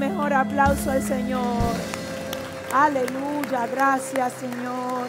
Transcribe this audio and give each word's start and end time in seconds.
Mejor 0.00 0.32
aplauso 0.32 0.90
al 0.90 1.02
Señor. 1.02 1.74
Aleluya, 2.72 3.66
gracias 3.70 4.32
Señor. 4.32 5.06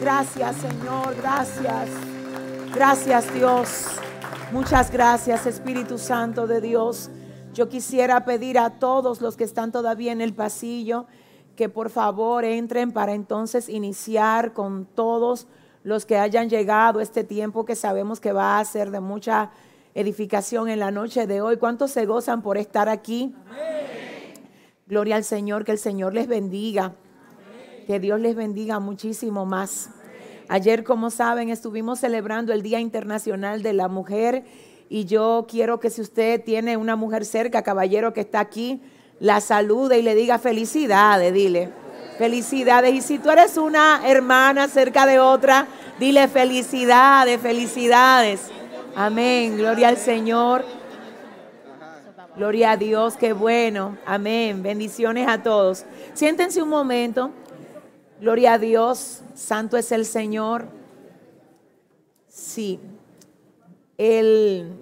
Gracias 0.00 0.56
Señor, 0.56 1.16
gracias. 1.16 1.88
Gracias 2.72 3.34
Dios. 3.34 3.86
Muchas 4.52 4.92
gracias 4.92 5.46
Espíritu 5.46 5.98
Santo 5.98 6.46
de 6.46 6.60
Dios. 6.60 7.10
Yo 7.52 7.68
quisiera 7.68 8.24
pedir 8.24 8.56
a 8.56 8.78
todos 8.78 9.20
los 9.20 9.36
que 9.36 9.42
están 9.42 9.72
todavía 9.72 10.12
en 10.12 10.20
el 10.20 10.32
pasillo 10.32 11.06
que 11.56 11.68
por 11.68 11.90
favor 11.90 12.44
entren 12.44 12.92
para 12.92 13.14
entonces 13.14 13.68
iniciar 13.68 14.52
con 14.52 14.86
todos 14.86 15.48
los 15.82 16.06
que 16.06 16.18
hayan 16.18 16.48
llegado 16.48 17.00
este 17.00 17.24
tiempo 17.24 17.64
que 17.64 17.74
sabemos 17.74 18.20
que 18.20 18.30
va 18.30 18.60
a 18.60 18.64
ser 18.64 18.92
de 18.92 19.00
mucha 19.00 19.50
edificación 19.94 20.68
en 20.68 20.78
la 20.78 20.92
noche 20.92 21.26
de 21.26 21.40
hoy. 21.40 21.56
¿Cuántos 21.56 21.90
se 21.90 22.06
gozan 22.06 22.42
por 22.42 22.58
estar 22.58 22.88
aquí? 22.88 23.34
Gloria 24.88 25.16
al 25.16 25.24
Señor, 25.24 25.66
que 25.66 25.72
el 25.72 25.78
Señor 25.78 26.14
les 26.14 26.28
bendiga. 26.28 26.94
Que 27.86 28.00
Dios 28.00 28.18
les 28.20 28.34
bendiga 28.34 28.78
muchísimo 28.80 29.44
más. 29.44 29.90
Ayer, 30.48 30.82
como 30.82 31.10
saben, 31.10 31.50
estuvimos 31.50 32.00
celebrando 32.00 32.54
el 32.54 32.62
Día 32.62 32.80
Internacional 32.80 33.62
de 33.62 33.74
la 33.74 33.88
Mujer 33.88 34.44
y 34.88 35.04
yo 35.04 35.46
quiero 35.46 35.78
que 35.78 35.90
si 35.90 36.00
usted 36.00 36.42
tiene 36.42 36.78
una 36.78 36.96
mujer 36.96 37.26
cerca, 37.26 37.62
caballero 37.62 38.14
que 38.14 38.22
está 38.22 38.40
aquí, 38.40 38.80
la 39.20 39.42
salude 39.42 39.98
y 39.98 40.02
le 40.02 40.14
diga 40.14 40.38
felicidades, 40.38 41.34
dile. 41.34 41.68
Felicidades. 42.16 42.94
Y 42.94 43.02
si 43.02 43.18
tú 43.18 43.28
eres 43.28 43.58
una 43.58 44.00
hermana 44.06 44.68
cerca 44.68 45.04
de 45.04 45.20
otra, 45.20 45.66
dile 46.00 46.28
felicidades, 46.28 47.38
felicidades. 47.42 48.40
Amén. 48.96 49.58
Gloria 49.58 49.88
al 49.88 49.98
Señor. 49.98 50.77
Gloria 52.38 52.70
a 52.70 52.76
Dios, 52.76 53.16
qué 53.16 53.32
bueno. 53.32 53.98
Amén. 54.06 54.62
Bendiciones 54.62 55.26
a 55.26 55.42
todos. 55.42 55.84
Siéntense 56.14 56.62
un 56.62 56.68
momento. 56.68 57.32
Gloria 58.20 58.52
a 58.52 58.58
Dios. 58.60 59.22
Santo 59.34 59.76
es 59.76 59.90
el 59.90 60.04
Señor. 60.04 60.68
Sí. 62.28 62.78
El, 63.96 64.72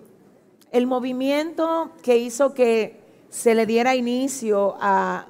el 0.70 0.86
movimiento 0.86 1.92
que 2.02 2.18
hizo 2.18 2.52
que 2.52 3.00
se 3.30 3.54
le 3.54 3.64
diera 3.64 3.96
inicio 3.96 4.76
a 4.78 5.28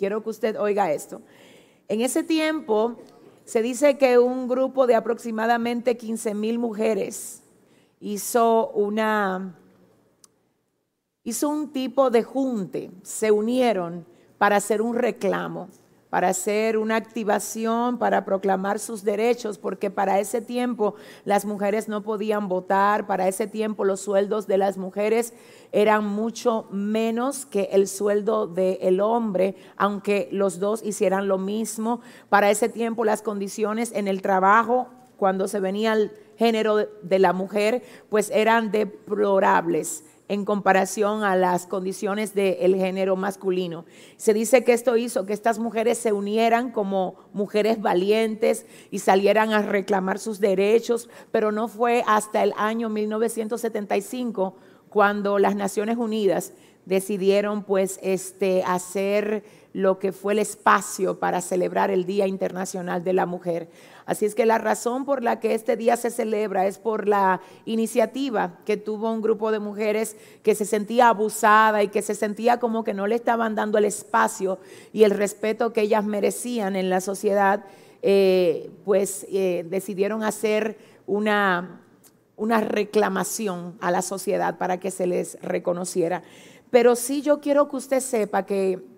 Quiero 0.00 0.22
que 0.22 0.30
usted 0.30 0.58
oiga 0.58 0.90
esto. 0.90 1.20
En 1.86 2.00
ese 2.00 2.22
tiempo 2.22 2.96
se 3.44 3.60
dice 3.60 3.98
que 3.98 4.18
un 4.18 4.48
grupo 4.48 4.86
de 4.86 4.94
aproximadamente 4.94 5.98
15 5.98 6.32
mil 6.32 6.58
mujeres 6.58 7.42
hizo 8.00 8.70
una 8.70 9.58
hizo 11.22 11.50
un 11.50 11.70
tipo 11.70 12.08
de 12.08 12.22
junte, 12.22 12.90
se 13.02 13.30
unieron 13.30 14.06
para 14.38 14.56
hacer 14.56 14.80
un 14.80 14.94
reclamo 14.94 15.68
para 16.10 16.28
hacer 16.28 16.76
una 16.76 16.96
activación, 16.96 17.98
para 17.98 18.24
proclamar 18.24 18.80
sus 18.80 19.04
derechos, 19.04 19.58
porque 19.58 19.90
para 19.90 20.18
ese 20.18 20.42
tiempo 20.42 20.96
las 21.24 21.44
mujeres 21.44 21.88
no 21.88 22.02
podían 22.02 22.48
votar, 22.48 23.06
para 23.06 23.28
ese 23.28 23.46
tiempo 23.46 23.84
los 23.84 24.00
sueldos 24.00 24.46
de 24.48 24.58
las 24.58 24.76
mujeres 24.76 25.32
eran 25.72 26.04
mucho 26.04 26.66
menos 26.70 27.46
que 27.46 27.70
el 27.72 27.86
sueldo 27.86 28.48
del 28.48 29.00
hombre, 29.00 29.54
aunque 29.76 30.28
los 30.32 30.58
dos 30.58 30.82
hicieran 30.84 31.28
lo 31.28 31.38
mismo. 31.38 32.00
Para 32.28 32.50
ese 32.50 32.68
tiempo 32.68 33.04
las 33.04 33.22
condiciones 33.22 33.92
en 33.94 34.08
el 34.08 34.20
trabajo, 34.20 34.88
cuando 35.16 35.46
se 35.46 35.60
venía 35.60 35.92
el 35.92 36.12
género 36.36 36.88
de 37.02 37.18
la 37.18 37.32
mujer, 37.32 37.82
pues 38.08 38.30
eran 38.30 38.72
deplorables 38.72 40.04
en 40.30 40.44
comparación 40.44 41.24
a 41.24 41.34
las 41.34 41.66
condiciones 41.66 42.34
del 42.34 42.76
género 42.76 43.16
masculino. 43.16 43.84
Se 44.16 44.32
dice 44.32 44.62
que 44.62 44.72
esto 44.72 44.96
hizo 44.96 45.26
que 45.26 45.32
estas 45.32 45.58
mujeres 45.58 45.98
se 45.98 46.12
unieran 46.12 46.70
como 46.70 47.16
mujeres 47.32 47.80
valientes 47.80 48.64
y 48.92 49.00
salieran 49.00 49.52
a 49.52 49.62
reclamar 49.62 50.20
sus 50.20 50.38
derechos, 50.38 51.10
pero 51.32 51.50
no 51.50 51.66
fue 51.66 52.04
hasta 52.06 52.44
el 52.44 52.54
año 52.56 52.88
1975 52.88 54.54
cuando 54.88 55.40
las 55.40 55.56
Naciones 55.56 55.96
Unidas 55.96 56.52
decidieron 56.86 57.64
pues 57.64 57.98
este 58.00 58.62
hacer 58.62 59.42
lo 59.72 59.98
que 59.98 60.12
fue 60.12 60.32
el 60.32 60.40
espacio 60.40 61.18
para 61.18 61.40
celebrar 61.40 61.90
el 61.90 62.04
Día 62.04 62.26
Internacional 62.26 63.04
de 63.04 63.12
la 63.12 63.26
Mujer. 63.26 63.68
Así 64.04 64.24
es 64.24 64.34
que 64.34 64.46
la 64.46 64.58
razón 64.58 65.04
por 65.04 65.22
la 65.22 65.38
que 65.38 65.54
este 65.54 65.76
día 65.76 65.96
se 65.96 66.10
celebra 66.10 66.66
es 66.66 66.78
por 66.78 67.06
la 67.06 67.40
iniciativa 67.64 68.58
que 68.66 68.76
tuvo 68.76 69.12
un 69.12 69.22
grupo 69.22 69.52
de 69.52 69.60
mujeres 69.60 70.16
que 70.42 70.56
se 70.56 70.64
sentía 70.64 71.08
abusada 71.08 71.84
y 71.84 71.88
que 71.88 72.02
se 72.02 72.16
sentía 72.16 72.58
como 72.58 72.82
que 72.82 72.94
no 72.94 73.06
le 73.06 73.14
estaban 73.14 73.54
dando 73.54 73.78
el 73.78 73.84
espacio 73.84 74.58
y 74.92 75.04
el 75.04 75.12
respeto 75.12 75.72
que 75.72 75.82
ellas 75.82 76.04
merecían 76.04 76.74
en 76.74 76.90
la 76.90 77.00
sociedad, 77.00 77.64
eh, 78.02 78.70
pues 78.84 79.26
eh, 79.30 79.64
decidieron 79.68 80.24
hacer 80.24 80.76
una, 81.06 81.82
una 82.34 82.60
reclamación 82.60 83.76
a 83.80 83.92
la 83.92 84.02
sociedad 84.02 84.58
para 84.58 84.80
que 84.80 84.90
se 84.90 85.06
les 85.06 85.40
reconociera. 85.42 86.22
Pero 86.70 86.96
sí 86.96 87.22
yo 87.22 87.40
quiero 87.40 87.68
que 87.68 87.76
usted 87.76 88.00
sepa 88.00 88.44
que 88.44 88.89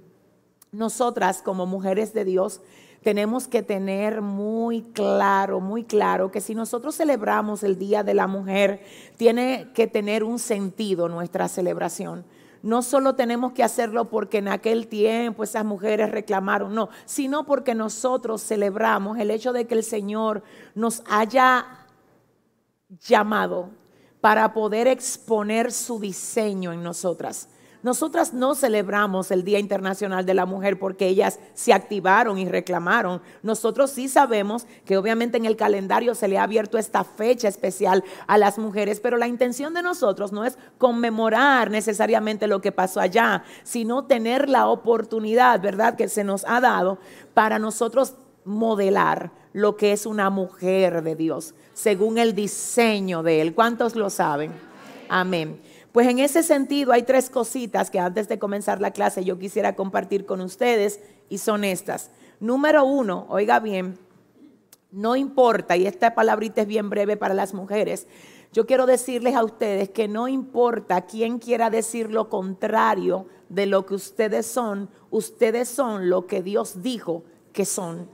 nosotras 0.73 1.43
como 1.43 1.67
mujeres 1.67 2.15
de 2.15 2.25
Dios 2.25 2.63
tenemos 3.03 3.47
que 3.47 3.63
tener 3.63 4.23
muy 4.23 4.83
claro, 4.83 5.61
muy 5.61 5.85
claro 5.85 6.31
que 6.31 6.41
si 6.41 6.55
nosotros 6.55 6.97
celebramos 6.97 7.63
el 7.63 7.79
Día 7.79 8.03
de 8.03 8.15
la 8.15 8.27
Mujer, 8.27 8.81
tiene 9.17 9.71
que 9.75 9.87
tener 9.87 10.25
un 10.25 10.39
sentido 10.39 11.09
nuestra 11.09 11.49
celebración. 11.49 12.25
No 12.63 12.81
solo 12.81 13.17
tenemos 13.17 13.53
que 13.53 13.65
hacerlo 13.65 14.09
porque 14.09 14.39
en 14.39 14.49
aquel 14.49 14.87
tiempo 14.87 15.43
esas 15.45 15.65
mujeres 15.65 16.11
reclamaron, 16.11 16.75
no, 16.75 16.89
sino 17.05 17.45
porque 17.45 17.75
nosotros 17.75 18.41
celebramos 18.41 19.19
el 19.19 19.31
hecho 19.33 19.53
de 19.53 19.67
que 19.67 19.75
el 19.75 19.83
Señor 19.83 20.43
nos 20.75 21.03
haya 21.07 21.67
llamado 22.89 23.71
para 24.21 24.55
poder 24.55 24.87
exponer 24.87 25.73
su 25.73 25.99
diseño 25.99 26.73
en 26.73 26.83
nosotras 26.83 27.49
nosotras 27.83 28.33
no 28.33 28.55
celebramos 28.55 29.31
el 29.31 29.43
Día 29.43 29.59
Internacional 29.59 30.25
de 30.25 30.35
la 30.35 30.47
Mujer 30.47 30.79
porque 30.79 31.09
ellas 31.09 31.41
se 31.55 31.73
activaron 31.73 32.39
y 32.39 32.49
reclamaron. 32.49 33.21
Nosotros 33.43 33.91
sí 33.91 34.09
sabemos 34.09 34.67
que 34.85 34.97
obviamente 34.97 35.37
en 35.37 35.47
el 35.47 35.57
calendario 35.57 36.15
se 36.15 36.29
le 36.29 36.39
ha 36.39 36.45
abierto 36.45 36.79
esta 36.79 37.03
fecha 37.03 37.49
especial 37.49 38.05
a 38.29 38.39
las 38.39 38.59
mujeres, 38.59 39.01
pero 39.01 39.17
la 39.17 39.27
intención 39.27 39.75
de 39.75 39.83
nosotros 39.83 40.33
no 40.33 40.45
es 40.45 40.57
conmemorar 40.79 41.71
necesariamente 41.71 42.47
lo 42.47 42.61
que 42.61 42.71
pasó 42.71 43.01
allá, 43.01 43.43
sino 43.65 44.05
tener 44.05 44.49
la 44.49 44.69
oportunidad, 44.69 45.61
¿verdad?, 45.61 45.97
que 45.97 46.09
se 46.09 46.23
nos 46.23 46.45
ha 46.47 46.61
dado 46.61 46.99
para 47.35 47.59
nosotros 47.59 48.15
modelar 48.45 49.33
lo 49.53 49.77
que 49.77 49.93
es 49.93 50.07
una 50.07 50.31
mujer 50.31 51.03
de 51.03 51.17
Dios, 51.17 51.55
según 51.75 52.19
el 52.19 52.35
diseño 52.35 53.23
de 53.23 53.41
Él. 53.41 53.55
¿Cuántos 53.55 53.97
lo 53.97 54.09
saben? 54.09 54.53
Amén. 55.09 55.61
Pues 55.93 56.09
en 56.09 56.19
ese 56.19 56.43
sentido 56.43 56.93
hay 56.93 57.03
tres 57.03 57.29
cositas 57.29 57.91
que 57.91 57.99
antes 58.01 58.29
de 58.29 58.39
comenzar 58.39 58.81
la 58.81 58.93
clase 58.93 59.25
yo 59.25 59.39
quisiera 59.39 59.77
compartir 59.77 60.25
con 60.25 60.41
ustedes 60.41 61.01
y 61.29 61.39
son 61.39 61.65
estas. 61.65 62.11
Número 62.41 62.85
uno, 62.85 63.27
oiga 63.29 63.61
bien, 63.61 63.99
no 64.91 65.17
importa, 65.17 65.77
y 65.77 65.87
esta 65.87 66.15
palabrita 66.15 66.63
es 66.63 66.67
bien 66.67 66.91
breve 66.91 67.17
para 67.17 67.35
las 67.35 67.55
mujeres, 67.55 68.07
yo 68.53 68.67
quiero 68.67 68.85
decirles 68.85 69.35
a 69.35 69.45
ustedes 69.45 69.89
que 69.89 70.09
no 70.09 70.29
importa 70.29 71.07
quién 71.07 71.39
quiera 71.39 71.71
decir 71.71 72.11
lo 72.11 72.29
contrario 72.29 73.27
de 73.49 73.67
lo 73.67 73.87
que 73.87 73.95
ustedes 73.95 74.45
son, 74.47 74.91
ustedes 75.11 75.69
son 75.69 76.11
lo 76.11 76.27
que 76.27 76.43
Dios 76.43 76.83
dijo 76.83 77.25
que 77.53 77.65
son. 77.65 78.09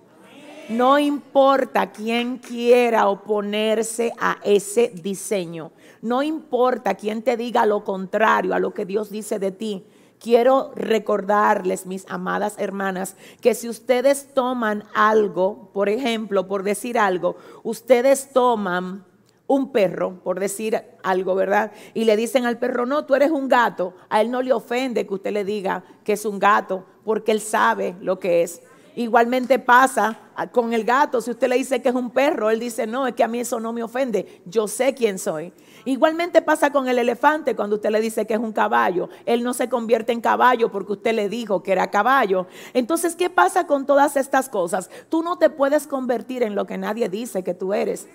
No 0.69 0.99
importa 0.99 1.91
quién 1.91 2.39
quiera 2.39 3.09
oponerse 3.09 4.13
a 4.19 4.39
ese 4.45 4.93
diseño. 4.95 5.73
No 6.03 6.23
importa 6.23 6.95
quién 6.95 7.23
te 7.23 7.37
diga 7.37 7.67
lo 7.67 7.85
contrario 7.85 8.55
a 8.55 8.59
lo 8.59 8.73
que 8.75 8.87
Dios 8.87 9.11
dice 9.11 9.39
de 9.39 9.53
ti. 9.53 9.87
Quiero 10.21 10.73
recordarles, 10.75 11.87
mis 11.87 12.05
amadas 12.09 12.56
hermanas, 12.59 13.17
que 13.41 13.55
si 13.55 13.69
ustedes 13.69 14.35
toman 14.35 14.85
algo, 14.95 15.71
por 15.73 15.89
ejemplo, 15.89 16.49
por 16.49 16.65
decir 16.65 16.99
algo, 16.99 17.37
ustedes 17.62 18.33
toman 18.33 19.05
un 19.47 19.73
perro, 19.73 20.21
por 20.23 20.41
decir 20.41 20.81
algo, 21.03 21.35
¿verdad? 21.35 21.73
Y 21.95 22.05
le 22.05 22.17
dicen 22.17 22.47
al 22.47 22.59
perro, 22.59 22.85
no, 22.85 23.06
tú 23.06 23.15
eres 23.15 23.31
un 23.31 23.49
gato. 23.49 23.95
A 24.09 24.21
él 24.21 24.31
no 24.31 24.43
le 24.43 24.53
ofende 24.53 25.06
que 25.06 25.15
usted 25.15 25.33
le 25.33 25.45
diga 25.45 25.83
que 26.05 26.12
es 26.12 26.25
un 26.25 26.39
gato, 26.39 26.85
porque 27.05 27.33
él 27.33 27.41
sabe 27.41 27.97
lo 28.00 28.19
que 28.19 28.43
es. 28.43 28.61
Igualmente 28.96 29.58
pasa 29.58 30.19
con 30.52 30.73
el 30.73 30.85
gato, 30.85 31.20
si 31.20 31.31
usted 31.31 31.49
le 31.49 31.56
dice 31.56 31.82
que 31.82 31.88
es 31.88 31.94
un 31.94 32.11
perro, 32.11 32.50
él 32.50 32.61
dice, 32.61 32.87
no, 32.87 33.06
es 33.06 33.14
que 33.14 33.25
a 33.25 33.29
mí 33.29 33.40
eso 33.40 33.61
no 33.61 33.73
me 33.73 33.82
ofende, 33.82 34.43
yo 34.44 34.69
sé 34.69 34.94
quién 34.94 35.19
soy. 35.19 35.52
Igualmente 35.85 36.43
pasa 36.43 36.70
con 36.70 36.88
el 36.88 36.99
elefante 36.99 37.56
cuando 37.56 37.76
usted 37.76 37.90
le 37.90 38.00
dice 38.00 38.26
que 38.26 38.35
es 38.35 38.40
un 38.40 38.52
caballo. 38.52 39.08
Él 39.25 39.43
no 39.43 39.55
se 39.55 39.69
convierte 39.69 40.12
en 40.12 40.20
caballo 40.20 40.70
porque 40.70 40.93
usted 40.93 41.14
le 41.14 41.29
dijo 41.29 41.62
que 41.62 41.73
era 41.73 41.90
caballo. 41.90 42.46
Entonces, 42.75 43.17
¿qué 43.17 43.31
pasa 43.31 43.67
con 43.67 43.87
todas 43.87 44.17
estas 44.17 44.49
cosas? 44.49 44.90
Tú 45.08 45.23
no 45.23 45.38
te 45.38 45.50
puedes 45.50 45.87
convertir 45.87 46.43
en 46.43 46.55
lo 46.55 46.67
que 46.67 46.79
nadie 46.79 47.08
dice 47.08 47.43
que 47.43 47.55
tú 47.55 47.73
eres 47.73 48.08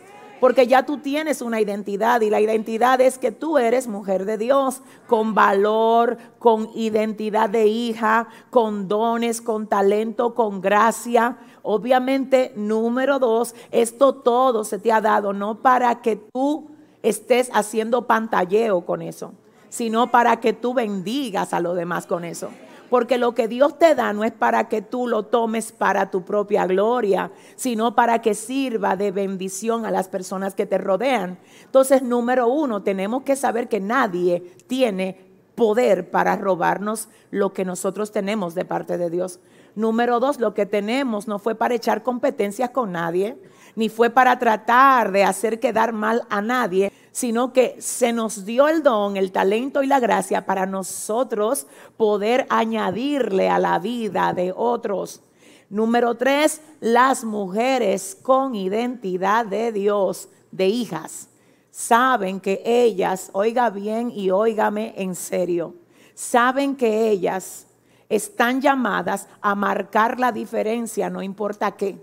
porque 0.43 0.67
ya 0.67 0.83
tú 0.83 0.97
tienes 0.97 1.41
una 1.41 1.61
identidad 1.61 2.19
y 2.19 2.29
la 2.29 2.41
identidad 2.41 2.99
es 2.99 3.17
que 3.17 3.31
tú 3.31 3.57
eres 3.57 3.87
mujer 3.87 4.25
de 4.25 4.37
Dios, 4.37 4.81
con 5.07 5.33
valor, 5.33 6.17
con 6.37 6.69
identidad 6.75 7.49
de 7.49 7.67
hija, 7.67 8.27
con 8.49 8.89
dones, 8.89 9.41
con 9.41 9.67
talento, 9.67 10.35
con 10.35 10.59
gracia. 10.59 11.37
Obviamente, 11.61 12.51
número 12.57 13.19
dos, 13.19 13.55
esto 13.71 14.15
todo 14.15 14.65
se 14.65 14.79
te 14.79 14.91
ha 14.91 14.99
dado 14.99 15.31
no 15.31 15.61
para 15.61 16.01
que 16.01 16.17
tú 16.17 16.71
estés 17.03 17.49
haciendo 17.53 18.05
pantalleo 18.05 18.81
con 18.81 19.01
eso, 19.01 19.31
sino 19.69 20.11
para 20.11 20.41
que 20.41 20.51
tú 20.51 20.73
bendigas 20.73 21.53
a 21.53 21.61
los 21.61 21.77
demás 21.77 22.05
con 22.05 22.25
eso. 22.25 22.49
Porque 22.93 23.17
lo 23.17 23.33
que 23.33 23.47
Dios 23.47 23.79
te 23.79 23.95
da 23.95 24.13
no 24.13 24.23
es 24.23 24.33
para 24.33 24.69
que 24.69 24.83
tú 24.83 25.07
lo 25.07 25.23
tomes 25.23 25.71
para 25.71 26.11
tu 26.11 26.23
propia 26.23 26.67
gloria, 26.67 27.31
sino 27.55 27.95
para 27.95 28.21
que 28.21 28.35
sirva 28.35 28.95
de 28.95 29.09
bendición 29.09 29.87
a 29.87 29.89
las 29.89 30.07
personas 30.07 30.53
que 30.53 30.67
te 30.67 30.77
rodean. 30.77 31.39
Entonces, 31.65 32.03
número 32.03 32.47
uno, 32.47 32.83
tenemos 32.83 33.23
que 33.23 33.35
saber 33.35 33.67
que 33.67 33.79
nadie 33.79 34.43
tiene 34.67 35.17
poder 35.55 36.11
para 36.11 36.35
robarnos 36.35 37.09
lo 37.31 37.51
que 37.51 37.65
nosotros 37.65 38.11
tenemos 38.11 38.53
de 38.53 38.63
parte 38.63 38.99
de 38.99 39.09
Dios. 39.09 39.39
Número 39.73 40.19
dos, 40.19 40.39
lo 40.39 40.53
que 40.53 40.67
tenemos 40.67 41.27
no 41.27 41.39
fue 41.39 41.55
para 41.55 41.73
echar 41.73 42.03
competencias 42.03 42.69
con 42.69 42.91
nadie, 42.91 43.39
ni 43.75 43.89
fue 43.89 44.11
para 44.11 44.37
tratar 44.37 45.11
de 45.11 45.23
hacer 45.23 45.59
quedar 45.59 45.93
mal 45.93 46.27
a 46.29 46.43
nadie, 46.43 46.91
sino 47.13 47.53
que 47.53 47.77
se 47.79 48.11
nos 48.11 48.43
dio 48.43 48.67
el 48.67 48.81
don, 48.81 49.17
el 49.17 49.31
talento 49.31 49.83
y 49.83 49.87
la 49.87 49.99
gracia 49.99 50.47
para 50.47 50.65
nosotros 50.65 51.67
poder 51.95 52.47
añadirle 52.49 53.49
a 53.49 53.59
la 53.59 53.77
vida 53.77 54.33
de 54.33 54.51
otros. 54.53 55.21
Número 55.69 56.15
tres, 56.15 56.59
las 56.81 57.23
mujeres 57.23 58.17
con 58.19 58.55
identidad 58.55 59.45
de 59.45 59.71
Dios, 59.71 60.27
de 60.51 60.67
hijas, 60.67 61.29
saben 61.69 62.39
que 62.39 62.63
ellas, 62.65 63.29
oiga 63.33 63.69
bien 63.69 64.09
y 64.09 64.31
óigame 64.31 64.95
en 64.97 65.13
serio, 65.13 65.75
saben 66.15 66.75
que 66.75 67.09
ellas 67.09 67.67
están 68.09 68.59
llamadas 68.59 69.27
a 69.39 69.53
marcar 69.53 70.19
la 70.19 70.31
diferencia, 70.31 71.11
no 71.11 71.21
importa 71.21 71.73
qué. 71.73 71.95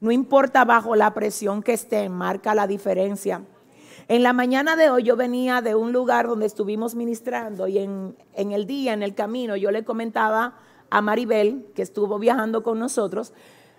No 0.00 0.10
importa 0.10 0.64
bajo 0.64 0.96
la 0.96 1.12
presión 1.12 1.62
que 1.62 1.74
estén, 1.74 2.10
marca 2.10 2.54
la 2.54 2.66
diferencia. 2.66 3.42
En 4.10 4.24
la 4.24 4.32
mañana 4.32 4.74
de 4.74 4.90
hoy 4.90 5.04
yo 5.04 5.14
venía 5.14 5.62
de 5.62 5.76
un 5.76 5.92
lugar 5.92 6.26
donde 6.26 6.44
estuvimos 6.44 6.96
ministrando 6.96 7.68
y 7.68 7.78
en, 7.78 8.16
el 8.34 8.66
día, 8.66 8.92
en 8.92 9.04
el 9.04 9.14
camino, 9.14 9.54
yo 9.54 9.70
le 9.70 9.84
comentaba 9.84 10.54
a 10.90 11.00
Maribel, 11.00 11.66
que 11.76 11.82
estuvo 11.82 12.18
viajando 12.18 12.64
con 12.64 12.80
nosotros, 12.80 13.32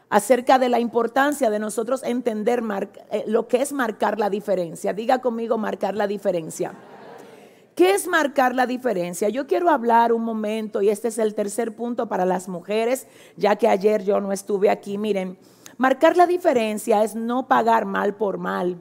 acerca 0.09 0.57
de 0.57 0.69
la 0.69 0.79
importancia 0.79 1.49
de 1.49 1.59
nosotros 1.59 2.01
entender 2.03 2.63
eh, 3.11 3.25
lo 3.27 3.49
que 3.49 3.61
es 3.61 3.73
marcar 3.73 4.19
la 4.19 4.29
diferencia. 4.29 4.93
Diga 4.93 5.19
conmigo 5.19 5.57
marcar 5.57 5.97
la 5.97 6.07
diferencia. 6.07 6.75
¿Qué 7.75 7.91
es 7.91 8.07
marcar 8.07 8.55
la 8.55 8.65
diferencia? 8.65 9.27
Yo 9.27 9.47
quiero 9.47 9.69
hablar 9.69 10.13
un 10.13 10.23
momento, 10.23 10.81
y 10.81 10.87
este 10.87 11.09
es 11.09 11.17
el 11.17 11.35
tercer 11.35 11.75
punto 11.75 12.07
para 12.07 12.23
las 12.23 12.47
mujeres, 12.47 13.05
ya 13.35 13.57
que 13.57 13.67
ayer 13.67 14.05
yo 14.05 14.21
no 14.21 14.31
estuve 14.31 14.69
aquí. 14.69 14.97
Miren, 14.97 15.37
marcar 15.75 16.15
la 16.15 16.25
diferencia 16.25 17.03
es 17.03 17.15
no 17.15 17.49
pagar 17.49 17.83
mal 17.83 18.15
por 18.15 18.37
mal. 18.37 18.77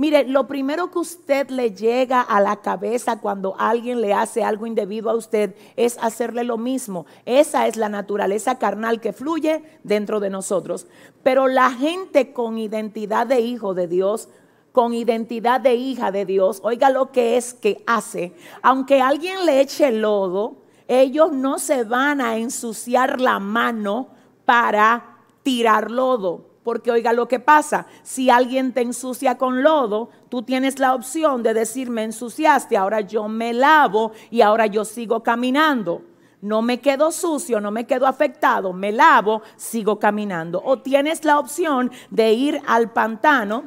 Mire, 0.00 0.24
lo 0.24 0.46
primero 0.46 0.90
que 0.90 0.98
usted 0.98 1.50
le 1.50 1.72
llega 1.72 2.22
a 2.22 2.40
la 2.40 2.62
cabeza 2.62 3.20
cuando 3.20 3.54
alguien 3.58 4.00
le 4.00 4.14
hace 4.14 4.42
algo 4.42 4.64
indebido 4.64 5.10
a 5.10 5.14
usted 5.14 5.54
es 5.76 5.98
hacerle 6.00 6.42
lo 6.42 6.56
mismo. 6.56 7.04
Esa 7.26 7.66
es 7.66 7.76
la 7.76 7.90
naturaleza 7.90 8.58
carnal 8.58 9.02
que 9.02 9.12
fluye 9.12 9.62
dentro 9.84 10.18
de 10.18 10.30
nosotros. 10.30 10.86
Pero 11.22 11.48
la 11.48 11.70
gente 11.72 12.32
con 12.32 12.56
identidad 12.56 13.26
de 13.26 13.40
hijo 13.42 13.74
de 13.74 13.88
Dios, 13.88 14.30
con 14.72 14.94
identidad 14.94 15.60
de 15.60 15.74
hija 15.74 16.10
de 16.10 16.24
Dios, 16.24 16.60
oiga 16.64 16.88
lo 16.88 17.12
que 17.12 17.36
es 17.36 17.52
que 17.52 17.84
hace. 17.86 18.32
Aunque 18.62 19.02
alguien 19.02 19.44
le 19.44 19.60
eche 19.60 19.92
lodo, 19.92 20.62
ellos 20.88 21.30
no 21.30 21.58
se 21.58 21.84
van 21.84 22.22
a 22.22 22.38
ensuciar 22.38 23.20
la 23.20 23.38
mano 23.38 24.08
para 24.46 25.18
tirar 25.42 25.90
lodo. 25.90 26.49
Porque 26.62 26.90
oiga 26.90 27.12
lo 27.12 27.26
que 27.26 27.40
pasa, 27.40 27.86
si 28.02 28.28
alguien 28.28 28.72
te 28.72 28.82
ensucia 28.82 29.38
con 29.38 29.62
lodo, 29.62 30.10
tú 30.28 30.42
tienes 30.42 30.78
la 30.78 30.94
opción 30.94 31.42
de 31.42 31.54
decir, 31.54 31.88
me 31.88 32.04
ensuciaste, 32.04 32.76
ahora 32.76 33.00
yo 33.00 33.28
me 33.28 33.54
lavo 33.54 34.12
y 34.30 34.42
ahora 34.42 34.66
yo 34.66 34.84
sigo 34.84 35.22
caminando. 35.22 36.02
No 36.42 36.60
me 36.60 36.80
quedo 36.80 37.12
sucio, 37.12 37.60
no 37.60 37.70
me 37.70 37.86
quedo 37.86 38.06
afectado, 38.06 38.72
me 38.72 38.92
lavo, 38.92 39.42
sigo 39.56 39.98
caminando. 39.98 40.60
O 40.62 40.80
tienes 40.80 41.24
la 41.24 41.38
opción 41.38 41.90
de 42.10 42.32
ir 42.32 42.60
al 42.66 42.92
pantano, 42.92 43.64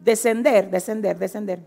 descender, 0.00 0.70
descender, 0.70 1.18
descender. 1.18 1.60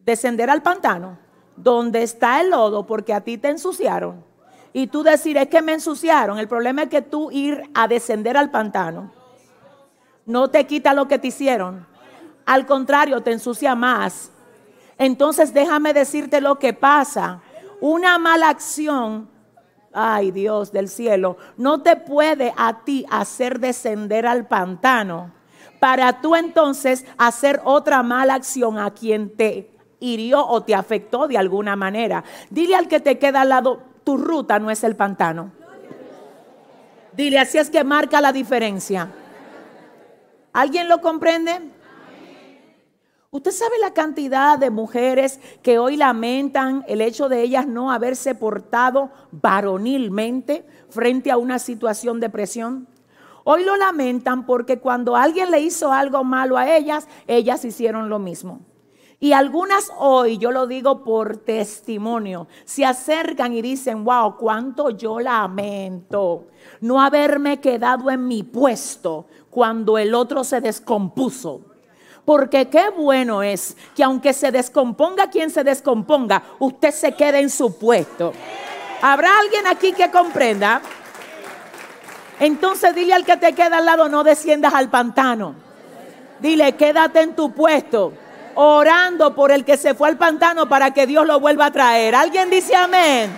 Descender 0.00 0.50
al 0.50 0.62
pantano, 0.62 1.18
donde 1.56 2.02
está 2.02 2.40
el 2.40 2.50
lodo 2.50 2.86
porque 2.86 3.12
a 3.12 3.20
ti 3.20 3.38
te 3.38 3.48
ensuciaron. 3.48 4.24
Y 4.72 4.86
tú 4.86 5.02
decir, 5.02 5.36
es 5.36 5.48
que 5.48 5.62
me 5.62 5.74
ensuciaron. 5.74 6.38
El 6.38 6.48
problema 6.48 6.84
es 6.84 6.88
que 6.88 7.02
tú 7.02 7.30
ir 7.30 7.62
a 7.74 7.88
descender 7.88 8.36
al 8.36 8.50
pantano 8.50 9.21
no 10.26 10.48
te 10.48 10.66
quita 10.66 10.94
lo 10.94 11.08
que 11.08 11.18
te 11.18 11.28
hicieron. 11.28 11.86
Al 12.46 12.66
contrario, 12.66 13.22
te 13.22 13.32
ensucia 13.32 13.74
más. 13.74 14.30
Entonces 14.98 15.52
déjame 15.54 15.92
decirte 15.92 16.40
lo 16.40 16.58
que 16.58 16.72
pasa. 16.72 17.40
Una 17.80 18.18
mala 18.18 18.48
acción, 18.48 19.28
ay 19.92 20.30
Dios 20.30 20.72
del 20.72 20.88
cielo, 20.88 21.36
no 21.56 21.82
te 21.82 21.96
puede 21.96 22.54
a 22.56 22.84
ti 22.84 23.04
hacer 23.10 23.58
descender 23.58 24.26
al 24.26 24.46
pantano 24.46 25.32
para 25.82 26.20
tú 26.20 26.36
entonces 26.36 27.04
hacer 27.18 27.60
otra 27.64 28.04
mala 28.04 28.34
acción 28.34 28.78
a 28.78 28.92
quien 28.92 29.36
te 29.36 29.68
hirió 29.98 30.46
o 30.46 30.62
te 30.62 30.76
afectó 30.76 31.26
de 31.26 31.36
alguna 31.36 31.74
manera. 31.74 32.22
Dile 32.50 32.76
al 32.76 32.86
que 32.86 33.00
te 33.00 33.18
queda 33.18 33.40
al 33.40 33.48
lado, 33.48 33.82
tu 34.04 34.16
ruta 34.16 34.60
no 34.60 34.70
es 34.70 34.84
el 34.84 34.94
pantano. 34.94 35.50
Dile, 37.14 37.40
así 37.40 37.58
es 37.58 37.68
que 37.68 37.82
marca 37.82 38.20
la 38.20 38.32
diferencia. 38.32 39.08
¿Alguien 40.52 40.88
lo 40.88 41.00
comprende? 41.00 41.60
Usted 43.30 43.50
sabe 43.50 43.78
la 43.80 43.94
cantidad 43.94 44.58
de 44.58 44.68
mujeres 44.68 45.40
que 45.62 45.78
hoy 45.78 45.96
lamentan 45.96 46.84
el 46.86 47.00
hecho 47.00 47.30
de 47.30 47.40
ellas 47.40 47.66
no 47.66 47.90
haberse 47.90 48.34
portado 48.34 49.10
varonilmente 49.30 50.66
frente 50.90 51.30
a 51.30 51.38
una 51.38 51.58
situación 51.58 52.20
de 52.20 52.28
presión. 52.28 52.86
Hoy 53.44 53.64
lo 53.64 53.76
lamentan 53.76 54.44
porque 54.44 54.78
cuando 54.78 55.16
alguien 55.16 55.50
le 55.50 55.60
hizo 55.60 55.90
algo 55.90 56.22
malo 56.24 56.58
a 56.58 56.76
ellas, 56.76 57.08
ellas 57.26 57.64
hicieron 57.64 58.10
lo 58.10 58.18
mismo. 58.18 58.60
Y 59.18 59.32
algunas 59.32 59.90
hoy, 59.98 60.36
yo 60.36 60.50
lo 60.50 60.66
digo 60.66 61.02
por 61.04 61.38
testimonio, 61.38 62.48
se 62.64 62.84
acercan 62.84 63.54
y 63.54 63.62
dicen, 63.62 64.04
wow, 64.04 64.36
cuánto 64.36 64.90
yo 64.90 65.20
lamento 65.20 66.48
no 66.80 67.00
haberme 67.00 67.60
quedado 67.60 68.10
en 68.10 68.26
mi 68.26 68.42
puesto 68.42 69.26
cuando 69.52 69.98
el 69.98 70.14
otro 70.14 70.42
se 70.42 70.60
descompuso. 70.60 71.60
Porque 72.24 72.68
qué 72.68 72.88
bueno 72.88 73.42
es 73.42 73.76
que 73.94 74.02
aunque 74.02 74.32
se 74.32 74.50
descomponga 74.50 75.28
quien 75.28 75.50
se 75.50 75.62
descomponga, 75.62 76.42
usted 76.58 76.90
se 76.90 77.12
quede 77.12 77.40
en 77.40 77.50
su 77.50 77.78
puesto. 77.78 78.32
¿Habrá 79.02 79.38
alguien 79.38 79.66
aquí 79.66 79.92
que 79.92 80.10
comprenda? 80.10 80.80
Entonces 82.40 82.94
dile 82.94 83.12
al 83.12 83.26
que 83.26 83.36
te 83.36 83.52
queda 83.52 83.78
al 83.78 83.84
lado, 83.84 84.08
no 84.08 84.24
desciendas 84.24 84.72
al 84.72 84.88
pantano. 84.88 85.54
Dile, 86.40 86.74
quédate 86.76 87.20
en 87.20 87.36
tu 87.36 87.52
puesto 87.52 88.14
orando 88.54 89.34
por 89.34 89.50
el 89.50 89.64
que 89.64 89.76
se 89.76 89.94
fue 89.94 90.08
al 90.08 90.16
pantano 90.16 90.68
para 90.68 90.92
que 90.92 91.06
Dios 91.06 91.26
lo 91.26 91.40
vuelva 91.40 91.66
a 91.66 91.70
traer. 91.70 92.14
¿Alguien 92.14 92.48
dice 92.48 92.74
amén? 92.74 93.30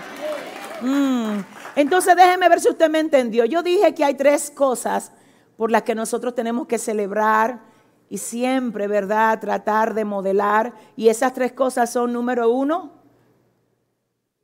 Mm. 0.81 1.41
Entonces 1.77 2.15
déjeme 2.15 2.49
ver 2.49 2.61
si 2.61 2.69
usted 2.69 2.89
me 2.89 3.01
entendió. 3.01 3.45
Yo 3.45 3.63
dije 3.63 3.95
que 3.95 4.05
hay 4.05 4.15
tres 4.15 4.51
cosas 4.51 5.11
por 5.57 5.71
las 5.71 5.83
que 5.83 5.95
nosotros 5.95 6.35
tenemos 6.35 6.67
que 6.67 6.79
celebrar 6.79 7.61
y 8.09 8.19
siempre, 8.19 8.87
¿verdad? 8.87 9.41
Tratar 9.41 9.95
de 9.95 10.05
modelar. 10.05 10.73
Y 10.97 11.09
esas 11.09 11.33
tres 11.33 11.53
cosas 11.53 11.93
son, 11.93 12.13
número 12.13 12.51
uno, 12.51 12.93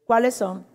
¿cuáles 0.06 0.34
son? 0.34 0.66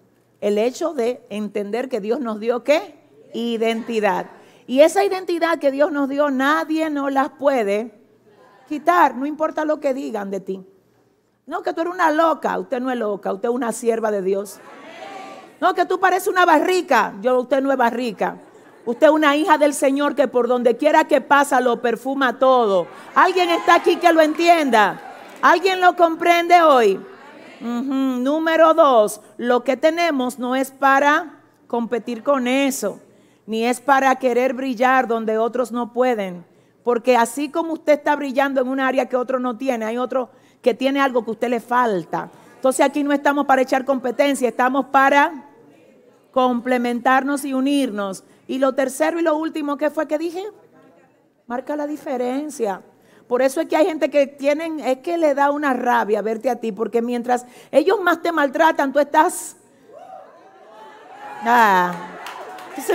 El 0.42 0.58
hecho 0.58 0.94
de 0.94 1.26
entender 1.30 1.90
que 1.90 2.02
Dios 2.02 2.20
nos 2.20 2.40
dio 2.40 2.64
qué? 2.64 2.96
Identidad. 3.34 4.28
Y 4.68 4.82
esa 4.82 5.04
identidad 5.04 5.60
que 5.60 5.72
Dios 5.72 5.92
nos 5.92 6.10
dio, 6.10 6.30
nadie 6.30 6.90
nos 6.90 7.12
las 7.12 7.30
puede 7.30 7.92
quitar, 8.68 9.16
no 9.16 9.26
importa 9.26 9.64
lo 9.66 9.80
que 9.80 9.94
digan 9.94 10.32
de 10.32 10.40
ti. 10.40 10.66
No, 11.46 11.62
que 11.62 11.74
tú 11.74 11.82
eres 11.82 11.94
una 11.94 12.12
loca, 12.12 12.58
usted 12.58 12.80
no 12.80 12.90
es 12.92 12.98
loca, 12.98 13.32
usted 13.32 13.50
es 13.50 13.56
una 13.56 13.72
sierva 13.72 14.10
de 14.10 14.24
Dios. 14.24 14.60
No, 15.62 15.74
que 15.74 15.86
tú 15.86 16.00
pareces 16.00 16.28
una 16.28 16.46
barrica, 16.46 17.14
yo 17.22 17.40
usted 17.40 17.62
no 17.62 17.72
es 17.72 17.78
barrica. 17.78 18.40
Usted 18.86 19.08
es 19.08 19.14
una 19.14 19.36
hija 19.36 19.58
del 19.58 19.74
Señor 19.74 20.16
que 20.16 20.28
por 20.28 20.48
donde 20.48 20.78
quiera 20.78 21.06
que 21.06 21.20
pasa 21.20 21.60
lo 21.60 21.82
perfuma 21.82 22.38
todo. 22.38 22.88
¿Alguien 23.16 23.50
está 23.50 23.76
aquí 23.76 23.96
que 23.96 24.14
lo 24.14 24.22
entienda? 24.22 25.02
¿Alguien 25.42 25.82
lo 25.82 25.96
comprende 25.96 26.62
hoy? 26.62 27.00
Número 27.60 28.74
dos, 28.74 29.22
lo 29.38 29.64
que 29.64 29.76
tenemos 29.76 30.38
no 30.38 30.56
es 30.56 30.70
para 30.72 31.40
competir 31.68 32.22
con 32.22 32.48
eso, 32.48 33.00
ni 33.48 33.66
es 33.66 33.80
para 33.80 34.16
querer 34.18 34.54
brillar 34.54 35.08
donde 35.08 35.38
otros 35.38 35.72
no 35.72 35.92
pueden. 35.92 36.46
Porque 36.84 37.18
así 37.18 37.50
como 37.50 37.74
usted 37.74 37.94
está 37.94 38.16
brillando 38.16 38.62
en 38.62 38.68
un 38.68 38.80
área 38.80 39.08
que 39.08 39.16
otro 39.16 39.40
no 39.40 39.58
tiene, 39.58 39.86
hay 39.86 39.98
otro 39.98 40.30
que 40.62 40.76
tiene 40.76 41.02
algo 41.02 41.24
que 41.24 41.32
a 41.32 41.34
usted 41.34 41.50
le 41.50 41.60
falta. 41.60 42.30
Entonces 42.56 42.86
aquí 42.86 43.04
no 43.04 43.14
estamos 43.14 43.48
para 43.48 43.64
echar 43.64 43.84
competencia, 43.86 44.50
estamos 44.50 44.86
para 44.88 45.46
complementarnos 46.32 47.46
y 47.46 47.54
unirnos. 47.54 48.24
Y 48.48 48.60
lo 48.60 48.74
tercero 48.74 49.20
y 49.20 49.24
lo 49.24 49.36
último, 49.38 49.78
¿qué 49.78 49.90
fue 49.90 50.08
que 50.08 50.18
dije? 50.18 50.44
Marca 51.48 51.76
la 51.76 51.88
diferencia. 51.88 52.82
Por 53.28 53.42
eso 53.42 53.62
es 53.62 53.68
que 53.68 53.76
hay 53.76 53.86
gente 53.86 54.10
que 54.10 54.28
tienen, 54.28 54.80
es 54.80 55.00
que 55.00 55.18
le 55.18 55.34
da 55.34 55.50
una 55.50 55.74
rabia 55.74 56.22
verte 56.22 56.50
a 56.50 56.58
ti, 56.58 56.72
porque 56.72 57.02
mientras 57.02 57.46
ellos 57.72 58.00
más 58.02 58.22
te 58.22 58.32
maltratan, 58.32 58.94
tú 58.94 59.00
estás... 59.00 59.58
Ah, 61.48 61.94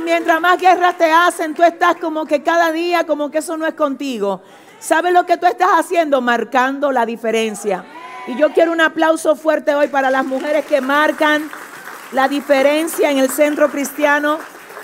mientras 0.02 0.40
más 0.40 0.61
guerras 0.61 0.97
te 0.97 1.11
hacen, 1.11 1.54
tú 1.54 1.62
estás 1.62 1.97
como 1.97 2.26
que 2.26 2.42
cada 2.42 2.71
día, 2.71 3.04
como 3.07 3.30
que 3.30 3.38
eso 3.38 3.57
no 3.57 3.66
es 3.66 3.75
contigo. 3.75 4.40
¿Sabes 4.78 5.12
lo 5.12 5.26
que 5.26 5.37
tú 5.37 5.47
estás 5.47 5.71
haciendo? 5.73 6.21
Marcando 6.21 6.92
la 6.92 7.04
diferencia. 7.04 7.85
Y 8.26 8.37
yo 8.37 8.52
quiero 8.52 8.73
un 8.73 8.80
aplauso 8.80 9.35
fuerte 9.35 9.75
hoy 9.75 9.88
para 9.88 10.11
las 10.11 10.25
mujeres 10.25 10.64
que 10.66 10.80
marcan 10.80 11.50
la 12.12 12.28
diferencia 12.28 13.11
en 13.11 13.19
el 13.19 13.30
centro 13.30 13.71
cristiano. 13.71 14.38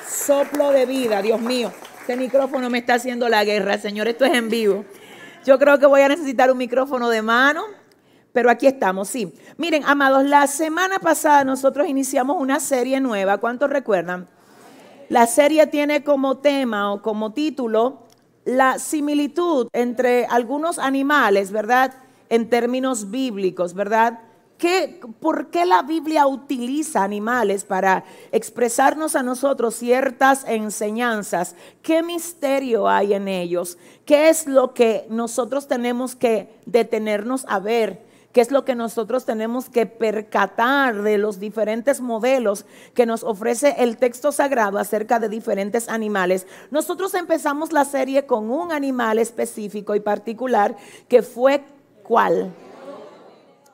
Soplo 0.08 0.70
de 0.70 0.86
vida, 0.86 1.20
Dios 1.20 1.40
mío. 1.40 1.72
Este 2.00 2.16
micrófono 2.16 2.70
me 2.70 2.78
está 2.78 2.94
haciendo 2.94 3.28
la 3.28 3.44
guerra, 3.44 3.78
Señor. 3.78 4.06
Esto 4.06 4.24
es 4.24 4.34
en 4.34 4.48
vivo. 4.48 4.84
Yo 5.44 5.58
creo 5.58 5.78
que 5.78 5.86
voy 5.86 6.00
a 6.02 6.08
necesitar 6.08 6.50
un 6.50 6.58
micrófono 6.58 7.08
de 7.08 7.22
mano, 7.22 7.64
pero 8.32 8.50
aquí 8.50 8.66
estamos, 8.66 9.08
sí. 9.08 9.32
Miren, 9.56 9.82
amados, 9.84 10.24
la 10.24 10.46
semana 10.46 11.00
pasada 11.00 11.42
nosotros 11.44 11.88
iniciamos 11.88 12.36
una 12.40 12.60
serie 12.60 13.00
nueva. 13.00 13.38
¿Cuántos 13.38 13.68
recuerdan? 13.68 14.28
La 15.08 15.26
serie 15.26 15.66
tiene 15.66 16.04
como 16.04 16.38
tema 16.38 16.92
o 16.92 17.02
como 17.02 17.32
título 17.32 18.06
la 18.44 18.78
similitud 18.78 19.68
entre 19.72 20.26
algunos 20.26 20.78
animales, 20.78 21.50
¿verdad? 21.50 21.94
En 22.28 22.48
términos 22.48 23.10
bíblicos, 23.10 23.74
¿verdad? 23.74 24.20
¿Qué, 24.58 25.00
¿Por 25.20 25.48
qué 25.48 25.66
la 25.66 25.82
Biblia 25.82 26.26
utiliza 26.26 27.02
animales 27.02 27.64
para 27.64 28.04
expresarnos 28.32 29.14
a 29.14 29.22
nosotros 29.22 29.74
ciertas 29.74 30.44
enseñanzas? 30.48 31.54
¿Qué 31.82 32.02
misterio 32.02 32.88
hay 32.88 33.12
en 33.12 33.28
ellos? 33.28 33.76
¿Qué 34.06 34.30
es 34.30 34.46
lo 34.46 34.72
que 34.72 35.06
nosotros 35.10 35.68
tenemos 35.68 36.16
que 36.16 36.48
detenernos 36.64 37.44
a 37.48 37.58
ver? 37.58 38.06
¿Qué 38.32 38.40
es 38.40 38.50
lo 38.50 38.64
que 38.64 38.74
nosotros 38.74 39.24
tenemos 39.24 39.70
que 39.70 39.86
percatar 39.86 41.02
de 41.02 41.16
los 41.16 41.38
diferentes 41.38 42.02
modelos 42.02 42.66
que 42.92 43.06
nos 43.06 43.24
ofrece 43.24 43.76
el 43.78 43.96
texto 43.96 44.30
sagrado 44.30 44.78
acerca 44.78 45.18
de 45.18 45.28
diferentes 45.28 45.88
animales? 45.88 46.46
Nosotros 46.70 47.14
empezamos 47.14 47.72
la 47.72 47.84
serie 47.84 48.26
con 48.26 48.50
un 48.50 48.72
animal 48.72 49.18
específico 49.18 49.94
y 49.94 50.00
particular 50.00 50.76
que 51.08 51.22
fue 51.22 51.64
¿cuál? 52.02 52.52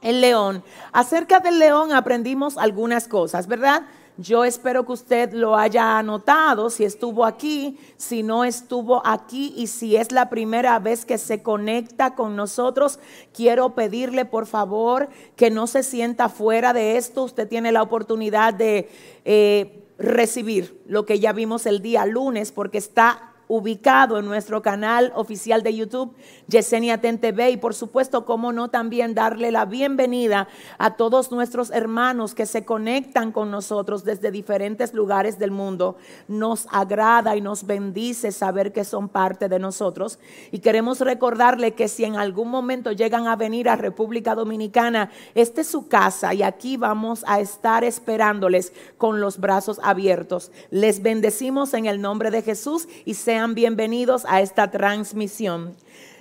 El 0.03 0.21
león. 0.21 0.63
Acerca 0.93 1.41
del 1.41 1.59
león 1.59 1.93
aprendimos 1.93 2.59
algunas 2.59 3.09
cosas, 3.09 3.47
¿verdad? 3.47 3.85
Yo 4.19 4.45
espero 4.45 4.85
que 4.85 4.93
usted 4.93 5.33
lo 5.33 5.57
haya 5.57 5.99
anotado, 5.99 6.69
si 6.69 6.85
estuvo 6.85 7.25
aquí, 7.25 7.79
si 7.97 8.23
no 8.23 8.45
estuvo 8.45 9.01
aquí 9.07 9.55
y 9.57 9.69
si 9.69 9.97
es 9.97 10.13
la 10.13 10.29
primera 10.29 10.79
vez 10.79 11.07
que 11.07 11.17
se 11.17 11.43
conecta 11.43 12.15
con 12.15 12.37
nosotros, 12.37 12.99
quiero 13.33 13.75
pedirle 13.75 14.27
por 14.27 14.47
favor 14.47 15.09
que 15.35 15.51
no 15.51 15.67
se 15.67 15.83
sienta 15.83 16.29
fuera 16.29 16.75
de 16.75 16.99
esto. 16.99 17.25
Usted 17.25 17.49
tiene 17.49 17.73
la 17.73 17.81
oportunidad 17.81 18.53
de 18.53 18.91
eh, 19.25 19.83
recibir 19.99 20.83
lo 20.87 21.07
que 21.07 21.19
ya 21.19 21.33
vimos 21.33 21.65
el 21.65 21.81
día 21.81 22.05
lunes 22.05 22.53
porque 22.53 22.79
está 22.79 23.32
ubicado 23.53 24.19
en 24.19 24.25
nuestro 24.25 24.63
canal 24.63 25.13
oficial 25.15 25.63
de 25.63 25.77
YouTube, 25.77 26.17
Yesenia 26.49 27.03
TV, 27.03 27.51
y 27.51 27.57
por 27.59 27.75
supuesto, 27.75 28.25
cómo 28.25 28.51
no 28.51 28.71
también 28.71 29.15
darle 29.15 29.53
la 29.53 29.67
bienvenida 29.67 30.49
a 30.79 30.97
todos 30.97 31.31
nuestros 31.31 31.71
hermanos 31.71 32.35
que 32.35 32.47
se 32.47 32.65
conectan 32.65 33.31
con 33.31 33.51
nosotros 33.51 34.05
desde 34.05 34.31
diferentes 34.31 34.95
lugares 34.95 35.39
del 35.39 35.51
mundo. 35.51 35.99
Nos 36.29 36.67
agrada 36.71 37.37
y 37.37 37.43
nos 37.43 37.67
bendice 37.67 38.33
saber 38.33 38.73
que 38.73 38.85
son 38.85 39.11
parte 39.11 39.51
de 39.51 39.59
nosotros 39.59 40.19
y 40.51 40.61
queremos 40.61 41.01
recordarle 41.01 41.75
que 41.75 41.89
si 41.89 42.05
en 42.05 42.17
algún 42.17 42.49
momento 42.49 42.91
llegan 42.91 43.27
a 43.27 43.37
venir 43.37 43.69
a 43.69 43.77
República 43.77 44.35
Dominicana, 44.35 45.11
esta 45.35 45.61
es 45.61 45.67
su 45.67 45.89
casa 45.89 46.33
y 46.33 46.43
aquí 46.43 46.79
vamos 46.79 47.23
a 47.27 47.39
estar 47.39 47.85
esperándoles 47.85 48.73
con 48.97 49.21
los 49.21 49.39
brazos 49.39 49.79
abiertos. 49.83 50.51
Les 50.71 51.03
bendecimos 51.03 51.75
en 51.75 51.85
el 51.85 52.01
nombre 52.01 52.31
de 52.31 52.41
Jesús 52.41 52.89
y 53.05 53.13
sean 53.13 53.42
bienvenidos 53.51 54.25
a 54.29 54.41
esta 54.41 54.71
transmisión. 54.71 55.77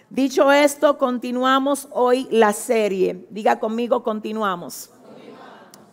Dicho 0.09 0.51
esto, 0.51 0.97
continuamos 0.97 1.87
hoy 1.91 2.27
la 2.31 2.51
serie. 2.51 3.27
Diga 3.29 3.59
conmigo, 3.59 4.01
continuamos. 4.01 4.89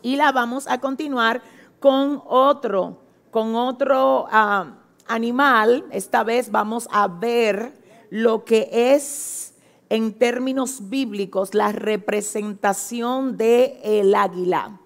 Y 0.00 0.16
la 0.16 0.32
vamos 0.32 0.66
a 0.66 0.80
continuar 0.80 1.42
con 1.80 2.23
otro, 2.26 2.99
con 3.30 3.54
otro 3.54 4.26
ah, 4.30 4.78
animal. 5.06 5.85
Esta 5.90 6.25
vez 6.25 6.50
vamos 6.50 6.88
a 6.90 7.06
ver 7.08 7.75
lo 8.08 8.44
que 8.44 8.70
es 8.73 9.54
en 9.90 10.14
términos 10.14 10.88
bíblicos 10.88 11.54
la 11.54 11.73
representación 11.73 13.37
de 13.37 13.80
el 13.85 14.14
águila. 14.14 14.80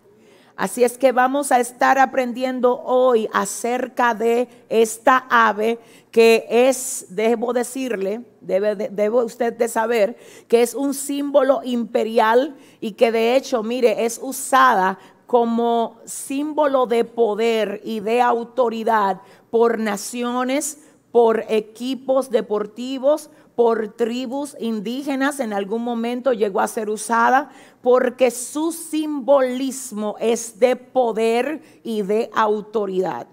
Así 0.56 0.84
es 0.84 0.99
que 0.99 1.12
vamos 1.12 1.50
a 1.50 1.61
estar 1.61 1.99
aprendiendo 1.99 2.82
hoy 2.82 3.28
acerca 3.32 4.14
de 4.14 4.49
esta 4.68 5.26
ave 5.30 5.78
que 6.12 6.47
es, 6.49 7.07
debo 7.09 7.54
decirle, 7.54 8.21
debe, 8.42 9.11
usted 9.11 9.54
de 9.54 9.66
saber, 9.66 10.16
que 10.47 10.61
es 10.61 10.75
un 10.75 10.92
símbolo 10.92 11.62
imperial 11.64 12.54
y 12.81 12.92
que 12.92 13.11
de 13.11 13.35
hecho, 13.35 13.62
mire, 13.62 14.04
es 14.04 14.21
usada 14.23 14.99
como 15.26 15.97
símbolo 16.04 16.87
de 16.87 17.07
poder 17.07 17.81
y 17.83 18.00
de 18.00 18.21
autoridad 18.21 19.23
por 19.50 19.78
naciones, 19.78 20.81
por 21.11 21.47
equipos 21.49 22.31
deportivos, 22.31 23.31
por 23.57 23.88
tribus 23.88 24.54
indígenas, 24.61 25.40
en 25.40 25.54
algún 25.54 25.83
momento 25.83 26.35
llegó 26.35 26.61
a 26.61 26.69
ser 26.69 26.90
usada, 26.90 27.50
porque 27.81 28.31
su 28.31 28.71
simbolismo 28.73 30.16
es 30.21 30.59
de 30.59 30.76
poder 30.76 31.62
y 31.83 32.02
de 32.02 32.28
autoridad. 32.35 33.26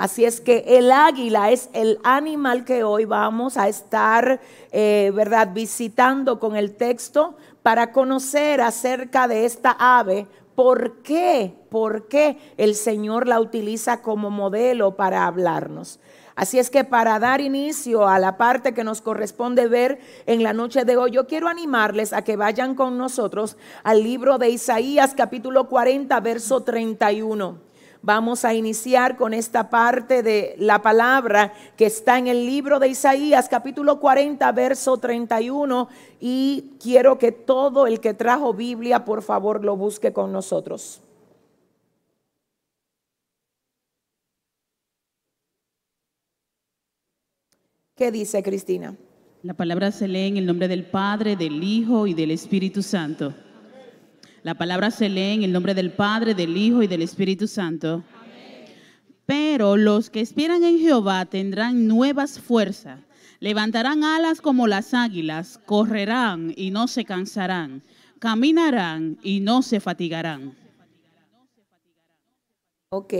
Así 0.00 0.24
es 0.24 0.40
que 0.40 0.64
el 0.66 0.90
águila 0.92 1.50
es 1.50 1.68
el 1.74 1.98
animal 2.04 2.64
que 2.64 2.84
hoy 2.84 3.04
vamos 3.04 3.58
a 3.58 3.68
estar, 3.68 4.40
eh, 4.72 5.12
¿verdad?, 5.14 5.50
visitando 5.52 6.40
con 6.40 6.56
el 6.56 6.74
texto 6.74 7.34
para 7.62 7.92
conocer 7.92 8.62
acerca 8.62 9.28
de 9.28 9.44
esta 9.44 9.76
ave. 9.78 10.26
¿Por 10.54 11.02
qué? 11.02 11.52
¿Por 11.68 12.08
qué 12.08 12.38
el 12.56 12.76
Señor 12.76 13.28
la 13.28 13.40
utiliza 13.40 14.00
como 14.00 14.30
modelo 14.30 14.96
para 14.96 15.26
hablarnos? 15.26 16.00
Así 16.34 16.58
es 16.58 16.70
que 16.70 16.84
para 16.84 17.18
dar 17.18 17.42
inicio 17.42 18.08
a 18.08 18.18
la 18.18 18.38
parte 18.38 18.72
que 18.72 18.84
nos 18.84 19.02
corresponde 19.02 19.68
ver 19.68 19.98
en 20.24 20.42
la 20.42 20.54
noche 20.54 20.86
de 20.86 20.96
hoy, 20.96 21.10
yo 21.10 21.26
quiero 21.26 21.46
animarles 21.46 22.14
a 22.14 22.22
que 22.22 22.36
vayan 22.36 22.74
con 22.74 22.96
nosotros 22.96 23.58
al 23.82 24.02
libro 24.02 24.38
de 24.38 24.48
Isaías 24.48 25.12
capítulo 25.14 25.68
40, 25.68 26.18
verso 26.20 26.62
31. 26.62 27.69
Vamos 28.02 28.46
a 28.46 28.54
iniciar 28.54 29.18
con 29.18 29.34
esta 29.34 29.68
parte 29.68 30.22
de 30.22 30.54
la 30.58 30.80
palabra 30.80 31.52
que 31.76 31.84
está 31.84 32.16
en 32.16 32.28
el 32.28 32.46
libro 32.46 32.78
de 32.78 32.88
Isaías, 32.88 33.46
capítulo 33.50 34.00
40, 34.00 34.50
verso 34.52 34.96
31. 34.96 35.86
Y 36.18 36.76
quiero 36.82 37.18
que 37.18 37.30
todo 37.30 37.86
el 37.86 38.00
que 38.00 38.14
trajo 38.14 38.54
Biblia, 38.54 39.04
por 39.04 39.20
favor, 39.20 39.62
lo 39.62 39.76
busque 39.76 40.14
con 40.14 40.32
nosotros. 40.32 41.02
¿Qué 47.96 48.10
dice 48.10 48.42
Cristina? 48.42 48.96
La 49.42 49.52
palabra 49.52 49.92
se 49.92 50.08
lee 50.08 50.28
en 50.28 50.38
el 50.38 50.46
nombre 50.46 50.68
del 50.68 50.86
Padre, 50.86 51.36
del 51.36 51.62
Hijo 51.62 52.06
y 52.06 52.14
del 52.14 52.30
Espíritu 52.30 52.82
Santo. 52.82 53.34
La 54.42 54.54
palabra 54.54 54.90
se 54.90 55.10
lee 55.10 55.34
en 55.34 55.42
el 55.42 55.52
nombre 55.52 55.74
del 55.74 55.92
Padre, 55.92 56.34
del 56.34 56.56
Hijo 56.56 56.82
y 56.82 56.86
del 56.86 57.02
Espíritu 57.02 57.46
Santo. 57.46 58.02
Pero 59.26 59.76
los 59.76 60.08
que 60.08 60.20
esperan 60.20 60.64
en 60.64 60.78
Jehová 60.78 61.26
tendrán 61.26 61.86
nuevas 61.86 62.40
fuerzas. 62.40 63.00
Levantarán 63.38 64.02
alas 64.02 64.40
como 64.40 64.66
las 64.66 64.94
águilas, 64.94 65.60
correrán 65.66 66.54
y 66.56 66.70
no 66.70 66.88
se 66.88 67.04
cansarán, 67.04 67.82
caminarán 68.18 69.18
y 69.22 69.40
no 69.40 69.60
se 69.62 69.78
fatigarán. 69.78 70.56
Ok, 72.90 73.14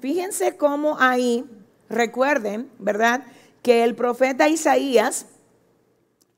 fíjense 0.00 0.56
cómo 0.56 0.98
ahí, 0.98 1.44
recuerden, 1.88 2.68
¿verdad? 2.78 3.24
Que 3.62 3.84
el 3.84 3.94
profeta 3.94 4.48
Isaías 4.48 5.26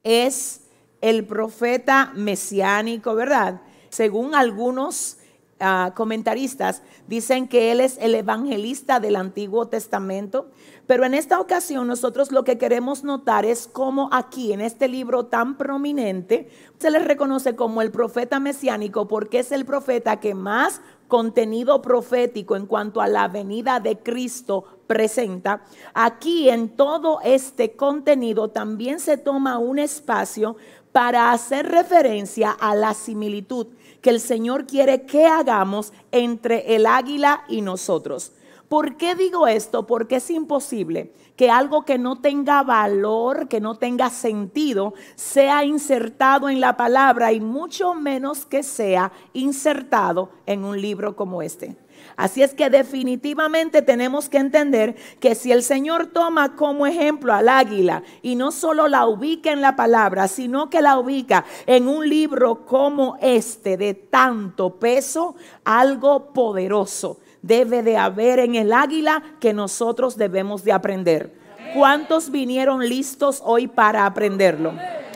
es 0.03 0.63
el 1.01 1.25
profeta 1.25 2.13
mesiánico, 2.15 3.15
¿verdad? 3.15 3.63
Según 3.91 4.35
algunos 4.35 5.19
ah, 5.61 5.93
comentaristas, 5.95 6.83
dicen 7.07 7.49
que 7.49 7.71
él 7.71 7.81
es 7.81 7.99
el 8.01 8.15
evangelista 8.15 8.99
del 9.01 9.17
Antiguo 9.17 9.69
Testamento. 9.69 10.51
Pero 10.87 11.05
en 11.05 11.15
esta 11.15 11.39
ocasión 11.39 11.87
nosotros 11.87 12.33
lo 12.33 12.43
que 12.43 12.59
queremos 12.59 13.05
notar 13.05 13.45
es 13.45 13.69
cómo 13.69 14.09
aquí, 14.13 14.53
en 14.53 14.61
este 14.61 14.89
libro 14.89 15.27
tan 15.27 15.57
prominente, 15.57 16.49
se 16.79 16.91
le 16.91 16.99
reconoce 16.99 17.55
como 17.55 17.83
el 17.83 17.91
profeta 17.91 18.41
mesiánico 18.41 19.07
porque 19.07 19.41
es 19.41 19.53
el 19.53 19.65
profeta 19.65 20.19
que 20.19 20.35
más 20.35 20.81
contenido 21.07 21.83
profético 21.83 22.57
en 22.57 22.67
cuanto 22.67 23.01
a 23.01 23.09
la 23.09 23.29
venida 23.29 23.81
de 23.81 23.99
Cristo 23.99 24.65
presenta. 24.87 25.63
Aquí 25.93 26.49
en 26.49 26.71
todo 26.71 27.21
este 27.23 27.73
contenido 27.73 28.49
también 28.49 28.99
se 28.99 29.19
toma 29.19 29.59
un 29.59 29.79
espacio 29.79 30.57
para 30.93 31.33
hacer 31.33 31.69
referencia 31.69 32.51
a 32.51 32.75
la 32.75 32.95
similitud 32.95 33.69
que 34.01 34.11
el 34.11 34.21
Señor 34.21 34.67
quiere 34.67 35.03
que 35.03 35.27
hagamos 35.27 35.93
entre 36.13 36.75
el 36.75 36.87
águila 36.87 37.45
y 37.49 37.61
nosotros. 37.61 38.33
¿Por 38.69 38.97
qué 38.97 39.17
digo 39.17 39.49
esto? 39.49 39.87
Porque 39.87 40.17
es 40.17 40.31
imposible 40.31 41.13
que 41.35 41.51
algo 41.51 41.85
que 41.85 41.99
no 41.99 42.21
tenga 42.21 42.63
valor, 42.63 43.49
que 43.49 43.61
no 43.61 43.77
tenga 43.79 44.11
sentido, 44.11 44.95
sea 45.17 45.65
insertado 45.65 46.49
en 46.49 46.61
la 46.61 46.77
palabra 46.77 47.33
y 47.33 47.41
mucho 47.41 47.95
menos 47.95 48.47
que 48.47 48.63
sea 48.63 49.11
insertado 49.33 50.31
en 50.47 50.65
un 50.65 50.81
libro 50.81 51.17
como 51.17 51.43
este. 51.43 51.77
Así 52.21 52.43
es 52.43 52.53
que 52.53 52.69
definitivamente 52.69 53.81
tenemos 53.81 54.29
que 54.29 54.37
entender 54.37 54.95
que 55.21 55.35
si 55.35 55.53
el 55.53 55.63
Señor 55.63 56.09
toma 56.09 56.55
como 56.55 56.87
ejemplo 56.87 57.33
al 57.33 57.49
águila 57.49 58.03
y 58.21 58.35
no 58.35 58.53
solo 58.53 58.89
la 58.89 59.07
ubica 59.07 59.51
en 59.53 59.63
la 59.63 59.75
palabra, 59.75 60.29
sino 60.29 60.69
que 60.69 60.83
la 60.83 60.99
ubica 60.99 61.47
en 61.65 61.89
un 61.89 62.07
libro 62.07 62.67
como 62.67 63.17
este 63.23 63.79
de 63.79 63.95
tanto 63.95 64.79
peso, 64.79 65.35
algo 65.65 66.35
poderoso 66.35 67.17
debe 67.41 67.83
de 67.83 67.97
haber 67.97 68.39
en 68.39 68.55
el 68.55 68.75
águila 68.75 69.23
que 69.41 69.55
nosotros 69.55 70.19
debemos 70.19 70.63
de 70.63 70.73
aprender. 70.73 71.35
¿Cuántos 71.73 72.31
vinieron 72.31 72.87
listos 72.87 73.41
hoy 73.43 73.67
para 73.67 74.05
aprenderlo? 74.05 74.75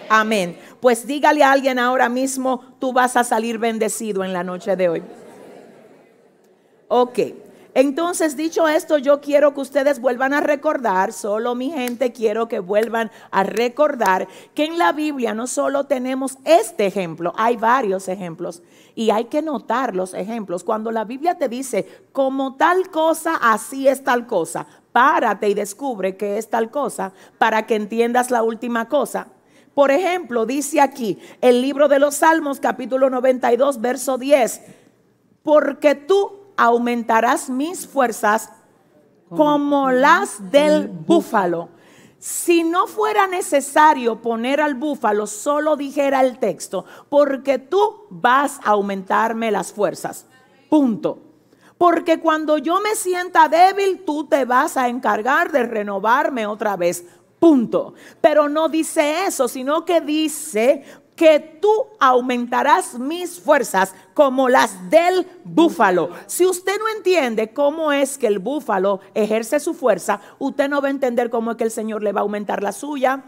Amén. 0.09 0.57
Pues 0.81 1.07
dígale 1.07 1.45
a 1.45 1.53
alguien 1.53 1.79
ahora 1.79 2.09
mismo, 2.09 2.63
tú 2.79 2.95
vas 2.95 3.15
a 3.19 3.25
salir 3.25 3.59
bendecido 3.59 4.25
en 4.25 4.33
la 4.33 4.43
noche 4.43 4.75
de 4.75 4.89
hoy. 4.89 5.03
Ok. 6.97 7.19
Entonces, 7.75 8.37
dicho 8.37 8.69
esto, 8.69 8.99
yo 8.99 9.21
quiero 9.21 9.53
que 9.53 9.63
ustedes 9.63 10.01
vuelvan 10.01 10.33
a 10.33 10.41
recordar, 10.41 11.13
solo 11.13 11.57
mi 11.57 11.73
gente 11.73 12.13
quiero 12.13 12.47
que 12.47 12.61
vuelvan 12.61 13.11
a 13.33 13.43
recordar 13.43 14.29
que 14.55 14.67
en 14.67 14.79
la 14.79 14.93
Biblia 14.93 15.35
no 15.35 15.49
solo 15.49 15.87
tenemos 15.87 16.39
este 16.45 16.87
ejemplo, 16.87 17.33
hay 17.37 17.57
varios 17.57 18.07
ejemplos 18.07 18.63
y 18.95 19.11
hay 19.11 19.25
que 19.25 19.43
notar 19.43 19.97
los 19.97 20.15
ejemplos. 20.15 20.63
Cuando 20.63 20.93
la 20.93 21.03
Biblia 21.03 21.37
te 21.37 21.49
dice, 21.49 22.05
como 22.13 22.55
tal 22.55 22.89
cosa, 22.91 23.41
así 23.43 23.89
es 23.89 24.05
tal 24.05 24.29
cosa, 24.29 24.65
párate 24.93 25.49
y 25.49 25.55
descubre 25.55 26.17
que 26.17 26.39
es 26.39 26.49
tal 26.49 26.71
cosa 26.71 27.13
para 27.39 27.67
que 27.67 27.75
entiendas 27.75 28.31
la 28.31 28.45
última 28.45 28.89
cosa. 28.89 29.27
Por 29.75 29.91
ejemplo, 29.91 30.47
dice 30.47 30.81
aquí 30.81 31.19
el 31.41 31.61
libro 31.61 31.89
de 31.89 31.99
los 31.99 32.15
Salmos 32.15 32.61
capítulo 32.61 33.11
92, 33.11 33.81
verso 33.81 34.17
10, 34.17 34.63
porque 35.43 35.97
tú 35.97 36.44
aumentarás 36.57 37.51
mis 37.51 37.87
fuerzas 37.87 38.51
como 39.29 39.91
las 39.91 40.51
del 40.51 40.89
búfalo. 40.89 41.71
Si 42.19 42.65
no 42.65 42.87
fuera 42.87 43.27
necesario 43.27 44.23
poner 44.23 44.61
al 44.61 44.75
búfalo, 44.75 45.27
solo 45.27 45.77
dijera 45.77 46.23
el 46.23 46.39
texto, 46.39 46.87
porque 47.11 47.59
tú 47.59 48.07
vas 48.09 48.61
a 48.65 48.71
aumentarme 48.71 49.51
las 49.51 49.73
fuerzas. 49.73 50.27
Punto. 50.71 51.19
Porque 51.77 52.21
cuando 52.21 52.57
yo 52.57 52.81
me 52.81 52.95
sienta 52.95 53.49
débil, 53.49 54.05
tú 54.07 54.27
te 54.27 54.45
vas 54.45 54.77
a 54.77 54.89
encargar 54.89 55.53
de 55.53 55.65
renovarme 55.65 56.47
otra 56.47 56.77
vez. 56.77 57.05
Punto. 57.39 57.93
Pero 58.23 58.49
no 58.49 58.71
dice 58.71 59.27
eso, 59.27 59.47
sino 59.49 59.85
que 59.85 60.01
dice, 60.01 60.85
que 61.17 61.59
tú 61.61 61.69
aumentarás 62.01 62.99
mis 62.99 63.39
fuerzas 63.41 63.95
como 64.15 64.49
las 64.49 64.91
del 64.91 65.27
búfalo. 65.45 66.11
Si 66.27 66.47
usted 66.47 66.79
no 66.79 66.89
entiende 66.97 67.53
cómo 67.53 67.93
es 67.93 68.19
que 68.19 68.27
el 68.27 68.39
búfalo 68.39 69.01
ejerce 69.15 69.61
su 69.61 69.75
fuerza, 69.75 70.21
usted 70.39 70.69
no 70.69 70.81
va 70.81 70.89
a 70.89 70.93
entender 70.93 71.31
cómo 71.31 71.53
es 71.53 71.57
que 71.57 71.65
el 71.65 71.71
Señor 71.71 72.03
le 72.03 72.13
va 72.13 72.21
a 72.21 72.23
aumentar 72.23 72.63
la 72.63 72.73
suya. 72.73 73.23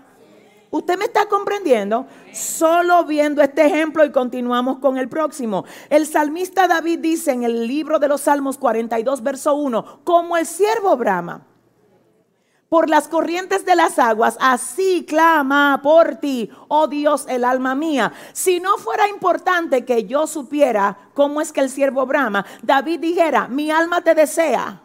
¿Usted 0.71 0.99
me 0.99 1.05
está 1.05 1.27
comprendiendo? 1.27 2.07
Solo 2.33 3.05
viendo 3.05 3.41
este 3.41 3.65
ejemplo 3.67 4.05
y 4.05 4.11
continuamos 4.11 4.79
con 4.79 4.99
el 4.99 5.09
próximo. 5.09 5.65
El 5.89 6.07
salmista 6.07 6.67
David 6.67 6.99
dice 6.99 7.31
en 7.31 7.45
el 7.45 7.69
libro 7.69 8.01
de 8.01 8.09
los 8.09 8.23
Salmos 8.23 8.59
42, 8.59 9.23
verso 9.23 9.55
1, 9.55 10.01
como 10.03 10.37
el 10.37 10.45
siervo 10.45 10.97
Brahma 10.97 11.47
por 12.69 12.89
las 12.91 13.09
corrientes 13.09 13.65
de 13.65 13.77
las 13.77 13.99
aguas, 13.99 14.37
así 14.41 15.05
clama 15.07 15.81
por 15.83 16.17
ti, 16.17 16.51
oh 16.69 16.89
Dios, 16.89 17.27
el 17.29 17.45
alma 17.45 17.75
mía. 17.75 18.13
Si 18.33 18.61
no 18.61 18.77
fuera 18.79 19.09
importante 19.09 19.85
que 19.85 20.05
yo 20.05 20.27
supiera 20.27 20.97
cómo 21.15 21.41
es 21.41 21.53
que 21.53 21.61
el 21.61 21.71
siervo 21.71 22.07
brama, 22.07 22.45
David 22.63 23.01
dijera, 23.01 23.49
mi 23.49 23.71
alma 23.71 24.01
te 24.01 24.15
desea, 24.15 24.83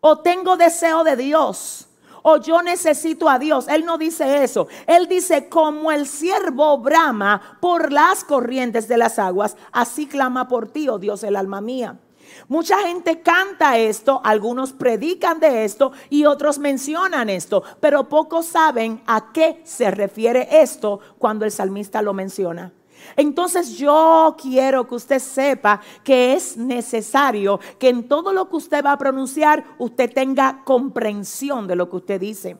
o 0.00 0.18
tengo 0.18 0.56
deseo 0.56 1.04
de 1.04 1.16
Dios, 1.16 1.88
o 2.28 2.38
yo 2.38 2.60
necesito 2.60 3.28
a 3.28 3.38
Dios. 3.38 3.68
Él 3.68 3.84
no 3.84 3.98
dice 3.98 4.42
eso. 4.42 4.66
Él 4.88 5.06
dice, 5.06 5.48
como 5.48 5.92
el 5.92 6.08
siervo 6.08 6.76
brama 6.78 7.58
por 7.60 7.92
las 7.92 8.24
corrientes 8.24 8.88
de 8.88 8.96
las 8.96 9.20
aguas, 9.20 9.56
así 9.70 10.08
clama 10.08 10.48
por 10.48 10.66
ti, 10.66 10.88
oh 10.88 10.98
Dios, 10.98 11.22
el 11.22 11.36
alma 11.36 11.60
mía. 11.60 12.00
Mucha 12.48 12.78
gente 12.78 13.20
canta 13.20 13.78
esto, 13.78 14.20
algunos 14.24 14.72
predican 14.72 15.40
de 15.40 15.64
esto 15.64 15.92
y 16.10 16.24
otros 16.24 16.58
mencionan 16.58 17.28
esto, 17.28 17.62
pero 17.80 18.08
pocos 18.08 18.46
saben 18.46 19.02
a 19.06 19.32
qué 19.32 19.60
se 19.64 19.90
refiere 19.90 20.48
esto 20.62 21.00
cuando 21.18 21.44
el 21.44 21.50
salmista 21.50 22.02
lo 22.02 22.12
menciona. 22.12 22.72
Entonces 23.16 23.76
yo 23.76 24.36
quiero 24.40 24.88
que 24.88 24.94
usted 24.96 25.18
sepa 25.18 25.80
que 26.02 26.34
es 26.34 26.56
necesario 26.56 27.60
que 27.78 27.88
en 27.88 28.08
todo 28.08 28.32
lo 28.32 28.48
que 28.48 28.56
usted 28.56 28.84
va 28.84 28.92
a 28.92 28.98
pronunciar 28.98 29.64
usted 29.78 30.12
tenga 30.12 30.62
comprensión 30.64 31.66
de 31.66 31.76
lo 31.76 31.88
que 31.88 31.96
usted 31.96 32.20
dice. 32.20 32.56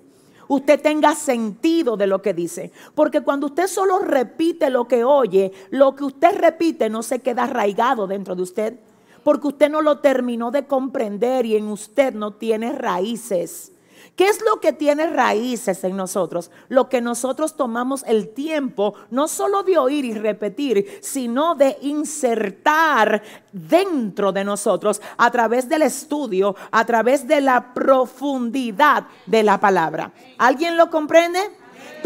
usted 0.49 0.81
tenga 0.81 1.17
sentido 1.17 1.97
de 1.97 2.07
lo 2.07 2.23
que 2.23 2.33
dice. 2.33 2.71
Porque 2.95 3.23
cuando 3.23 3.47
usted 3.47 3.67
solo 3.67 3.99
repite 3.99 4.71
lo 4.71 4.87
que 4.87 5.03
oye, 5.03 5.53
lo 5.71 5.97
que 5.97 6.05
usted 6.05 6.39
repite 6.39 6.89
no 6.89 7.03
se 7.03 7.19
queda 7.19 7.45
arraigado 7.45 8.07
dentro 8.07 8.37
de 8.37 8.43
usted. 8.43 8.79
Porque 9.27 9.49
usted 9.49 9.69
no 9.69 9.83
lo 9.83 9.99
terminó 9.99 10.53
de 10.53 10.69
comprender 10.69 11.47
y 11.47 11.57
en 11.57 11.67
usted 11.67 12.15
no 12.15 12.35
tiene 12.35 12.71
raíces. 12.71 13.73
¿Qué 14.15 14.29
es 14.29 14.41
lo 14.41 14.61
que 14.61 14.73
tiene 14.73 15.09
raíces 15.09 15.83
en 15.83 15.97
nosotros? 15.97 16.53
Lo 16.69 16.89
que 16.89 17.01
nosotros 17.01 17.57
tomamos 17.57 18.05
el 18.07 18.29
tiempo 18.29 18.95
no 19.11 19.27
solo 19.27 19.65
de 19.65 19.79
oír 19.79 20.05
y 20.05 20.15
repetir, 20.15 21.01
sino 21.03 21.57
de 21.57 21.77
insertar 21.83 23.21
dentro 23.51 24.31
de 24.31 24.45
nosotros 24.45 25.03
a 25.17 25.29
través 25.33 25.69
del 25.69 25.83
estudio, 25.83 26.55
a 26.71 26.85
través 26.85 27.27
de 27.27 27.41
la 27.41 27.75
profundidad 27.75 29.09
de 29.27 29.43
la 29.43 29.59
palabra. 29.59 30.13
¿Alguien 30.39 30.77
lo 30.77 30.89
comprende? 30.89 31.41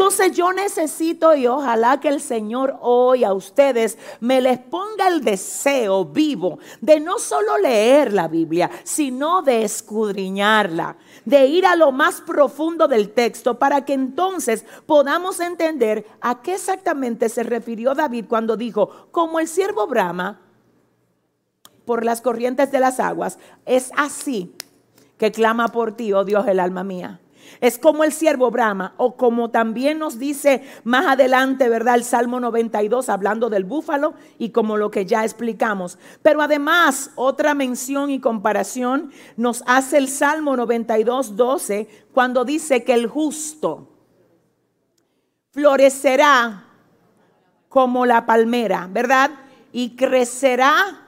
Entonces 0.01 0.31
yo 0.31 0.51
necesito 0.51 1.35
y 1.35 1.45
ojalá 1.45 1.99
que 1.99 2.07
el 2.07 2.21
Señor 2.21 2.75
hoy 2.81 3.23
a 3.23 3.33
ustedes 3.33 3.99
me 4.19 4.41
les 4.41 4.57
ponga 4.57 5.07
el 5.07 5.23
deseo 5.23 6.05
vivo 6.05 6.57
de 6.81 6.99
no 6.99 7.19
solo 7.19 7.59
leer 7.59 8.11
la 8.11 8.27
Biblia, 8.27 8.71
sino 8.83 9.43
de 9.43 9.63
escudriñarla, 9.63 10.97
de 11.23 11.45
ir 11.45 11.67
a 11.67 11.75
lo 11.75 11.91
más 11.91 12.19
profundo 12.21 12.87
del 12.87 13.11
texto 13.11 13.59
para 13.59 13.85
que 13.85 13.93
entonces 13.93 14.65
podamos 14.87 15.39
entender 15.39 16.07
a 16.19 16.41
qué 16.41 16.55
exactamente 16.55 17.29
se 17.29 17.43
refirió 17.43 17.93
David 17.93 18.25
cuando 18.27 18.57
dijo, 18.57 18.89
como 19.11 19.39
el 19.39 19.47
siervo 19.47 19.85
brama 19.85 20.41
por 21.85 22.03
las 22.03 22.21
corrientes 22.21 22.71
de 22.71 22.79
las 22.79 22.99
aguas, 22.99 23.37
es 23.67 23.91
así 23.95 24.55
que 25.19 25.31
clama 25.31 25.67
por 25.67 25.95
ti, 25.95 26.11
oh 26.11 26.23
Dios, 26.23 26.47
el 26.47 26.59
alma 26.59 26.83
mía. 26.83 27.21
Es 27.59 27.77
como 27.77 28.03
el 28.03 28.13
siervo 28.13 28.49
Brahma, 28.51 28.93
o 28.97 29.15
como 29.17 29.51
también 29.51 29.99
nos 29.99 30.17
dice 30.17 30.63
más 30.83 31.05
adelante, 31.05 31.69
¿verdad? 31.69 31.95
El 31.95 32.03
Salmo 32.03 32.39
92, 32.39 33.09
hablando 33.09 33.49
del 33.49 33.63
búfalo, 33.63 34.13
y 34.37 34.49
como 34.49 34.77
lo 34.77 34.91
que 34.91 35.05
ya 35.05 35.23
explicamos. 35.23 35.97
Pero 36.21 36.41
además, 36.41 37.11
otra 37.15 37.53
mención 37.53 38.09
y 38.09 38.19
comparación 38.19 39.11
nos 39.37 39.63
hace 39.67 39.97
el 39.97 40.07
Salmo 40.07 40.55
92, 40.55 41.35
12, 41.35 41.87
cuando 42.13 42.45
dice 42.45 42.83
que 42.83 42.93
el 42.93 43.07
justo 43.07 43.87
florecerá 45.51 46.65
como 47.69 48.05
la 48.05 48.25
palmera, 48.25 48.87
¿verdad? 48.91 49.31
Y 49.71 49.95
crecerá 49.95 51.00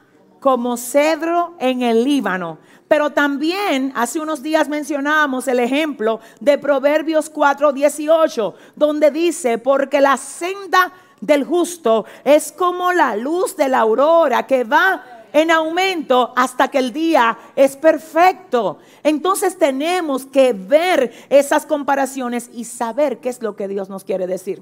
como 0.44 0.76
cedro 0.76 1.54
en 1.58 1.82
el 1.84 2.04
Líbano. 2.04 2.58
Pero 2.90 3.12
también 3.12 3.94
hace 3.96 4.20
unos 4.20 4.44
días 4.44 4.68
mencionábamos 4.68 5.48
el 5.48 5.58
ejemplo 5.58 6.20
de 6.42 6.58
Proverbios 6.58 7.32
4:18, 7.32 8.54
donde 8.76 9.10
dice, 9.10 9.58
porque 9.58 10.02
la 10.02 10.18
senda 10.18 10.92
del 11.22 11.46
justo 11.46 12.04
es 12.26 12.52
como 12.52 12.92
la 12.92 13.16
luz 13.16 13.56
de 13.56 13.70
la 13.70 13.80
aurora 13.80 14.46
que 14.46 14.66
va 14.66 15.02
en 15.32 15.50
aumento 15.50 16.34
hasta 16.36 16.68
que 16.68 16.80
el 16.80 16.92
día 16.92 17.38
es 17.56 17.78
perfecto. 17.78 18.80
Entonces 19.02 19.58
tenemos 19.58 20.26
que 20.26 20.52
ver 20.52 21.14
esas 21.30 21.66
comparaciones 21.66 22.50
y 22.52 22.66
saber 22.66 23.20
qué 23.20 23.30
es 23.30 23.42
lo 23.42 23.56
que 23.56 23.70
Dios 23.70 23.88
nos 23.88 24.04
quiere 24.04 24.28
decir. 24.28 24.62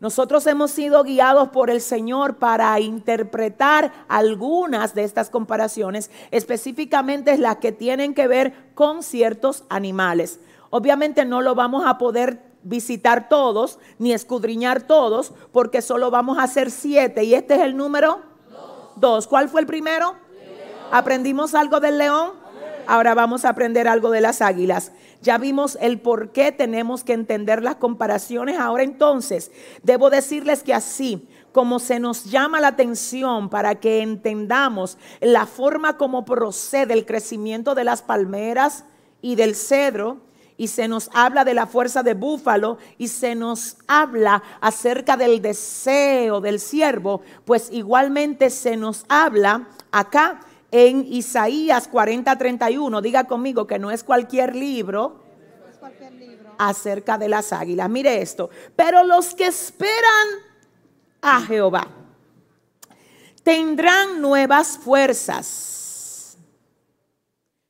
Nosotros 0.00 0.46
hemos 0.46 0.70
sido 0.70 1.04
guiados 1.04 1.50
por 1.50 1.68
el 1.68 1.82
Señor 1.82 2.36
para 2.36 2.80
interpretar 2.80 3.92
algunas 4.08 4.94
de 4.94 5.04
estas 5.04 5.28
comparaciones, 5.28 6.10
específicamente 6.30 7.36
las 7.36 7.56
que 7.56 7.70
tienen 7.70 8.14
que 8.14 8.26
ver 8.26 8.54
con 8.74 9.02
ciertos 9.02 9.64
animales. 9.68 10.40
Obviamente 10.70 11.26
no 11.26 11.42
lo 11.42 11.54
vamos 11.54 11.84
a 11.86 11.98
poder 11.98 12.50
visitar 12.62 13.28
todos 13.28 13.78
ni 13.98 14.12
escudriñar 14.12 14.82
todos 14.82 15.32
porque 15.52 15.82
solo 15.82 16.10
vamos 16.10 16.38
a 16.38 16.44
hacer 16.44 16.70
siete 16.70 17.24
y 17.24 17.34
este 17.34 17.54
es 17.54 17.60
el 17.60 17.76
número 17.76 18.20
dos. 18.96 19.26
¿Cuál 19.26 19.50
fue 19.50 19.60
el 19.60 19.66
primero? 19.66 20.14
¿Aprendimos 20.90 21.54
algo 21.54 21.78
del 21.78 21.98
león? 21.98 22.32
Ahora 22.86 23.14
vamos 23.14 23.44
a 23.44 23.50
aprender 23.50 23.86
algo 23.86 24.10
de 24.10 24.20
las 24.22 24.40
águilas. 24.40 24.92
Ya 25.22 25.36
vimos 25.38 25.76
el 25.80 26.00
por 26.00 26.32
qué 26.32 26.50
tenemos 26.50 27.04
que 27.04 27.12
entender 27.12 27.62
las 27.62 27.76
comparaciones. 27.76 28.58
Ahora 28.58 28.82
entonces, 28.82 29.50
debo 29.82 30.08
decirles 30.10 30.62
que 30.62 30.74
así 30.74 31.28
como 31.52 31.78
se 31.78 32.00
nos 32.00 32.24
llama 32.24 32.60
la 32.60 32.68
atención 32.68 33.50
para 33.50 33.74
que 33.74 34.02
entendamos 34.02 34.98
la 35.20 35.46
forma 35.46 35.96
como 35.96 36.24
procede 36.24 36.94
el 36.94 37.06
crecimiento 37.06 37.74
de 37.74 37.84
las 37.84 38.02
palmeras 38.02 38.84
y 39.20 39.34
del 39.34 39.54
cedro, 39.54 40.18
y 40.60 40.68
se 40.68 40.88
nos 40.88 41.08
habla 41.14 41.42
de 41.46 41.54
la 41.54 41.66
fuerza 41.66 42.02
de 42.02 42.12
búfalo 42.12 42.76
y 42.98 43.08
se 43.08 43.34
nos 43.34 43.78
habla 43.86 44.42
acerca 44.60 45.16
del 45.16 45.40
deseo 45.40 46.42
del 46.42 46.60
siervo, 46.60 47.22
pues 47.46 47.70
igualmente 47.72 48.50
se 48.50 48.76
nos 48.76 49.06
habla 49.08 49.68
acá 49.90 50.42
en 50.70 51.06
Isaías 51.06 51.88
40, 51.88 52.36
31. 52.36 53.00
Diga 53.00 53.24
conmigo 53.24 53.66
que 53.66 53.78
no 53.78 53.90
es 53.90 54.04
cualquier 54.04 54.54
libro 54.54 55.22
acerca 56.58 57.18
de 57.18 57.28
las 57.28 57.52
águilas. 57.52 57.88
Mire 57.88 58.20
esto. 58.20 58.50
Pero 58.76 59.04
los 59.04 59.34
que 59.34 59.46
esperan 59.46 60.28
a 61.22 61.40
Jehová 61.42 61.88
tendrán 63.42 64.20
nuevas 64.20 64.78
fuerzas. 64.78 66.36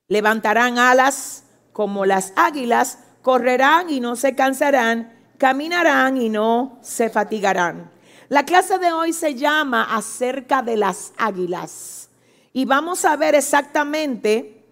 Levantarán 0.09 0.79
alas 0.79 1.45
como 1.73 2.05
las 2.05 2.33
águilas, 2.37 2.99
correrán 3.23 3.91
y 3.91 4.01
no 4.01 4.17
se 4.17 4.35
cansarán, 4.35 5.17
caminarán 5.39 6.21
y 6.21 6.29
no 6.29 6.79
se 6.83 7.09
fatigarán. 7.09 7.91
La 8.29 8.45
clase 8.45 8.79
de 8.79 8.93
hoy 8.93 9.13
se 9.13 9.35
llama 9.35 9.85
acerca 9.97 10.63
de 10.63 10.77
las 10.77 11.13
águilas. 11.17 12.10
Y 12.53 12.65
vamos 12.65 13.05
a 13.05 13.17
ver 13.17 13.35
exactamente 13.35 14.65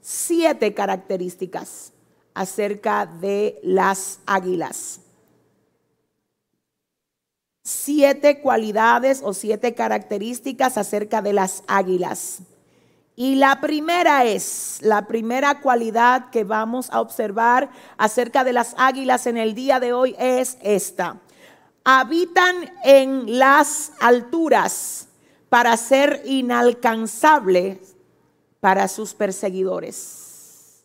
siete 0.00 0.74
características 0.74 1.92
acerca 2.34 3.06
de 3.06 3.60
las 3.62 4.18
águilas. 4.26 5.00
Siete 7.62 8.40
cualidades 8.40 9.20
o 9.22 9.32
siete 9.34 9.74
características 9.74 10.76
acerca 10.78 11.22
de 11.22 11.32
las 11.32 11.62
águilas. 11.68 12.40
Y 13.14 13.36
la 13.36 13.60
primera 13.60 14.24
es, 14.24 14.78
la 14.80 15.06
primera 15.06 15.60
cualidad 15.60 16.30
que 16.30 16.42
vamos 16.42 16.90
a 16.90 17.00
observar 17.00 17.70
acerca 17.98 18.42
de 18.42 18.52
las 18.52 18.74
águilas 18.78 19.28
en 19.28 19.36
el 19.36 19.54
día 19.54 19.78
de 19.78 19.92
hoy 19.92 20.16
es 20.18 20.58
esta 20.60 21.20
habitan 21.84 22.72
en 22.84 23.38
las 23.38 23.92
alturas 24.00 25.08
para 25.48 25.76
ser 25.76 26.22
inalcanzables 26.24 27.94
para 28.60 28.88
sus 28.88 29.14
perseguidores. 29.14 30.84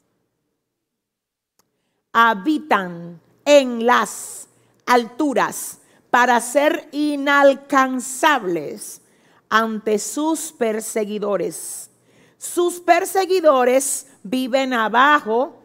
Habitan 2.11 3.19
en 3.45 3.85
las 3.85 4.47
alturas 4.85 5.79
para 6.09 6.41
ser 6.41 6.89
inalcanzables 6.91 9.01
ante 9.49 9.99
sus 9.99 10.51
perseguidores. 10.51 11.91
Sus 12.37 12.79
perseguidores 12.79 14.07
viven 14.23 14.73
abajo 14.73 15.61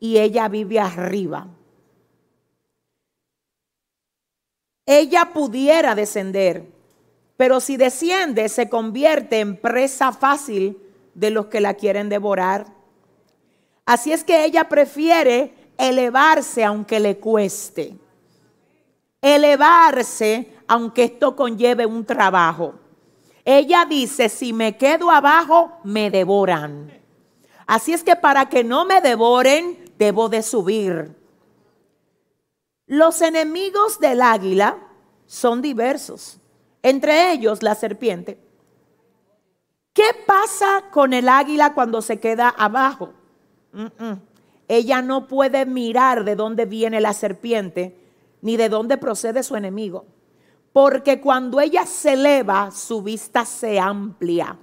y 0.00 0.18
ella 0.18 0.48
vive 0.48 0.80
arriba. 0.80 1.46
Ella 4.86 5.30
pudiera 5.32 5.94
descender, 5.94 6.66
pero 7.36 7.60
si 7.60 7.76
desciende 7.76 8.48
se 8.48 8.68
convierte 8.68 9.40
en 9.40 9.56
presa 9.56 10.12
fácil 10.12 10.78
de 11.14 11.30
los 11.30 11.46
que 11.46 11.60
la 11.60 11.74
quieren 11.74 12.08
devorar. 12.08 12.66
Así 13.86 14.12
es 14.12 14.24
que 14.24 14.44
ella 14.44 14.68
prefiere 14.68 15.54
elevarse 15.78 16.64
aunque 16.64 17.00
le 17.00 17.18
cueste. 17.18 17.96
Elevarse 19.20 20.54
aunque 20.68 21.04
esto 21.04 21.34
conlleve 21.34 21.86
un 21.86 22.04
trabajo. 22.04 22.74
Ella 23.44 23.84
dice, 23.84 24.28
si 24.28 24.52
me 24.52 24.76
quedo 24.76 25.10
abajo, 25.10 25.72
me 25.82 26.10
devoran. 26.10 26.92
Así 27.66 27.92
es 27.92 28.02
que 28.02 28.16
para 28.16 28.48
que 28.48 28.64
no 28.64 28.84
me 28.84 29.00
devoren, 29.00 29.92
debo 29.98 30.28
de 30.28 30.42
subir. 30.42 31.23
Los 32.86 33.22
enemigos 33.22 33.98
del 33.98 34.20
águila 34.20 34.78
son 35.26 35.62
diversos, 35.62 36.38
entre 36.82 37.32
ellos 37.32 37.62
la 37.62 37.74
serpiente. 37.74 38.38
¿Qué 39.92 40.04
pasa 40.26 40.84
con 40.90 41.12
el 41.12 41.28
águila 41.28 41.72
cuando 41.72 42.02
se 42.02 42.18
queda 42.18 42.48
abajo? 42.48 43.14
Ella 44.68 45.02
no 45.02 45.28
puede 45.28 45.66
mirar 45.66 46.24
de 46.24 46.36
dónde 46.36 46.66
viene 46.66 47.00
la 47.00 47.12
serpiente 47.12 47.96
ni 48.42 48.56
de 48.56 48.68
dónde 48.68 48.98
procede 48.98 49.42
su 49.42 49.56
enemigo. 49.56 50.04
Porque 50.72 51.20
cuando 51.20 51.60
ella 51.60 51.86
se 51.86 52.14
eleva, 52.14 52.70
su 52.72 53.00
vista 53.02 53.44
se 53.44 53.78
amplia. 53.78 54.58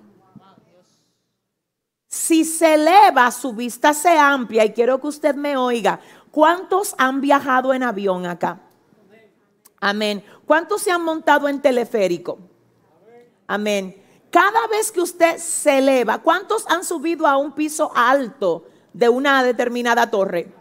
Si 2.08 2.44
se 2.44 2.74
eleva, 2.74 3.32
su 3.32 3.54
vista 3.54 3.94
se 3.94 4.18
amplia. 4.18 4.66
Y 4.66 4.74
quiero 4.74 5.00
que 5.00 5.08
usted 5.08 5.34
me 5.34 5.56
oiga. 5.56 6.02
¿Cuántos 6.32 6.96
han 6.98 7.22
viajado 7.22 7.74
en 7.74 7.84
avión 7.84 8.26
acá? 8.26 8.60
Amén. 9.80 10.24
¿Cuántos 10.46 10.82
se 10.82 10.91
han 10.91 11.04
montado 11.04 11.48
en 11.50 11.62
teleférico? 11.62 12.39
Amén. 13.48 14.02
Cada 14.30 14.67
vez 14.67 14.91
que 14.91 15.02
usted 15.02 15.38
se 15.38 15.80
eleva, 15.80 16.20
¿cuántos 16.20 16.65
han 16.70 16.86
subido 16.86 17.28
a 17.28 17.36
un 17.36 17.52
piso 17.52 17.91
alto 17.94 18.65
de 18.94 19.10
una 19.10 19.44
determinada 19.44 20.10
torre? 20.10 20.54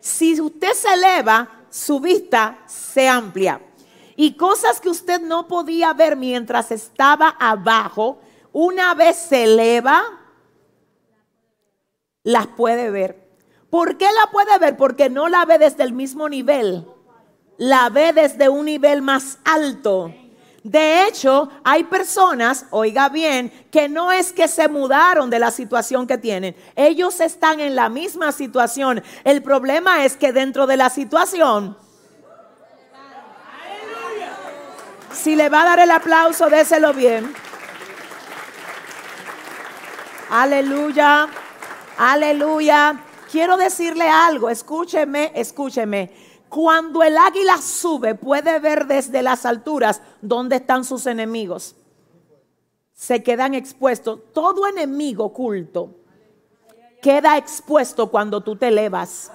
Si 0.00 0.40
usted 0.40 0.72
se 0.72 0.94
eleva, 0.94 1.48
su 1.70 1.98
vista 1.98 2.58
se 2.66 3.08
amplia. 3.08 3.60
Y 4.14 4.34
cosas 4.34 4.80
que 4.80 4.90
usted 4.90 5.20
no 5.20 5.48
podía 5.48 5.92
ver 5.92 6.16
mientras 6.16 6.70
estaba 6.70 7.30
abajo, 7.40 8.20
una 8.52 8.94
vez 8.94 9.16
se 9.16 9.44
eleva, 9.44 10.02
las 12.22 12.46
puede 12.48 12.90
ver. 12.90 13.29
¿Por 13.70 13.96
qué 13.96 14.06
la 14.06 14.30
puede 14.30 14.58
ver? 14.58 14.76
Porque 14.76 15.08
no 15.08 15.28
la 15.28 15.44
ve 15.44 15.58
desde 15.58 15.84
el 15.84 15.92
mismo 15.92 16.28
nivel, 16.28 16.86
la 17.56 17.88
ve 17.88 18.12
desde 18.12 18.48
un 18.48 18.64
nivel 18.64 19.00
más 19.00 19.38
alto. 19.44 20.12
De 20.62 21.06
hecho, 21.06 21.48
hay 21.64 21.84
personas, 21.84 22.66
oiga 22.70 23.08
bien, 23.08 23.50
que 23.70 23.88
no 23.88 24.12
es 24.12 24.32
que 24.32 24.46
se 24.46 24.68
mudaron 24.68 25.30
de 25.30 25.38
la 25.38 25.50
situación 25.50 26.06
que 26.06 26.18
tienen. 26.18 26.54
Ellos 26.76 27.20
están 27.20 27.60
en 27.60 27.74
la 27.74 27.88
misma 27.88 28.32
situación. 28.32 29.02
El 29.24 29.42
problema 29.42 30.04
es 30.04 30.16
que 30.16 30.32
dentro 30.32 30.66
de 30.66 30.76
la 30.76 30.90
situación, 30.90 31.78
si 35.12 35.34
le 35.34 35.48
va 35.48 35.62
a 35.62 35.64
dar 35.64 35.78
el 35.78 35.90
aplauso, 35.90 36.50
déselo 36.50 36.92
bien. 36.92 37.32
Aleluya, 40.28 41.28
aleluya. 41.96 43.00
Quiero 43.30 43.56
decirle 43.56 44.08
algo, 44.08 44.50
escúcheme, 44.50 45.32
escúcheme. 45.34 46.10
Cuando 46.48 47.02
el 47.02 47.16
águila 47.16 47.58
sube, 47.58 48.16
puede 48.16 48.58
ver 48.58 48.86
desde 48.86 49.22
las 49.22 49.46
alturas 49.46 50.02
dónde 50.20 50.56
están 50.56 50.84
sus 50.84 51.06
enemigos. 51.06 51.76
Se 52.92 53.22
quedan 53.22 53.54
expuestos. 53.54 54.18
Todo 54.32 54.66
enemigo 54.66 55.26
oculto 55.26 55.94
queda 57.00 57.36
expuesto 57.36 58.10
cuando 58.10 58.40
tú 58.40 58.56
te 58.56 58.68
elevas. 58.68 59.30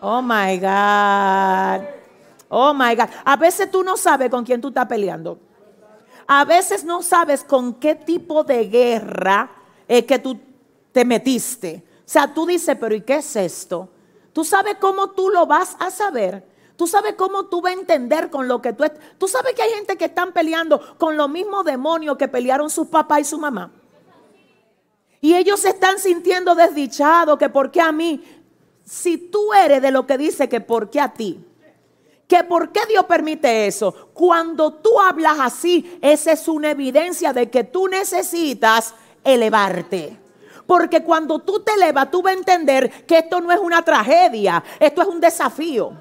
Oh 0.00 0.20
my 0.20 0.58
God. 0.58 1.86
Oh 2.48 2.74
my 2.74 2.94
God. 2.94 3.08
A 3.24 3.36
veces 3.36 3.70
tú 3.70 3.82
no 3.82 3.96
sabes 3.96 4.30
con 4.30 4.44
quién 4.44 4.60
tú 4.60 4.68
estás 4.68 4.86
peleando. 4.86 5.38
A 6.26 6.44
veces 6.44 6.84
no 6.84 7.02
sabes 7.02 7.44
con 7.44 7.74
qué 7.74 7.94
tipo 7.94 8.42
de 8.42 8.66
guerra 8.66 9.50
es 9.86 10.04
que 10.04 10.18
tú 10.18 10.38
te 10.92 11.04
metiste. 11.04 11.84
Sea, 12.06 12.32
tú 12.32 12.46
dices, 12.46 12.76
pero 12.80 12.94
¿y 12.94 13.02
qué 13.02 13.16
es 13.16 13.36
esto? 13.36 13.90
Tú 14.32 14.44
sabes 14.44 14.76
cómo 14.80 15.10
tú 15.10 15.28
lo 15.28 15.44
vas 15.44 15.76
a 15.80 15.90
saber. 15.90 16.46
Tú 16.76 16.86
sabes 16.86 17.14
cómo 17.14 17.46
tú 17.46 17.60
vas 17.60 17.74
a 17.74 17.80
entender 17.80 18.30
con 18.30 18.46
lo 18.46 18.62
que 18.62 18.72
tú... 18.72 18.84
Tú 19.18 19.26
sabes 19.26 19.54
que 19.54 19.62
hay 19.62 19.70
gente 19.70 19.96
que 19.96 20.04
están 20.04 20.32
peleando 20.32 20.96
con 20.98 21.16
los 21.16 21.28
mismos 21.28 21.64
demonios 21.64 22.16
que 22.16 22.28
pelearon 22.28 22.70
sus 22.70 22.86
papás 22.86 23.20
y 23.20 23.24
su 23.24 23.38
mamá. 23.38 23.72
Y 25.20 25.34
ellos 25.34 25.60
se 25.60 25.70
están 25.70 25.98
sintiendo 25.98 26.54
desdichados, 26.54 27.38
que 27.38 27.48
por 27.48 27.72
qué 27.72 27.80
a 27.80 27.90
mí. 27.90 28.22
Si 28.84 29.18
tú 29.18 29.52
eres 29.52 29.82
de 29.82 29.90
lo 29.90 30.06
que 30.06 30.16
dice 30.16 30.48
que 30.48 30.60
por 30.60 30.90
qué 30.90 31.00
a 31.00 31.12
ti. 31.12 31.44
Que 32.28 32.44
por 32.44 32.70
qué 32.70 32.80
Dios 32.88 33.06
permite 33.06 33.66
eso. 33.66 34.10
Cuando 34.14 34.74
tú 34.74 35.00
hablas 35.00 35.38
así, 35.40 35.98
esa 36.02 36.32
es 36.32 36.46
una 36.46 36.70
evidencia 36.70 37.32
de 37.32 37.50
que 37.50 37.64
tú 37.64 37.88
necesitas 37.88 38.94
elevarte. 39.24 40.25
Porque 40.66 41.02
cuando 41.02 41.38
tú 41.38 41.60
te 41.60 41.72
elevas, 41.72 42.10
tú 42.10 42.22
vas 42.22 42.34
a 42.34 42.38
entender 42.38 43.06
que 43.06 43.18
esto 43.18 43.40
no 43.40 43.52
es 43.52 43.58
una 43.58 43.82
tragedia, 43.82 44.62
esto 44.80 45.02
es 45.02 45.08
un 45.08 45.20
desafío. 45.20 45.92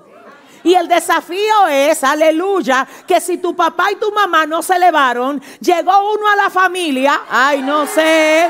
Y 0.63 0.73
el 0.73 0.88
desafío 0.88 1.67
es, 1.69 2.04
aleluya, 2.04 2.88
que 3.06 3.21
si 3.21 3.38
tu 3.38 3.56
papá 3.56 3.91
y 3.91 3.97
tu 3.97 4.12
mamá 4.12 4.47
no 4.47 4.63
se 4.63 4.75
elevaron, 4.75 5.39
llegó 5.60 6.13
uno 6.13 6.28
a 6.28 6.36
la 6.36 6.49
familia, 6.49 7.21
ay, 7.30 7.62
no 7.62 7.86
sé, 7.86 8.49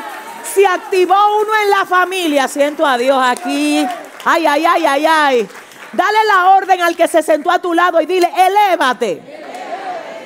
si 0.53 0.63
activó 0.63 1.15
uno 1.41 1.51
en 1.63 1.69
la 1.71 1.85
familia, 1.85 2.47
siento 2.47 2.85
a 2.85 2.97
Dios 2.97 3.17
aquí, 3.21 3.85
ay, 4.23 4.45
ay, 4.45 4.65
ay, 4.65 4.85
ay, 4.85 5.05
ay. 5.05 5.49
Dale 5.91 6.17
la 6.25 6.55
orden 6.55 6.81
al 6.81 6.95
que 6.95 7.09
se 7.09 7.21
sentó 7.21 7.51
a 7.51 7.59
tu 7.59 7.73
lado 7.73 7.99
y 7.99 8.05
dile, 8.05 8.31
elévate. 8.33 9.21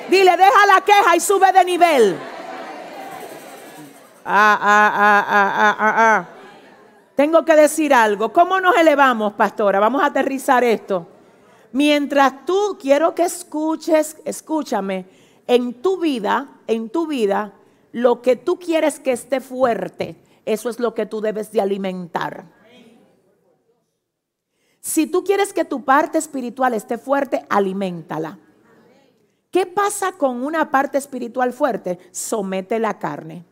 Dile, 0.08 0.36
deja 0.36 0.66
la 0.66 0.80
queja 0.82 1.16
y 1.16 1.20
sube 1.20 1.52
de 1.52 1.64
nivel. 1.64 2.18
Ah, 4.32 4.58
ah, 4.62 5.76
ah. 5.78 6.28
Tengo 7.16 7.44
que 7.44 7.56
decir 7.56 7.92
algo. 7.92 8.32
¿Cómo 8.32 8.60
nos 8.60 8.76
elevamos, 8.76 9.32
pastora? 9.34 9.80
Vamos 9.80 10.02
a 10.02 10.06
aterrizar 10.06 10.62
esto. 10.62 11.06
Mientras 11.72 12.46
tú, 12.46 12.78
quiero 12.80 13.14
que 13.14 13.24
escuches, 13.24 14.16
escúchame, 14.24 15.06
en 15.46 15.74
tu 15.82 15.98
vida, 15.98 16.60
en 16.66 16.90
tu 16.90 17.06
vida, 17.06 17.52
lo 17.92 18.22
que 18.22 18.36
tú 18.36 18.58
quieres 18.58 19.00
que 19.00 19.12
esté 19.12 19.40
fuerte, 19.40 20.16
eso 20.44 20.70
es 20.70 20.78
lo 20.78 20.94
que 20.94 21.06
tú 21.06 21.20
debes 21.20 21.50
de 21.50 21.60
alimentar. 21.60 22.44
Si 24.80 25.06
tú 25.06 25.24
quieres 25.24 25.52
que 25.52 25.64
tu 25.64 25.84
parte 25.84 26.18
espiritual 26.18 26.72
esté 26.74 26.98
fuerte, 26.98 27.44
aliméntala. 27.50 28.38
¿Qué 29.50 29.66
pasa 29.66 30.12
con 30.12 30.42
una 30.42 30.70
parte 30.70 30.96
espiritual 30.96 31.52
fuerte? 31.52 31.98
Somete 32.12 32.78
la 32.78 32.98
carne. 32.98 33.49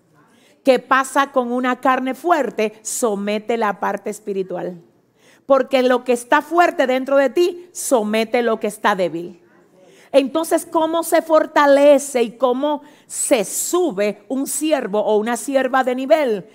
¿Qué 0.69 0.79
pasa 0.79 1.33
con 1.33 1.51
una 1.51 1.81
carne 1.81 2.15
fuerte? 2.15 2.79
Somete 2.83 3.57
la 3.57 3.81
parte 3.81 4.11
espiritual. 4.11 4.83
Porque 5.47 5.83
lo 5.83 6.05
que 6.05 6.13
está 6.13 6.43
fuerte 6.43 6.87
dentro 6.87 7.17
de 7.17 7.31
ti, 7.31 7.71
somete 7.73 8.43
lo 8.43 8.61
que 8.61 8.67
está 8.67 8.95
débil. 8.95 9.41
Entonces, 10.13 10.67
¿cómo 10.71 11.05
se 11.05 11.23
fortalece 11.23 12.23
y 12.23 12.33
cómo 12.33 12.83
se 13.07 13.47
sube 13.47 14.27
un 14.29 14.47
siervo 14.47 15.01
o 15.01 15.17
una 15.17 15.39
sierva 15.39 15.85
de 15.85 15.95
nivel? 15.95 16.47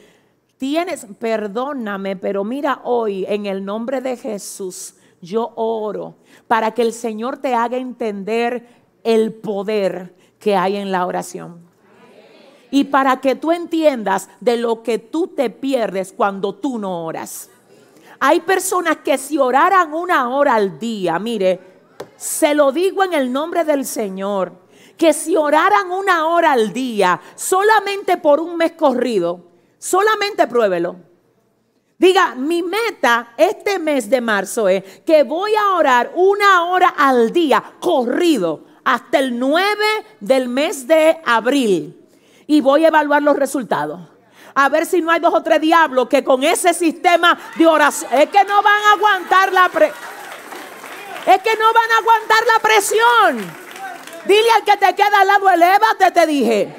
Tienes, 0.57 1.07
perdóname, 1.17 2.15
pero 2.15 2.43
mira 2.43 2.81
hoy 2.83 3.25
en 3.27 3.47
el 3.47 3.65
nombre 3.65 3.99
de 3.99 4.15
Jesús, 4.15 4.93
yo 5.23 5.53
oro 5.55 6.17
para 6.47 6.69
que 6.75 6.83
el 6.83 6.93
Señor 6.93 7.37
te 7.37 7.55
haga 7.55 7.77
entender 7.77 8.67
el 9.03 9.33
poder 9.33 10.13
que 10.37 10.55
hay 10.55 10.75
en 10.75 10.91
la 10.91 11.07
oración 11.07 11.72
y 12.73 12.85
para 12.85 13.21
que 13.21 13.35
tú 13.35 13.51
entiendas 13.51 14.27
de 14.39 14.57
lo 14.57 14.81
que 14.81 14.97
tú 14.97 15.27
te 15.27 15.51
pierdes 15.51 16.11
cuando 16.11 16.55
tú 16.55 16.79
no 16.79 17.05
oras. 17.05 17.47
Hay 18.19 18.39
personas 18.39 18.97
que 19.05 19.19
si 19.19 19.37
oraran 19.37 19.93
una 19.93 20.29
hora 20.29 20.55
al 20.55 20.79
día, 20.79 21.19
mire, 21.19 21.59
se 22.17 22.55
lo 22.55 22.71
digo 22.71 23.03
en 23.03 23.13
el 23.13 23.31
nombre 23.31 23.63
del 23.63 23.85
Señor, 23.85 24.53
que 24.97 25.13
si 25.13 25.35
oraran 25.35 25.91
una 25.91 26.25
hora 26.25 26.53
al 26.53 26.73
día, 26.73 27.21
solamente 27.35 28.17
por 28.17 28.39
un 28.39 28.57
mes 28.57 28.71
corrido, 28.71 29.51
solamente 29.77 30.47
pruébelo. 30.47 30.95
Diga, 31.99 32.33
mi 32.33 32.63
meta 32.63 33.35
este 33.37 33.77
mes 33.77 34.09
de 34.09 34.19
marzo 34.19 34.67
es 34.67 35.01
que 35.01 35.21
voy 35.21 35.51
a 35.53 35.75
orar 35.75 36.11
una 36.15 36.65
hora 36.71 36.95
al 36.97 37.31
día 37.31 37.63
corrido 37.79 38.63
hasta 38.83 39.19
el 39.19 39.37
9 39.37 39.75
del 40.21 40.47
mes 40.47 40.87
de 40.87 41.21
abril 41.23 41.99
y 42.47 42.61
voy 42.61 42.85
a 42.85 42.89
evaluar 42.89 43.21
los 43.21 43.35
resultados. 43.35 43.99
A 44.55 44.69
ver 44.69 44.85
si 44.85 45.01
no 45.01 45.11
hay 45.11 45.19
dos 45.19 45.33
o 45.33 45.41
tres 45.41 45.59
diablos 45.61 46.07
que 46.07 46.23
con 46.23 46.43
ese 46.43 46.73
sistema 46.73 47.37
de 47.55 47.65
oración 47.65 48.11
es 48.13 48.29
que 48.29 48.43
no 48.43 48.61
van 48.61 48.81
a 48.83 48.91
aguantar 48.93 49.51
la 49.51 49.71
es 51.25 51.41
que 51.41 51.55
no 51.55 51.73
van 51.73 51.91
a 51.91 51.97
aguantar 51.99 52.43
la 52.53 52.59
presión. 52.61 53.63
Dile 54.25 54.51
al 54.51 54.63
que 54.63 54.77
te 54.77 54.93
queda 54.93 55.21
al 55.21 55.27
lado, 55.27 55.49
elévate, 55.49 56.11
te 56.11 56.27
dije. 56.27 56.75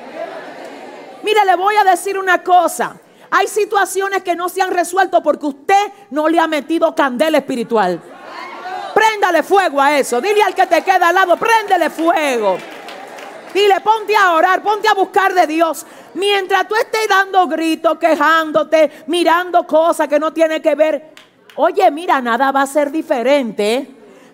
Mire, 1.22 1.44
le 1.46 1.56
voy 1.56 1.74
a 1.76 1.84
decir 1.84 2.18
una 2.18 2.42
cosa. 2.42 2.96
Hay 3.30 3.48
situaciones 3.48 4.22
que 4.22 4.36
no 4.36 4.48
se 4.48 4.62
han 4.62 4.70
resuelto 4.70 5.22
porque 5.22 5.46
usted 5.46 5.92
no 6.10 6.28
le 6.28 6.38
ha 6.38 6.46
metido 6.46 6.94
candela 6.94 7.38
espiritual. 7.38 8.00
Préndale 8.94 9.42
fuego 9.42 9.80
a 9.80 9.98
eso. 9.98 10.20
Dile 10.20 10.42
al 10.42 10.54
que 10.54 10.66
te 10.66 10.82
queda 10.82 11.08
al 11.08 11.14
lado, 11.14 11.36
préndele 11.36 11.90
fuego. 11.90 12.58
Dile, 13.54 13.80
ponte 13.80 14.16
a 14.16 14.32
orar, 14.32 14.62
ponte 14.62 14.88
a 14.88 14.94
buscar 14.94 15.32
de 15.32 15.46
Dios. 15.46 15.86
Mientras 16.14 16.66
tú 16.66 16.74
estés 16.74 17.08
dando 17.08 17.46
gritos, 17.46 17.96
quejándote, 17.98 19.04
mirando 19.06 19.64
cosas 19.64 20.08
que 20.08 20.18
no 20.18 20.32
tienen 20.32 20.60
que 20.60 20.74
ver. 20.74 21.14
Oye, 21.54 21.88
mira, 21.92 22.20
nada 22.20 22.50
va 22.50 22.62
a 22.62 22.66
ser 22.66 22.90
diferente. 22.90 23.88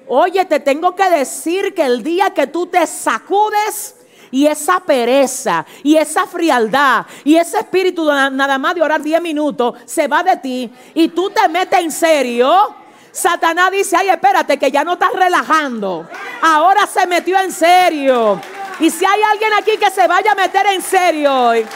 Oye, 0.09 0.44
te 0.46 0.59
tengo 0.61 0.96
que 0.96 1.09
decir 1.11 1.74
que 1.74 1.85
el 1.85 2.02
día 2.02 2.30
que 2.30 2.46
tú 2.46 2.66
te 2.66 2.87
sacudes 2.87 3.96
y 4.30 4.46
esa 4.46 4.80
pereza 4.80 5.66
y 5.83 5.96
esa 5.96 6.26
frialdad 6.26 7.04
y 7.24 7.37
ese 7.37 7.59
espíritu 7.59 8.04
nada 8.06 8.59
más 8.59 8.74
de 8.74 8.83
orar 8.83 9.02
10 9.02 9.20
minutos 9.20 9.74
se 9.85 10.06
va 10.09 10.22
de 10.22 10.37
ti 10.37 10.70
y 10.94 11.09
tú 11.09 11.30
te 11.30 11.46
metes 11.48 11.78
en 11.78 11.92
serio. 11.92 12.74
Satanás 13.12 13.70
dice, 13.72 13.96
ay, 13.96 14.09
espérate, 14.09 14.56
que 14.56 14.70
ya 14.70 14.85
no 14.85 14.92
estás 14.92 15.12
relajando. 15.12 16.09
Ahora 16.40 16.87
se 16.87 17.06
metió 17.06 17.38
en 17.38 17.52
serio. 17.52 18.40
Y 18.81 18.88
si 18.90 19.05
hay 19.05 19.21
alguien 19.23 19.53
aquí 19.53 19.77
que 19.77 19.90
se 19.90 20.09
vaya 20.09 20.33
a 20.33 20.35
meter 20.35 20.66
en 20.73 20.81
serio 20.81 21.49
hoy. 21.49 21.66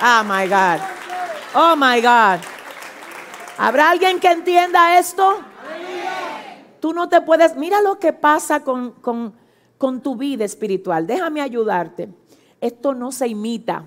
Oh 0.00 0.24
my 0.24 0.46
God. 0.48 0.80
Oh 1.54 1.76
my 1.76 2.00
God. 2.00 2.40
¿Habrá 3.58 3.90
alguien 3.90 4.18
que 4.18 4.30
entienda 4.30 4.98
esto? 4.98 5.40
Tú 6.80 6.94
no 6.94 7.08
te 7.08 7.20
puedes, 7.20 7.56
mira 7.56 7.80
lo 7.82 7.98
que 7.98 8.12
pasa 8.12 8.60
con, 8.60 8.92
con, 8.92 9.34
con 9.76 10.00
tu 10.00 10.16
vida 10.16 10.44
espiritual. 10.44 11.06
Déjame 11.06 11.42
ayudarte. 11.42 12.08
Esto 12.60 12.94
no 12.94 13.12
se 13.12 13.28
imita. 13.28 13.84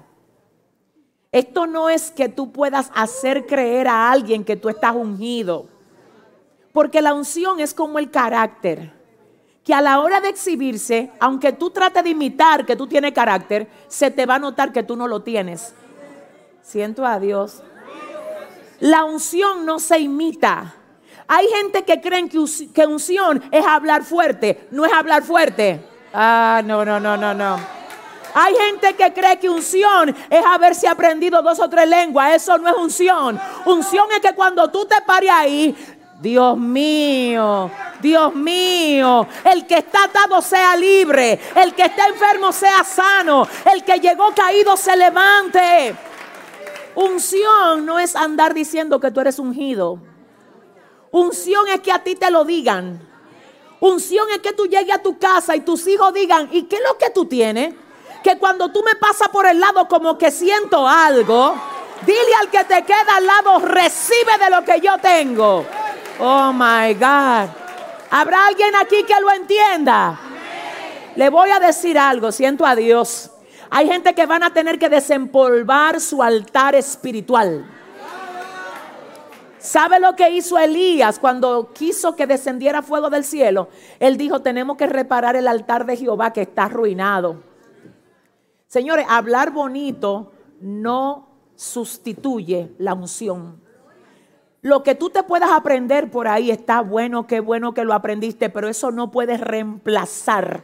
Esto 1.31 1.65
no 1.65 1.89
es 1.89 2.11
que 2.11 2.29
tú 2.29 2.51
puedas 2.51 2.91
hacer 2.93 3.47
creer 3.47 3.87
a 3.87 4.11
alguien 4.11 4.43
que 4.43 4.55
tú 4.55 4.69
estás 4.69 4.95
ungido. 4.95 5.67
Porque 6.71 7.01
la 7.01 7.13
unción 7.13 7.59
es 7.59 7.73
como 7.73 7.97
el 7.97 8.11
carácter. 8.11 8.98
Que 9.69 9.75
a 9.75 9.81
la 9.81 9.99
hora 9.99 10.19
de 10.19 10.29
exhibirse, 10.29 11.11
aunque 11.19 11.53
tú 11.53 11.69
trates 11.69 12.03
de 12.03 12.09
imitar 12.09 12.65
que 12.65 12.75
tú 12.75 12.87
tienes 12.87 13.11
carácter, 13.13 13.67
se 13.87 14.09
te 14.09 14.25
va 14.25 14.33
a 14.33 14.39
notar 14.39 14.71
que 14.71 14.81
tú 14.81 14.95
no 14.95 15.07
lo 15.07 15.21
tienes. 15.21 15.75
Siento 16.63 17.05
a 17.05 17.19
Dios. 17.19 17.61
La 18.79 19.05
unción 19.05 19.67
no 19.67 19.77
se 19.77 19.99
imita. 19.99 20.73
Hay 21.27 21.45
gente 21.49 21.83
que 21.83 22.01
creen 22.01 22.29
que, 22.29 22.87
unción 22.87 23.43
es 23.51 23.63
hablar 23.63 24.03
fuerte. 24.03 24.67
No 24.71 24.87
es 24.87 24.91
hablar 24.91 25.21
fuerte. 25.21 25.79
Ah, 26.15 26.63
no, 26.65 26.83
no, 26.83 26.99
no, 26.99 27.15
no, 27.15 27.35
no. 27.35 27.59
Hay 28.33 28.55
gente 28.55 28.95
que 28.95 29.13
cree 29.13 29.37
que 29.37 29.51
unción 29.51 30.15
es 30.31 30.45
haberse 30.47 30.87
aprendido 30.87 31.43
dos 31.43 31.59
o 31.59 31.69
tres 31.69 31.87
lenguas. 31.87 32.33
Eso 32.33 32.57
no 32.57 32.69
es 32.69 32.75
unción. 32.75 33.39
Unción 33.65 34.07
es 34.15 34.19
que 34.19 34.33
cuando 34.33 34.67
tú 34.71 34.85
te 34.85 34.95
pares 35.05 35.29
ahí, 35.31 35.75
Dios 36.19 36.57
mío, 36.57 37.71
Dios 38.01 38.35
mío, 38.35 39.25
el 39.45 39.65
que 39.65 39.77
está 39.77 40.03
atado 40.03 40.41
sea 40.41 40.75
libre, 40.75 41.39
el 41.55 41.73
que 41.73 41.83
está 41.83 42.07
enfermo 42.07 42.51
sea 42.51 42.83
sano, 42.83 43.47
el 43.73 43.85
que 43.85 44.01
llegó 44.01 44.33
caído 44.35 44.75
se 44.75 44.97
levante. 44.97 45.95
Unción 46.95 47.85
no 47.85 47.99
es 47.99 48.17
andar 48.17 48.53
diciendo 48.53 48.99
que 48.99 49.11
tú 49.11 49.21
eres 49.21 49.39
ungido. 49.39 49.99
Unción 51.11 51.69
es 51.69 51.79
que 51.79 51.91
a 51.93 52.03
ti 52.03 52.15
te 52.15 52.29
lo 52.29 52.43
digan. 52.43 53.07
Unción 53.79 54.27
es 54.31 54.39
que 54.39 54.51
tú 54.51 54.65
llegues 54.65 54.93
a 54.93 55.01
tu 55.01 55.17
casa 55.17 55.55
y 55.55 55.61
tus 55.61 55.87
hijos 55.87 56.13
digan, 56.13 56.49
¿y 56.51 56.63
qué 56.63 56.75
es 56.75 56.81
lo 56.85 56.97
que 56.97 57.11
tú 57.11 57.27
tienes? 57.27 57.73
Que 58.25 58.37
cuando 58.37 58.69
tú 58.73 58.83
me 58.83 58.95
pasas 58.95 59.29
por 59.29 59.45
el 59.45 59.57
lado 59.57 59.87
como 59.87 60.17
que 60.17 60.31
siento 60.31 60.85
algo, 60.85 61.55
dile 62.05 62.35
al 62.41 62.49
que 62.49 62.65
te 62.65 62.83
queda 62.83 63.15
al 63.15 63.25
lado, 63.25 63.59
recibe 63.59 64.37
de 64.37 64.49
lo 64.49 64.65
que 64.65 64.81
yo 64.81 64.97
tengo. 64.97 65.65
Oh 66.19 66.51
my 66.53 66.93
God. 66.93 67.49
¿Habrá 68.11 68.47
alguien 68.47 68.75
aquí 68.75 69.03
que 69.03 69.19
lo 69.21 69.31
entienda? 69.31 70.19
Le 71.15 71.29
voy 71.29 71.49
a 71.49 71.59
decir 71.59 71.97
algo, 71.97 72.31
siento 72.31 72.65
a 72.65 72.75
Dios. 72.75 73.31
Hay 73.69 73.87
gente 73.87 74.13
que 74.13 74.25
van 74.25 74.43
a 74.43 74.53
tener 74.53 74.79
que 74.79 74.89
desempolvar 74.89 76.01
su 76.01 76.21
altar 76.23 76.75
espiritual. 76.75 77.65
¿Sabe 79.59 79.99
lo 79.99 80.15
que 80.15 80.29
hizo 80.29 80.57
Elías 80.57 81.19
cuando 81.19 81.71
quiso 81.73 82.15
que 82.15 82.25
descendiera 82.25 82.81
fuego 82.81 83.09
del 83.09 83.23
cielo? 83.23 83.69
Él 83.99 84.17
dijo, 84.17 84.41
tenemos 84.41 84.77
que 84.77 84.87
reparar 84.87 85.35
el 85.35 85.47
altar 85.47 85.85
de 85.85 85.97
Jehová 85.97 86.31
que 86.31 86.41
está 86.41 86.63
arruinado. 86.63 87.43
Señores, 88.67 89.05
hablar 89.09 89.51
bonito 89.51 90.31
no 90.61 91.27
sustituye 91.55 92.73
la 92.77 92.93
unción. 92.93 93.61
Lo 94.61 94.83
que 94.83 94.93
tú 94.93 95.09
te 95.09 95.23
puedas 95.23 95.51
aprender 95.51 96.11
por 96.11 96.27
ahí 96.27 96.51
está 96.51 96.81
bueno, 96.81 97.27
qué 97.27 97.39
bueno 97.39 97.73
que 97.73 97.85
lo 97.85 97.93
aprendiste, 97.93 98.49
pero 98.49 98.67
eso 98.67 98.91
no 98.91 99.09
puede 99.09 99.37
reemplazar 99.37 100.63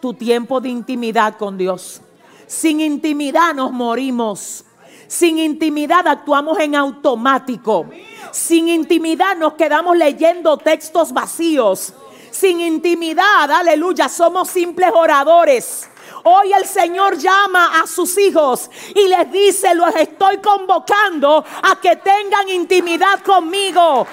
tu 0.00 0.14
tiempo 0.14 0.60
de 0.60 0.68
intimidad 0.70 1.36
con 1.36 1.56
Dios. 1.56 2.00
Sin 2.46 2.80
intimidad 2.80 3.54
nos 3.54 3.72
morimos. 3.72 4.64
Sin 5.06 5.38
intimidad 5.38 6.08
actuamos 6.08 6.58
en 6.58 6.74
automático. 6.74 7.86
Sin 8.32 8.68
intimidad 8.68 9.36
nos 9.36 9.54
quedamos 9.54 9.96
leyendo 9.96 10.56
textos 10.56 11.12
vacíos. 11.12 11.94
Sin 12.32 12.60
intimidad, 12.60 13.50
aleluya, 13.50 14.08
somos 14.08 14.48
simples 14.48 14.90
oradores. 14.92 15.88
Hoy 16.28 16.52
el 16.52 16.66
Señor 16.66 17.16
llama 17.16 17.78
a 17.80 17.86
sus 17.86 18.18
hijos 18.18 18.68
y 18.96 19.06
les 19.06 19.30
dice, 19.30 19.76
los 19.76 19.94
estoy 19.94 20.38
convocando 20.38 21.44
a 21.62 21.80
que 21.80 21.94
tengan 21.94 22.48
intimidad 22.48 23.20
conmigo. 23.20 24.04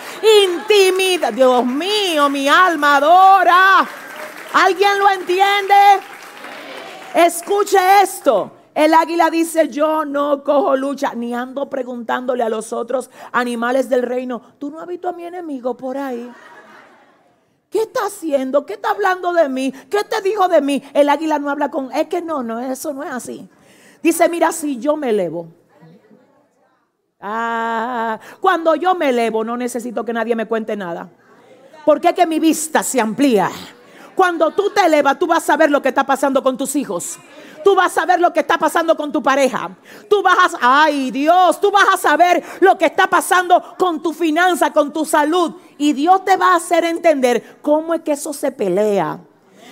Intimidad. 0.44 1.34
Dios 1.34 1.66
mío, 1.66 2.30
mi 2.30 2.48
alma 2.48 2.98
adora. 2.98 3.90
¿Alguien 4.54 5.00
lo 5.00 5.10
entiende? 5.10 5.74
Escuche 7.16 7.80
esto. 8.04 8.52
El 8.76 8.94
águila 8.94 9.32
dice, 9.32 9.70
yo 9.70 10.06
no 10.06 10.44
cojo 10.44 10.76
lucha, 10.76 11.16
ni 11.16 11.34
ando 11.34 11.68
preguntándole 11.68 12.44
a 12.44 12.50
los 12.50 12.74
otros 12.74 13.10
animales 13.32 13.90
del 13.90 14.04
reino, 14.04 14.40
tú 14.60 14.70
no 14.70 14.80
has 14.80 14.88
a 15.04 15.12
mi 15.14 15.26
enemigo 15.26 15.76
por 15.76 15.98
ahí. 15.98 16.32
¿Qué 17.74 17.82
está 17.82 18.06
haciendo? 18.06 18.68
¿Qué 18.68 18.74
está 18.74 18.92
hablando 18.92 19.34
de 19.34 19.50
mí? 19.50 19.74
¿Qué 19.90 20.04
te 20.04 20.22
dijo 20.22 20.48
de 20.48 20.62
mí? 20.62 20.84
El 20.94 21.10
águila 21.10 21.40
no 21.40 21.50
habla 21.50 21.72
con... 21.72 21.92
Es 21.92 22.08
que 22.08 22.22
no, 22.22 22.44
no, 22.44 22.60
eso 22.60 22.94
no 22.94 23.02
es 23.02 23.12
así. 23.12 23.50
Dice, 24.04 24.30
mira, 24.30 24.52
si 24.52 24.78
yo 24.78 24.96
me 24.96 25.10
elevo. 25.10 25.48
Ah, 27.20 28.20
cuando 28.40 28.76
yo 28.76 28.94
me 28.94 29.10
elevo 29.10 29.44
no 29.44 29.58
necesito 29.58 30.06
que 30.06 30.14
nadie 30.14 30.36
me 30.36 30.46
cuente 30.46 30.76
nada. 30.76 31.10
Porque 31.84 32.10
es 32.10 32.14
que 32.14 32.28
mi 32.28 32.40
vista 32.40 32.84
se 32.84 33.02
amplía. 33.02 33.50
Cuando 34.14 34.52
tú 34.52 34.70
te 34.70 34.86
elevas, 34.86 35.18
tú 35.18 35.26
vas 35.26 35.50
a 35.50 35.58
ver 35.58 35.72
lo 35.72 35.82
que 35.82 35.90
está 35.90 36.06
pasando 36.06 36.44
con 36.44 36.56
tus 36.56 36.76
hijos. 36.76 37.18
Tú 37.64 37.76
vas 37.76 37.98
a 37.98 38.06
ver 38.06 38.20
lo 38.20 38.34
que 38.34 38.42
está 38.42 38.58
pasando 38.58 38.96
con 38.96 39.12
tu 39.12 39.22
pareja. 39.22 39.76
Tú 40.10 40.22
vas 40.22 40.56
a, 40.60 40.84
ay 40.84 41.12
Dios, 41.12 41.60
tú 41.60 41.72
vas 41.72 41.86
a 41.94 41.98
saber 41.98 42.44
lo 42.60 42.78
que 42.78 42.86
está 42.86 43.08
pasando 43.08 43.76
con 43.78 44.02
tu 44.02 44.14
finanza, 44.14 44.72
con 44.72 44.92
tu 44.92 45.06
salud. 45.06 45.54
Y 45.78 45.94
Dios 45.94 46.26
te 46.26 46.38
va 46.38 46.54
a 46.54 46.58
hacer 46.58 46.84
entender 46.86 47.60
cómo 47.62 47.94
es 47.94 48.02
que 48.02 48.14
eso 48.14 48.34
se 48.34 48.52
pelea. 48.52 49.20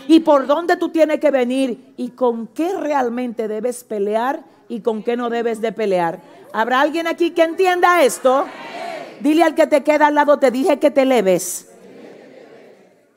Y 0.07 0.21
por 0.21 0.47
dónde 0.47 0.77
tú 0.77 0.89
tienes 0.89 1.19
que 1.19 1.31
venir 1.31 1.93
y 1.97 2.09
con 2.09 2.47
qué 2.47 2.75
realmente 2.77 3.47
debes 3.47 3.83
pelear 3.83 4.43
y 4.67 4.81
con 4.81 5.03
qué 5.03 5.15
no 5.17 5.29
debes 5.29 5.61
de 5.61 5.71
pelear. 5.71 6.19
¿Habrá 6.53 6.81
alguien 6.81 7.07
aquí 7.07 7.31
que 7.31 7.43
entienda 7.43 8.03
esto? 8.03 8.45
Dile 9.19 9.43
al 9.43 9.55
que 9.55 9.67
te 9.67 9.83
queda 9.83 10.07
al 10.07 10.15
lado, 10.15 10.39
te 10.39 10.49
dije 10.49 10.79
que 10.79 10.91
te 10.91 11.05
leves. 11.05 11.67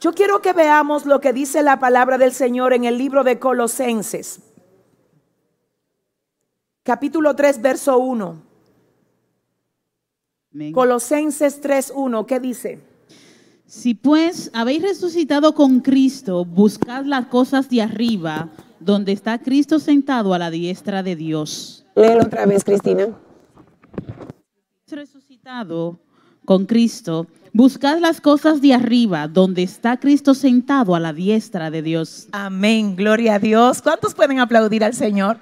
Yo 0.00 0.12
quiero 0.12 0.42
que 0.42 0.52
veamos 0.52 1.06
lo 1.06 1.20
que 1.20 1.32
dice 1.32 1.62
la 1.62 1.78
palabra 1.78 2.18
del 2.18 2.32
Señor 2.32 2.74
en 2.74 2.84
el 2.84 2.98
libro 2.98 3.24
de 3.24 3.38
Colosenses. 3.38 4.40
Capítulo 6.84 7.34
3, 7.34 7.62
verso 7.62 7.98
1. 7.98 8.42
Colosenses 10.74 11.58
3, 11.62 11.94
1. 11.96 12.26
¿Qué 12.26 12.38
dice? 12.38 12.78
Si 13.64 13.94
pues 13.94 14.50
habéis 14.52 14.82
resucitado 14.82 15.54
con 15.54 15.80
Cristo, 15.80 16.44
buscad 16.44 17.06
las 17.06 17.24
cosas 17.26 17.70
de 17.70 17.80
arriba, 17.80 18.50
donde 18.80 19.12
está 19.12 19.38
Cristo 19.38 19.78
sentado 19.78 20.34
a 20.34 20.38
la 20.38 20.50
diestra 20.50 21.02
de 21.02 21.16
Dios. 21.16 21.86
Léelo 21.96 22.24
otra 22.24 22.44
vez, 22.44 22.62
Cristina. 22.62 23.08
Resucitado 24.86 25.98
con 26.44 26.66
Cristo, 26.66 27.28
buscad 27.54 27.98
las 27.98 28.20
cosas 28.20 28.60
de 28.60 28.74
arriba, 28.74 29.26
donde 29.26 29.62
está 29.62 29.98
Cristo 29.98 30.34
sentado 30.34 30.94
a 30.94 31.00
la 31.00 31.14
diestra 31.14 31.70
de 31.70 31.80
Dios. 31.80 32.28
Amén, 32.32 32.94
gloria 32.94 33.36
a 33.36 33.38
Dios. 33.38 33.80
¿Cuántos 33.80 34.14
pueden 34.14 34.38
aplaudir 34.38 34.84
al 34.84 34.92
Señor? 34.92 35.38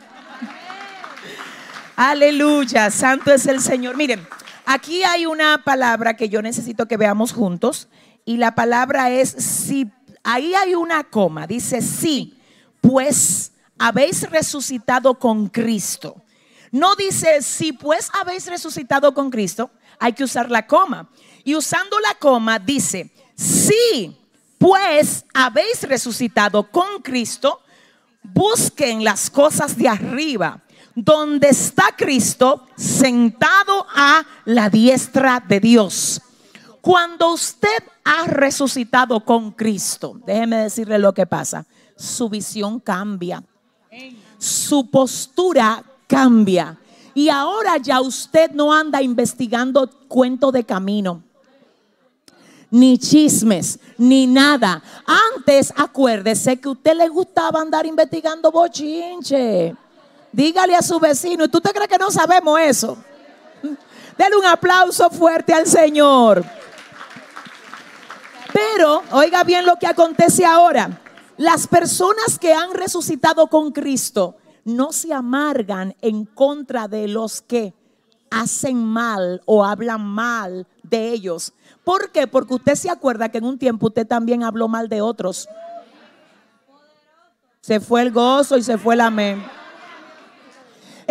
Aleluya, 1.96 2.90
santo 2.90 3.32
es 3.32 3.46
el 3.46 3.60
Señor. 3.60 3.96
Miren, 3.96 4.26
aquí 4.64 5.04
hay 5.04 5.26
una 5.26 5.62
palabra 5.62 6.16
que 6.16 6.28
yo 6.28 6.40
necesito 6.40 6.86
que 6.86 6.96
veamos 6.96 7.32
juntos 7.32 7.88
y 8.24 8.38
la 8.38 8.54
palabra 8.54 9.10
es 9.10 9.30
si. 9.30 9.90
Ahí 10.24 10.54
hay 10.54 10.74
una 10.74 11.04
coma, 11.04 11.46
dice 11.46 11.82
sí, 11.82 12.38
pues 12.80 13.52
habéis 13.78 14.28
resucitado 14.30 15.18
con 15.18 15.48
Cristo. 15.48 16.22
No 16.70 16.94
dice 16.96 17.42
si 17.42 17.72
pues 17.72 18.10
habéis 18.20 18.46
resucitado 18.46 19.12
con 19.12 19.30
Cristo, 19.30 19.70
hay 19.98 20.14
que 20.14 20.24
usar 20.24 20.50
la 20.50 20.66
coma. 20.66 21.10
Y 21.44 21.54
usando 21.54 21.98
la 22.00 22.14
coma 22.14 22.58
dice, 22.58 23.10
si 23.34 24.16
pues 24.58 25.26
habéis 25.34 25.82
resucitado 25.82 26.70
con 26.70 27.02
Cristo, 27.02 27.60
busquen 28.22 29.04
las 29.04 29.28
cosas 29.28 29.76
de 29.76 29.88
arriba, 29.88 30.62
donde 30.94 31.48
está 31.48 31.94
Cristo 31.96 32.66
sentado 32.76 33.86
a 33.94 34.22
la 34.44 34.68
diestra 34.68 35.42
de 35.46 35.60
Dios. 35.60 36.20
Cuando 36.80 37.32
usted 37.32 37.82
ha 38.04 38.26
resucitado 38.26 39.24
con 39.24 39.52
Cristo, 39.52 40.18
déjeme 40.26 40.56
decirle 40.56 40.98
lo 40.98 41.14
que 41.14 41.26
pasa, 41.26 41.64
su 41.96 42.28
visión 42.28 42.80
cambia, 42.80 43.42
su 44.38 44.90
postura 44.90 45.82
cambia. 46.06 46.78
Y 47.14 47.28
ahora 47.28 47.76
ya 47.76 48.00
usted 48.00 48.50
no 48.52 48.72
anda 48.72 49.02
investigando 49.02 49.88
cuento 50.08 50.50
de 50.50 50.64
camino, 50.64 51.22
ni 52.70 52.98
chismes, 52.98 53.78
ni 53.98 54.26
nada. 54.26 54.82
Antes, 55.36 55.72
acuérdese 55.76 56.58
que 56.58 56.68
a 56.68 56.72
usted 56.72 56.96
le 56.96 57.08
gustaba 57.08 57.60
andar 57.60 57.84
investigando 57.86 58.50
bochinche. 58.50 59.76
Dígale 60.32 60.74
a 60.74 60.82
su 60.82 60.98
vecino, 60.98 61.44
¿y 61.44 61.48
tú 61.48 61.60
te 61.60 61.70
crees 61.70 61.88
que 61.88 61.98
no 61.98 62.10
sabemos 62.10 62.58
eso? 62.60 62.96
Denle 64.16 64.36
un 64.36 64.46
aplauso 64.46 65.10
fuerte 65.10 65.52
al 65.52 65.66
Señor. 65.66 66.44
Pero, 68.52 69.02
oiga 69.12 69.44
bien 69.44 69.66
lo 69.66 69.76
que 69.76 69.86
acontece 69.86 70.44
ahora. 70.44 71.00
Las 71.36 71.66
personas 71.66 72.38
que 72.38 72.52
han 72.52 72.72
resucitado 72.74 73.46
con 73.46 73.72
Cristo 73.72 74.36
no 74.64 74.92
se 74.92 75.12
amargan 75.12 75.94
en 76.00 76.24
contra 76.24 76.88
de 76.88 77.08
los 77.08 77.42
que 77.42 77.74
hacen 78.30 78.84
mal 78.84 79.42
o 79.44 79.64
hablan 79.64 80.02
mal 80.02 80.66
de 80.82 81.10
ellos. 81.10 81.52
¿Por 81.84 82.10
qué? 82.10 82.26
Porque 82.26 82.54
usted 82.54 82.74
se 82.74 82.90
acuerda 82.90 83.28
que 83.28 83.38
en 83.38 83.44
un 83.44 83.58
tiempo 83.58 83.86
usted 83.86 84.06
también 84.06 84.44
habló 84.44 84.68
mal 84.68 84.88
de 84.88 85.00
otros. 85.00 85.48
Se 87.60 87.80
fue 87.80 88.02
el 88.02 88.12
gozo 88.12 88.56
y 88.56 88.62
se 88.62 88.78
fue 88.78 88.94
el 88.94 89.00
amén. 89.00 89.44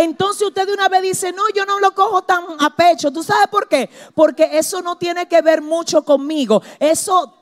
Entonces 0.04 0.48
usted 0.48 0.66
de 0.66 0.74
una 0.74 0.90
vez 0.90 1.02
dice, 1.02 1.32
no, 1.32 1.44
yo 1.54 1.66
no 1.66 1.80
lo 1.80 1.94
cojo 1.94 2.24
tan 2.24 2.44
a 2.60 2.76
pecho. 2.76 3.12
¿Tú 3.12 3.24
sabes 3.24 3.48
por 3.48 3.68
qué? 3.68 3.90
Porque 4.16 4.58
eso 4.58 4.82
no 4.82 4.98
tiene 4.98 5.28
que 5.28 5.42
ver 5.42 5.62
mucho 5.62 6.04
conmigo. 6.04 6.62
Eso 6.80 7.42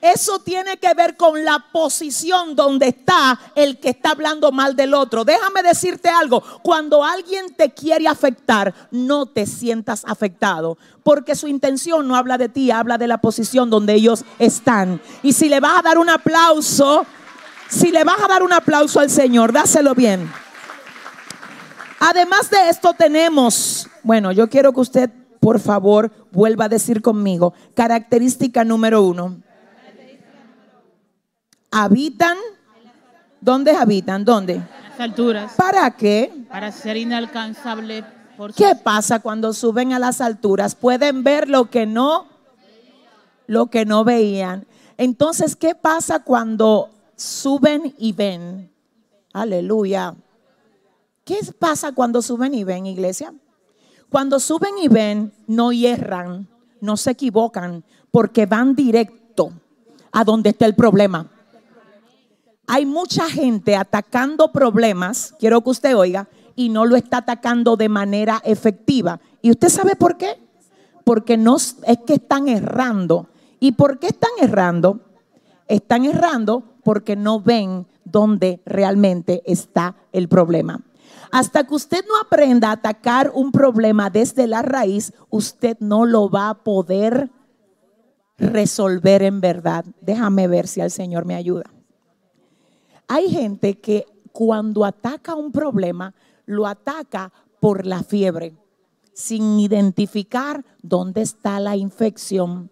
eso 0.00 0.38
tiene 0.38 0.76
que 0.76 0.94
ver 0.94 1.16
con 1.16 1.44
la 1.44 1.64
posición 1.72 2.54
donde 2.54 2.88
está 2.88 3.38
el 3.54 3.78
que 3.78 3.90
está 3.90 4.10
hablando 4.10 4.52
mal 4.52 4.76
del 4.76 4.94
otro. 4.94 5.24
Déjame 5.24 5.62
decirte 5.62 6.08
algo, 6.08 6.42
cuando 6.62 7.04
alguien 7.04 7.54
te 7.54 7.70
quiere 7.70 8.06
afectar, 8.06 8.72
no 8.90 9.26
te 9.26 9.44
sientas 9.46 10.04
afectado, 10.06 10.78
porque 11.02 11.34
su 11.34 11.48
intención 11.48 12.06
no 12.06 12.16
habla 12.16 12.38
de 12.38 12.48
ti, 12.48 12.70
habla 12.70 12.96
de 12.96 13.08
la 13.08 13.18
posición 13.18 13.70
donde 13.70 13.94
ellos 13.94 14.24
están. 14.38 15.00
Y 15.22 15.32
si 15.32 15.48
le 15.48 15.60
vas 15.60 15.78
a 15.80 15.82
dar 15.82 15.98
un 15.98 16.08
aplauso, 16.08 17.04
si 17.68 17.90
le 17.90 18.04
vas 18.04 18.20
a 18.22 18.28
dar 18.28 18.42
un 18.42 18.52
aplauso 18.52 19.00
al 19.00 19.10
Señor, 19.10 19.52
dáselo 19.52 19.94
bien. 19.94 20.30
Además 22.00 22.50
de 22.50 22.68
esto 22.70 22.92
tenemos, 22.94 23.88
bueno, 24.02 24.32
yo 24.32 24.48
quiero 24.48 24.72
que 24.72 24.80
usted, 24.80 25.10
por 25.40 25.58
favor, 25.60 26.10
vuelva 26.30 26.66
a 26.66 26.68
decir 26.68 27.02
conmigo, 27.02 27.54
característica 27.74 28.64
número 28.64 29.02
uno 29.02 29.48
habitan. 31.70 32.36
¿Dónde 33.40 33.72
habitan? 33.72 34.24
¿Dónde? 34.24 34.56
Las 34.90 35.00
alturas. 35.00 35.52
¿Para 35.56 35.90
qué? 35.92 36.32
Para 36.48 36.72
ser 36.72 36.96
inalcanzable 36.96 38.04
por 38.36 38.52
¿Qué 38.54 38.74
pasa 38.74 39.20
cuando 39.20 39.52
suben 39.52 39.92
a 39.92 39.98
las 39.98 40.20
alturas? 40.20 40.74
Pueden 40.74 41.22
ver 41.22 41.48
lo 41.48 41.70
que 41.70 41.86
no 41.86 42.26
lo 43.46 43.68
que 43.68 43.86
no 43.86 44.04
veían. 44.04 44.66
Entonces, 44.98 45.56
¿qué 45.56 45.74
pasa 45.74 46.22
cuando 46.22 46.90
suben 47.18 47.94
y 47.98 48.12
ven? 48.12 48.72
Aleluya. 49.34 50.14
¿Qué 51.24 51.38
pasa 51.58 51.92
cuando 51.92 52.22
suben 52.22 52.54
y 52.54 52.64
ven, 52.64 52.86
iglesia? 52.86 53.34
Cuando 54.08 54.40
suben 54.40 54.78
y 54.80 54.88
ven, 54.88 55.34
no 55.46 55.72
hierran, 55.72 56.48
no 56.80 56.96
se 56.96 57.10
equivocan, 57.10 57.84
porque 58.10 58.46
van 58.46 58.74
directo 58.74 59.52
a 60.12 60.24
donde 60.24 60.48
está 60.48 60.64
el 60.64 60.74
problema 60.74 61.30
hay 62.68 62.84
mucha 62.84 63.28
gente 63.30 63.74
atacando 63.74 64.52
problemas, 64.52 65.34
quiero 65.38 65.62
que 65.62 65.70
usted 65.70 65.96
oiga, 65.96 66.28
y 66.54 66.68
no 66.68 66.84
lo 66.84 66.96
está 66.96 67.18
atacando 67.18 67.76
de 67.76 67.88
manera 67.88 68.42
efectiva. 68.44 69.20
¿Y 69.40 69.50
usted 69.50 69.70
sabe 69.70 69.96
por 69.96 70.18
qué? 70.18 70.38
Porque 71.02 71.38
no 71.38 71.56
es 71.56 71.76
que 72.06 72.14
están 72.14 72.46
errando. 72.46 73.26
¿Y 73.58 73.72
por 73.72 73.98
qué 73.98 74.08
están 74.08 74.30
errando? 74.38 75.00
Están 75.66 76.04
errando 76.04 76.74
porque 76.88 77.16
no 77.16 77.38
ven 77.38 77.86
dónde 78.02 78.62
realmente 78.64 79.42
está 79.44 79.94
el 80.10 80.26
problema. 80.26 80.80
Hasta 81.30 81.64
que 81.64 81.74
usted 81.74 82.02
no 82.08 82.18
aprenda 82.18 82.70
a 82.70 82.72
atacar 82.72 83.30
un 83.34 83.52
problema 83.52 84.08
desde 84.08 84.46
la 84.46 84.62
raíz, 84.62 85.12
usted 85.28 85.76
no 85.80 86.06
lo 86.06 86.30
va 86.30 86.48
a 86.48 86.64
poder 86.64 87.30
resolver 88.38 89.22
en 89.22 89.42
verdad. 89.42 89.84
Déjame 90.00 90.48
ver 90.48 90.66
si 90.66 90.80
el 90.80 90.90
Señor 90.90 91.26
me 91.26 91.34
ayuda. 91.34 91.70
Hay 93.06 93.28
gente 93.28 93.78
que 93.78 94.06
cuando 94.32 94.86
ataca 94.86 95.34
un 95.34 95.52
problema, 95.52 96.14
lo 96.46 96.66
ataca 96.66 97.34
por 97.60 97.84
la 97.84 98.02
fiebre, 98.02 98.56
sin 99.12 99.60
identificar 99.60 100.64
dónde 100.80 101.20
está 101.20 101.60
la 101.60 101.76
infección. 101.76 102.70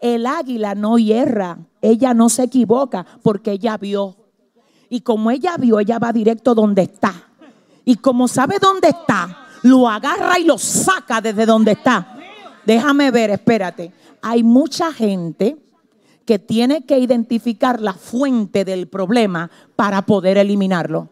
El 0.00 0.26
águila 0.26 0.76
no 0.76 0.96
hierra, 0.96 1.58
ella 1.80 2.14
no 2.14 2.28
se 2.28 2.44
equivoca 2.44 3.04
porque 3.22 3.52
ella 3.52 3.76
vio. 3.76 4.16
Y 4.88 5.00
como 5.00 5.30
ella 5.30 5.56
vio, 5.58 5.80
ella 5.80 5.98
va 5.98 6.12
directo 6.12 6.54
donde 6.54 6.82
está. 6.82 7.14
Y 7.84 7.96
como 7.96 8.28
sabe 8.28 8.56
dónde 8.60 8.88
está, 8.88 9.46
lo 9.62 9.88
agarra 9.88 10.38
y 10.38 10.44
lo 10.44 10.58
saca 10.58 11.20
desde 11.20 11.46
donde 11.46 11.72
está. 11.72 12.18
Déjame 12.64 13.10
ver, 13.10 13.30
espérate. 13.30 13.92
Hay 14.20 14.42
mucha 14.42 14.92
gente 14.92 15.56
que 16.26 16.38
tiene 16.38 16.84
que 16.84 16.98
identificar 16.98 17.80
la 17.80 17.94
fuente 17.94 18.64
del 18.64 18.88
problema 18.88 19.50
para 19.76 20.02
poder 20.02 20.36
eliminarlo. 20.36 21.08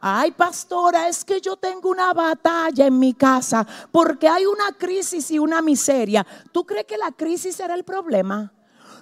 Ay, 0.00 0.30
pastora, 0.30 1.08
es 1.08 1.24
que 1.24 1.40
yo 1.40 1.56
tengo 1.56 1.90
una 1.90 2.14
batalla 2.14 2.86
en 2.86 2.98
mi 2.98 3.12
casa 3.12 3.66
porque 3.90 4.28
hay 4.28 4.46
una 4.46 4.72
crisis 4.78 5.30
y 5.30 5.38
una 5.38 5.60
miseria. 5.60 6.26
¿Tú 6.52 6.64
crees 6.64 6.86
que 6.86 6.96
la 6.96 7.12
crisis 7.12 7.56
será 7.56 7.74
el 7.74 7.84
problema? 7.84 8.52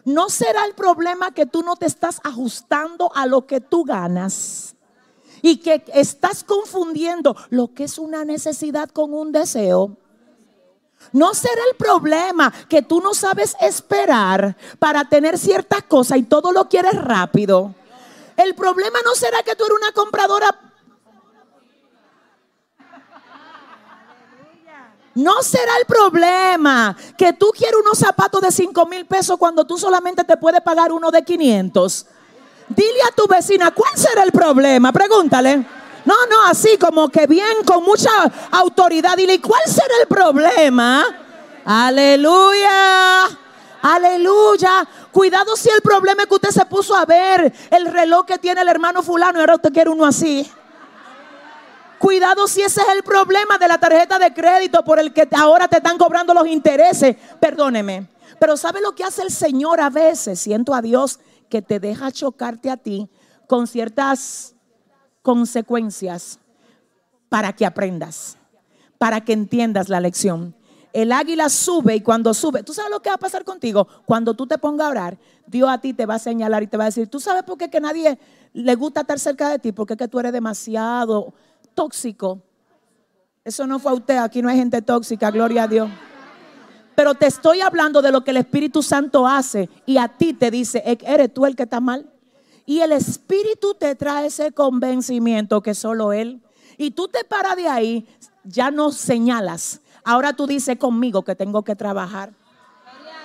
¿No 0.05 0.29
será 0.29 0.65
el 0.67 0.75
problema 0.75 1.33
que 1.33 1.47
tú 1.47 1.63
no 1.63 1.77
te 1.77 1.87
estás 1.87 2.21
ajustando 2.25 3.11
a 3.15 3.27
lo 3.27 3.47
que 3.47 3.61
tú 3.61 3.85
ganas? 3.85 4.77
Y 5.41 5.59
que 5.59 5.85
estás 5.95 6.45
confundiendo 6.45 7.37
lo 7.51 7.75
que 7.75 7.85
es 7.85 7.99
una 7.99 8.25
necesidad 8.25 8.91
con 8.91 9.13
un 9.15 9.33
deseo. 9.33 9.97
No 11.13 11.35
será 11.35 11.61
el 11.71 11.77
problema 11.77 12.53
que 12.69 12.83
tú 12.83 13.01
no 13.01 13.15
sabes 13.15 13.57
esperar 13.61 14.57
para 14.79 15.09
tener 15.09 15.39
ciertas 15.39 15.83
cosas 15.83 16.19
y 16.19 16.23
todo 16.23 16.53
lo 16.53 16.69
quieres 16.69 16.95
rápido. 16.95 17.75
El 18.37 18.55
problema 18.55 18.99
no 19.05 19.15
será 19.15 19.43
que 19.43 19.55
tú 19.55 19.65
eres 19.65 19.79
una 19.79 19.93
compradora. 19.93 20.74
No 25.15 25.43
será 25.43 25.77
el 25.79 25.87
problema 25.87 26.97
que 27.17 27.33
tú 27.33 27.53
quieres 27.57 27.77
unos 27.81 27.99
zapatos 27.99 28.41
de 28.41 28.51
5 28.51 28.87
mil 28.87 29.07
pesos 29.07 29.39
cuando 29.39 29.65
tú 29.65 29.79
solamente 29.79 30.25
te 30.25 30.37
puedes 30.37 30.61
pagar 30.61 30.91
uno 30.91 31.11
de 31.11 31.23
500. 31.23 32.07
Dile 32.69 33.03
a 33.09 33.15
tu 33.15 33.29
vecina, 33.29 33.71
¿cuál 33.71 33.93
será 33.95 34.25
el 34.25 34.33
problema? 34.33 34.93
Pregúntale. 34.93 35.65
No, 36.05 36.15
no, 36.29 36.45
así 36.47 36.77
como 36.79 37.09
que 37.09 37.27
bien, 37.27 37.65
con 37.65 37.85
mucha 37.85 38.11
autoridad. 38.51 39.17
Dile, 39.17 39.41
¿cuál 39.41 39.63
será 39.67 39.95
el 40.01 40.09
problema? 40.09 41.05
Aleluya. 41.65 43.27
Aleluya. 43.83 44.89
Cuidado 45.13 45.57
si 45.57 45.69
el 45.71 45.81
problema 45.81 46.23
es 46.23 46.29
que 46.29 46.35
usted 46.35 46.51
se 46.51 46.67
puso 46.67 46.97
a 46.97 47.05
ver 47.05 47.53
el 47.71 47.87
reloj 47.87 48.27
que 48.27 48.39
tiene 48.39 48.63
el 48.63 48.69
hermano 48.69 49.03
fulano 49.03 49.39
y 49.39 49.41
ahora 49.41 49.55
usted 49.55 49.73
quiere 49.73 49.91
uno 49.91 50.05
así. 50.05 50.51
Cuidado 52.05 52.47
si 52.47 52.61
ese 52.61 52.83
es 52.83 52.89
el 52.95 53.03
problema 53.03 53.57
de 53.57 53.67
la 53.67 53.79
tarjeta 53.79 54.19
de 54.19 54.35
crédito 54.35 54.85
por 54.85 54.99
el 54.99 55.15
que 55.15 55.27
ahora 55.35 55.69
te 55.69 55.79
están 55.79 55.97
cobrando 55.97 56.35
los 56.35 56.47
intereses. 56.47 57.17
Perdóneme. 57.41 58.09
Pero 58.39 58.59
¿sabe 58.59 58.83
lo 58.83 58.95
que 58.95 59.05
hace 59.05 59.23
el 59.23 59.31
Señor 59.31 59.81
a 59.81 59.89
veces? 59.89 60.39
Siento 60.39 60.75
a 60.75 60.83
Dios 60.83 61.19
que 61.49 61.63
te 61.63 61.81
deja 61.81 62.13
chocarte 62.13 62.71
a 62.71 62.77
ti 62.77 63.09
con 63.47 63.67
ciertas 63.67 64.55
consecuencias 65.23 66.41
para 67.31 67.55
que 67.55 67.65
aprendas, 67.65 68.37
para 68.99 69.25
que 69.25 69.33
entiendas 69.33 69.89
la 69.89 69.99
lección. 69.99 70.55
El 70.93 71.11
águila 71.11 71.49
sube 71.49 71.97
y 71.97 72.03
cuando 72.03 72.35
sube, 72.35 72.63
¿tú 72.63 72.75
sabes 72.75 72.91
lo 72.91 73.01
que 73.01 73.09
va 73.09 73.15
a 73.15 73.19
pasar 73.19 73.47
contigo? 73.47 73.89
Cuando 74.05 74.35
tú 74.35 74.47
te 74.47 74.59
pongas 74.59 74.89
a 74.89 74.91
orar, 74.91 75.19
Dios 75.47 75.71
a 75.71 75.79
ti 75.79 75.95
te 75.95 76.05
va 76.05 76.17
a 76.17 76.19
señalar 76.19 76.63
y 76.63 76.67
te 76.67 76.77
va 76.77 76.85
a 76.85 76.89
decir, 76.89 77.09
¿tú 77.09 77.19
sabes 77.19 77.45
por 77.45 77.57
qué 77.57 77.71
que 77.71 77.81
nadie 77.81 78.19
le 78.53 78.75
gusta 78.75 79.01
estar 79.01 79.19
cerca 79.19 79.49
de 79.49 79.59
ti? 79.59 79.73
Porque 79.73 79.95
es 79.95 79.99
que 79.99 80.07
tú 80.07 80.21
eres 80.21 80.35
demasiado 80.35 81.33
tóxico. 81.75 82.41
Eso 83.45 83.67
no 83.67 83.79
fue 83.79 83.93
a 83.93 83.95
usted, 83.95 84.17
aquí 84.17 84.41
no 84.41 84.49
hay 84.49 84.57
gente 84.57 84.81
tóxica, 84.81 85.31
gloria 85.31 85.65
a 85.65 85.69
Dios. 85.69 85.91
Pero 86.95 87.15
te 87.15 87.27
estoy 87.27 87.61
hablando 87.61 88.01
de 88.01 88.13
lo 88.13 88.23
que 88.23 88.31
el 88.31 88.39
Espíritu 88.39 88.83
Santo 88.83 89.27
hace 89.27 89.69
y 89.85 89.99
a 89.99 90.09
ti 90.09 90.33
te 90.33 90.51
dice, 90.51 90.83
¿eres 90.85 91.35
tú 91.35 91.45
el 91.45 91.57
que 91.57 91.65
está 91.65 91.81
mal? 91.81 92.09
Y 92.67 92.81
el 92.81 92.93
Espíritu 92.93 93.75
te 93.75 93.95
trae 93.95 94.27
ese 94.27 94.53
convencimiento 94.53 95.61
que 95.61 95.75
solo 95.75 96.13
Él. 96.13 96.41
Y 96.79 96.93
tú 96.93 97.09
te 97.09 97.25
paras 97.25 97.57
de 97.57 97.69
ahí, 97.69 98.07
ya 98.45 98.71
no 98.71 98.91
señalas. 98.91 99.81
Ahora 100.05 100.33
tú 100.33 100.47
dices 100.47 100.79
conmigo 100.79 101.23
que 101.23 101.35
tengo 101.35 101.63
que 101.63 101.77
trabajar. 101.77 102.33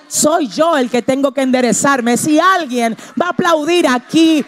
Soy 0.07 0.47
yo 0.47 0.75
el 0.75 0.89
que 0.89 1.01
tengo 1.01 1.31
que 1.33 1.41
enderezarme. 1.41 2.17
Si 2.17 2.39
alguien 2.39 2.97
va 3.19 3.27
a 3.27 3.29
aplaudir 3.29 3.87
aquí. 3.87 4.43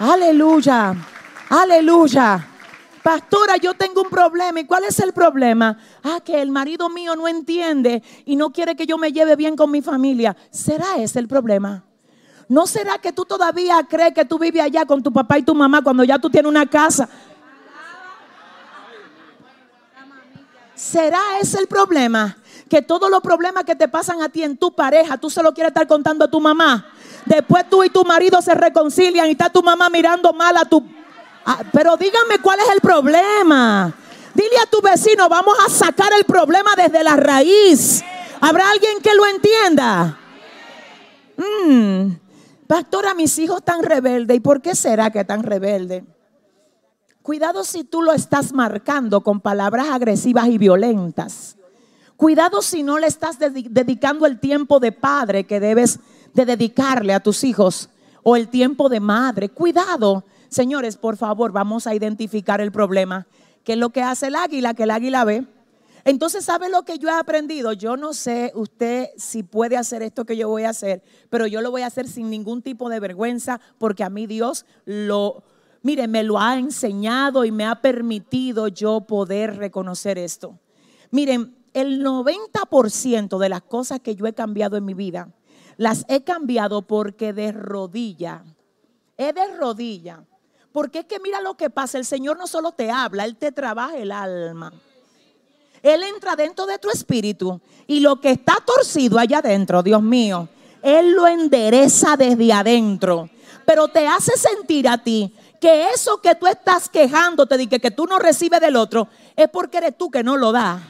Aleluya. 0.00 0.94
Aleluya. 1.50 2.46
Pastora, 3.02 3.58
yo 3.58 3.74
tengo 3.74 4.00
un 4.00 4.08
problema. 4.08 4.60
¿Y 4.60 4.64
cuál 4.64 4.84
es 4.84 4.98
el 4.98 5.12
problema? 5.12 5.76
Ah, 6.02 6.20
que 6.24 6.40
el 6.40 6.50
marido 6.50 6.88
mío 6.88 7.14
no 7.16 7.28
entiende 7.28 8.02
y 8.24 8.34
no 8.34 8.50
quiere 8.50 8.74
que 8.74 8.86
yo 8.86 8.96
me 8.96 9.12
lleve 9.12 9.36
bien 9.36 9.56
con 9.56 9.70
mi 9.70 9.82
familia. 9.82 10.34
¿Será 10.50 10.96
ese 10.96 11.18
el 11.18 11.28
problema? 11.28 11.84
¿No 12.48 12.66
será 12.66 12.96
que 12.96 13.12
tú 13.12 13.26
todavía 13.26 13.86
crees 13.88 14.14
que 14.14 14.24
tú 14.24 14.38
vives 14.38 14.62
allá 14.62 14.86
con 14.86 15.02
tu 15.02 15.12
papá 15.12 15.38
y 15.38 15.42
tu 15.42 15.54
mamá 15.54 15.82
cuando 15.82 16.02
ya 16.02 16.18
tú 16.18 16.30
tienes 16.30 16.48
una 16.48 16.64
casa? 16.64 17.06
¿Será 20.74 21.20
ese 21.42 21.58
el 21.58 21.66
problema? 21.66 22.38
Que 22.70 22.80
todos 22.80 23.10
los 23.10 23.20
problemas 23.20 23.64
que 23.64 23.76
te 23.76 23.86
pasan 23.86 24.22
a 24.22 24.30
ti 24.30 24.44
en 24.44 24.56
tu 24.56 24.74
pareja, 24.74 25.18
tú 25.18 25.28
se 25.28 25.42
lo 25.42 25.52
quieres 25.52 25.72
estar 25.72 25.86
contando 25.86 26.24
a 26.24 26.30
tu 26.30 26.40
mamá. 26.40 26.86
Después 27.26 27.68
tú 27.68 27.84
y 27.84 27.90
tu 27.90 28.04
marido 28.04 28.40
se 28.42 28.54
reconcilian 28.54 29.26
y 29.28 29.32
está 29.32 29.50
tu 29.50 29.62
mamá 29.62 29.88
mirando 29.90 30.32
mal 30.32 30.56
a 30.56 30.64
tu... 30.64 30.84
Pero 31.72 31.96
dígame 31.96 32.38
cuál 32.42 32.58
es 32.60 32.68
el 32.74 32.80
problema. 32.80 33.94
Dile 34.34 34.58
a 34.62 34.66
tu 34.66 34.80
vecino, 34.80 35.28
vamos 35.28 35.56
a 35.66 35.70
sacar 35.70 36.12
el 36.16 36.24
problema 36.24 36.70
desde 36.76 37.02
la 37.02 37.16
raíz. 37.16 38.02
¿Habrá 38.40 38.70
alguien 38.70 39.00
que 39.02 39.14
lo 39.14 39.26
entienda? 39.26 40.18
Mm, 41.36 42.12
pastora, 42.66 43.14
mis 43.14 43.38
hijos 43.38 43.58
están 43.58 43.82
rebeldes. 43.82 44.36
¿Y 44.36 44.40
por 44.40 44.62
qué 44.62 44.74
será 44.74 45.10
que 45.10 45.20
están 45.20 45.42
rebeldes? 45.42 46.04
Cuidado 47.22 47.64
si 47.64 47.84
tú 47.84 48.02
lo 48.02 48.12
estás 48.12 48.52
marcando 48.52 49.22
con 49.22 49.40
palabras 49.40 49.88
agresivas 49.90 50.48
y 50.48 50.58
violentas. 50.58 51.56
Cuidado 52.16 52.60
si 52.62 52.82
no 52.82 52.98
le 52.98 53.06
estás 53.06 53.38
dedicando 53.38 54.26
el 54.26 54.38
tiempo 54.40 54.80
de 54.80 54.92
padre 54.92 55.44
que 55.44 55.60
debes 55.60 56.00
de 56.34 56.46
dedicarle 56.46 57.14
a 57.14 57.20
tus 57.20 57.44
hijos 57.44 57.88
o 58.22 58.36
el 58.36 58.48
tiempo 58.48 58.88
de 58.88 59.00
madre. 59.00 59.48
Cuidado. 59.48 60.24
Señores, 60.48 60.96
por 60.96 61.16
favor, 61.16 61.52
vamos 61.52 61.86
a 61.86 61.94
identificar 61.94 62.60
el 62.60 62.72
problema. 62.72 63.26
¿Qué 63.64 63.72
es 63.72 63.78
lo 63.78 63.90
que 63.90 64.02
hace 64.02 64.28
el 64.28 64.36
águila? 64.36 64.74
Que 64.74 64.84
el 64.84 64.90
águila 64.90 65.24
ve. 65.24 65.46
Entonces, 66.04 66.44
¿sabe 66.44 66.68
lo 66.70 66.82
que 66.82 66.98
yo 66.98 67.08
he 67.08 67.12
aprendido? 67.12 67.72
Yo 67.72 67.96
no 67.96 68.14
sé 68.14 68.52
usted 68.54 69.10
si 69.16 69.42
puede 69.42 69.76
hacer 69.76 70.02
esto 70.02 70.24
que 70.24 70.36
yo 70.36 70.48
voy 70.48 70.64
a 70.64 70.70
hacer, 70.70 71.02
pero 71.28 71.46
yo 71.46 71.60
lo 71.60 71.70
voy 71.70 71.82
a 71.82 71.86
hacer 71.86 72.08
sin 72.08 72.30
ningún 72.30 72.62
tipo 72.62 72.88
de 72.88 73.00
vergüenza 73.00 73.60
porque 73.78 74.02
a 74.02 74.10
mí 74.10 74.26
Dios 74.26 74.64
lo, 74.86 75.42
mire, 75.82 76.08
me 76.08 76.22
lo 76.22 76.40
ha 76.40 76.58
enseñado 76.58 77.44
y 77.44 77.52
me 77.52 77.66
ha 77.66 77.82
permitido 77.82 78.68
yo 78.68 79.02
poder 79.02 79.56
reconocer 79.56 80.16
esto. 80.16 80.58
Miren, 81.10 81.54
el 81.74 82.02
90% 82.02 83.38
de 83.38 83.48
las 83.48 83.62
cosas 83.62 84.00
que 84.00 84.16
yo 84.16 84.26
he 84.26 84.32
cambiado 84.32 84.76
en 84.76 84.84
mi 84.84 84.94
vida, 84.94 85.28
las 85.80 86.04
he 86.08 86.24
cambiado 86.24 86.82
porque 86.82 87.32
de 87.32 87.52
rodilla, 87.52 88.44
es 89.16 89.34
de 89.34 89.46
rodilla. 89.56 90.22
Porque 90.72 90.98
es 90.98 91.04
que 91.06 91.18
mira 91.20 91.40
lo 91.40 91.54
que 91.54 91.70
pasa, 91.70 91.96
el 91.96 92.04
Señor 92.04 92.36
no 92.36 92.46
solo 92.46 92.72
te 92.72 92.90
habla, 92.90 93.24
Él 93.24 93.34
te 93.38 93.50
trabaja 93.50 93.96
el 93.96 94.12
alma. 94.12 94.74
Él 95.82 96.02
entra 96.02 96.36
dentro 96.36 96.66
de 96.66 96.78
tu 96.78 96.90
espíritu 96.90 97.62
y 97.86 98.00
lo 98.00 98.20
que 98.20 98.32
está 98.32 98.58
torcido 98.62 99.18
allá 99.18 99.38
adentro, 99.38 99.82
Dios 99.82 100.02
mío, 100.02 100.50
Él 100.82 101.12
lo 101.12 101.26
endereza 101.26 102.14
desde 102.14 102.52
adentro. 102.52 103.30
Pero 103.64 103.88
te 103.88 104.06
hace 104.06 104.32
sentir 104.36 104.86
a 104.86 105.02
ti 105.02 105.34
que 105.62 105.88
eso 105.88 106.20
que 106.20 106.34
tú 106.34 106.46
estás 106.46 106.90
quejándote 106.90 107.56
de 107.56 107.66
que, 107.70 107.80
que 107.80 107.90
tú 107.90 108.04
no 108.04 108.18
recibes 108.18 108.60
del 108.60 108.76
otro 108.76 109.08
es 109.34 109.48
porque 109.48 109.78
eres 109.78 109.96
tú 109.96 110.10
que 110.10 110.22
no 110.22 110.36
lo 110.36 110.52
das. 110.52 110.82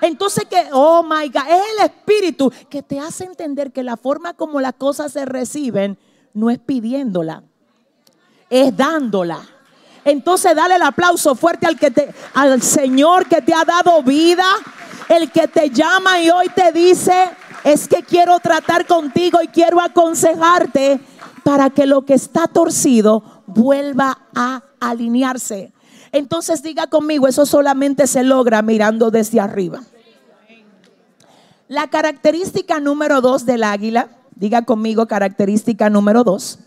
Entonces 0.00 0.44
que, 0.44 0.68
oh 0.72 1.02
my 1.02 1.28
God, 1.28 1.48
es 1.48 1.62
el 1.78 1.84
Espíritu 1.84 2.52
que 2.68 2.82
te 2.82 3.00
hace 3.00 3.24
entender 3.24 3.72
que 3.72 3.82
la 3.82 3.96
forma 3.96 4.34
como 4.34 4.60
las 4.60 4.74
cosas 4.74 5.12
se 5.12 5.24
reciben 5.24 5.98
no 6.34 6.50
es 6.50 6.58
pidiéndola, 6.58 7.42
es 8.50 8.76
dándola. 8.76 9.40
Entonces 10.04 10.54
dale 10.54 10.76
el 10.76 10.82
aplauso 10.82 11.34
fuerte 11.34 11.66
al 11.66 11.78
que 11.78 11.90
te, 11.90 12.14
al 12.34 12.62
Señor 12.62 13.26
que 13.26 13.42
te 13.42 13.54
ha 13.54 13.64
dado 13.64 14.02
vida, 14.02 14.44
el 15.08 15.30
que 15.32 15.48
te 15.48 15.70
llama 15.70 16.20
y 16.20 16.30
hoy 16.30 16.48
te 16.54 16.72
dice, 16.72 17.30
es 17.64 17.88
que 17.88 18.02
quiero 18.02 18.38
tratar 18.38 18.86
contigo 18.86 19.40
y 19.42 19.48
quiero 19.48 19.80
aconsejarte 19.80 21.00
para 21.42 21.70
que 21.70 21.86
lo 21.86 22.04
que 22.04 22.14
está 22.14 22.46
torcido 22.46 23.22
vuelva 23.46 24.18
a 24.34 24.62
alinearse. 24.78 25.72
Entonces 26.12 26.62
diga 26.62 26.86
conmigo, 26.86 27.28
eso 27.28 27.46
solamente 27.46 28.06
se 28.06 28.22
logra 28.22 28.62
mirando 28.62 29.10
desde 29.10 29.40
arriba. 29.40 29.82
La 31.68 31.88
característica 31.88 32.78
número 32.80 33.20
dos 33.20 33.44
del 33.44 33.64
águila, 33.64 34.08
diga 34.34 34.64
conmigo 34.64 35.06
característica 35.06 35.90
número 35.90 36.22
dos, 36.22 36.60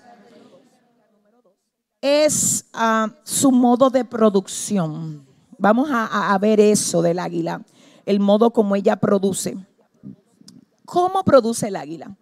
es 2.02 2.66
ah, 2.74 3.10
su 3.24 3.52
modo 3.52 3.90
de 3.90 4.04
producción. 4.06 5.26
Vamos 5.58 5.90
a, 5.92 6.34
a 6.34 6.38
ver 6.38 6.60
eso 6.60 7.02
del 7.02 7.20
águila, 7.20 7.62
el 8.06 8.20
modo 8.20 8.52
como 8.52 8.76
ella 8.76 8.98
produce. 8.98 9.58
¿Cómo 10.86 11.24
produce 11.24 11.68
el 11.68 11.76
águila? 11.76 12.16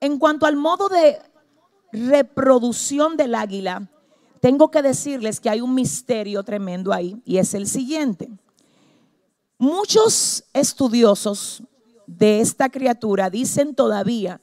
En 0.00 0.18
cuanto 0.18 0.46
al 0.46 0.56
modo 0.56 0.88
de 0.88 1.18
reproducción 1.92 3.16
del 3.16 3.34
águila, 3.34 3.88
tengo 4.42 4.72
que 4.72 4.82
decirles 4.82 5.38
que 5.38 5.48
hay 5.48 5.60
un 5.60 5.72
misterio 5.72 6.42
tremendo 6.42 6.92
ahí 6.92 7.22
y 7.24 7.36
es 7.38 7.54
el 7.54 7.68
siguiente. 7.68 8.28
Muchos 9.56 10.42
estudiosos 10.52 11.62
de 12.08 12.40
esta 12.40 12.68
criatura 12.68 13.30
dicen 13.30 13.76
todavía 13.76 14.40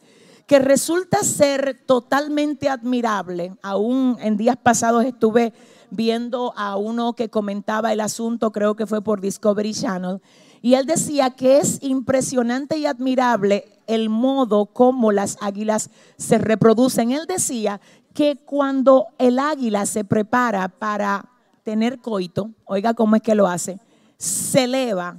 que 0.47 0.57
resulta 0.59 1.21
ser 1.25 1.83
totalmente 1.85 2.69
admirable. 2.69 3.57
Aún 3.61 4.15
en 4.21 4.37
días 4.37 4.55
pasados 4.55 5.03
estuve 5.03 5.51
viendo 5.91 6.53
a 6.55 6.77
uno 6.77 7.11
que 7.11 7.29
comentaba 7.29 7.91
el 7.91 7.99
asunto, 7.99 8.53
creo 8.53 8.77
que 8.77 8.87
fue 8.87 9.01
por 9.01 9.19
Discovery 9.19 9.73
Channel, 9.73 10.21
y 10.61 10.75
él 10.75 10.85
decía 10.85 11.31
que 11.31 11.57
es 11.57 11.83
impresionante 11.83 12.77
y 12.77 12.85
admirable 12.85 13.65
el 13.87 14.09
modo 14.09 14.67
como 14.67 15.11
las 15.11 15.37
águilas 15.41 15.89
se 16.17 16.37
reproducen. 16.37 17.11
Él 17.11 17.25
decía 17.27 17.81
que 18.13 18.37
cuando 18.45 19.07
el 19.17 19.39
águila 19.39 19.85
se 19.85 20.03
prepara 20.03 20.67
para 20.67 21.29
tener 21.63 21.99
coito, 21.99 22.51
oiga 22.65 22.93
cómo 22.93 23.15
es 23.15 23.21
que 23.21 23.35
lo 23.35 23.47
hace, 23.47 23.79
se 24.17 24.63
eleva 24.63 25.17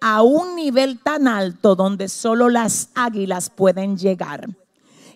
a 0.00 0.22
un 0.22 0.54
nivel 0.54 1.00
tan 1.00 1.26
alto 1.26 1.74
donde 1.74 2.08
solo 2.08 2.48
las 2.48 2.90
águilas 2.94 3.50
pueden 3.50 3.96
llegar. 3.96 4.48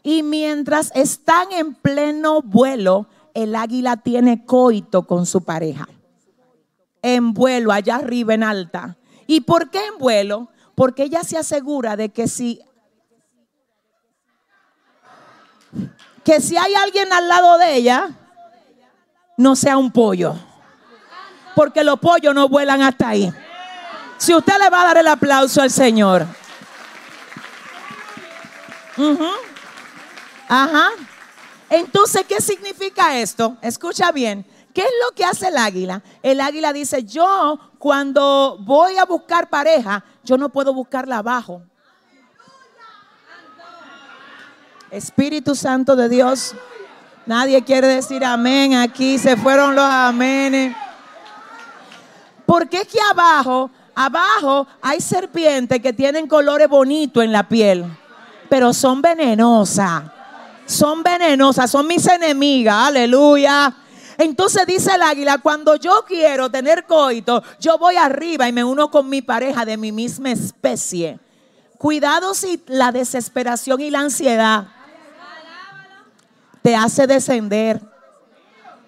Y 0.02 0.22
mientras 0.22 0.90
están 0.94 1.52
en 1.52 1.74
pleno 1.74 2.42
vuelo, 2.42 3.06
el 3.34 3.54
águila 3.54 3.98
tiene 3.98 4.44
coito 4.44 5.06
con 5.06 5.26
su 5.26 5.42
pareja. 5.42 5.88
En 7.02 7.32
vuelo, 7.32 7.72
allá 7.72 7.96
arriba 7.96 8.34
en 8.34 8.42
alta. 8.42 8.96
¿Y 9.26 9.42
por 9.42 9.70
qué 9.70 9.78
en 9.86 9.98
vuelo? 9.98 10.48
Porque 10.74 11.04
ella 11.04 11.22
se 11.22 11.38
asegura 11.38 11.96
de 11.96 12.08
que 12.08 12.26
si 12.26 12.60
que 16.24 16.40
si 16.40 16.56
hay 16.56 16.74
alguien 16.74 17.12
al 17.12 17.28
lado 17.28 17.58
de 17.58 17.74
ella, 17.74 18.10
no 19.36 19.56
sea 19.56 19.76
un 19.76 19.90
pollo. 19.90 20.34
Porque 21.54 21.84
los 21.84 21.98
pollos 21.98 22.34
no 22.34 22.48
vuelan 22.48 22.82
hasta 22.82 23.08
ahí. 23.08 23.32
Si 24.16 24.34
usted 24.34 24.54
le 24.58 24.70
va 24.70 24.82
a 24.82 24.86
dar 24.86 24.98
el 24.98 25.08
aplauso 25.08 25.60
al 25.60 25.70
Señor. 25.70 26.26
Ajá. 30.48 30.90
Entonces, 31.68 32.24
¿qué 32.28 32.40
significa 32.40 33.18
esto? 33.18 33.56
Escucha 33.60 34.12
bien. 34.12 34.46
¿Qué 34.72 34.82
es 34.82 34.90
lo 35.04 35.14
que 35.14 35.24
hace 35.24 35.48
el 35.48 35.56
águila? 35.56 36.02
El 36.22 36.40
águila 36.40 36.72
dice, 36.72 37.04
yo 37.04 37.58
cuando 37.78 38.56
voy 38.60 38.96
a 38.96 39.04
buscar 39.04 39.50
pareja, 39.50 40.04
yo 40.24 40.38
no 40.38 40.48
puedo 40.48 40.72
buscarla 40.72 41.18
abajo. 41.18 41.62
Espíritu 44.92 45.54
Santo 45.54 45.96
de 45.96 46.10
Dios. 46.10 46.54
Nadie 47.24 47.64
quiere 47.64 47.86
decir 47.86 48.22
amén 48.22 48.74
aquí. 48.74 49.18
Se 49.18 49.38
fueron 49.38 49.74
los 49.74 49.84
amenes. 49.86 50.76
Porque 52.44 52.82
es 52.82 52.88
que 52.88 52.98
abajo, 53.10 53.70
abajo 53.94 54.66
hay 54.82 55.00
serpientes 55.00 55.80
que 55.80 55.94
tienen 55.94 56.26
colores 56.26 56.68
bonitos 56.68 57.24
en 57.24 57.32
la 57.32 57.48
piel, 57.48 57.86
pero 58.50 58.74
son 58.74 59.00
venenosas. 59.00 60.02
Son 60.66 61.02
venenosas, 61.02 61.70
son 61.70 61.86
mis 61.86 62.06
enemigas. 62.06 62.88
Aleluya. 62.88 63.74
Entonces 64.18 64.66
dice 64.66 64.94
el 64.94 65.02
águila, 65.02 65.38
cuando 65.38 65.76
yo 65.76 66.04
quiero 66.06 66.50
tener 66.50 66.84
coito, 66.84 67.42
yo 67.58 67.78
voy 67.78 67.96
arriba 67.96 68.46
y 68.46 68.52
me 68.52 68.62
uno 68.62 68.90
con 68.90 69.08
mi 69.08 69.22
pareja 69.22 69.64
de 69.64 69.78
mi 69.78 69.90
misma 69.90 70.32
especie. 70.32 71.18
Cuidado 71.78 72.34
si 72.34 72.62
la 72.66 72.92
desesperación 72.92 73.80
y 73.80 73.90
la 73.90 74.00
ansiedad 74.00 74.68
te 76.62 76.74
hace 76.76 77.06
descender. 77.06 77.80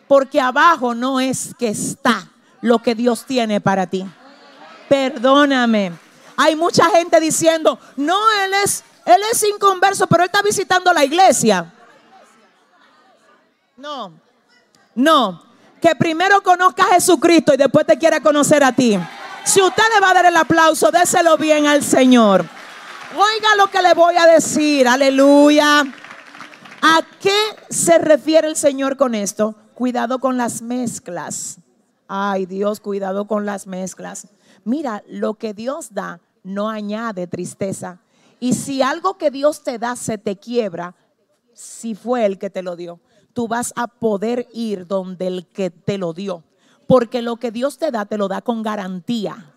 Porque 0.06 0.40
abajo 0.40 0.94
no 0.94 1.20
es 1.20 1.54
que 1.58 1.68
está 1.68 2.28
lo 2.60 2.78
que 2.80 2.94
Dios 2.94 3.24
tiene 3.26 3.60
para 3.60 3.86
ti. 3.86 4.06
Perdóname. 4.88 5.92
Hay 6.36 6.56
mucha 6.56 6.86
gente 6.90 7.20
diciendo, 7.20 7.78
no, 7.96 8.18
él 8.44 8.52
es, 8.64 8.84
él 9.04 9.20
es 9.32 9.42
inconverso, 9.44 10.06
pero 10.06 10.22
él 10.22 10.26
está 10.26 10.42
visitando 10.42 10.92
la 10.92 11.04
iglesia. 11.04 11.72
No, 13.76 14.12
no. 14.94 15.42
Que 15.80 15.94
primero 15.94 16.42
conozca 16.42 16.84
a 16.84 16.94
Jesucristo 16.94 17.52
y 17.54 17.56
después 17.56 17.86
te 17.86 17.98
quiera 17.98 18.20
conocer 18.20 18.64
a 18.64 18.72
ti. 18.72 18.98
Si 19.44 19.60
usted 19.60 19.82
le 19.94 20.00
va 20.00 20.10
a 20.10 20.14
dar 20.14 20.26
el 20.26 20.36
aplauso, 20.36 20.90
déselo 20.90 21.36
bien 21.36 21.66
al 21.66 21.82
Señor. 21.82 22.46
Oiga 23.16 23.54
lo 23.56 23.66
que 23.68 23.82
le 23.82 23.94
voy 23.94 24.16
a 24.16 24.26
decir. 24.26 24.88
Aleluya. 24.88 25.84
¿A 26.86 27.00
qué 27.18 27.34
se 27.70 27.96
refiere 27.96 28.46
el 28.46 28.56
Señor 28.56 28.98
con 28.98 29.14
esto? 29.14 29.54
Cuidado 29.72 30.18
con 30.18 30.36
las 30.36 30.60
mezclas. 30.60 31.56
Ay 32.08 32.44
Dios, 32.44 32.78
cuidado 32.78 33.26
con 33.26 33.46
las 33.46 33.66
mezclas. 33.66 34.28
Mira, 34.64 35.02
lo 35.08 35.32
que 35.32 35.54
Dios 35.54 35.94
da 35.94 36.20
no 36.42 36.68
añade 36.68 37.26
tristeza. 37.26 38.00
Y 38.38 38.52
si 38.52 38.82
algo 38.82 39.16
que 39.16 39.30
Dios 39.30 39.62
te 39.62 39.78
da 39.78 39.96
se 39.96 40.18
te 40.18 40.36
quiebra, 40.36 40.94
si 41.54 41.94
fue 41.94 42.26
el 42.26 42.38
que 42.38 42.50
te 42.50 42.62
lo 42.62 42.76
dio, 42.76 43.00
tú 43.32 43.48
vas 43.48 43.72
a 43.76 43.86
poder 43.86 44.46
ir 44.52 44.86
donde 44.86 45.26
el 45.28 45.46
que 45.46 45.70
te 45.70 45.96
lo 45.96 46.12
dio. 46.12 46.44
Porque 46.86 47.22
lo 47.22 47.36
que 47.36 47.50
Dios 47.50 47.78
te 47.78 47.92
da, 47.92 48.04
te 48.04 48.18
lo 48.18 48.28
da 48.28 48.42
con 48.42 48.62
garantía. 48.62 49.54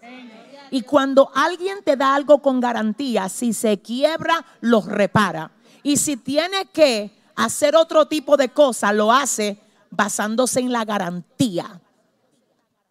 Y 0.72 0.84
cuando 0.84 1.30
alguien 1.36 1.80
te 1.84 1.98
da 1.98 2.16
algo 2.16 2.42
con 2.42 2.62
garantía, 2.62 3.28
si 3.28 3.52
se 3.52 3.82
quiebra, 3.82 4.46
lo 4.62 4.80
repara. 4.80 5.52
Y 5.84 5.98
si 5.98 6.16
tiene 6.16 6.68
que 6.72 7.17
hacer 7.38 7.76
otro 7.76 8.08
tipo 8.08 8.36
de 8.36 8.50
cosa, 8.50 8.92
lo 8.92 9.14
hace 9.14 9.58
basándose 9.92 10.60
en 10.60 10.74
la 10.74 10.84
garantía. 10.84 11.80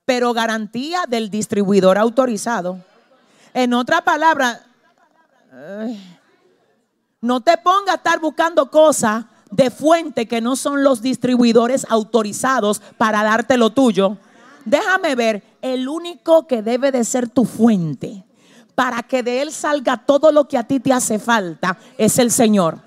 Pero 0.07 0.33
garantía 0.33 1.03
del 1.07 1.29
distribuidor 1.29 1.99
autorizado. 1.99 2.79
En 3.53 3.75
otra 3.75 4.03
palabra, 4.03 4.65
no 7.21 7.41
te 7.41 7.59
pongas 7.59 7.95
a 7.95 7.97
estar 7.97 8.21
buscando 8.21 8.71
cosas 8.71 9.25
de 9.51 9.71
fuente 9.71 10.27
que 10.27 10.41
no 10.41 10.55
son 10.55 10.85
los 10.85 11.03
distribuidores 11.03 11.85
autorizados 11.91 12.81
para 12.97 13.25
darte 13.25 13.57
lo 13.57 13.71
tuyo. 13.71 14.17
Déjame 14.65 15.17
ver, 15.17 15.43
el 15.61 15.89
único 15.89 16.47
que 16.47 16.63
debe 16.63 16.93
de 16.93 17.05
ser 17.05 17.29
tu 17.29 17.45
fuente 17.45 18.25
para 18.77 19.03
que 19.03 19.23
de 19.25 19.43
él 19.43 19.51
salga 19.51 19.97
todo 19.97 20.31
lo 20.31 20.47
que 20.47 20.59
a 20.59 20.65
ti 20.65 20.79
te 20.79 20.93
hace 20.93 21.19
falta 21.19 21.79
es 21.99 22.19
el 22.19 22.31
Señor. 22.31 22.86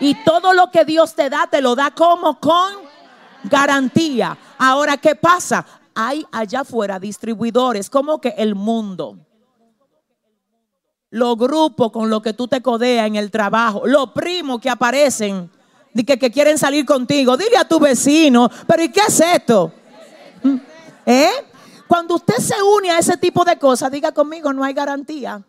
Y 0.00 0.14
todo 0.24 0.52
lo 0.54 0.70
que 0.70 0.84
Dios 0.84 1.14
te 1.14 1.28
da, 1.28 1.46
te 1.50 1.60
lo 1.60 1.74
da 1.74 1.90
como 1.90 2.40
con 2.40 2.72
garantía. 3.44 4.36
Ahora, 4.58 4.96
¿qué 4.96 5.14
pasa? 5.14 5.64
Hay 5.94 6.26
allá 6.32 6.60
afuera 6.60 6.98
distribuidores 6.98 7.90
como 7.90 8.20
que 8.20 8.34
el 8.38 8.54
mundo 8.54 9.18
los 11.10 11.36
grupos 11.36 11.90
con 11.90 12.08
los 12.08 12.22
que 12.22 12.32
tú 12.32 12.46
te 12.46 12.62
codeas 12.62 13.06
en 13.06 13.16
el 13.16 13.30
trabajo, 13.30 13.86
los 13.86 14.10
primos 14.12 14.60
que 14.60 14.70
aparecen, 14.70 15.50
que, 15.94 16.18
que, 16.18 16.30
quieren 16.30 16.56
salir 16.56 16.86
contigo. 16.86 17.36
Dile 17.36 17.56
a 17.56 17.66
tu 17.66 17.80
vecino, 17.80 18.48
pero 18.66 18.82
¿y 18.84 18.90
qué 18.90 19.00
es 19.06 19.20
esto? 19.20 19.72
¿Eh? 21.04 21.30
Cuando 21.88 22.14
usted 22.14 22.36
se 22.36 22.54
une 22.62 22.90
a 22.90 22.98
ese 22.98 23.16
tipo 23.16 23.44
de 23.44 23.58
cosas, 23.58 23.90
diga 23.90 24.12
conmigo, 24.12 24.52
no 24.52 24.62
hay 24.62 24.72
garantía. 24.72 25.42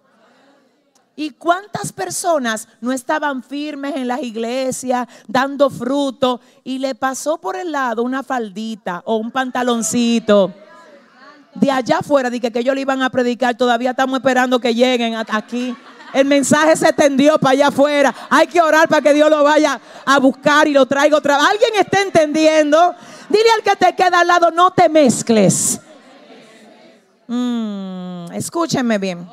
¿Y 1.16 1.32
cuántas 1.32 1.92
personas 1.92 2.68
no 2.80 2.92
estaban 2.92 3.44
firmes 3.44 3.96
en 3.96 4.08
las 4.08 4.24
iglesias, 4.24 5.08
dando 5.28 5.70
fruto, 5.70 6.42
y 6.64 6.80
le 6.80 6.96
pasó 6.96 7.38
por 7.38 7.56
el 7.56 7.72
lado 7.72 8.04
una 8.04 8.24
faldita 8.24 9.02
o 9.06 9.18
un 9.18 9.32
pantaloncito? 9.32 10.54
de 11.54 11.72
allá 11.72 11.98
afuera, 12.00 12.30
de 12.30 12.40
que, 12.40 12.60
ellos 12.60 12.76
le 12.76 12.82
iban 12.82 13.02
a 13.02 13.10
predicar, 13.10 13.56
todavía 13.56 13.92
estamos 13.92 14.20
esperando 14.20 14.60
que 14.60 14.74
lleguen 14.74 15.16
aquí. 15.16 15.76
El 16.14 16.26
mensaje 16.26 16.76
se 16.76 16.92
tendió 16.92 17.38
para 17.38 17.52
allá 17.52 17.68
afuera. 17.68 18.14
Hay 18.30 18.48
que 18.48 18.62
orar 18.62 18.88
para 18.88 19.02
que 19.02 19.14
Dios 19.14 19.30
lo 19.30 19.44
vaya 19.44 19.80
a 20.06 20.20
buscar 20.20 20.68
y 20.68 20.74
lo 20.74 20.86
traiga 20.86 21.18
otra 21.18 21.38
vez. 21.38 21.48
¿Alguien 21.50 21.72
está 21.80 22.02
entendiendo? 22.02 22.96
Dile 23.30 23.50
al 23.56 23.64
que 23.64 23.76
te 23.78 23.96
queda 23.96 24.20
al 24.20 24.28
lado, 24.28 24.52
no 24.52 24.72
te 24.72 24.90
mezcles. 24.90 25.80
Mm, 27.28 28.34
escúchenme 28.34 28.98
bien. 28.98 29.26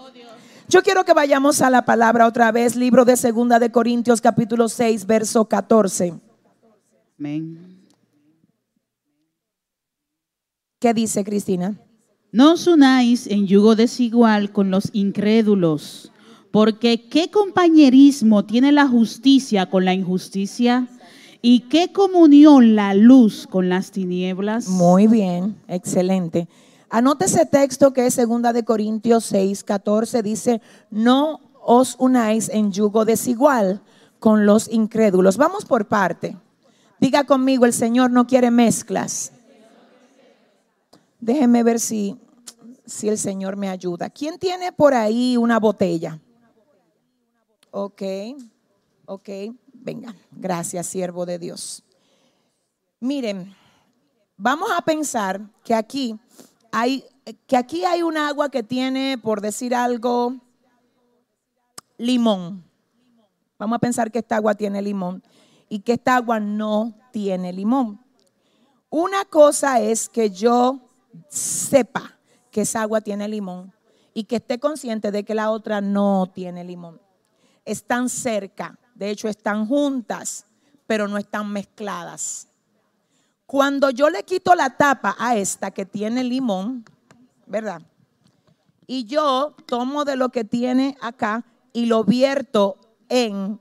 Yo 0.71 0.83
quiero 0.83 1.03
que 1.07 1.15
vayamos 1.15 1.63
a 1.63 1.71
la 1.71 1.87
palabra 1.87 2.27
otra 2.27 2.53
vez, 2.53 2.77
libro 2.77 3.07
de 3.07 3.17
Segunda 3.17 3.59
de 3.59 3.73
Corintios 3.73 4.21
capítulo 4.21 4.69
6, 4.69 5.07
verso 5.07 5.47
14. 5.47 6.13
Amén. 7.19 7.87
¿Qué 10.79 10.93
dice 10.93 11.25
Cristina? 11.25 11.81
No 12.33 12.53
os 12.53 12.67
unáis 12.67 13.27
en 13.29 13.47
yugo 13.47 13.77
desigual 13.77 14.53
con 14.53 14.71
los 14.71 14.91
incrédulos, 14.93 16.13
porque 16.51 17.09
¿qué 17.09 17.31
compañerismo 17.31 18.45
tiene 18.45 18.71
la 18.71 18.87
justicia 18.87 19.71
con 19.71 19.87
la 19.87 19.95
injusticia? 19.95 20.87
¿Y 21.41 21.61
qué 21.61 21.93
comunión 21.93 22.77
la 22.77 22.93
luz 22.93 23.47
con 23.47 23.71
las 23.71 23.91
tinieblas? 23.91 24.69
Muy 24.69 25.07
bien, 25.07 25.57
excelente. 25.67 26.47
Anote 26.91 27.27
ese 27.27 27.45
texto 27.45 27.93
que 27.93 28.07
es 28.07 28.15
segunda 28.15 28.53
de 28.53 28.65
Corintios 28.65 29.25
6, 29.27 29.63
14, 29.65 30.23
dice, 30.23 30.63
no 30.91 31.41
os 31.63 31.97
unáis 31.99 32.49
en 32.49 32.73
yugo 32.73 33.05
desigual 33.05 33.83
con 34.19 34.47
los 34.47 34.69
incrédulos. 34.69 35.37
Vamos 35.37 35.65
por 35.67 35.87
parte. 35.87 36.37
Diga 36.99 37.25
conmigo, 37.25 37.67
el 37.67 37.73
Señor 37.73 38.11
no 38.11 38.27
quiere 38.27 38.51
mezclas. 38.51 39.33
Déjeme 41.21 41.63
ver 41.63 41.79
si, 41.79 42.17
si 42.87 43.09
el 43.09 43.19
Señor 43.19 43.57
me 43.57 43.69
ayuda. 43.69 44.09
¿Quién 44.09 44.39
tiene 44.39 44.73
por 44.73 44.95
ahí 44.95 45.37
una 45.37 45.61
botella? 45.61 46.19
Ok, 47.71 48.03
ok, 49.05 49.29
venga. 49.75 50.15
Gracias, 50.31 50.87
siervo 50.87 51.27
de 51.27 51.39
Dios. 51.39 51.85
Miren, 53.01 53.55
vamos 54.37 54.71
a 54.77 54.81
pensar 54.81 55.41
que 55.63 55.75
aquí 55.75 56.19
hay, 56.73 57.05
que 57.47 57.57
aquí 57.57 57.85
hay 57.85 58.03
un 58.03 58.17
agua 58.17 58.51
que 58.51 58.63
tiene, 58.63 59.19
por 59.19 59.41
decir 59.41 59.75
algo, 59.75 60.37
limón. 61.97 62.65
Vamos 63.59 63.77
a 63.77 63.81
pensar 63.81 64.11
que 64.11 64.21
esta 64.21 64.37
agua 64.37 64.55
tiene 64.55 64.81
limón 64.83 65.23
y 65.69 65.81
que 65.81 65.95
esta 65.95 66.17
agua 66.17 66.41
no 66.41 66.95
tiene 67.13 67.53
limón. 67.53 68.01
Una 68.91 69.25
cosa 69.25 69.81
es 69.81 70.09
que 70.09 70.31
yo 70.31 70.81
sepa 71.29 72.19
que 72.51 72.63
esa 72.63 72.83
agua 72.83 73.01
tiene 73.01 73.29
limón 73.29 73.73
y 74.15 74.25
que 74.25 74.37
esté 74.37 74.59
consciente 74.59 75.11
de 75.11 75.25
que 75.25 75.35
la 75.35 75.51
otra 75.51 75.81
no 75.81 76.31
tiene 76.33 76.65
limón. 76.65 77.01
Están 77.65 78.09
cerca, 78.09 78.79
de 78.95 79.11
hecho 79.11 79.29
están 79.29 79.67
juntas, 79.67 80.47
pero 80.87 81.07
no 81.07 81.19
están 81.19 81.53
mezcladas. 81.53 82.48
Cuando 83.49 83.89
yo 83.89 84.11
le 84.11 84.25
quito 84.25 84.55
la 84.55 84.77
tapa 84.77 85.17
a 85.19 85.35
esta 85.35 85.71
que 85.71 85.87
tiene 85.87 86.23
limón, 86.23 86.85
¿verdad? 87.47 87.81
Y 88.87 89.07
yo 89.07 89.57
tomo 89.65 90.05
de 90.05 90.17
lo 90.17 90.29
que 90.29 90.45
tiene 90.45 90.97
acá 91.01 91.45
y 91.73 91.87
lo 91.87 92.05
vierto 92.05 92.77
en 93.09 93.59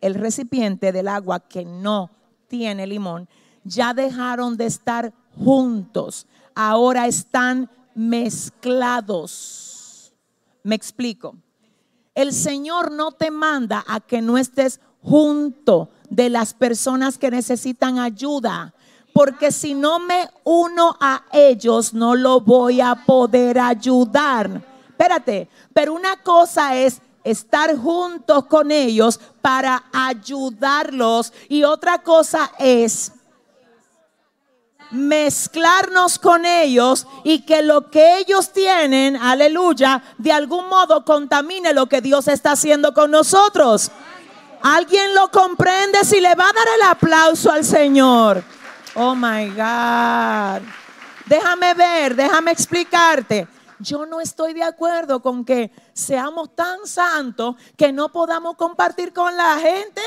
el 0.00 0.16
recipiente 0.16 0.90
del 0.90 1.06
agua 1.06 1.40
que 1.40 1.64
no 1.64 2.10
tiene 2.48 2.86
limón, 2.88 3.28
ya 3.62 3.94
dejaron 3.94 4.56
de 4.56 4.66
estar 4.66 5.14
juntos 5.38 6.26
ahora 6.54 7.06
están 7.06 7.70
mezclados. 7.94 9.32
Me 10.62 10.74
explico. 10.74 11.36
El 12.14 12.34
Señor 12.34 12.92
no 12.92 13.12
te 13.12 13.30
manda 13.30 13.82
a 13.86 14.00
que 14.00 14.20
no 14.20 14.36
estés 14.36 14.80
junto 15.02 15.88
de 16.10 16.28
las 16.28 16.52
personas 16.52 17.16
que 17.16 17.30
necesitan 17.30 17.98
ayuda. 17.98 18.74
Porque 19.12 19.50
si 19.50 19.74
no 19.74 19.98
me 19.98 20.28
uno 20.44 20.96
a 21.00 21.24
ellos, 21.32 21.92
no 21.92 22.14
lo 22.14 22.40
voy 22.40 22.80
a 22.80 22.94
poder 22.94 23.58
ayudar. 23.58 24.62
Espérate, 24.88 25.48
pero 25.72 25.94
una 25.94 26.16
cosa 26.22 26.76
es 26.76 27.00
estar 27.24 27.76
juntos 27.76 28.46
con 28.46 28.70
ellos 28.70 29.20
para 29.40 29.84
ayudarlos 29.92 31.32
y 31.48 31.64
otra 31.64 32.02
cosa 32.02 32.52
es 32.58 33.12
mezclarnos 34.90 36.18
con 36.18 36.44
ellos 36.44 37.06
y 37.24 37.42
que 37.42 37.62
lo 37.62 37.90
que 37.90 38.18
ellos 38.18 38.52
tienen, 38.52 39.16
aleluya, 39.16 40.02
de 40.18 40.32
algún 40.32 40.68
modo 40.68 41.04
contamine 41.04 41.72
lo 41.72 41.86
que 41.86 42.00
Dios 42.00 42.28
está 42.28 42.52
haciendo 42.52 42.92
con 42.92 43.10
nosotros. 43.10 43.90
¿Alguien 44.62 45.14
lo 45.14 45.30
comprende? 45.30 46.04
Si 46.04 46.20
le 46.20 46.34
va 46.34 46.44
a 46.44 46.52
dar 46.52 46.66
el 46.76 46.82
aplauso 46.88 47.50
al 47.50 47.64
Señor. 47.64 48.44
Oh 48.94 49.14
my 49.14 49.48
God. 49.50 50.62
Déjame 51.26 51.74
ver, 51.74 52.16
déjame 52.16 52.50
explicarte. 52.50 53.46
Yo 53.78 54.04
no 54.04 54.20
estoy 54.20 54.52
de 54.52 54.62
acuerdo 54.62 55.22
con 55.22 55.44
que 55.44 55.70
seamos 55.92 56.54
tan 56.54 56.86
santos 56.86 57.56
que 57.76 57.92
no 57.92 58.10
podamos 58.10 58.56
compartir 58.56 59.12
con 59.12 59.34
la 59.36 59.58
gente. 59.58 60.02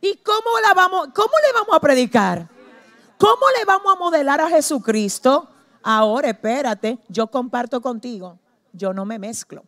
¿Y 0.00 0.16
cómo 0.18 0.60
la 0.62 0.74
vamos, 0.74 1.08
cómo 1.14 1.32
le 1.46 1.52
vamos 1.52 1.74
a 1.74 1.80
predicar? 1.80 2.48
¿Cómo 3.18 3.46
le 3.56 3.64
vamos 3.64 3.92
a 3.92 3.98
modelar 3.98 4.40
a 4.40 4.48
Jesucristo? 4.48 5.48
Ahora, 5.82 6.28
espérate, 6.30 6.98
yo 7.08 7.28
comparto 7.28 7.80
contigo, 7.80 8.38
yo 8.72 8.92
no 8.92 9.04
me 9.04 9.18
mezclo. 9.18 9.64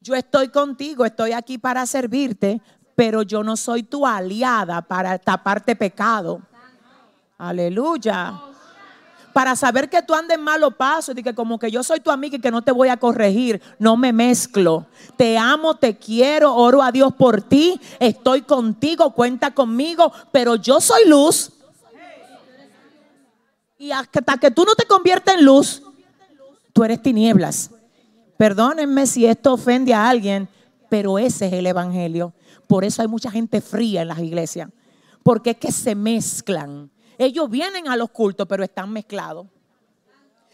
Yo 0.00 0.14
estoy 0.14 0.48
contigo, 0.48 1.04
estoy 1.04 1.32
aquí 1.32 1.58
para 1.58 1.84
servirte, 1.86 2.60
pero 2.94 3.22
yo 3.22 3.42
no 3.42 3.56
soy 3.56 3.82
tu 3.82 4.06
aliada 4.06 4.82
para 4.82 5.18
taparte 5.18 5.74
pecado. 5.74 6.42
Aleluya. 7.38 8.40
para 9.32 9.54
saber 9.54 9.88
que 9.88 10.02
tú 10.02 10.14
andes 10.14 10.36
en 10.36 10.42
malo 10.42 10.72
paso 10.72 11.12
y 11.12 11.22
que 11.22 11.32
como 11.32 11.60
que 11.60 11.70
yo 11.70 11.84
soy 11.84 12.00
tu 12.00 12.10
amiga 12.10 12.36
y 12.36 12.40
que 12.40 12.50
no 12.50 12.62
te 12.62 12.72
voy 12.72 12.88
a 12.88 12.96
corregir, 12.96 13.62
no 13.78 13.96
me 13.96 14.12
mezclo. 14.12 14.86
Te 15.16 15.38
amo, 15.38 15.76
te 15.76 15.96
quiero, 15.96 16.52
oro 16.52 16.82
a 16.82 16.90
Dios 16.90 17.14
por 17.14 17.42
ti, 17.42 17.80
estoy 18.00 18.42
contigo, 18.42 19.14
cuenta 19.14 19.54
conmigo, 19.54 20.12
pero 20.32 20.56
yo 20.56 20.80
soy 20.80 21.08
luz. 21.08 21.52
Y 23.78 23.92
hasta 23.92 24.38
que 24.38 24.50
tú 24.50 24.64
no 24.64 24.74
te 24.74 24.86
conviertas 24.86 25.36
en 25.36 25.44
luz, 25.44 25.82
tú 26.72 26.82
eres 26.82 27.00
tinieblas. 27.00 27.70
Perdónenme 28.36 29.06
si 29.06 29.24
esto 29.24 29.52
ofende 29.52 29.94
a 29.94 30.08
alguien, 30.08 30.48
pero 30.88 31.16
ese 31.16 31.46
es 31.46 31.52
el 31.52 31.66
Evangelio. 31.66 32.32
Por 32.66 32.84
eso 32.84 33.02
hay 33.02 33.08
mucha 33.08 33.30
gente 33.30 33.60
fría 33.60 34.02
en 34.02 34.08
las 34.08 34.18
iglesias, 34.18 34.68
porque 35.22 35.50
es 35.50 35.58
que 35.58 35.70
se 35.70 35.94
mezclan. 35.94 36.90
Ellos 37.18 37.50
vienen 37.50 37.88
a 37.88 37.96
los 37.96 38.10
cultos, 38.10 38.46
pero 38.48 38.62
están 38.62 38.92
mezclados. 38.92 39.46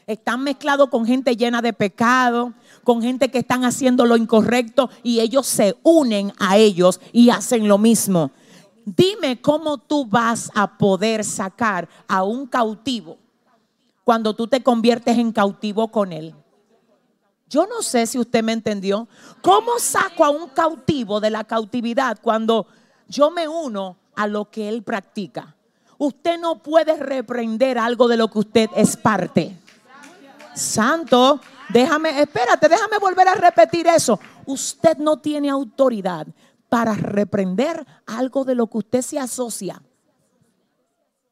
Están 0.07 0.43
mezclados 0.43 0.89
con 0.89 1.07
gente 1.07 1.37
llena 1.37 1.62
de 1.62 1.73
pecado, 1.73 2.53
con 2.83 3.01
gente 3.01 3.31
que 3.31 3.39
están 3.39 3.65
haciendo 3.65 4.05
lo 4.05 4.17
incorrecto 4.17 4.91
y 5.03 5.21
ellos 5.21 5.47
se 5.47 5.77
unen 5.83 6.33
a 6.39 6.57
ellos 6.57 7.01
y 7.12 7.31
hacen 7.31 7.69
lo 7.69 7.79
mismo. 7.79 8.31
Dime 8.85 9.41
cómo 9.41 9.79
tú 9.79 10.05
vas 10.05 10.51
a 10.55 10.77
poder 10.77 11.25
sacar 11.25 11.89
a 12.07 12.23
un 12.23 12.47
cautivo 12.47 13.19
cuando 14.05 14.35
tú 14.35 14.47
te 14.47 14.62
conviertes 14.62 15.17
en 15.17 15.33
cautivo 15.33 15.89
con 15.89 16.12
él. 16.12 16.35
Yo 17.49 17.67
no 17.67 17.83
sé 17.83 18.07
si 18.07 18.19
usted 18.19 18.43
me 18.43 18.53
entendió. 18.53 19.09
¿Cómo 19.41 19.79
saco 19.79 20.25
a 20.25 20.31
un 20.31 20.49
cautivo 20.49 21.21
de 21.21 21.31
la 21.31 21.45
cautividad 21.45 22.19
cuando 22.21 22.67
yo 23.09 23.31
me 23.31 23.49
uno 23.49 23.97
a 24.15 24.27
lo 24.27 24.51
que 24.51 24.69
él 24.69 24.83
practica? 24.83 25.54
Usted 25.99 26.39
no 26.39 26.63
puede 26.63 26.97
reprender 26.97 27.79
algo 27.79 28.09
de 28.09 28.17
lo 28.17 28.29
que 28.29 28.39
usted 28.41 28.71
es 28.77 28.97
parte. 28.97 29.57
Santo, 30.55 31.41
déjame, 31.69 32.21
espérate, 32.21 32.69
déjame 32.69 32.99
volver 32.99 33.29
a 33.29 33.35
repetir 33.35 33.87
eso. 33.87 34.19
Usted 34.47 34.99
no 34.99 35.19
tiene 35.19 35.51
autoridad 35.51 36.27
para 36.69 36.95
reprender 36.95 37.85
algo 38.07 38.45
de 38.45 38.55
lo 38.55 38.67
que 38.69 38.79
usted 38.79 39.03
se 39.03 39.19
asocia. 39.19 39.81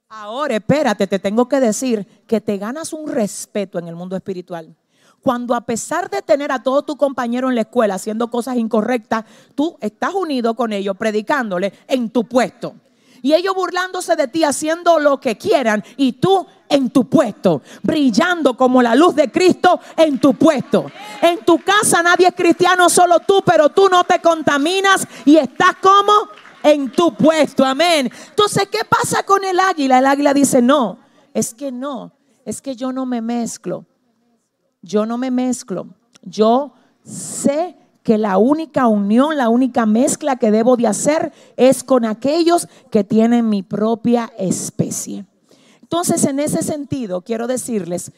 Ahora, 0.09 0.57
espérate, 0.57 1.07
te 1.07 1.19
tengo 1.19 1.49
que 1.49 1.59
decir 1.59 2.07
que 2.27 2.41
te 2.41 2.59
ganas 2.59 2.93
un 2.93 3.09
respeto 3.09 3.79
en 3.79 3.89
el 3.89 3.97
mundo 3.97 4.15
espiritual. 4.15 4.77
Cuando 5.23 5.55
a 5.55 5.63
pesar 5.63 6.11
de 6.11 6.21
tener 6.21 6.53
a 6.53 6.63
todo 6.63 6.83
tu 6.83 6.97
compañero 6.97 7.49
en 7.49 7.55
la 7.55 7.63
escuela 7.63 7.95
haciendo 7.95 8.29
cosas 8.29 8.57
incorrectas, 8.57 9.25
tú 9.55 9.79
estás 9.81 10.13
unido 10.15 10.55
con 10.55 10.73
ellos 10.73 10.97
predicándole 10.97 11.73
en 11.87 12.11
tu 12.11 12.25
puesto. 12.25 12.75
Y 13.23 13.35
ellos 13.35 13.55
burlándose 13.55 14.16
de 14.16 14.29
ti, 14.29 14.43
haciendo 14.45 14.99
lo 14.99 15.20
que 15.20 15.39
quieran, 15.39 15.85
y 15.97 16.14
tú 16.14 16.47
en 16.68 16.91
tu 16.91 17.09
puesto, 17.09 17.62
brillando 17.83 18.57
como 18.57 18.83
la 18.83 18.95
luz 18.95 19.14
de 19.14 19.31
Cristo 19.31 19.79
en 19.97 20.18
tu 20.18 20.35
puesto. 20.35 20.91
En 21.20 21.45
tu 21.45 21.59
casa 21.59 22.03
nadie 22.03 22.29
es 22.29 22.35
cristiano, 22.35 22.89
solo 22.89 23.20
tú, 23.20 23.43
pero 23.45 23.68
tú 23.68 23.89
no 23.89 24.05
te 24.05 24.20
contaminas 24.20 25.07
y 25.25 25.37
estás 25.37 25.77
como 25.81 26.12
en 26.62 26.91
tu 26.91 27.14
puesto. 27.14 27.64
Amén. 27.64 28.11
Entonces, 28.31 28.68
¿qué 28.70 28.81
pasa 28.89 29.23
con 29.23 29.45
el 29.45 29.61
águila? 29.61 29.99
El 29.99 30.07
águila 30.07 30.35
dice, 30.35 30.62
no, 30.62 30.99
es 31.35 31.55
que 31.55 31.70
no, 31.70 32.12
es 32.45 32.61
que 32.61 32.75
yo 32.75 32.93
no 32.93 33.07
me 33.07 33.20
mezclo. 33.20 33.87
Yo 34.81 35.07
no 35.07 35.16
me 35.16 35.31
mezclo. 35.31 35.87
Yo 36.23 36.73
sé 37.05 37.77
que 38.03 38.18
la 38.18 38.38
única 38.38 38.86
unión, 38.88 39.36
la 39.36 39.48
única 39.48 39.86
mezcla 39.86 40.36
que 40.36 40.50
debo 40.50 40.76
de 40.76 40.86
hacer 40.86 41.32
es 41.57 41.84
con 41.84 42.05
aquellos 42.05 42.68
que 42.90 43.05
tienen 43.05 43.48
mi 43.48 43.62
propia 43.62 44.32
especie. 44.38 45.24
Entonces, 45.80 46.24
en 46.24 46.40
ese 46.40 46.62
sentido, 46.62 47.20
quiero 47.20 47.46
decirles 47.46 48.12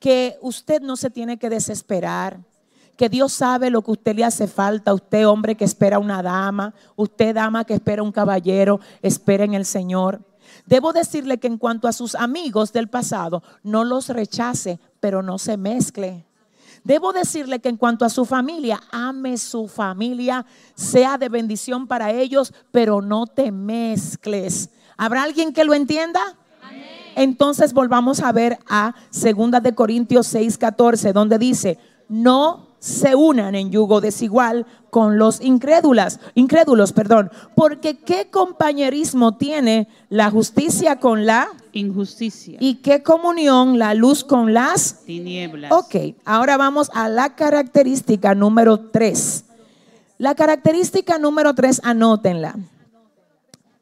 que 0.00 0.36
usted 0.40 0.82
no 0.82 0.96
se 0.96 1.10
tiene 1.10 1.38
que 1.38 1.50
desesperar, 1.50 2.40
que 2.96 3.08
Dios 3.08 3.32
sabe 3.32 3.70
lo 3.70 3.82
que 3.82 3.92
usted 3.92 4.16
le 4.16 4.24
hace 4.24 4.46
falta, 4.46 4.94
usted 4.94 5.26
hombre 5.26 5.56
que 5.56 5.64
espera 5.64 5.98
una 5.98 6.22
dama, 6.22 6.74
usted 6.96 7.34
dama 7.34 7.64
que 7.64 7.74
espera 7.74 8.02
un 8.02 8.12
caballero, 8.12 8.80
espera 9.02 9.44
en 9.44 9.54
el 9.54 9.64
Señor. 9.64 10.20
Debo 10.66 10.92
decirle 10.92 11.38
que 11.38 11.46
en 11.46 11.58
cuanto 11.58 11.88
a 11.88 11.92
sus 11.92 12.14
amigos 12.14 12.72
del 12.72 12.88
pasado, 12.88 13.42
no 13.62 13.84
los 13.84 14.08
rechace, 14.08 14.78
pero 15.00 15.22
no 15.22 15.38
se 15.38 15.56
mezcle. 15.56 16.26
Debo 16.84 17.12
decirle 17.12 17.60
que 17.60 17.68
en 17.68 17.76
cuanto 17.76 18.04
a 18.04 18.08
su 18.10 18.24
familia, 18.24 18.80
ame 18.90 19.38
su 19.38 19.68
familia, 19.68 20.44
sea 20.74 21.16
de 21.16 21.28
bendición 21.28 21.86
para 21.86 22.10
ellos, 22.10 22.52
pero 22.72 23.00
no 23.00 23.26
te 23.26 23.52
mezcles. 23.52 24.70
¿Habrá 24.96 25.22
alguien 25.22 25.52
que 25.52 25.64
lo 25.64 25.74
entienda? 25.74 26.20
Entonces 27.14 27.72
volvamos 27.72 28.20
a 28.20 28.32
ver 28.32 28.58
a 28.68 28.94
2 29.12 29.62
de 29.62 29.74
Corintios 29.74 30.26
6:14, 30.26 31.12
donde 31.12 31.38
dice, 31.38 31.78
"No 32.08 32.71
se 32.82 33.14
unan 33.14 33.54
en 33.54 33.70
yugo 33.70 34.00
desigual 34.00 34.66
con 34.90 35.16
los 35.16 35.40
incrédulas, 35.40 36.18
incrédulos, 36.34 36.92
perdón, 36.92 37.30
porque 37.54 37.98
qué 37.98 38.28
compañerismo 38.28 39.36
tiene 39.36 39.86
la 40.08 40.32
justicia 40.32 40.98
con 40.98 41.24
la 41.24 41.46
injusticia 41.70 42.58
y 42.58 42.82
qué 42.82 43.04
comunión 43.04 43.78
la 43.78 43.94
luz 43.94 44.24
con 44.24 44.52
las 44.52 45.04
tinieblas. 45.04 45.70
Ok, 45.70 46.16
ahora 46.24 46.56
vamos 46.56 46.90
a 46.92 47.08
la 47.08 47.36
característica 47.36 48.34
número 48.34 48.90
3. 48.90 49.44
La 50.18 50.34
característica 50.34 51.18
número 51.18 51.54
3, 51.54 51.82
anótenla, 51.84 52.56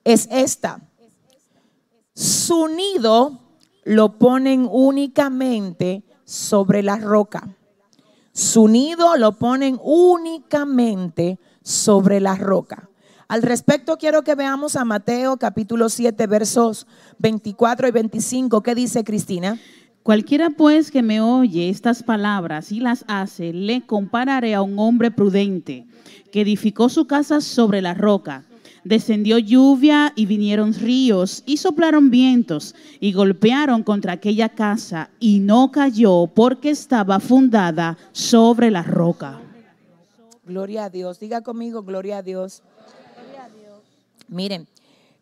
es 0.05 0.29
esta. 0.31 0.79
Su 2.15 2.69
nido 2.69 3.41
lo 3.85 4.19
ponen 4.19 4.69
únicamente 4.71 6.03
sobre 6.27 6.83
la 6.83 6.97
roca. 6.97 7.57
Su 8.33 8.69
nido 8.69 9.17
lo 9.17 9.39
ponen 9.39 9.79
únicamente 9.83 11.39
sobre 11.63 12.21
la 12.21 12.37
roca. 12.37 12.89
Al 13.27 13.43
respecto 13.43 13.97
quiero 13.97 14.23
que 14.23 14.37
veamos 14.37 14.77
a 14.77 14.85
Mateo 14.85 15.37
capítulo 15.37 15.89
7 15.89 16.27
versos 16.27 16.87
24 17.19 17.89
y 17.89 17.91
25. 17.91 18.63
¿Qué 18.63 18.75
dice 18.75 19.03
Cristina? 19.03 19.59
Cualquiera 20.03 20.51
pues 20.51 20.91
que 20.91 21.03
me 21.03 21.21
oye 21.21 21.69
estas 21.69 22.03
palabras 22.03 22.73
y 22.73 22.81
las 22.81 23.05
hace, 23.09 23.53
le 23.53 23.85
compararé 23.85 24.55
a 24.55 24.63
un 24.63 24.79
hombre 24.79 25.11
prudente 25.11 25.87
que 26.33 26.41
edificó 26.41 26.89
su 26.89 27.07
casa 27.07 27.41
sobre 27.41 27.83
la 27.83 27.95
roca 27.95 28.45
descendió 28.85 29.39
lluvia 29.39 30.13
y 30.17 30.27
vinieron 30.27 30.75
ríos 30.75 31.43
y 31.47 31.57
soplaron 31.57 32.11
vientos 32.11 32.75
y 33.01 33.13
golpearon 33.13 33.83
contra 33.83 34.13
aquella 34.13 34.49
casa 34.49 35.11
y 35.21 35.41
no 35.41 35.71
cayó 35.71 36.27
porque 36.27 36.71
estaba 36.71 37.21
fundada 37.21 37.99
sobre 38.13 38.71
la 38.71 38.83
roca. 38.83 39.41
Gloria 40.45 40.85
a 40.85 40.91
Dios. 40.91 41.21
Diga 41.21 41.43
conmigo, 41.43 41.83
gloria 41.83 42.19
a 42.19 42.23
Dios. 42.23 42.63
Miren, 44.29 44.67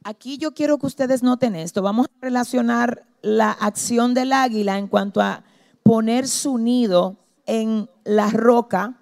aquí 0.05 0.39
yo 0.39 0.53
quiero 0.53 0.79
que 0.79 0.87
ustedes 0.87 1.23
noten 1.23 1.55
esto. 1.55 1.83
Vamos 1.83 2.07
a 2.07 2.25
relacionar 2.25 3.05
la 3.23 3.51
acción 3.51 4.15
del 4.15 4.33
águila 4.33 4.79
en 4.79 4.87
cuanto 4.87 5.21
a 5.21 5.45
poner 5.83 6.29
su 6.29 6.59
nido 6.59 7.17
en 7.47 7.89
la 8.05 8.31
roca, 8.31 8.95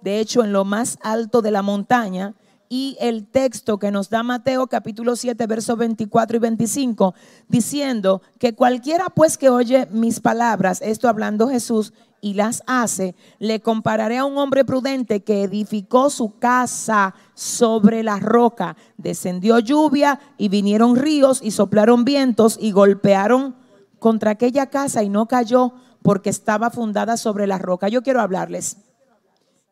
de 0.00 0.20
hecho 0.20 0.42
en 0.42 0.52
lo 0.52 0.64
más 0.64 0.98
alto 1.02 1.42
de 1.42 1.50
la 1.50 1.62
montaña, 1.62 2.34
y 2.72 2.96
el 3.00 3.26
texto 3.26 3.80
que 3.80 3.90
nos 3.90 4.10
da 4.10 4.22
Mateo 4.22 4.68
capítulo 4.68 5.16
7 5.16 5.44
versos 5.48 5.76
24 5.76 6.36
y 6.36 6.40
25, 6.40 7.14
diciendo 7.48 8.22
que 8.38 8.54
cualquiera 8.54 9.06
pues 9.06 9.36
que 9.36 9.50
oye 9.50 9.88
mis 9.90 10.20
palabras, 10.20 10.80
esto 10.80 11.08
hablando 11.08 11.48
Jesús, 11.48 11.92
y 12.20 12.34
las 12.34 12.62
hace, 12.66 13.16
le 13.40 13.60
compararé 13.60 14.18
a 14.18 14.24
un 14.24 14.38
hombre 14.38 14.64
prudente 14.64 15.24
que 15.24 15.42
edificó 15.42 16.10
su 16.10 16.38
casa 16.38 17.14
sobre 17.34 18.02
la 18.02 18.18
roca. 18.20 18.76
Descendió 18.98 19.58
lluvia 19.58 20.20
y 20.38 20.48
vinieron 20.48 20.96
ríos 20.96 21.40
y 21.42 21.50
soplaron 21.50 22.04
vientos 22.04 22.58
y 22.60 22.72
golpearon 22.72 23.56
contra 23.98 24.32
aquella 24.32 24.66
casa 24.66 25.02
y 25.02 25.08
no 25.08 25.26
cayó 25.26 25.72
porque 26.02 26.30
estaba 26.30 26.70
fundada 26.70 27.16
sobre 27.16 27.46
la 27.46 27.58
roca. 27.58 27.88
Yo 27.88 28.02
quiero 28.02 28.20
hablarles. 28.20 28.76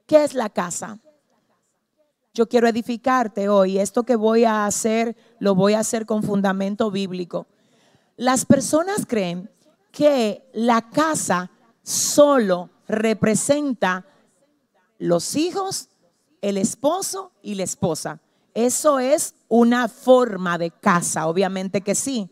¿Qué 0.07 0.25
es 0.25 0.33
la 0.33 0.49
casa? 0.49 0.99
Yo 2.39 2.49
quiero 2.49 2.69
edificarte 2.69 3.49
hoy. 3.49 3.79
Esto 3.81 4.05
que 4.05 4.15
voy 4.15 4.45
a 4.45 4.65
hacer, 4.65 5.17
lo 5.41 5.57
voy 5.57 5.75
a 5.75 5.81
hacer 5.81 6.07
con 6.07 6.23
fundamento 6.23 6.89
bíblico. 6.89 7.49
Las 8.17 8.45
personas 8.45 9.07
creen 9.09 9.51
que 9.91 10.49
la 10.53 10.89
casa 10.89 11.51
solo 11.83 12.71
representa 12.87 14.07
los 14.99 15.35
hijos, 15.35 15.89
el 16.41 16.59
esposo 16.59 17.33
y 17.43 17.57
la 17.57 17.65
esposa. 17.65 18.21
Eso 18.55 19.01
es 19.01 19.35
una 19.49 19.89
forma 19.89 20.59
de 20.59 20.71
casa, 20.71 21.27
obviamente 21.27 21.81
que 21.81 21.97
sí. 21.97 22.31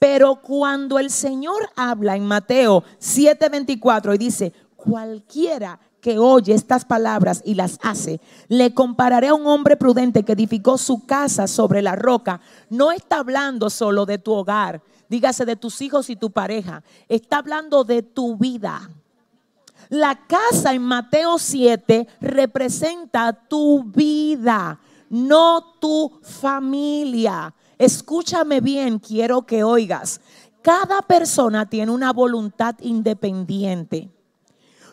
Pero 0.00 0.42
cuando 0.42 0.98
el 0.98 1.10
Señor 1.10 1.70
habla 1.76 2.16
en 2.16 2.26
Mateo 2.26 2.82
7:24 2.98 4.12
y 4.16 4.18
dice, 4.18 4.52
cualquiera 4.74 5.78
que 6.06 6.20
oye 6.20 6.54
estas 6.54 6.84
palabras 6.84 7.42
y 7.44 7.54
las 7.54 7.80
hace, 7.82 8.20
le 8.46 8.72
compararé 8.72 9.26
a 9.26 9.34
un 9.34 9.44
hombre 9.48 9.76
prudente 9.76 10.22
que 10.22 10.34
edificó 10.34 10.78
su 10.78 11.04
casa 11.04 11.48
sobre 11.48 11.82
la 11.82 11.96
roca. 11.96 12.40
No 12.70 12.92
está 12.92 13.18
hablando 13.18 13.70
solo 13.70 14.06
de 14.06 14.18
tu 14.18 14.32
hogar, 14.32 14.82
dígase 15.08 15.44
de 15.44 15.56
tus 15.56 15.82
hijos 15.82 16.08
y 16.08 16.14
tu 16.14 16.30
pareja. 16.30 16.84
Está 17.08 17.38
hablando 17.38 17.82
de 17.82 18.04
tu 18.04 18.36
vida. 18.36 18.88
La 19.88 20.28
casa 20.28 20.74
en 20.74 20.82
Mateo 20.82 21.40
7 21.40 22.06
representa 22.20 23.32
tu 23.32 23.82
vida, 23.82 24.78
no 25.10 25.74
tu 25.80 26.20
familia. 26.22 27.52
Escúchame 27.78 28.60
bien, 28.60 29.00
quiero 29.00 29.42
que 29.42 29.64
oigas. 29.64 30.20
Cada 30.62 31.02
persona 31.02 31.68
tiene 31.68 31.90
una 31.90 32.12
voluntad 32.12 32.76
independiente. 32.78 34.15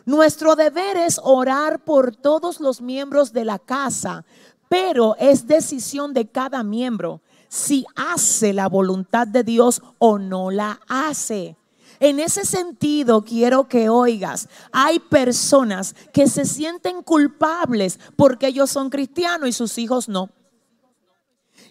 Nuestro 0.06 0.54
deber 0.54 0.96
es 0.98 1.18
orar 1.22 1.82
por 1.84 2.14
todos 2.14 2.60
los 2.60 2.82
miembros 2.82 3.32
de 3.32 3.44
la 3.44 3.58
casa, 3.58 4.24
pero 4.68 5.16
es 5.18 5.46
decisión 5.46 6.12
de 6.12 6.28
cada 6.28 6.62
miembro 6.62 7.22
si 7.48 7.86
hace 7.94 8.52
la 8.52 8.68
voluntad 8.68 9.26
de 9.26 9.44
Dios 9.44 9.80
o 9.98 10.18
no 10.18 10.50
la 10.50 10.80
hace. 10.88 11.56
En 12.00 12.18
ese 12.18 12.44
sentido, 12.44 13.24
quiero 13.24 13.68
que 13.68 13.88
oigas, 13.88 14.48
hay 14.72 14.98
personas 14.98 15.94
que 16.12 16.26
se 16.26 16.44
sienten 16.44 17.02
culpables 17.02 17.98
porque 18.16 18.48
ellos 18.48 18.70
son 18.70 18.90
cristianos 18.90 19.48
y 19.48 19.52
sus 19.52 19.78
hijos 19.78 20.08
no. 20.08 20.28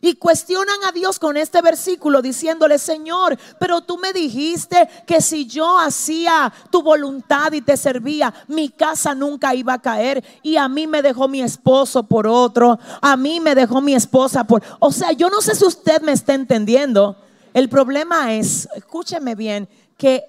Y 0.05 0.15
cuestionan 0.15 0.83
a 0.83 0.91
Dios 0.91 1.17
con 1.17 1.37
este 1.37 1.61
versículo 1.61 2.21
diciéndole, 2.21 2.77
Señor, 2.77 3.37
pero 3.57 3.79
tú 3.79 3.97
me 3.97 4.11
dijiste 4.11 4.89
que 5.07 5.21
si 5.21 5.45
yo 5.45 5.79
hacía 5.79 6.51
tu 6.69 6.83
voluntad 6.83 7.53
y 7.53 7.61
te 7.61 7.77
servía, 7.77 8.33
mi 8.49 8.67
casa 8.67 9.15
nunca 9.15 9.55
iba 9.55 9.75
a 9.75 9.81
caer. 9.81 10.21
Y 10.41 10.57
a 10.57 10.67
mí 10.67 10.87
me 10.87 11.01
dejó 11.01 11.29
mi 11.29 11.41
esposo 11.41 12.03
por 12.03 12.27
otro, 12.27 12.77
a 13.01 13.15
mí 13.15 13.39
me 13.39 13.55
dejó 13.55 13.79
mi 13.79 13.95
esposa 13.95 14.43
por... 14.43 14.61
O 14.79 14.91
sea, 14.91 15.13
yo 15.13 15.29
no 15.29 15.39
sé 15.39 15.55
si 15.55 15.63
usted 15.63 16.01
me 16.01 16.11
está 16.11 16.33
entendiendo. 16.33 17.15
El 17.53 17.69
problema 17.69 18.33
es, 18.33 18.67
escúcheme 18.75 19.35
bien, 19.35 19.69
que 19.97 20.25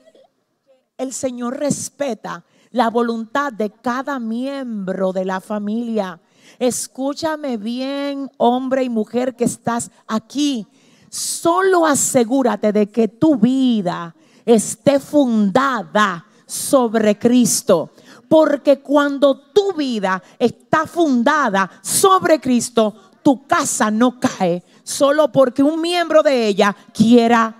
el 0.99 1.12
Señor 1.12 1.59
respeta 1.59 2.45
la 2.70 2.91
voluntad 2.91 3.53
de 3.53 3.70
cada 3.70 4.20
miembro 4.20 5.12
de 5.12 5.25
la 5.25 5.41
familia. 5.41 6.20
Escúchame 6.59 7.57
bien, 7.57 8.30
hombre 8.36 8.84
y 8.84 8.88
mujer 8.88 9.34
que 9.36 9.44
estás 9.44 9.90
aquí. 10.07 10.66
Solo 11.09 11.86
asegúrate 11.86 12.72
de 12.72 12.88
que 12.88 13.09
tu 13.09 13.36
vida 13.36 14.14
esté 14.44 14.98
fundada 15.00 16.26
sobre 16.46 17.18
Cristo. 17.18 17.90
Porque 18.28 18.80
cuando 18.80 19.38
tu 19.38 19.72
vida 19.74 20.22
está 20.38 20.86
fundada 20.86 21.70
sobre 21.82 22.40
Cristo, 22.40 22.94
tu 23.22 23.46
casa 23.46 23.90
no 23.90 24.18
cae 24.18 24.62
solo 24.84 25.32
porque 25.32 25.62
un 25.62 25.80
miembro 25.80 26.22
de 26.22 26.46
ella 26.46 26.76
quiera 26.92 27.57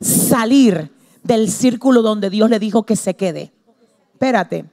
salir 0.00 0.90
del 1.22 1.50
círculo 1.50 2.02
donde 2.02 2.30
Dios 2.30 2.48
le 2.50 2.58
dijo 2.58 2.84
que 2.84 2.96
se 2.96 3.14
quede. 3.14 3.52
Espérate. 4.14 4.64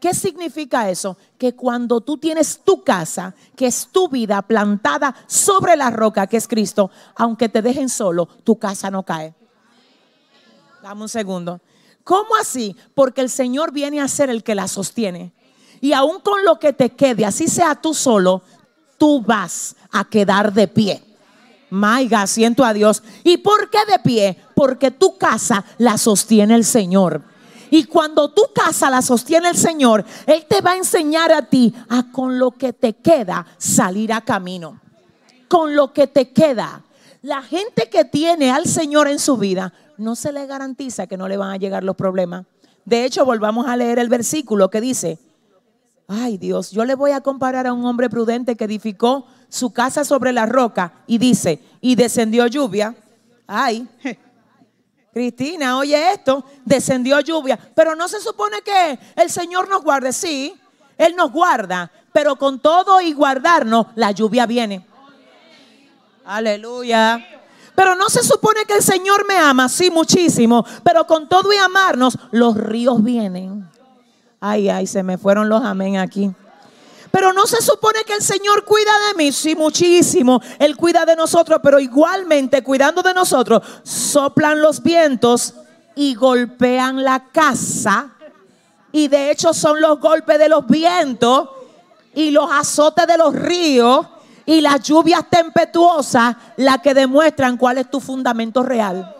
¿Qué 0.00 0.12
significa 0.12 0.90
eso? 0.90 1.16
Que 1.38 1.54
cuando 1.54 2.00
tú 2.00 2.18
tienes 2.18 2.60
tu 2.62 2.82
casa, 2.84 3.34
que 3.56 3.66
es 3.66 3.88
tu 3.90 4.08
vida 4.08 4.42
plantada 4.42 5.14
sobre 5.26 5.76
la 5.76 5.90
roca 5.90 6.26
que 6.26 6.36
es 6.36 6.46
Cristo, 6.46 6.90
aunque 7.14 7.48
te 7.48 7.62
dejen 7.62 7.88
solo, 7.88 8.26
tu 8.44 8.58
casa 8.58 8.90
no 8.90 9.02
cae. 9.02 9.34
Dame 10.82 11.02
un 11.02 11.08
segundo. 11.08 11.60
¿Cómo 12.04 12.36
así? 12.38 12.76
Porque 12.94 13.22
el 13.22 13.30
Señor 13.30 13.72
viene 13.72 14.00
a 14.00 14.08
ser 14.08 14.28
el 14.28 14.42
que 14.42 14.54
la 14.54 14.68
sostiene. 14.68 15.32
Y 15.80 15.94
aún 15.94 16.20
con 16.20 16.44
lo 16.44 16.58
que 16.58 16.74
te 16.74 16.90
quede, 16.90 17.24
así 17.24 17.48
sea 17.48 17.74
tú 17.74 17.94
solo, 17.94 18.42
tú 18.98 19.22
vas 19.22 19.76
a 19.90 20.04
quedar 20.04 20.52
de 20.52 20.68
pie. 20.68 21.02
Maiga, 21.70 22.26
siento 22.26 22.64
a 22.64 22.72
Dios. 22.72 23.02
¿Y 23.24 23.38
por 23.38 23.70
qué 23.70 23.78
de 23.90 23.98
pie? 23.98 24.38
Porque 24.54 24.90
tu 24.90 25.16
casa 25.16 25.64
la 25.78 25.98
sostiene 25.98 26.54
el 26.54 26.64
Señor. 26.64 27.22
Y 27.74 27.86
cuando 27.86 28.30
tu 28.30 28.42
casa 28.54 28.88
la 28.88 29.02
sostiene 29.02 29.48
el 29.48 29.56
Señor, 29.56 30.04
Él 30.26 30.46
te 30.48 30.60
va 30.60 30.70
a 30.70 30.76
enseñar 30.76 31.32
a 31.32 31.42
ti 31.42 31.74
a 31.88 32.04
con 32.12 32.38
lo 32.38 32.52
que 32.52 32.72
te 32.72 32.92
queda 32.92 33.44
salir 33.58 34.12
a 34.12 34.20
camino. 34.20 34.80
Con 35.48 35.74
lo 35.74 35.92
que 35.92 36.06
te 36.06 36.30
queda. 36.30 36.84
La 37.20 37.42
gente 37.42 37.90
que 37.90 38.04
tiene 38.04 38.52
al 38.52 38.66
Señor 38.66 39.08
en 39.08 39.18
su 39.18 39.38
vida, 39.38 39.72
no 39.98 40.14
se 40.14 40.30
le 40.30 40.46
garantiza 40.46 41.08
que 41.08 41.16
no 41.16 41.26
le 41.26 41.36
van 41.36 41.50
a 41.50 41.56
llegar 41.56 41.82
los 41.82 41.96
problemas. 41.96 42.46
De 42.84 43.04
hecho, 43.04 43.24
volvamos 43.24 43.66
a 43.66 43.76
leer 43.76 43.98
el 43.98 44.08
versículo 44.08 44.70
que 44.70 44.80
dice, 44.80 45.18
ay 46.06 46.38
Dios, 46.38 46.70
yo 46.70 46.84
le 46.84 46.94
voy 46.94 47.10
a 47.10 47.22
comparar 47.22 47.66
a 47.66 47.72
un 47.72 47.84
hombre 47.86 48.08
prudente 48.08 48.54
que 48.54 48.66
edificó 48.66 49.26
su 49.48 49.72
casa 49.72 50.04
sobre 50.04 50.32
la 50.32 50.46
roca 50.46 51.02
y 51.08 51.18
dice, 51.18 51.60
y 51.80 51.96
descendió 51.96 52.46
lluvia. 52.46 52.94
Ay, 53.48 53.88
Cristina, 55.14 55.78
oye 55.78 56.10
esto, 56.10 56.44
descendió 56.64 57.20
lluvia, 57.20 57.56
pero 57.72 57.94
no 57.94 58.08
se 58.08 58.20
supone 58.20 58.62
que 58.62 58.98
el 59.14 59.30
Señor 59.30 59.68
nos 59.68 59.84
guarde, 59.84 60.12
sí, 60.12 60.52
Él 60.98 61.14
nos 61.14 61.30
guarda, 61.30 61.92
pero 62.12 62.34
con 62.34 62.58
todo 62.58 63.00
y 63.00 63.12
guardarnos, 63.12 63.86
la 63.94 64.10
lluvia 64.10 64.44
viene. 64.44 64.84
Aleluya. 66.24 67.24
Pero 67.76 67.94
no 67.94 68.08
se 68.08 68.24
supone 68.24 68.64
que 68.66 68.74
el 68.74 68.82
Señor 68.82 69.24
me 69.26 69.36
ama, 69.36 69.68
sí, 69.68 69.88
muchísimo, 69.88 70.66
pero 70.82 71.06
con 71.06 71.28
todo 71.28 71.52
y 71.52 71.58
amarnos, 71.58 72.18
los 72.32 72.56
ríos 72.56 73.00
vienen. 73.00 73.68
Ay, 74.40 74.68
ay, 74.68 74.88
se 74.88 75.04
me 75.04 75.16
fueron 75.16 75.48
los 75.48 75.62
amén 75.64 75.96
aquí. 75.96 76.32
Pero 77.14 77.32
no 77.32 77.46
se 77.46 77.62
supone 77.62 78.02
que 78.02 78.14
el 78.14 78.22
Señor 78.22 78.64
cuida 78.64 78.90
de 79.06 79.14
mí, 79.14 79.30
sí, 79.30 79.54
muchísimo. 79.54 80.42
Él 80.58 80.76
cuida 80.76 81.04
de 81.04 81.14
nosotros, 81.14 81.60
pero 81.62 81.78
igualmente 81.78 82.64
cuidando 82.64 83.02
de 83.02 83.14
nosotros, 83.14 83.62
soplan 83.84 84.60
los 84.60 84.82
vientos 84.82 85.54
y 85.94 86.16
golpean 86.16 87.04
la 87.04 87.28
casa. 87.30 88.16
Y 88.90 89.06
de 89.06 89.30
hecho 89.30 89.54
son 89.54 89.80
los 89.80 90.00
golpes 90.00 90.40
de 90.40 90.48
los 90.48 90.66
vientos 90.66 91.50
y 92.16 92.32
los 92.32 92.50
azotes 92.50 93.06
de 93.06 93.16
los 93.16 93.32
ríos 93.32 94.04
y 94.44 94.60
las 94.60 94.82
lluvias 94.82 95.30
tempestuosas 95.30 96.34
las 96.56 96.80
que 96.80 96.94
demuestran 96.94 97.56
cuál 97.56 97.78
es 97.78 97.88
tu 97.88 98.00
fundamento 98.00 98.60
real. 98.64 99.14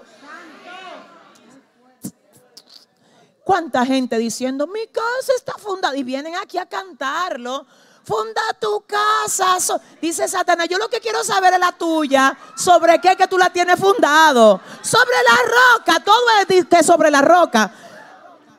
¿Cuánta 3.45 3.87
gente 3.87 4.19
diciendo, 4.19 4.67
mi 4.67 4.85
casa 4.89 5.33
está 5.37 5.53
fundada? 5.59 5.97
Y 5.97 6.03
vienen 6.03 6.35
aquí 6.35 6.59
a 6.59 6.67
cantarlo 6.67 7.65
funda 8.05 8.43
tu 8.61 8.85
casa. 8.87 9.57
dice 10.01 10.29
Satanás, 10.29 10.69
yo 10.69 10.79
lo 10.79 10.89
que 10.89 11.01
quiero 11.01 11.25
saber 11.25 11.55
es 11.55 11.59
la 11.59 11.73
tuya. 11.73 12.37
¿Sobre 12.57 13.01
qué 13.01 13.17
que 13.17 13.27
tú 13.27 13.39
la 13.39 13.51
tienes 13.51 13.81
fundado? 13.81 14.61
Sobre 14.83 15.17
la 15.25 15.79
roca. 15.79 16.05
Todo 16.05 16.23
es 16.49 16.67
que 16.67 16.83
sobre 16.83 17.11
la 17.11 17.23
roca. 17.23 17.71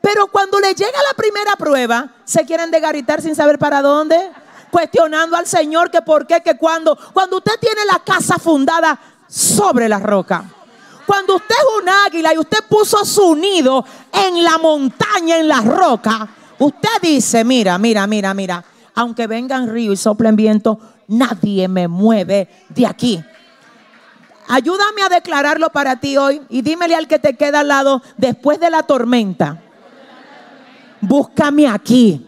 Pero 0.00 0.26
cuando 0.26 0.60
le 0.60 0.74
llega 0.74 1.02
la 1.08 1.14
primera 1.14 1.56
prueba, 1.56 2.08
se 2.24 2.44
quieren 2.44 2.70
degaritar 2.70 3.22
sin 3.22 3.34
saber 3.34 3.58
para 3.58 3.82
dónde. 3.82 4.30
Cuestionando 4.70 5.36
al 5.36 5.46
Señor 5.46 5.90
que 5.90 6.02
por 6.02 6.26
qué, 6.26 6.42
que 6.42 6.56
cuando. 6.56 6.98
Cuando 7.12 7.38
usted 7.38 7.58
tiene 7.60 7.84
la 7.84 8.00
casa 8.00 8.38
fundada 8.38 8.98
sobre 9.28 9.88
la 9.88 9.98
roca. 9.98 10.44
Cuando 11.06 11.36
usted 11.36 11.54
es 11.54 11.82
un 11.82 11.88
águila 11.88 12.34
y 12.34 12.38
usted 12.38 12.64
puso 12.68 13.04
su 13.04 13.36
nido 13.36 13.84
en 14.12 14.42
la 14.42 14.58
montaña, 14.58 15.38
en 15.38 15.46
la 15.46 15.60
roca, 15.60 16.28
usted 16.58 17.00
dice, 17.00 17.44
mira, 17.44 17.78
mira, 17.78 18.08
mira, 18.08 18.34
mira 18.34 18.64
aunque 18.96 19.26
vengan 19.26 19.68
río 19.68 19.92
y 19.92 19.96
soplen 19.96 20.34
viento, 20.34 20.80
nadie 21.06 21.68
me 21.68 21.86
mueve 21.86 22.48
de 22.70 22.86
aquí. 22.86 23.22
Ayúdame 24.48 25.02
a 25.02 25.08
declararlo 25.08 25.68
para 25.70 26.00
ti 26.00 26.16
hoy 26.16 26.40
y 26.48 26.62
dímele 26.62 26.94
al 26.94 27.06
que 27.06 27.18
te 27.18 27.36
queda 27.36 27.60
al 27.60 27.68
lado, 27.68 28.02
después 28.16 28.58
de 28.58 28.70
la 28.70 28.82
tormenta, 28.84 29.60
búscame 31.00 31.68
aquí, 31.68 32.26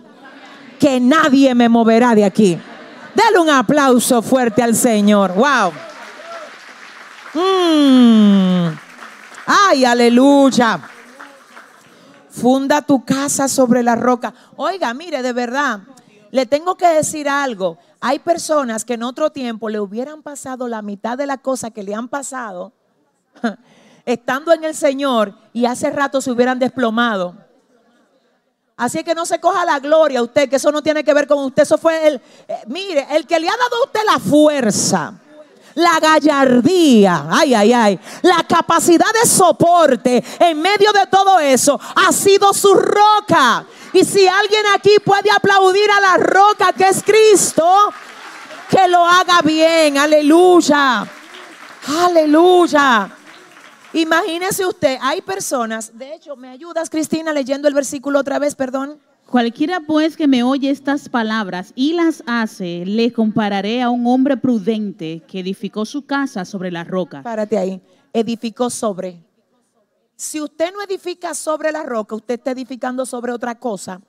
que 0.78 1.00
nadie 1.00 1.54
me 1.54 1.68
moverá 1.68 2.14
de 2.14 2.24
aquí. 2.24 2.60
Dale 3.14 3.38
un 3.38 3.50
aplauso 3.50 4.20
fuerte 4.20 4.62
al 4.62 4.74
Señor. 4.76 5.32
Wow. 5.34 5.72
Mm. 7.34 8.68
Ay, 9.46 9.84
aleluya. 9.84 10.80
Funda 12.30 12.82
tu 12.82 13.04
casa 13.04 13.48
sobre 13.48 13.82
la 13.82 13.96
roca. 13.96 14.34
Oiga, 14.56 14.92
mire, 14.92 15.22
de 15.22 15.32
verdad, 15.32 15.80
le 16.30 16.46
tengo 16.46 16.76
que 16.76 16.88
decir 16.88 17.28
algo. 17.28 17.78
Hay 18.00 18.18
personas 18.18 18.84
que 18.84 18.94
en 18.94 19.02
otro 19.02 19.30
tiempo 19.30 19.68
le 19.68 19.80
hubieran 19.80 20.22
pasado 20.22 20.68
la 20.68 20.82
mitad 20.82 21.18
de 21.18 21.26
la 21.26 21.38
cosa 21.38 21.70
que 21.70 21.82
le 21.82 21.94
han 21.94 22.08
pasado 22.08 22.72
estando 24.04 24.52
en 24.52 24.64
el 24.64 24.74
Señor 24.74 25.34
y 25.52 25.66
hace 25.66 25.90
rato 25.90 26.20
se 26.20 26.30
hubieran 26.30 26.58
desplomado. 26.58 27.34
Así 28.76 29.02
que 29.02 29.14
no 29.14 29.26
se 29.26 29.40
coja 29.40 29.64
la 29.64 29.80
gloria 29.80 30.20
a 30.20 30.22
usted, 30.22 30.48
que 30.48 30.56
eso 30.56 30.70
no 30.70 30.82
tiene 30.82 31.02
que 31.02 31.12
ver 31.12 31.26
con 31.26 31.44
usted. 31.44 31.64
Eso 31.64 31.76
fue 31.78 32.06
el, 32.06 32.22
eh, 32.46 32.58
mire, 32.68 33.06
el 33.10 33.26
que 33.26 33.40
le 33.40 33.48
ha 33.48 33.56
dado 33.56 33.82
a 33.82 33.86
usted 33.86 34.00
la 34.06 34.18
fuerza, 34.20 35.14
la 35.78 36.00
gallardía, 36.00 37.26
ay, 37.30 37.54
ay, 37.54 37.72
ay, 37.72 38.00
la 38.22 38.42
capacidad 38.42 39.12
de 39.22 39.28
soporte 39.28 40.24
en 40.40 40.60
medio 40.60 40.92
de 40.92 41.06
todo 41.06 41.38
eso 41.38 41.80
ha 41.94 42.12
sido 42.12 42.52
su 42.52 42.74
roca. 42.74 43.64
Y 43.92 44.04
si 44.04 44.26
alguien 44.26 44.64
aquí 44.74 44.96
puede 45.04 45.30
aplaudir 45.30 45.88
a 45.90 46.00
la 46.00 46.16
roca 46.16 46.72
que 46.72 46.88
es 46.88 47.02
Cristo, 47.02 47.92
que 48.68 48.88
lo 48.88 49.04
haga 49.04 49.40
bien, 49.42 49.98
aleluya. 49.98 51.06
Aleluya. 52.04 53.10
Imagínese 53.92 54.66
usted, 54.66 54.98
hay 55.00 55.22
personas, 55.22 55.96
de 55.96 56.14
hecho, 56.14 56.36
¿me 56.36 56.48
ayudas 56.48 56.90
Cristina 56.90 57.32
leyendo 57.32 57.68
el 57.68 57.74
versículo 57.74 58.18
otra 58.18 58.38
vez, 58.38 58.54
perdón? 58.54 59.00
Cualquiera 59.30 59.80
pues 59.80 60.16
que 60.16 60.26
me 60.26 60.42
oye 60.42 60.70
estas 60.70 61.08
palabras 61.08 61.72
y 61.74 61.92
las 61.92 62.22
hace, 62.26 62.84
le 62.86 63.12
compararé 63.12 63.82
a 63.82 63.90
un 63.90 64.06
hombre 64.06 64.38
prudente 64.38 65.22
que 65.28 65.40
edificó 65.40 65.84
su 65.84 66.06
casa 66.06 66.46
sobre 66.46 66.70
la 66.70 66.82
roca. 66.84 67.22
Párate 67.22 67.58
ahí. 67.58 67.82
Edificó 68.12 68.70
sobre. 68.70 69.22
Si 70.16 70.40
usted 70.40 70.72
no 70.72 70.82
edifica 70.82 71.34
sobre 71.34 71.70
la 71.72 71.82
roca, 71.82 72.16
usted 72.16 72.34
está 72.34 72.52
edificando 72.52 73.04
sobre 73.04 73.32
otra 73.32 73.54
cosa. 73.54 74.00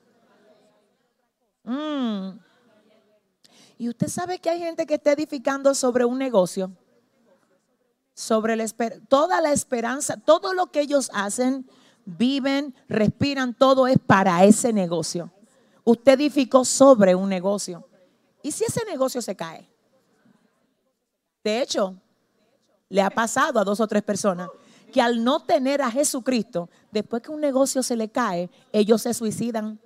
Mm. 1.65 2.29
Y 3.77 3.89
usted 3.89 4.07
sabe 4.07 4.39
que 4.39 4.49
hay 4.49 4.59
gente 4.59 4.85
que 4.85 4.93
está 4.93 5.11
edificando 5.11 5.75
sobre 5.75 6.05
un 6.05 6.17
negocio 6.17 6.71
sobre 8.19 8.57
toda 9.07 9.39
la 9.39 9.53
esperanza, 9.53 10.17
todo 10.17 10.53
lo 10.53 10.71
que 10.71 10.81
ellos 10.81 11.09
hacen, 11.13 11.65
viven, 12.17 12.73
respiran, 12.87 13.53
todo 13.53 13.87
es 13.87 13.97
para 13.99 14.43
ese 14.43 14.73
negocio. 14.73 15.31
Usted 15.83 16.13
edificó 16.13 16.65
sobre 16.65 17.15
un 17.15 17.29
negocio. 17.29 17.87
¿Y 18.43 18.51
si 18.51 18.63
ese 18.63 18.83
negocio 18.85 19.21
se 19.21 19.35
cae? 19.35 19.67
De 21.43 21.61
hecho, 21.61 21.95
le 22.89 23.01
ha 23.01 23.09
pasado 23.09 23.59
a 23.59 23.63
dos 23.63 23.79
o 23.79 23.87
tres 23.87 24.03
personas 24.03 24.49
que 24.91 25.01
al 25.01 25.23
no 25.23 25.41
tener 25.41 25.81
a 25.81 25.91
Jesucristo, 25.91 26.69
después 26.91 27.21
que 27.21 27.31
un 27.31 27.41
negocio 27.41 27.83
se 27.83 27.95
le 27.95 28.09
cae, 28.09 28.49
ellos 28.71 29.03
se 29.03 29.13
suicidan 29.13 29.79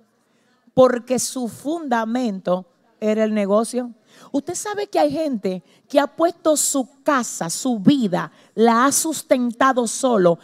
porque 0.72 1.18
su 1.18 1.48
fundamento 1.48 2.66
era 3.00 3.24
el 3.24 3.34
negocio. 3.34 3.92
Usted 4.32 4.54
sabe 4.54 4.86
que 4.86 4.98
hay 4.98 5.10
gente 5.10 5.62
que 5.88 6.00
ha 6.00 6.06
puesto 6.06 6.56
su 6.56 6.88
casa, 7.02 7.50
su 7.50 7.78
vida, 7.78 8.32
la 8.54 8.86
ha 8.86 8.92
sustentado 8.92 9.86
solo 9.86 10.38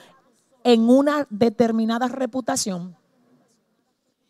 en 0.64 0.88
una 0.88 1.26
determinada 1.30 2.08
reputación. 2.08 2.96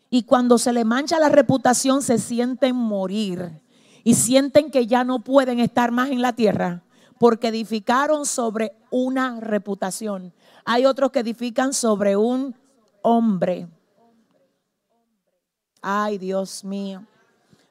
Y 0.09 0.23
cuando 0.23 0.57
se 0.57 0.73
le 0.73 0.83
mancha 0.83 1.19
la 1.19 1.29
reputación 1.29 2.01
se 2.01 2.17
sienten 2.17 2.75
morir 2.75 3.61
y 4.03 4.15
sienten 4.15 4.69
que 4.69 4.85
ya 4.87 5.03
no 5.03 5.23
pueden 5.23 5.59
estar 5.59 5.91
más 5.91 6.09
en 6.09 6.21
la 6.21 6.33
tierra 6.33 6.83
porque 7.17 7.49
edificaron 7.49 8.25
sobre 8.25 8.73
una 8.89 9.39
reputación. 9.39 10.33
Hay 10.65 10.85
otros 10.85 11.11
que 11.11 11.19
edifican 11.19 11.71
sobre 11.71 12.17
un 12.17 12.55
hombre. 13.03 13.67
Ay, 15.81 16.17
Dios 16.17 16.63
mío. 16.63 17.05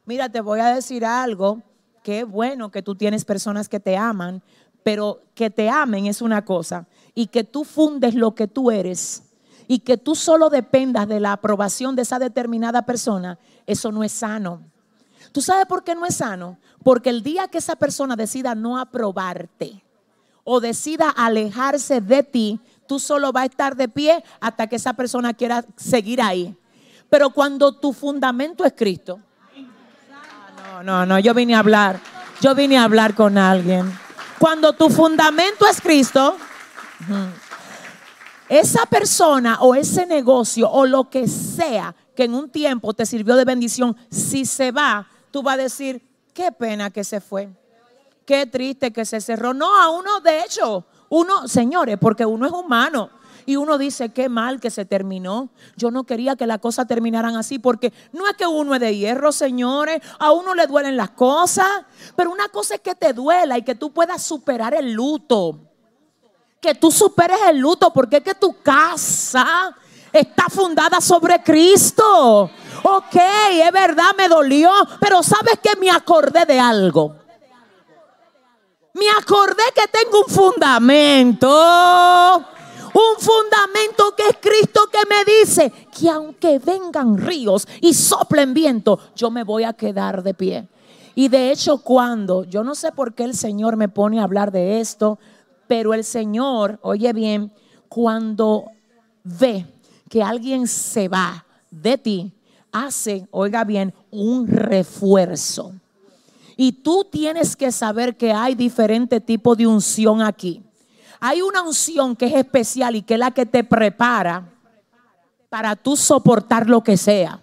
Mira, 0.06 0.28
te 0.28 0.40
voy 0.40 0.60
a 0.60 0.74
decir 0.74 1.04
algo 1.04 1.62
qué 2.02 2.24
bueno 2.24 2.70
que 2.70 2.82
tú 2.82 2.94
tienes 2.94 3.24
personas 3.24 3.68
que 3.68 3.80
te 3.80 3.96
aman, 3.96 4.42
pero 4.82 5.20
que 5.34 5.50
te 5.50 5.68
amen 5.68 6.06
es 6.06 6.22
una 6.22 6.44
cosa 6.44 6.86
y 7.14 7.26
que 7.26 7.44
tú 7.44 7.64
fundes 7.64 8.14
lo 8.14 8.34
que 8.34 8.46
tú 8.46 8.70
eres 8.70 9.22
y 9.66 9.80
que 9.80 9.96
tú 9.96 10.14
solo 10.14 10.50
dependas 10.50 11.06
de 11.08 11.20
la 11.20 11.32
aprobación 11.32 11.94
de 11.96 12.02
esa 12.02 12.18
determinada 12.18 12.82
persona, 12.82 13.38
eso 13.66 13.92
no 13.92 14.02
es 14.02 14.12
sano. 14.12 14.62
¿Tú 15.32 15.40
sabes 15.40 15.66
por 15.66 15.84
qué 15.84 15.94
no 15.94 16.06
es 16.06 16.16
sano? 16.16 16.58
Porque 16.82 17.10
el 17.10 17.22
día 17.22 17.48
que 17.48 17.58
esa 17.58 17.76
persona 17.76 18.16
decida 18.16 18.54
no 18.54 18.78
aprobarte 18.78 19.84
o 20.42 20.60
decida 20.60 21.08
alejarse 21.10 22.00
de 22.00 22.22
ti, 22.22 22.60
tú 22.88 22.98
solo 22.98 23.32
vas 23.32 23.42
a 23.42 23.46
estar 23.46 23.76
de 23.76 23.88
pie 23.88 24.24
hasta 24.40 24.66
que 24.66 24.76
esa 24.76 24.94
persona 24.94 25.34
quiera 25.34 25.64
seguir 25.76 26.20
ahí. 26.20 26.56
Pero 27.08 27.30
cuando 27.30 27.72
tu 27.72 27.92
fundamento 27.92 28.64
es 28.64 28.72
Cristo, 28.72 29.20
no, 30.82 31.04
no, 31.04 31.18
yo 31.18 31.34
vine 31.34 31.54
a 31.54 31.58
hablar. 31.58 32.00
Yo 32.40 32.54
vine 32.54 32.78
a 32.78 32.84
hablar 32.84 33.14
con 33.14 33.36
alguien. 33.36 33.92
Cuando 34.38 34.72
tu 34.72 34.88
fundamento 34.88 35.66
es 35.66 35.80
Cristo, 35.80 36.36
esa 38.48 38.84
persona 38.86 39.58
o 39.60 39.74
ese 39.74 40.06
negocio 40.06 40.70
o 40.70 40.84
lo 40.84 41.08
que 41.08 41.28
sea 41.28 41.94
que 42.16 42.24
en 42.24 42.34
un 42.34 42.50
tiempo 42.50 42.92
te 42.92 43.06
sirvió 43.06 43.36
de 43.36 43.44
bendición, 43.44 43.96
si 44.10 44.44
se 44.44 44.72
va, 44.72 45.06
tú 45.30 45.42
vas 45.42 45.54
a 45.54 45.62
decir, 45.62 46.02
qué 46.34 46.52
pena 46.52 46.90
que 46.90 47.04
se 47.04 47.20
fue. 47.20 47.48
Qué 48.26 48.46
triste 48.46 48.92
que 48.92 49.04
se 49.04 49.20
cerró. 49.20 49.54
No, 49.54 49.80
a 49.80 49.90
uno, 49.90 50.20
de 50.20 50.40
hecho, 50.40 50.84
uno, 51.08 51.48
señores, 51.48 51.96
porque 52.00 52.26
uno 52.26 52.46
es 52.46 52.52
humano. 52.52 53.10
Y 53.46 53.56
uno 53.56 53.78
dice, 53.78 54.10
qué 54.10 54.28
mal 54.28 54.60
que 54.60 54.70
se 54.70 54.84
terminó. 54.84 55.48
Yo 55.76 55.90
no 55.90 56.04
quería 56.04 56.36
que 56.36 56.46
las 56.46 56.58
cosas 56.58 56.86
terminaran 56.86 57.36
así, 57.36 57.58
porque 57.58 57.92
no 58.12 58.28
es 58.28 58.34
que 58.34 58.46
uno 58.46 58.74
es 58.74 58.80
de 58.80 58.96
hierro, 58.96 59.32
señores. 59.32 60.00
A 60.18 60.32
uno 60.32 60.54
le 60.54 60.66
duelen 60.66 60.96
las 60.96 61.10
cosas. 61.10 61.66
Pero 62.16 62.30
una 62.30 62.48
cosa 62.48 62.74
es 62.74 62.80
que 62.80 62.94
te 62.94 63.12
duela 63.12 63.58
y 63.58 63.62
que 63.62 63.74
tú 63.74 63.92
puedas 63.92 64.22
superar 64.22 64.74
el 64.74 64.92
luto. 64.92 65.69
Que 66.60 66.74
tú 66.74 66.90
superes 66.90 67.38
el 67.48 67.58
luto, 67.58 67.92
porque 67.92 68.18
es 68.18 68.22
que 68.22 68.34
tu 68.34 68.60
casa 68.60 69.74
está 70.12 70.44
fundada 70.48 71.00
sobre 71.00 71.42
Cristo. 71.42 72.50
Ok, 72.82 73.16
es 73.52 73.72
verdad, 73.72 74.10
me 74.16 74.28
dolió, 74.28 74.70
pero 75.00 75.22
sabes 75.22 75.58
que 75.62 75.78
me 75.78 75.90
acordé 75.90 76.44
de 76.44 76.60
algo. 76.60 77.16
Me 78.92 79.08
acordé 79.10 79.62
que 79.74 79.86
tengo 79.88 80.24
un 80.26 80.32
fundamento 80.32 81.48
un 82.92 83.20
fundamento 83.20 84.14
que 84.16 84.24
es 84.28 84.36
Cristo 84.40 84.88
que 84.90 84.98
me 85.08 85.24
dice 85.24 85.72
que 85.96 86.08
aunque 86.08 86.58
vengan 86.58 87.16
ríos 87.18 87.66
y 87.80 87.94
soplen 87.94 88.54
viento, 88.54 88.98
yo 89.14 89.30
me 89.30 89.44
voy 89.44 89.64
a 89.64 89.72
quedar 89.72 90.22
de 90.22 90.34
pie. 90.34 90.68
Y 91.14 91.28
de 91.28 91.50
hecho 91.50 91.78
cuando, 91.78 92.44
yo 92.44 92.64
no 92.64 92.74
sé 92.74 92.92
por 92.92 93.14
qué 93.14 93.24
el 93.24 93.34
Señor 93.34 93.76
me 93.76 93.88
pone 93.88 94.20
a 94.20 94.24
hablar 94.24 94.50
de 94.52 94.80
esto, 94.80 95.18
pero 95.70 95.94
el 95.94 96.02
Señor, 96.02 96.80
oye 96.82 97.12
bien, 97.12 97.52
cuando 97.88 98.72
ve 99.22 99.64
que 100.08 100.20
alguien 100.20 100.66
se 100.66 101.06
va 101.06 101.46
de 101.70 101.96
ti, 101.96 102.32
hace, 102.72 103.28
oiga 103.30 103.62
bien, 103.62 103.94
un 104.10 104.48
refuerzo. 104.48 105.72
Y 106.56 106.72
tú 106.72 107.06
tienes 107.08 107.54
que 107.54 107.70
saber 107.70 108.16
que 108.16 108.32
hay 108.32 108.56
diferente 108.56 109.20
tipo 109.20 109.54
de 109.54 109.68
unción 109.68 110.22
aquí. 110.22 110.60
Hay 111.20 111.40
una 111.40 111.62
unción 111.62 112.16
que 112.16 112.26
es 112.26 112.34
especial 112.34 112.96
y 112.96 113.02
que 113.02 113.14
es 113.14 113.20
la 113.20 113.30
que 113.30 113.46
te 113.46 113.62
prepara 113.62 114.52
para 115.48 115.76
tú 115.76 115.96
soportar 115.96 116.68
lo 116.68 116.82
que 116.82 116.96
sea. 116.96 117.40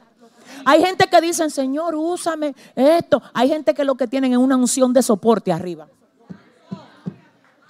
Hay 0.66 0.84
gente 0.84 1.08
que 1.08 1.22
dicen, 1.22 1.50
Señor, 1.50 1.96
úsame 1.96 2.54
esto. 2.76 3.22
Hay 3.34 3.48
gente 3.48 3.74
que 3.74 3.86
lo 3.86 3.96
que 3.96 4.06
tienen 4.06 4.34
es 4.34 4.38
una 4.38 4.58
unción 4.58 4.92
de 4.92 5.02
soporte 5.02 5.54
arriba. 5.54 5.88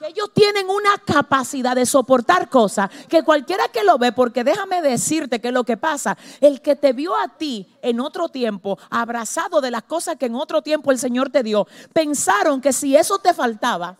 Ellos 0.07 0.31
tienen 0.33 0.69
una 0.69 0.97
capacidad 1.05 1.75
de 1.75 1.85
soportar 1.85 2.49
cosas 2.49 2.89
que 3.09 3.23
cualquiera 3.23 3.67
que 3.69 3.83
lo 3.83 3.97
ve, 3.97 4.11
porque 4.11 4.43
déjame 4.43 4.81
decirte 4.81 5.41
que 5.41 5.51
lo 5.51 5.63
que 5.63 5.77
pasa, 5.77 6.17
el 6.41 6.61
que 6.61 6.75
te 6.75 6.93
vio 6.93 7.15
a 7.15 7.37
ti 7.37 7.67
en 7.81 7.99
otro 7.99 8.29
tiempo, 8.29 8.77
abrazado 8.89 9.61
de 9.61 9.71
las 9.71 9.83
cosas 9.83 10.15
que 10.15 10.27
en 10.27 10.35
otro 10.35 10.61
tiempo 10.61 10.91
el 10.91 10.99
Señor 10.99 11.29
te 11.29 11.43
dio, 11.43 11.67
pensaron 11.93 12.61
que 12.61 12.73
si 12.73 12.95
eso 12.95 13.19
te 13.19 13.33
faltaba, 13.33 13.97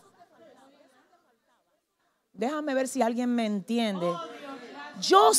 Déjame 2.38 2.76
ver 2.76 2.88
si 2.88 3.02
alguien 3.02 3.34
me 3.34 3.48
entiende. 3.48 4.06
Yo, 5.02 5.32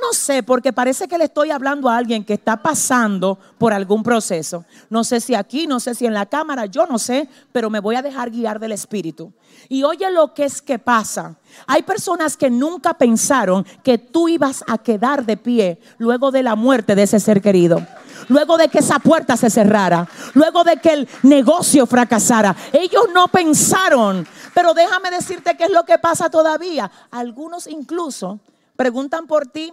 no 0.00 0.12
sé, 0.12 0.42
porque 0.42 0.72
parece 0.72 1.06
que 1.06 1.18
le 1.18 1.24
estoy 1.24 1.50
hablando 1.50 1.88
a 1.88 1.96
alguien 1.96 2.24
que 2.24 2.34
está 2.34 2.56
pasando 2.56 3.38
por 3.58 3.72
algún 3.72 4.02
proceso. 4.02 4.64
No 4.90 5.04
sé 5.04 5.20
si 5.20 5.34
aquí, 5.34 5.66
no 5.66 5.80
sé 5.80 5.94
si 5.94 6.06
en 6.06 6.14
la 6.14 6.26
cámara, 6.26 6.66
yo 6.66 6.86
no 6.86 6.98
sé, 6.98 7.28
pero 7.52 7.70
me 7.70 7.80
voy 7.80 7.96
a 7.96 8.02
dejar 8.02 8.30
guiar 8.30 8.58
del 8.58 8.72
Espíritu. 8.72 9.32
Y 9.68 9.82
oye 9.84 10.10
lo 10.10 10.34
que 10.34 10.44
es 10.44 10.60
que 10.60 10.78
pasa. 10.78 11.36
Hay 11.66 11.82
personas 11.82 12.36
que 12.36 12.50
nunca 12.50 12.94
pensaron 12.94 13.64
que 13.82 13.98
tú 13.98 14.28
ibas 14.28 14.64
a 14.66 14.78
quedar 14.78 15.24
de 15.24 15.36
pie 15.36 15.78
luego 15.98 16.30
de 16.30 16.42
la 16.42 16.54
muerte 16.54 16.94
de 16.94 17.04
ese 17.04 17.20
ser 17.20 17.40
querido 17.40 17.80
luego 18.28 18.56
de 18.56 18.68
que 18.68 18.78
esa 18.78 18.98
puerta 18.98 19.36
se 19.36 19.50
cerrara, 19.50 20.08
luego 20.34 20.64
de 20.64 20.78
que 20.78 20.92
el 20.92 21.08
negocio 21.24 21.86
fracasara. 21.86 22.56
Ellos 22.72 23.08
no 23.12 23.28
pensaron, 23.28 24.26
pero 24.54 24.72
déjame 24.74 25.10
decirte 25.10 25.56
qué 25.56 25.64
es 25.64 25.70
lo 25.70 25.84
que 25.84 25.98
pasa 25.98 26.30
todavía. 26.30 26.90
Algunos 27.10 27.66
incluso 27.66 28.40
preguntan 28.76 29.26
por 29.26 29.46
ti 29.46 29.72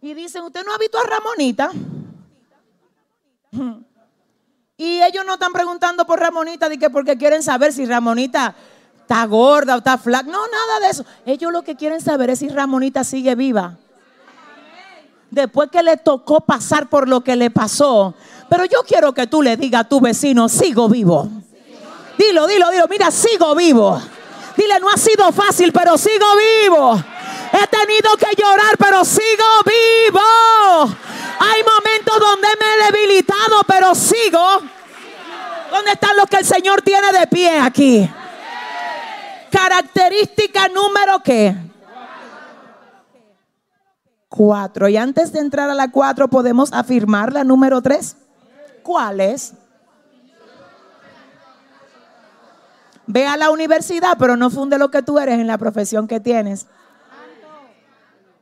y 0.00 0.14
dicen, 0.14 0.42
¿usted 0.42 0.64
no 0.64 0.72
ha 0.72 0.78
visto 0.78 0.98
a 0.98 1.04
Ramonita? 1.04 1.70
Y 4.76 5.02
ellos 5.02 5.24
no 5.24 5.34
están 5.34 5.52
preguntando 5.52 6.04
por 6.06 6.18
Ramonita 6.18 6.68
de 6.68 6.78
que 6.78 6.90
porque 6.90 7.16
quieren 7.16 7.42
saber 7.42 7.72
si 7.72 7.86
Ramonita 7.86 8.54
está 9.00 9.24
gorda 9.26 9.74
o 9.74 9.78
está 9.78 9.98
flaca. 9.98 10.24
No, 10.24 10.46
nada 10.46 10.80
de 10.80 10.90
eso. 10.90 11.04
Ellos 11.24 11.52
lo 11.52 11.62
que 11.62 11.76
quieren 11.76 12.00
saber 12.00 12.30
es 12.30 12.40
si 12.40 12.48
Ramonita 12.48 13.04
sigue 13.04 13.34
viva 13.34 13.78
después 15.32 15.70
que 15.70 15.82
le 15.82 15.96
tocó 15.96 16.42
pasar 16.42 16.88
por 16.88 17.08
lo 17.08 17.22
que 17.22 17.34
le 17.34 17.50
pasó. 17.50 18.14
Pero 18.48 18.66
yo 18.66 18.82
quiero 18.86 19.12
que 19.12 19.26
tú 19.26 19.42
le 19.42 19.56
digas 19.56 19.82
a 19.82 19.88
tu 19.88 20.00
vecino, 20.00 20.48
sigo 20.48 20.88
vivo. 20.88 21.28
Dilo, 22.18 22.46
dilo, 22.46 22.70
dilo, 22.70 22.86
mira, 22.88 23.10
sigo 23.10 23.54
vivo. 23.56 24.00
Dile, 24.56 24.78
no 24.78 24.90
ha 24.90 24.96
sido 24.96 25.32
fácil, 25.32 25.72
pero 25.72 25.96
sigo 25.96 26.26
vivo. 26.62 27.02
He 27.52 27.66
tenido 27.66 28.16
que 28.16 28.34
llorar, 28.40 28.76
pero 28.78 29.04
sigo 29.04 29.44
vivo. 29.66 30.20
Hay 31.38 31.62
momentos 31.62 32.18
donde 32.18 32.48
me 32.58 32.66
he 32.74 32.92
debilitado, 32.92 33.60
pero 33.66 33.94
sigo. 33.94 34.40
¿Dónde 35.70 35.92
están 35.92 36.16
los 36.16 36.26
que 36.26 36.36
el 36.36 36.44
Señor 36.44 36.82
tiene 36.82 37.12
de 37.12 37.26
pie 37.26 37.58
aquí? 37.58 38.10
Característica 39.50 40.68
número 40.68 41.22
qué? 41.22 41.54
Cuatro. 44.28 44.88
Y 44.88 44.96
antes 44.96 45.30
de 45.32 45.40
entrar 45.40 45.68
a 45.68 45.74
la 45.74 45.90
cuatro, 45.90 46.28
podemos 46.28 46.72
afirmar 46.72 47.34
la 47.34 47.44
número 47.44 47.82
tres. 47.82 48.16
¿Cuál 48.82 49.20
es? 49.20 49.52
Ve 53.06 53.26
a 53.26 53.36
la 53.36 53.50
universidad, 53.50 54.16
pero 54.18 54.36
no 54.36 54.48
funde 54.48 54.78
lo 54.78 54.90
que 54.90 55.02
tú 55.02 55.18
eres 55.18 55.38
en 55.38 55.46
la 55.46 55.58
profesión 55.58 56.08
que 56.08 56.18
tienes. 56.18 56.66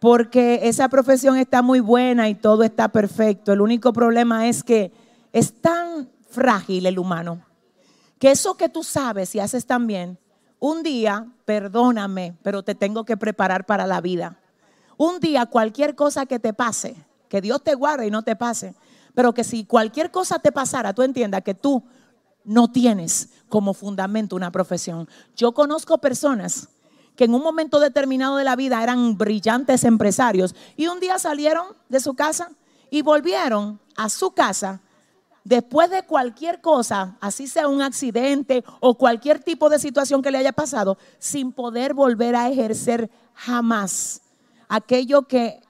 Porque 0.01 0.61
esa 0.65 0.89
profesión 0.89 1.37
está 1.37 1.63
muy 1.63 1.81
buena 1.81 2.29
y 2.29 2.35
todo 2.35 2.65
está 2.65 2.89
perfecto. 2.89 3.53
El 3.53 3.61
único 3.61 3.93
problema 3.93 4.49
es 4.49 4.65
que 4.65 4.93
es 5.33 5.61
tan 5.61 6.09
frágil 6.29 6.87
el 6.87 6.99
humano 6.99 7.45
que 8.21 8.31
eso 8.31 8.55
que 8.55 8.69
tú 8.69 8.85
sabes 8.85 9.35
y 9.35 9.41
haces 9.41 9.67
tan 9.67 9.87
bien, 9.87 10.19
un 10.61 10.83
día, 10.83 11.27
perdóname, 11.47 12.37
pero 12.43 12.63
te 12.63 12.75
tengo 12.75 13.05
que 13.05 13.17
preparar 13.17 13.65
para 13.65 13.87
la 13.87 14.03
vida. 14.03 14.37
Un 14.99 15.21
día, 15.21 15.47
cualquier 15.47 15.95
cosa 15.95 16.27
que 16.27 16.39
te 16.39 16.53
pase, 16.53 16.95
que 17.31 17.41
Dios 17.41 17.65
te 17.65 17.75
guarde 17.75 18.07
y 18.07 18.11
no 18.11 18.23
te 18.23 18.37
pase, 18.37 18.75
pero 19.15 19.33
que 19.33 19.43
si 19.43 19.65
cualquier 19.65 20.11
cosa 20.11 20.39
te 20.39 20.53
pasara, 20.53 20.93
tú 20.93 21.03
entiendas 21.03 21.43
que 21.43 21.55
tú 21.55 21.83
no 22.45 22.71
tienes 22.71 23.31
como 23.49 23.73
fundamento 23.73 24.37
una 24.37 24.53
profesión. 24.53 25.09
Yo 25.35 25.53
conozco 25.53 25.97
personas 25.97 26.69
que 27.17 27.25
en 27.25 27.35
un 27.35 27.43
momento 27.43 27.81
determinado 27.81 28.37
de 28.37 28.45
la 28.45 28.57
vida 28.57 28.83
eran 28.83 29.19
brillantes 29.19 29.85
empresarios 29.85 30.55
y 30.77 30.87
un 30.87 31.01
día 31.01 31.19
salieron 31.19 31.67
de 31.89 32.01
su 32.01 32.15
casa 32.15 32.51
y 32.91 33.03
volvieron 33.03 33.81
a 33.97 34.09
su 34.09 34.33
casa 34.33 34.81
después 35.45 35.91
de 35.91 36.05
cualquier 36.05 36.61
cosa, 36.61 37.17
así 37.21 37.47
sea 37.47 37.69
un 37.69 37.83
accidente 37.83 38.65
o 38.81 38.97
cualquier 38.97 39.41
tipo 39.43 39.69
de 39.69 39.79
situación 39.79 40.23
que 40.23 40.31
le 40.31 40.39
haya 40.39 40.53
pasado, 40.53 40.99
sin 41.19 41.53
poder 41.53 41.95
volver 41.95 42.37
a 42.37 42.49
ejercer 42.49 43.11
jamás 43.35 44.23
aquello 44.69 45.23
que 45.27 45.61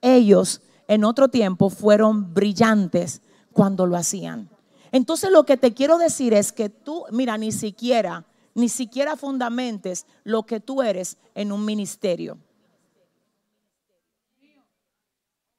ellos 0.00 0.60
en 0.86 1.04
otro 1.04 1.28
tiempo 1.28 1.70
fueron 1.70 2.32
brillantes 2.34 3.22
cuando 3.52 3.86
lo 3.86 3.96
hacían. 3.96 4.48
Entonces 4.92 5.30
lo 5.30 5.44
que 5.44 5.56
te 5.56 5.74
quiero 5.74 5.98
decir 5.98 6.34
es 6.34 6.52
que 6.52 6.68
tú, 6.68 7.04
mira, 7.10 7.36
ni 7.36 7.50
siquiera, 7.50 8.24
ni 8.54 8.68
siquiera 8.68 9.16
fundamentes 9.16 10.06
lo 10.22 10.44
que 10.44 10.60
tú 10.60 10.82
eres 10.82 11.18
en 11.34 11.52
un 11.52 11.64
ministerio. 11.64 12.38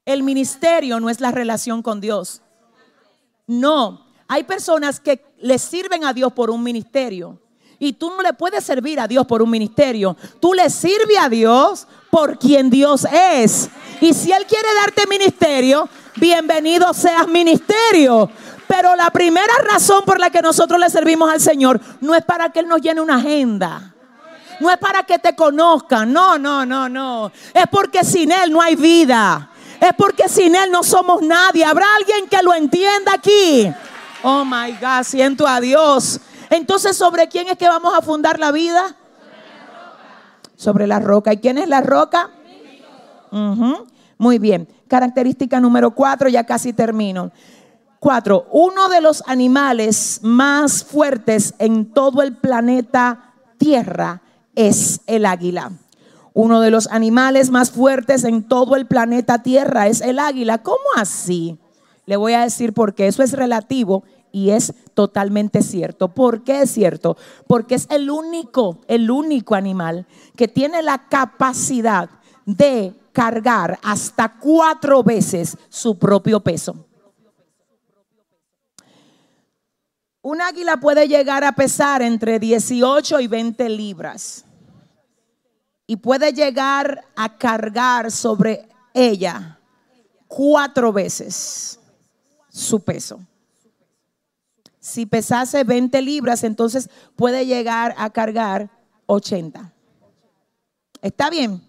El 0.06 0.24
ministerio 0.24 1.00
no 1.00 1.10
es 1.10 1.20
la 1.20 1.32
relación 1.32 1.82
con 1.82 2.00
Dios. 2.00 2.42
No, 3.48 4.06
hay 4.28 4.44
personas 4.44 5.00
que 5.00 5.26
le 5.40 5.60
sirven 5.60 6.06
a 6.06 6.14
Dios 6.14 6.32
por 6.34 6.50
un 6.50 6.64
ministerio. 6.64 7.40
Y 7.78 7.94
tú 7.94 8.10
no 8.10 8.22
le 8.22 8.34
puedes 8.34 8.64
servir 8.64 9.00
a 9.00 9.08
Dios 9.08 9.26
por 9.26 9.42
un 9.42 9.50
ministerio. 9.50 10.16
Tú 10.40 10.54
le 10.54 10.70
sirves 10.70 11.18
a 11.20 11.28
Dios 11.28 11.88
por 12.10 12.40
quien 12.40 12.70
Dios 12.70 13.06
es. 13.12 13.70
Y 14.00 14.14
si 14.14 14.32
Él 14.32 14.46
quiere 14.48 14.68
darte 14.82 15.08
ministerio, 15.08 15.90
bienvenido 16.16 16.94
seas 16.94 17.28
ministerio. 17.28 18.30
Pero 18.68 18.96
la 18.96 19.10
primera 19.12 19.54
razón 19.70 20.04
por 20.06 20.20
la 20.20 20.30
que 20.30 20.42
nosotros 20.42 20.80
le 20.80 20.90
servimos 20.90 21.32
al 21.32 21.40
Señor 21.40 21.80
no 22.02 22.16
es 22.16 22.24
para 22.24 22.50
que 22.50 22.60
Él 22.60 22.68
nos 22.68 22.82
llene 22.82 23.02
una 23.02 23.18
agenda. 23.18 23.94
No 24.60 24.72
es 24.72 24.78
para 24.78 25.04
que 25.04 25.20
te 25.20 25.36
conozcan. 25.36 26.12
No, 26.12 26.38
no, 26.38 26.66
no, 26.66 26.90
no. 26.90 27.32
Es 27.54 27.66
porque 27.70 28.04
sin 28.04 28.32
Él 28.32 28.52
no 28.52 28.62
hay 28.62 28.76
vida 28.76 29.52
es 29.80 29.94
porque 29.98 30.28
sin 30.30 30.56
Él 30.56 30.72
no 30.72 30.84
somos 30.84 31.22
nadie. 31.22 31.66
¿Habrá 31.66 31.86
alguien 31.98 32.28
que 32.30 32.42
lo 32.42 32.54
entienda 32.54 33.14
aquí? 33.14 33.72
Oh 34.24 34.44
my 34.46 34.72
God, 34.80 35.04
siento 35.04 35.48
a 35.48 35.60
Dios. 35.60 36.20
Entonces, 36.50 36.96
¿sobre 36.96 37.28
quién 37.28 37.48
es 37.48 37.58
que 37.58 37.68
vamos 37.68 37.94
a 37.96 38.02
fundar 38.02 38.40
la 38.40 38.52
vida? 38.52 38.96
Sobre 40.56 40.88
la 40.88 41.00
roca. 41.00 41.34
¿Y 41.34 41.38
quién 41.38 41.58
es 41.58 41.68
la 41.68 41.82
roca? 41.82 42.30
Muy 44.18 44.40
bien. 44.40 44.68
Característica 44.88 45.60
número 45.60 45.92
cuatro, 45.92 46.30
ya 46.30 46.46
casi 46.46 46.72
termino. 46.72 47.32
Uno 48.52 48.90
de 48.90 49.02
los 49.02 49.24
animales 49.26 50.20
más 50.22 50.84
fuertes 50.84 51.56
en 51.58 51.86
todo 51.92 52.22
el 52.22 52.36
planeta 52.36 53.34
Tierra 53.58 54.22
es 54.54 55.02
el 55.08 55.26
águila. 55.26 55.72
Uno 56.34 56.62
de 56.62 56.70
los 56.70 56.86
animales 56.88 57.50
más 57.50 57.72
fuertes 57.72 58.24
en 58.24 58.44
todo 58.44 58.76
el 58.76 58.86
planeta 58.86 59.42
Tierra 59.42 59.88
es 59.88 60.02
el 60.02 60.20
águila. 60.20 60.60
¿Cómo 60.60 60.84
así? 60.96 61.58
Le 62.06 62.16
voy 62.16 62.34
a 62.34 62.42
decir 62.42 62.74
por 62.74 62.94
qué. 62.94 63.08
Eso 63.08 63.24
es 63.24 63.32
relativo 63.32 64.04
y 64.32 64.52
es 64.52 64.76
totalmente 64.94 65.64
cierto. 65.64 66.10
¿Por 66.10 66.44
qué 66.44 66.62
es 66.62 66.70
cierto? 66.70 67.18
Porque 67.48 67.74
es 67.74 67.88
el 67.90 68.12
único, 68.12 68.82
el 68.88 69.10
único 69.10 69.56
animal 69.56 70.06
que 70.36 70.48
tiene 70.48 70.84
la 70.84 71.08
capacidad 71.08 72.10
de 72.46 72.94
cargar 73.14 73.80
hasta 73.82 74.36
cuatro 74.40 75.02
veces 75.02 75.58
su 75.70 75.98
propio 75.98 76.42
peso. 76.42 76.86
Un 80.26 80.42
águila 80.42 80.78
puede 80.78 81.08
llegar 81.08 81.44
a 81.44 81.52
pesar 81.52 82.02
entre 82.02 82.40
18 82.40 83.20
y 83.20 83.28
20 83.28 83.70
libras 83.70 84.44
y 85.86 85.98
puede 85.98 86.34
llegar 86.34 87.06
a 87.16 87.38
cargar 87.38 88.10
sobre 88.10 88.68
ella 88.92 89.60
cuatro 90.28 90.92
veces 90.92 91.80
su 92.50 92.84
peso. 92.84 93.20
Si 94.80 95.06
pesase 95.06 95.64
20 95.64 96.02
libras, 96.02 96.44
entonces 96.44 96.90
puede 97.16 97.46
llegar 97.46 97.94
a 97.96 98.10
cargar 98.10 98.72
80. 99.06 99.72
¿Está 101.04 101.30
bien? 101.30 101.62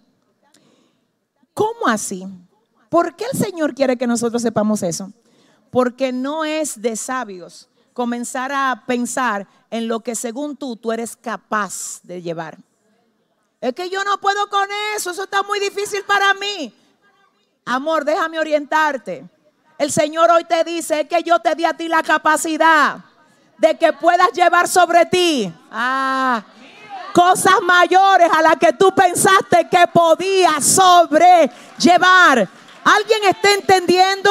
¿Cómo 1.52 1.88
así? 1.88 2.26
¿Por 2.88 3.16
qué 3.16 3.26
el 3.30 3.38
Señor 3.38 3.74
quiere 3.74 3.98
que 3.98 4.06
nosotros 4.06 4.40
sepamos 4.40 4.82
eso? 4.82 5.12
Porque 5.70 6.10
no 6.10 6.46
es 6.46 6.80
de 6.80 6.96
sabios 6.96 7.68
comenzar 7.96 8.52
a 8.52 8.84
pensar 8.86 9.46
en 9.70 9.88
lo 9.88 10.00
que 10.00 10.14
según 10.14 10.54
tú 10.54 10.76
tú 10.76 10.92
eres 10.92 11.16
capaz 11.16 12.00
de 12.02 12.20
llevar. 12.20 12.58
Es 13.58 13.72
que 13.72 13.88
yo 13.88 14.04
no 14.04 14.20
puedo 14.20 14.50
con 14.50 14.68
eso, 14.94 15.12
eso 15.12 15.22
está 15.24 15.42
muy 15.42 15.58
difícil 15.58 16.04
para 16.04 16.34
mí. 16.34 16.74
Amor, 17.64 18.04
déjame 18.04 18.38
orientarte. 18.38 19.24
El 19.78 19.90
Señor 19.90 20.30
hoy 20.30 20.44
te 20.44 20.62
dice 20.62 21.08
que 21.08 21.22
yo 21.22 21.38
te 21.38 21.54
di 21.54 21.64
a 21.64 21.72
ti 21.72 21.88
la 21.88 22.02
capacidad 22.02 22.98
de 23.56 23.78
que 23.78 23.94
puedas 23.94 24.30
llevar 24.32 24.68
sobre 24.68 25.06
ti 25.06 25.50
ah, 25.70 26.44
cosas 27.14 27.62
mayores 27.62 28.28
a 28.30 28.42
las 28.42 28.56
que 28.56 28.74
tú 28.74 28.94
pensaste 28.94 29.68
que 29.70 29.86
podías 29.86 30.62
sobrellevar. 30.62 32.46
¿Alguien 32.84 33.24
está 33.24 33.52
entendiendo? 33.54 34.30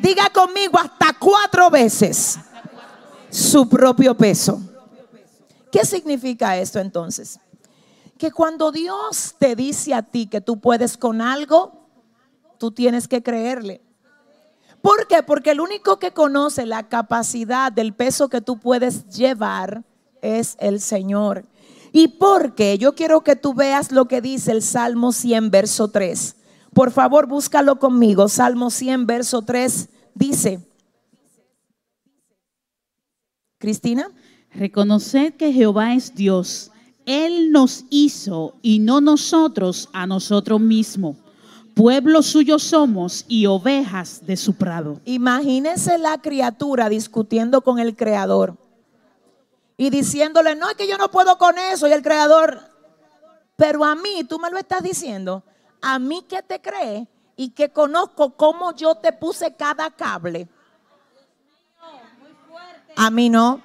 Diga 0.00 0.30
conmigo 0.30 0.78
hasta 0.78 1.16
cuatro 1.18 1.70
veces 1.70 2.38
su 3.30 3.68
propio 3.68 4.16
peso. 4.16 4.60
¿Qué 5.70 5.84
significa 5.84 6.56
esto 6.56 6.78
entonces? 6.78 7.40
que 8.18 8.30
cuando 8.30 8.72
Dios 8.72 9.34
te 9.38 9.54
dice 9.54 9.94
a 9.94 10.02
ti 10.02 10.26
que 10.26 10.40
tú 10.40 10.58
puedes 10.58 10.96
con 10.96 11.20
algo, 11.20 11.88
tú 12.58 12.70
tienes 12.70 13.08
que 13.08 13.22
creerle. 13.22 13.82
¿Por 14.80 15.06
qué? 15.06 15.22
Porque 15.22 15.50
el 15.50 15.60
único 15.60 15.98
que 15.98 16.12
conoce 16.12 16.64
la 16.64 16.88
capacidad 16.88 17.72
del 17.72 17.92
peso 17.92 18.28
que 18.28 18.40
tú 18.40 18.58
puedes 18.58 19.08
llevar 19.08 19.82
es 20.22 20.56
el 20.60 20.80
Señor. 20.80 21.44
Y 21.92 22.08
porque 22.08 22.78
yo 22.78 22.94
quiero 22.94 23.22
que 23.22 23.36
tú 23.36 23.54
veas 23.54 23.90
lo 23.90 24.06
que 24.06 24.20
dice 24.20 24.52
el 24.52 24.62
Salmo 24.62 25.12
100, 25.12 25.50
verso 25.50 25.88
3. 25.88 26.36
Por 26.76 26.90
favor, 26.90 27.26
búscalo 27.26 27.78
conmigo. 27.78 28.28
Salmo 28.28 28.68
100, 28.68 29.06
verso 29.06 29.40
3 29.40 29.88
dice, 30.14 30.60
Cristina. 33.56 34.12
Reconocer 34.50 35.36
que 35.36 35.52
Jehová 35.52 35.94
es 35.94 36.14
Dios 36.14 36.70
él 37.06 37.52
nos 37.52 37.84
hizo 37.88 38.56
y 38.60 38.80
no 38.80 39.00
nosotros 39.00 39.88
a 39.94 40.06
nosotros 40.06 40.60
mismos. 40.60 41.16
Pueblo 41.74 42.22
suyo 42.22 42.58
somos 42.58 43.24
y 43.26 43.46
ovejas 43.46 44.26
de 44.26 44.36
su 44.36 44.54
prado. 44.54 45.00
Imagínese 45.06 45.96
la 45.96 46.20
criatura 46.20 46.90
discutiendo 46.90 47.62
con 47.62 47.78
el 47.78 47.96
creador 47.96 48.56
y 49.78 49.90
diciéndole, 49.90 50.56
no 50.56 50.68
es 50.68 50.74
que 50.76 50.88
yo 50.88 50.98
no 50.98 51.10
puedo 51.10 51.38
con 51.38 51.56
eso. 51.58 51.86
Y 51.86 51.92
el 51.92 52.02
creador, 52.02 52.60
pero 53.56 53.84
a 53.84 53.94
mí, 53.94 54.24
tú 54.28 54.38
me 54.38 54.50
lo 54.50 54.58
estás 54.58 54.82
diciendo, 54.82 55.44
a 55.80 55.98
mí 55.98 56.22
que 56.28 56.42
te 56.42 56.60
cree 56.60 57.06
y 57.36 57.50
que 57.50 57.70
conozco 57.70 58.30
cómo 58.30 58.74
yo 58.74 58.94
te 58.94 59.12
puse 59.12 59.54
cada 59.54 59.90
cable. 59.90 60.48
A 62.96 63.10
mí 63.10 63.28
no. 63.28 63.60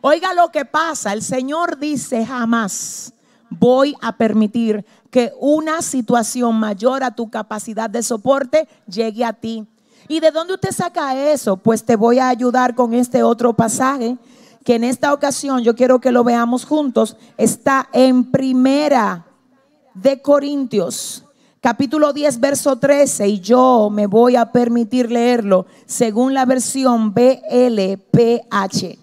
Oiga 0.00 0.34
lo 0.34 0.50
que 0.50 0.64
pasa, 0.64 1.12
el 1.12 1.22
Señor 1.22 1.78
dice 1.78 2.26
jamás 2.26 3.14
voy 3.58 3.96
a 4.00 4.16
permitir 4.16 4.84
que 5.10 5.32
una 5.38 5.82
situación 5.82 6.56
mayor 6.56 7.04
a 7.04 7.14
tu 7.14 7.30
capacidad 7.30 7.88
de 7.88 8.02
soporte 8.02 8.68
llegue 8.86 9.24
a 9.24 9.32
ti. 9.32 9.66
¿Y 10.08 10.20
de 10.20 10.30
dónde 10.30 10.54
usted 10.54 10.72
saca 10.72 11.16
eso? 11.16 11.56
Pues 11.56 11.84
te 11.84 11.96
voy 11.96 12.18
a 12.18 12.28
ayudar 12.28 12.74
con 12.74 12.92
este 12.94 13.22
otro 13.22 13.54
pasaje 13.54 14.18
que 14.64 14.74
en 14.74 14.84
esta 14.84 15.12
ocasión 15.12 15.62
yo 15.62 15.74
quiero 15.74 16.00
que 16.00 16.10
lo 16.10 16.24
veamos 16.24 16.64
juntos, 16.64 17.16
está 17.36 17.88
en 17.92 18.30
primera 18.30 19.26
de 19.92 20.20
Corintios, 20.22 21.23
capítulo 21.64 22.12
10, 22.12 22.40
verso 22.40 22.76
13, 22.76 23.26
y 23.26 23.40
yo 23.40 23.88
me 23.90 24.06
voy 24.06 24.36
a 24.36 24.52
permitir 24.52 25.10
leerlo 25.10 25.64
según 25.86 26.34
la 26.34 26.44
versión 26.44 27.14
BLPH. 27.14 28.98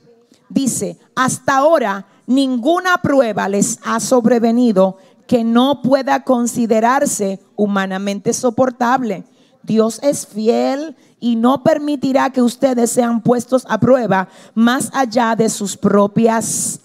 Dice, 0.47 0.99
hasta 1.15 1.57
ahora 1.57 2.05
ninguna 2.27 2.99
prueba 3.01 3.49
les 3.49 3.79
ha 3.83 3.99
sobrevenido 3.99 4.97
que 5.25 5.43
no 5.43 5.81
pueda 5.81 6.23
considerarse 6.23 7.39
humanamente 7.55 8.31
soportable. 8.31 9.23
Dios 9.63 9.99
es 10.03 10.27
fiel 10.27 10.95
y 11.19 11.37
no 11.37 11.63
permitirá 11.63 12.29
que 12.29 12.43
ustedes 12.43 12.91
sean 12.91 13.21
puestos 13.21 13.65
a 13.69 13.79
prueba 13.79 14.27
más 14.53 14.91
allá 14.93 15.35
de 15.35 15.49
sus 15.49 15.75
propias 15.75 16.79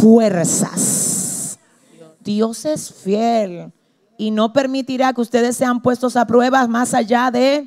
fuerzas. 0.00 1.58
Dios 2.20 2.64
es 2.64 2.92
fiel 2.92 3.72
y 4.20 4.30
no 4.30 4.52
permitirá 4.52 5.14
que 5.14 5.22
ustedes 5.22 5.56
sean 5.56 5.80
puestos 5.80 6.14
a 6.14 6.26
pruebas 6.26 6.68
más 6.68 6.92
allá 6.92 7.30
de... 7.30 7.66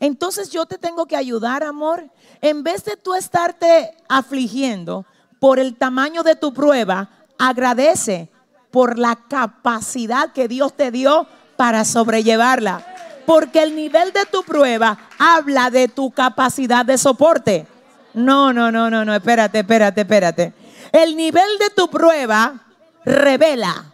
Entonces 0.00 0.48
yo 0.48 0.64
te 0.64 0.78
tengo 0.78 1.04
que 1.04 1.16
ayudar, 1.16 1.62
amor. 1.62 2.08
En 2.40 2.62
vez 2.62 2.82
de 2.86 2.96
tú 2.96 3.12
estarte 3.12 3.94
afligiendo 4.08 5.04
por 5.38 5.58
el 5.58 5.76
tamaño 5.76 6.22
de 6.22 6.34
tu 6.34 6.54
prueba, 6.54 7.10
agradece 7.38 8.30
por 8.70 8.98
la 8.98 9.16
capacidad 9.16 10.32
que 10.32 10.48
Dios 10.48 10.74
te 10.74 10.90
dio 10.90 11.26
para 11.58 11.84
sobrellevarla. 11.84 12.82
Porque 13.26 13.62
el 13.62 13.76
nivel 13.76 14.14
de 14.14 14.24
tu 14.32 14.42
prueba 14.44 14.96
habla 15.18 15.68
de 15.68 15.88
tu 15.88 16.10
capacidad 16.10 16.86
de 16.86 16.96
soporte. 16.96 17.66
No, 18.14 18.54
no, 18.54 18.72
no, 18.72 18.88
no, 18.88 19.04
no, 19.04 19.14
espérate, 19.14 19.58
espérate, 19.58 20.00
espérate. 20.00 20.54
El 20.90 21.18
nivel 21.18 21.58
de 21.58 21.68
tu 21.68 21.90
prueba 21.90 22.62
revela 23.04 23.90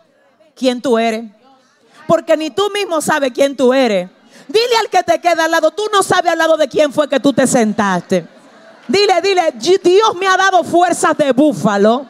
quién 0.57 0.81
tú 0.81 0.99
eres. 0.99 1.25
Porque 2.09 2.37
ni 2.37 2.51
tú 2.51 2.71
mismo 2.73 3.01
sabes 3.01 3.33
quién 3.33 3.57
tú 3.57 3.73
eres. 3.73 4.09
Dile 4.49 4.77
al 4.81 4.89
que 4.89 5.03
te 5.03 5.21
queda 5.21 5.45
al 5.45 5.51
lado, 5.51 5.71
tú 5.71 5.85
no 5.93 6.03
sabes 6.03 6.33
al 6.33 6.39
lado 6.39 6.57
de 6.57 6.69
quién 6.69 6.93
fue 6.93 7.09
que 7.09 7.21
tú 7.21 7.33
te 7.33 7.47
sentaste. 7.47 8.27
Dile, 8.89 9.21
dile, 9.21 9.53
Dios 9.53 10.15
me 10.19 10.27
ha 10.27 10.37
dado 10.37 10.63
fuerzas 10.65 11.17
de 11.17 11.33
búfalo. 11.33 12.07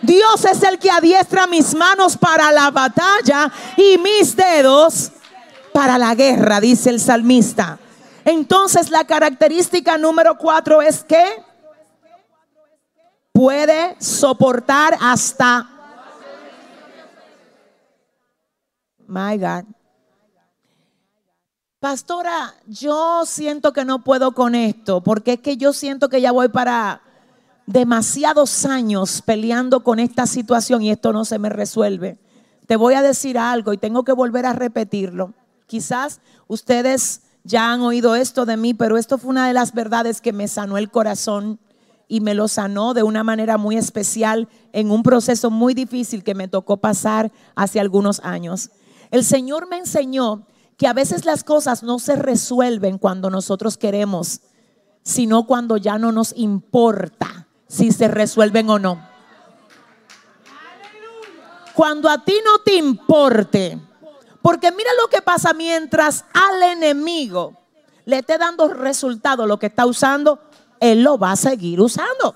Dios 0.00 0.44
es 0.44 0.62
el 0.62 0.78
que 0.78 0.90
adiestra 0.90 1.46
mis 1.46 1.74
manos 1.74 2.16
para 2.16 2.50
la 2.52 2.70
batalla 2.70 3.52
y 3.76 3.98
mis 3.98 4.34
dedos 4.34 5.10
para 5.72 5.98
la 5.98 6.14
guerra, 6.14 6.60
dice 6.60 6.90
el 6.90 7.00
salmista. 7.00 7.78
Entonces 8.24 8.90
la 8.90 9.04
característica 9.04 9.98
número 9.98 10.38
cuatro 10.38 10.80
es 10.80 11.04
que 11.04 11.42
puede 13.32 13.96
soportar 14.00 14.96
hasta 15.00 15.68
My 19.10 19.36
God. 19.36 19.64
Pastora, 21.80 22.54
yo 22.66 23.24
siento 23.26 23.72
que 23.72 23.84
no 23.84 24.04
puedo 24.04 24.32
con 24.32 24.54
esto, 24.54 25.02
porque 25.02 25.32
es 25.32 25.40
que 25.40 25.56
yo 25.56 25.72
siento 25.72 26.08
que 26.08 26.20
ya 26.20 26.30
voy 26.30 26.48
para 26.48 27.02
demasiados 27.66 28.64
años 28.66 29.20
peleando 29.22 29.82
con 29.82 29.98
esta 29.98 30.26
situación 30.26 30.82
y 30.82 30.92
esto 30.92 31.12
no 31.12 31.24
se 31.24 31.40
me 31.40 31.48
resuelve. 31.48 32.18
Te 32.68 32.76
voy 32.76 32.94
a 32.94 33.02
decir 33.02 33.36
algo 33.36 33.72
y 33.72 33.78
tengo 33.78 34.04
que 34.04 34.12
volver 34.12 34.46
a 34.46 34.52
repetirlo. 34.52 35.34
Quizás 35.66 36.20
ustedes 36.46 37.22
ya 37.42 37.72
han 37.72 37.80
oído 37.80 38.14
esto 38.14 38.46
de 38.46 38.56
mí, 38.56 38.74
pero 38.74 38.96
esto 38.96 39.18
fue 39.18 39.30
una 39.30 39.48
de 39.48 39.54
las 39.54 39.74
verdades 39.74 40.20
que 40.20 40.32
me 40.32 40.46
sanó 40.46 40.78
el 40.78 40.90
corazón 40.90 41.58
y 42.06 42.20
me 42.20 42.34
lo 42.34 42.46
sanó 42.46 42.94
de 42.94 43.02
una 43.02 43.24
manera 43.24 43.56
muy 43.56 43.76
especial 43.76 44.48
en 44.72 44.92
un 44.92 45.02
proceso 45.02 45.50
muy 45.50 45.74
difícil 45.74 46.22
que 46.22 46.34
me 46.34 46.46
tocó 46.46 46.76
pasar 46.76 47.32
hace 47.56 47.80
algunos 47.80 48.20
años. 48.20 48.70
El 49.10 49.24
Señor 49.24 49.68
me 49.68 49.78
enseñó 49.78 50.46
que 50.76 50.86
a 50.86 50.92
veces 50.92 51.24
las 51.24 51.44
cosas 51.44 51.82
no 51.82 51.98
se 51.98 52.16
resuelven 52.16 52.98
cuando 52.98 53.28
nosotros 53.28 53.76
queremos, 53.76 54.40
sino 55.02 55.46
cuando 55.46 55.76
ya 55.76 55.98
no 55.98 56.12
nos 56.12 56.32
importa 56.36 57.46
si 57.68 57.92
se 57.92 58.08
resuelven 58.08 58.70
o 58.70 58.78
no. 58.78 59.08
Cuando 61.74 62.08
a 62.08 62.24
ti 62.24 62.34
no 62.44 62.58
te 62.58 62.74
importe, 62.74 63.80
porque 64.42 64.72
mira 64.72 64.90
lo 65.00 65.08
que 65.08 65.22
pasa 65.22 65.52
mientras 65.52 66.24
al 66.32 66.62
enemigo 66.62 67.56
le 68.04 68.18
esté 68.18 68.38
dando 68.38 68.68
resultado 68.68 69.46
lo 69.46 69.58
que 69.58 69.66
está 69.66 69.86
usando, 69.86 70.40
él 70.80 71.02
lo 71.02 71.18
va 71.18 71.32
a 71.32 71.36
seguir 71.36 71.80
usando. 71.80 72.34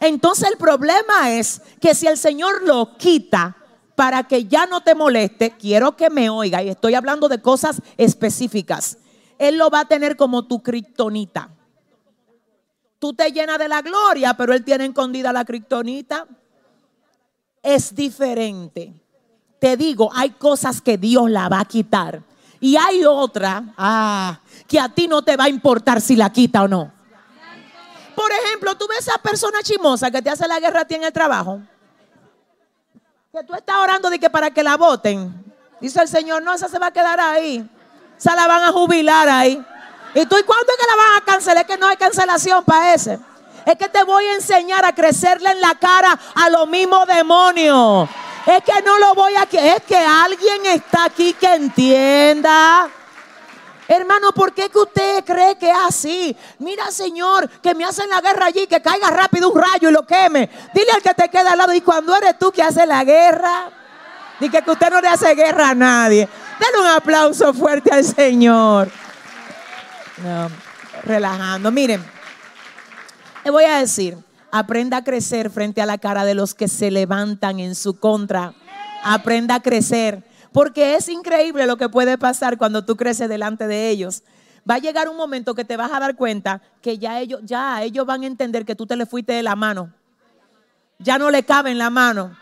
Entonces 0.00 0.48
el 0.50 0.56
problema 0.56 1.30
es 1.32 1.60
que 1.80 1.94
si 1.94 2.06
el 2.06 2.16
Señor 2.16 2.62
lo 2.62 2.96
quita, 2.96 3.56
para 3.98 4.22
que 4.22 4.44
ya 4.44 4.64
no 4.66 4.80
te 4.80 4.94
moleste, 4.94 5.56
quiero 5.58 5.96
que 5.96 6.08
me 6.08 6.30
oiga, 6.30 6.62
y 6.62 6.68
estoy 6.68 6.94
hablando 6.94 7.28
de 7.28 7.42
cosas 7.42 7.82
específicas. 7.96 8.96
Él 9.38 9.58
lo 9.58 9.70
va 9.70 9.80
a 9.80 9.84
tener 9.86 10.16
como 10.16 10.46
tu 10.46 10.62
kriptonita. 10.62 11.48
Tú 13.00 13.12
te 13.12 13.32
llenas 13.32 13.58
de 13.58 13.66
la 13.66 13.82
gloria, 13.82 14.34
pero 14.34 14.52
él 14.52 14.64
tiene 14.64 14.84
escondida 14.84 15.32
la 15.32 15.44
kriptonita. 15.44 16.28
Es 17.60 17.92
diferente. 17.92 18.94
Te 19.58 19.76
digo, 19.76 20.10
hay 20.14 20.30
cosas 20.30 20.80
que 20.80 20.96
Dios 20.96 21.28
la 21.28 21.48
va 21.48 21.58
a 21.58 21.64
quitar. 21.64 22.22
Y 22.60 22.76
hay 22.76 23.04
otra, 23.04 23.74
ah, 23.76 24.38
que 24.68 24.78
a 24.78 24.88
ti 24.90 25.08
no 25.08 25.22
te 25.22 25.36
va 25.36 25.44
a 25.44 25.48
importar 25.48 26.00
si 26.00 26.14
la 26.14 26.30
quita 26.30 26.62
o 26.62 26.68
no. 26.68 26.92
Por 28.14 28.30
ejemplo, 28.30 28.76
tú 28.76 28.86
ves 28.86 29.08
a 29.08 29.14
esa 29.14 29.18
persona 29.20 29.58
chimosa 29.64 30.08
que 30.12 30.22
te 30.22 30.30
hace 30.30 30.46
la 30.46 30.60
guerra 30.60 30.82
a 30.82 30.84
ti 30.84 30.94
en 30.94 31.02
el 31.02 31.12
trabajo 31.12 31.60
tú 33.46 33.54
estás 33.54 33.76
orando 33.76 34.10
de 34.10 34.18
que 34.18 34.30
para 34.30 34.50
que 34.50 34.62
la 34.62 34.76
voten. 34.76 35.44
Dice 35.80 36.00
el 36.00 36.08
Señor, 36.08 36.42
no, 36.42 36.52
esa 36.54 36.68
se 36.68 36.78
va 36.78 36.88
a 36.88 36.90
quedar 36.90 37.20
ahí. 37.20 37.68
Esa 38.18 38.34
la 38.34 38.46
van 38.46 38.64
a 38.64 38.72
jubilar 38.72 39.28
ahí. 39.28 39.64
¿Y 40.14 40.26
tú 40.26 40.36
y 40.38 40.42
cuándo 40.42 40.72
es 40.72 40.78
que 40.78 40.90
la 40.90 40.96
van 40.96 41.22
a 41.22 41.24
cancelar? 41.24 41.64
Es 41.64 41.66
que 41.66 41.78
no 41.78 41.86
hay 41.86 41.96
cancelación 41.96 42.64
para 42.64 42.94
ese. 42.94 43.18
Es 43.64 43.76
que 43.76 43.88
te 43.88 44.02
voy 44.02 44.24
a 44.24 44.34
enseñar 44.34 44.84
a 44.84 44.94
crecerle 44.94 45.50
en 45.50 45.60
la 45.60 45.74
cara 45.74 46.18
a 46.34 46.48
los 46.48 46.66
mismos 46.68 47.06
demonios. 47.06 48.08
Es 48.46 48.62
que 48.64 48.82
no 48.82 48.98
lo 48.98 49.14
voy 49.14 49.34
a... 49.34 49.42
Es 49.42 49.82
que 49.82 49.96
alguien 49.96 50.66
está 50.66 51.04
aquí 51.04 51.34
que 51.34 51.54
entienda. 51.54 52.88
Hermano, 53.88 54.32
¿por 54.32 54.52
qué 54.52 54.68
que 54.68 54.78
usted 54.78 55.24
cree 55.24 55.56
que 55.56 55.70
es 55.70 55.76
así? 55.88 56.36
Mira, 56.58 56.90
Señor, 56.90 57.48
que 57.62 57.74
me 57.74 57.86
hacen 57.86 58.10
la 58.10 58.20
guerra 58.20 58.46
allí, 58.46 58.66
que 58.66 58.82
caiga 58.82 59.10
rápido 59.10 59.50
un 59.50 59.58
rayo 59.58 59.88
y 59.88 59.92
lo 59.92 60.06
queme. 60.06 60.50
Dile 60.74 60.92
al 60.92 61.02
que 61.02 61.14
te 61.14 61.30
queda 61.30 61.52
al 61.52 61.58
lado, 61.58 61.72
y 61.72 61.80
cuando 61.80 62.14
eres 62.14 62.38
tú 62.38 62.52
que 62.52 62.62
hace 62.62 62.84
la 62.84 63.02
guerra, 63.02 63.70
dile 64.38 64.60
que 64.60 64.70
usted 64.70 64.90
no 64.90 65.00
le 65.00 65.08
hace 65.08 65.34
guerra 65.34 65.70
a 65.70 65.74
nadie. 65.74 66.28
Dale 66.60 66.80
un 66.80 66.86
aplauso 66.86 67.54
fuerte 67.54 67.90
al 67.90 68.04
Señor. 68.04 68.90
relajando. 71.04 71.70
Miren, 71.70 72.04
le 73.42 73.50
voy 73.50 73.64
a 73.64 73.78
decir, 73.78 74.18
aprenda 74.50 74.98
a 74.98 75.04
crecer 75.04 75.48
frente 75.48 75.80
a 75.80 75.86
la 75.86 75.96
cara 75.96 76.26
de 76.26 76.34
los 76.34 76.54
que 76.54 76.68
se 76.68 76.90
levantan 76.90 77.58
en 77.58 77.74
su 77.74 77.98
contra. 77.98 78.52
Aprenda 79.02 79.54
a 79.54 79.60
crecer. 79.60 80.27
Porque 80.52 80.94
es 80.94 81.08
increíble 81.08 81.66
lo 81.66 81.76
que 81.76 81.88
puede 81.88 82.18
pasar 82.18 82.58
cuando 82.58 82.84
tú 82.84 82.96
creces 82.96 83.28
delante 83.28 83.66
de 83.66 83.90
ellos. 83.90 84.22
Va 84.68 84.74
a 84.74 84.78
llegar 84.78 85.08
un 85.08 85.16
momento 85.16 85.54
que 85.54 85.64
te 85.64 85.76
vas 85.76 85.90
a 85.92 86.00
dar 86.00 86.16
cuenta 86.16 86.60
que 86.82 86.98
ya 86.98 87.20
ellos, 87.20 87.40
ya 87.44 87.82
ellos 87.82 88.04
van 88.06 88.22
a 88.22 88.26
entender 88.26 88.64
que 88.64 88.74
tú 88.74 88.86
te 88.86 88.96
le 88.96 89.06
fuiste 89.06 89.32
de 89.32 89.42
la 89.42 89.56
mano. 89.56 89.92
Ya 90.98 91.18
no 91.18 91.30
le 91.30 91.42
cabe 91.44 91.70
en 91.70 91.78
la 91.78 91.90
mano. 91.90 92.36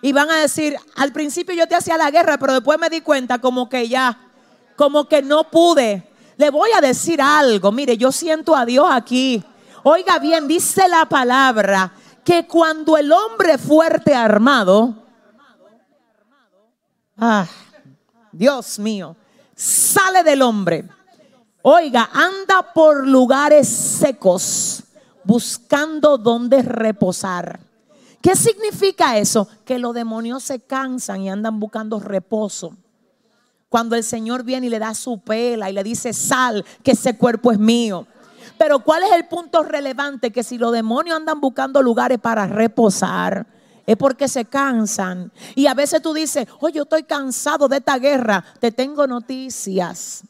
Y 0.00 0.12
van 0.12 0.30
a 0.30 0.38
decir, 0.38 0.76
al 0.96 1.12
principio 1.12 1.54
yo 1.54 1.66
te 1.68 1.76
hacía 1.76 1.96
la 1.96 2.10
guerra, 2.10 2.36
pero 2.36 2.54
después 2.54 2.78
me 2.78 2.90
di 2.90 3.00
cuenta 3.00 3.38
como 3.38 3.68
que 3.68 3.88
ya, 3.88 4.18
como 4.76 5.08
que 5.08 5.22
no 5.22 5.44
pude. 5.44 6.08
Le 6.36 6.50
voy 6.50 6.70
a 6.76 6.80
decir 6.80 7.22
algo. 7.22 7.70
Mire, 7.70 7.96
yo 7.96 8.10
siento 8.10 8.56
a 8.56 8.66
Dios 8.66 8.88
aquí. 8.90 9.44
Oiga 9.84 10.18
bien, 10.18 10.48
dice 10.48 10.88
la 10.88 11.06
palabra 11.06 11.92
que 12.24 12.46
cuando 12.46 12.96
el 12.96 13.10
hombre 13.12 13.58
fuerte 13.58 14.14
armado 14.14 15.01
Ah, 17.24 17.46
Dios 18.32 18.80
mío, 18.80 19.14
sale 19.54 20.24
del 20.24 20.42
hombre. 20.42 20.88
Oiga, 21.62 22.10
anda 22.12 22.72
por 22.74 23.06
lugares 23.06 23.68
secos 23.68 24.82
buscando 25.22 26.18
dónde 26.18 26.62
reposar. 26.62 27.60
¿Qué 28.20 28.34
significa 28.34 29.18
eso? 29.18 29.46
Que 29.64 29.78
los 29.78 29.94
demonios 29.94 30.42
se 30.42 30.58
cansan 30.58 31.20
y 31.20 31.30
andan 31.30 31.60
buscando 31.60 32.00
reposo. 32.00 32.76
Cuando 33.68 33.94
el 33.94 34.02
Señor 34.02 34.42
viene 34.42 34.66
y 34.66 34.70
le 34.70 34.80
da 34.80 34.92
su 34.92 35.20
pela 35.20 35.70
y 35.70 35.74
le 35.74 35.84
dice, 35.84 36.12
sal, 36.12 36.64
que 36.82 36.90
ese 36.90 37.16
cuerpo 37.16 37.52
es 37.52 37.58
mío. 37.60 38.04
Pero 38.58 38.80
¿cuál 38.80 39.04
es 39.04 39.12
el 39.12 39.28
punto 39.28 39.62
relevante? 39.62 40.32
Que 40.32 40.42
si 40.42 40.58
los 40.58 40.72
demonios 40.72 41.18
andan 41.18 41.40
buscando 41.40 41.82
lugares 41.82 42.18
para 42.18 42.48
reposar, 42.48 43.46
es 43.86 43.96
porque 43.96 44.28
se 44.28 44.44
cansan. 44.44 45.32
Y 45.54 45.66
a 45.66 45.74
veces 45.74 46.02
tú 46.02 46.14
dices, 46.14 46.46
oh, 46.60 46.68
yo 46.68 46.82
estoy 46.84 47.02
cansado 47.02 47.68
de 47.68 47.78
esta 47.78 47.98
guerra. 47.98 48.44
Te 48.60 48.70
tengo 48.70 49.06
noticias. 49.06 50.22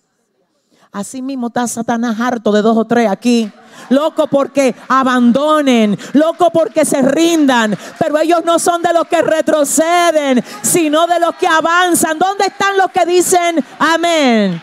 Así 0.92 1.22
mismo 1.22 1.46
está 1.46 1.66
Satanás 1.66 2.20
harto 2.20 2.52
de 2.52 2.60
dos 2.60 2.76
o 2.76 2.84
tres 2.84 3.10
aquí. 3.10 3.50
Loco 3.88 4.26
porque 4.26 4.74
abandonen, 4.88 5.98
loco 6.12 6.50
porque 6.50 6.84
se 6.84 7.00
rindan, 7.00 7.76
pero 7.98 8.18
ellos 8.18 8.44
no 8.44 8.58
son 8.58 8.82
de 8.82 8.92
los 8.92 9.06
que 9.08 9.22
retroceden, 9.22 10.44
sino 10.60 11.06
de 11.06 11.18
los 11.18 11.34
que 11.36 11.46
avanzan. 11.46 12.18
¿Dónde 12.18 12.44
están 12.44 12.76
los 12.76 12.90
que 12.90 13.06
dicen 13.06 13.64
amén? 13.78 14.60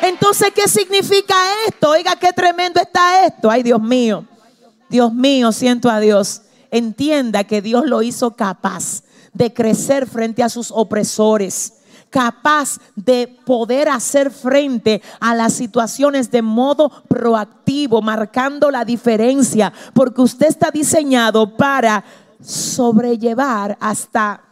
Entonces, 0.00 0.52
¿qué 0.54 0.66
significa 0.68 1.34
esto? 1.66 1.90
Oiga, 1.90 2.16
qué 2.16 2.32
tremendo 2.32 2.80
está 2.80 3.26
esto. 3.26 3.50
Ay, 3.50 3.62
Dios 3.62 3.82
mío, 3.82 4.24
Dios 4.88 5.12
mío, 5.12 5.52
siento 5.52 5.90
a 5.90 6.00
Dios. 6.00 6.42
Entienda 6.70 7.44
que 7.44 7.62
Dios 7.62 7.86
lo 7.86 8.02
hizo 8.02 8.36
capaz 8.36 9.02
de 9.32 9.52
crecer 9.52 10.06
frente 10.06 10.42
a 10.42 10.48
sus 10.48 10.70
opresores 10.70 11.74
capaz 12.10 12.78
de 12.96 13.28
poder 13.44 13.88
hacer 13.88 14.30
frente 14.30 15.02
a 15.20 15.34
las 15.34 15.52
situaciones 15.52 16.30
de 16.30 16.42
modo 16.42 16.90
proactivo, 17.08 18.00
marcando 18.02 18.70
la 18.70 18.84
diferencia, 18.84 19.72
porque 19.92 20.22
usted 20.22 20.46
está 20.46 20.70
diseñado 20.70 21.56
para 21.56 22.04
sobrellevar 22.40 23.76
hasta 23.80 24.42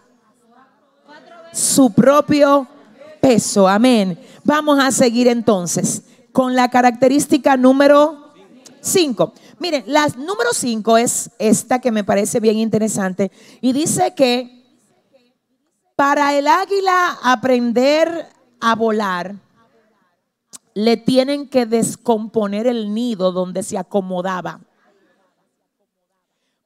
su 1.53 1.91
propio 1.93 2.67
peso. 3.21 3.67
Amén. 3.67 4.19
Vamos 4.45 4.79
a 4.79 4.91
seguir 4.91 5.29
entonces 5.29 6.03
con 6.33 6.55
la 6.55 6.69
característica 6.69 7.57
número 7.57 8.33
5. 8.81 9.33
Miren, 9.59 9.85
la 9.87 10.07
número 10.09 10.53
5 10.53 10.99
es 10.99 11.31
esta 11.39 11.81
que 11.81 11.91
me 11.91 12.05
parece 12.05 12.41
bien 12.41 12.59
interesante 12.59 13.31
y 13.61 13.73
dice 13.73 14.15
que 14.15 14.57
para 15.97 16.35
el 16.35 16.47
águila 16.47 17.19
aprender 17.23 18.29
a 18.61 18.75
volar, 18.75 19.35
le 20.75 20.99
tienen 20.99 21.49
que 21.49 21.65
descomponer 21.65 22.67
el 22.67 22.93
nido 22.93 23.33
donde 23.33 23.63
se 23.63 23.79
acomodaba. 23.79 24.61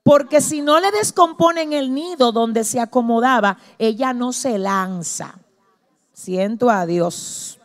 Porque 0.03 0.41
si 0.41 0.63
no 0.63 0.81
le 0.81 0.91
descomponen 0.91 1.73
el 1.73 1.95
nido 1.95 2.33
donde 2.33 2.65
se 2.65 2.81
acomodaba, 2.81 3.59
ella 3.79 4.13
no 4.13 4.33
se 4.33 4.59
lanza. 4.59 5.39
Siento 6.13 6.71
a 6.71 6.87
Dios. 6.87 7.61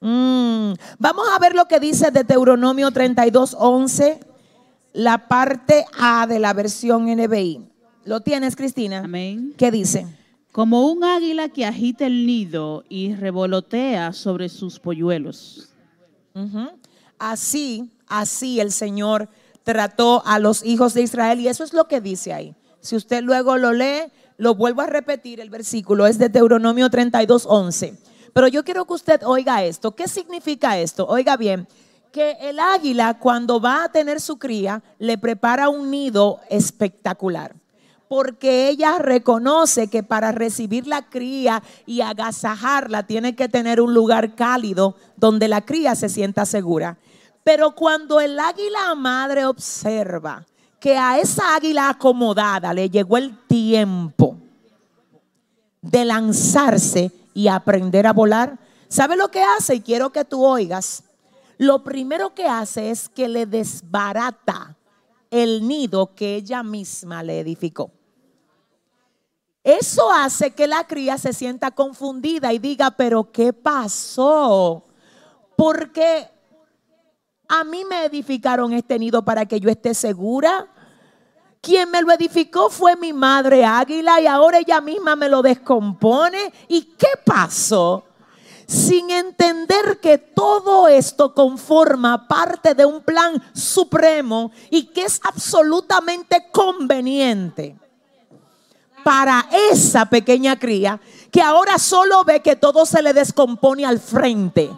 Mm. 0.00 0.74
Vamos 0.98 1.26
a 1.34 1.38
ver 1.40 1.54
lo 1.56 1.66
que 1.66 1.80
dice 1.80 2.12
de 2.12 2.22
Deuteronomio 2.22 2.92
32, 2.92 3.56
11, 3.58 4.20
la 4.96 5.28
parte 5.28 5.84
A 5.96 6.26
de 6.26 6.38
la 6.38 6.52
versión 6.52 7.06
NBI. 7.06 7.60
¿Lo 8.04 8.20
tienes, 8.20 8.56
Cristina? 8.56 8.98
Amén. 9.04 9.54
¿Qué 9.56 9.70
dice? 9.70 10.06
como 10.56 10.90
un 10.90 11.04
águila 11.04 11.50
que 11.50 11.66
agita 11.66 12.06
el 12.06 12.24
nido 12.24 12.82
y 12.88 13.14
revolotea 13.14 14.14
sobre 14.14 14.48
sus 14.48 14.80
polluelos. 14.80 15.68
Así, 17.18 17.90
así 18.06 18.58
el 18.58 18.72
Señor 18.72 19.28
trató 19.64 20.22
a 20.24 20.38
los 20.38 20.64
hijos 20.64 20.94
de 20.94 21.02
Israel 21.02 21.40
y 21.40 21.48
eso 21.48 21.62
es 21.62 21.74
lo 21.74 21.88
que 21.88 22.00
dice 22.00 22.32
ahí. 22.32 22.56
Si 22.80 22.96
usted 22.96 23.22
luego 23.22 23.58
lo 23.58 23.74
lee, 23.74 24.04
lo 24.38 24.54
vuelvo 24.54 24.80
a 24.80 24.86
repetir, 24.86 25.40
el 25.40 25.50
versículo 25.50 26.06
es 26.06 26.16
de 26.16 26.30
Deuteronomio 26.30 26.88
32, 26.88 27.44
11. 27.46 27.98
Pero 28.32 28.48
yo 28.48 28.64
quiero 28.64 28.86
que 28.86 28.94
usted 28.94 29.20
oiga 29.26 29.62
esto. 29.62 29.94
¿Qué 29.94 30.08
significa 30.08 30.78
esto? 30.78 31.06
Oiga 31.06 31.36
bien, 31.36 31.68
que 32.16 32.30
el 32.40 32.58
águila 32.58 33.18
cuando 33.18 33.60
va 33.60 33.84
a 33.84 33.88
tener 33.90 34.22
su 34.22 34.38
cría 34.38 34.82
le 34.98 35.18
prepara 35.18 35.68
un 35.68 35.90
nido 35.90 36.40
espectacular 36.48 37.54
porque 38.08 38.70
ella 38.70 38.96
reconoce 38.98 39.88
que 39.88 40.02
para 40.02 40.32
recibir 40.32 40.86
la 40.86 41.10
cría 41.10 41.62
y 41.84 42.00
agasajarla 42.00 43.02
tiene 43.02 43.36
que 43.36 43.50
tener 43.50 43.82
un 43.82 43.92
lugar 43.92 44.34
cálido 44.34 44.96
donde 45.18 45.46
la 45.46 45.60
cría 45.60 45.94
se 45.94 46.08
sienta 46.08 46.46
segura. 46.46 46.96
Pero 47.44 47.72
cuando 47.72 48.18
el 48.22 48.40
águila 48.40 48.94
madre 48.94 49.44
observa 49.44 50.46
que 50.80 50.96
a 50.96 51.18
esa 51.18 51.54
águila 51.54 51.90
acomodada 51.90 52.72
le 52.72 52.88
llegó 52.88 53.18
el 53.18 53.36
tiempo 53.46 54.38
de 55.82 56.06
lanzarse 56.06 57.10
y 57.34 57.48
aprender 57.48 58.06
a 58.06 58.14
volar, 58.14 58.58
¿sabe 58.88 59.16
lo 59.16 59.30
que 59.30 59.42
hace? 59.42 59.74
Y 59.74 59.80
quiero 59.82 60.08
que 60.10 60.24
tú 60.24 60.42
oigas. 60.42 61.02
Lo 61.58 61.82
primero 61.82 62.34
que 62.34 62.46
hace 62.46 62.90
es 62.90 63.08
que 63.08 63.28
le 63.28 63.46
desbarata 63.46 64.76
el 65.30 65.66
nido 65.66 66.14
que 66.14 66.36
ella 66.36 66.62
misma 66.62 67.22
le 67.22 67.40
edificó. 67.40 67.90
Eso 69.64 70.12
hace 70.12 70.52
que 70.52 70.66
la 70.66 70.86
cría 70.86 71.18
se 71.18 71.32
sienta 71.32 71.72
confundida 71.72 72.52
y 72.52 72.58
diga, 72.58 72.92
pero 72.92 73.32
¿qué 73.32 73.52
pasó? 73.52 74.84
Porque 75.56 76.30
a 77.48 77.64
mí 77.64 77.84
me 77.84 78.04
edificaron 78.04 78.72
este 78.72 78.98
nido 78.98 79.24
para 79.24 79.46
que 79.46 79.58
yo 79.58 79.68
esté 79.68 79.94
segura. 79.94 80.68
Quien 81.60 81.90
me 81.90 82.00
lo 82.00 82.12
edificó 82.12 82.70
fue 82.70 82.94
mi 82.94 83.12
madre 83.12 83.64
águila 83.64 84.20
y 84.20 84.26
ahora 84.28 84.58
ella 84.58 84.80
misma 84.80 85.16
me 85.16 85.28
lo 85.28 85.42
descompone. 85.42 86.52
¿Y 86.68 86.82
qué 86.96 87.08
pasó? 87.24 88.04
Sin 88.66 89.10
entender 89.10 90.00
que 90.00 90.18
todo 90.18 90.88
esto 90.88 91.34
conforma 91.34 92.26
parte 92.26 92.74
de 92.74 92.84
un 92.84 93.00
plan 93.00 93.40
supremo 93.54 94.50
y 94.70 94.86
que 94.86 95.04
es 95.04 95.20
absolutamente 95.22 96.48
conveniente 96.50 97.76
para 99.06 99.46
esa 99.70 100.06
pequeña 100.06 100.58
cría 100.58 101.00
que 101.30 101.40
ahora 101.40 101.78
solo 101.78 102.24
ve 102.24 102.40
que 102.40 102.56
todo 102.56 102.84
se 102.84 103.02
le 103.02 103.12
descompone 103.12 103.86
al 103.86 104.00
frente. 104.00 104.68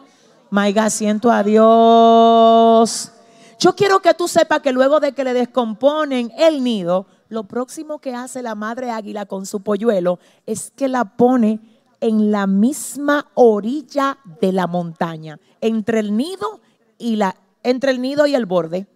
Maiga, 0.51 0.90
siento 0.90 1.31
a 1.31 1.43
Dios. 1.43 3.10
Yo 3.59 3.74
quiero 3.74 4.01
que 4.01 4.12
tú 4.12 4.28
sepas 4.28 4.60
que 4.60 4.73
luego 4.73 5.01
de 5.01 5.12
que 5.12 5.24
le 5.24 5.32
descomponen 5.32 6.31
el 6.36 6.62
nido, 6.62 7.06
lo 7.31 7.44
próximo 7.44 8.01
que 8.01 8.15
hace 8.15 8.43
la 8.43 8.55
madre 8.55 8.90
águila 8.90 9.24
con 9.24 9.47
su 9.47 9.60
polluelo 9.60 10.19
es 10.44 10.73
que 10.77 10.89
la 10.89 11.16
pone 11.16 11.60
en 12.01 12.31
la 12.31 12.47
misma 12.47 13.31
orilla 13.35 14.19
de 14.41 14.53
la 14.53 14.66
montaña, 14.66 15.39
entre 15.61 16.01
el 16.01 16.16
nido 16.16 16.61
y 16.99 17.16
la 17.16 17.37
entre 17.62 17.91
el 17.91 18.01
nido 18.01 18.27
y 18.27 18.35
el 18.35 18.47
borde. 18.47 18.87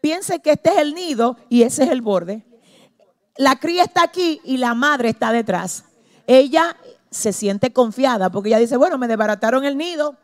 Piense 0.00 0.40
que 0.40 0.52
este 0.52 0.70
es 0.70 0.78
el 0.78 0.94
nido 0.94 1.36
y 1.48 1.62
ese 1.62 1.84
es 1.84 1.90
el 1.90 2.02
borde 2.02 2.44
la 3.36 3.56
cría 3.56 3.84
está 3.84 4.04
aquí 4.04 4.40
y 4.44 4.56
la 4.58 4.74
madre 4.74 5.10
está 5.10 5.32
detrás. 5.32 5.84
Ella 6.26 6.76
se 7.10 7.32
siente 7.32 7.72
confiada 7.72 8.30
porque 8.30 8.48
ella 8.48 8.58
dice, 8.58 8.76
bueno, 8.76 8.98
me 8.98 9.08
desbarataron 9.08 9.64
el 9.64 9.76
nido, 9.76 10.16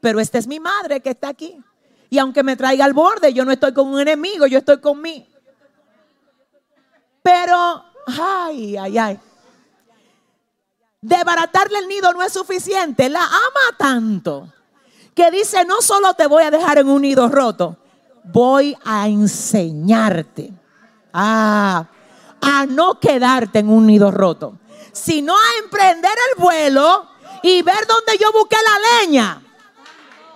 pero 0.00 0.20
esta 0.20 0.38
es 0.38 0.46
mi 0.46 0.60
madre 0.60 1.00
que 1.00 1.10
está 1.10 1.28
aquí. 1.28 1.58
Y 2.10 2.18
aunque 2.18 2.42
me 2.42 2.56
traiga 2.56 2.84
al 2.84 2.92
borde, 2.92 3.32
yo 3.32 3.44
no 3.44 3.52
estoy 3.52 3.72
con 3.72 3.88
un 3.88 4.00
enemigo, 4.00 4.46
yo 4.46 4.58
estoy 4.58 4.80
con 4.80 5.00
mí. 5.00 5.28
Pero, 7.22 7.84
ay, 8.06 8.76
ay, 8.76 8.98
ay. 8.98 9.20
Desbaratarle 11.02 11.80
el 11.80 11.88
nido 11.88 12.12
no 12.12 12.22
es 12.22 12.32
suficiente. 12.32 13.08
La 13.08 13.24
ama 13.24 13.76
tanto 13.76 14.52
que 15.14 15.30
dice, 15.32 15.64
no 15.64 15.82
solo 15.82 16.14
te 16.14 16.28
voy 16.28 16.44
a 16.44 16.50
dejar 16.50 16.78
en 16.78 16.88
un 16.88 17.02
nido 17.02 17.28
roto, 17.28 17.76
voy 18.24 18.76
a 18.84 19.08
enseñarte. 19.08 20.52
Ah, 21.12 21.86
a 22.40 22.66
no 22.66 22.98
quedarte 22.98 23.58
en 23.58 23.68
un 23.68 23.86
nido 23.86 24.10
roto, 24.10 24.58
sino 24.92 25.36
a 25.36 25.58
emprender 25.62 26.14
el 26.30 26.42
vuelo 26.42 27.08
y 27.42 27.62
ver 27.62 27.86
dónde 27.86 28.16
yo 28.18 28.32
busqué 28.32 28.56
la 28.56 29.04
leña. 29.04 29.42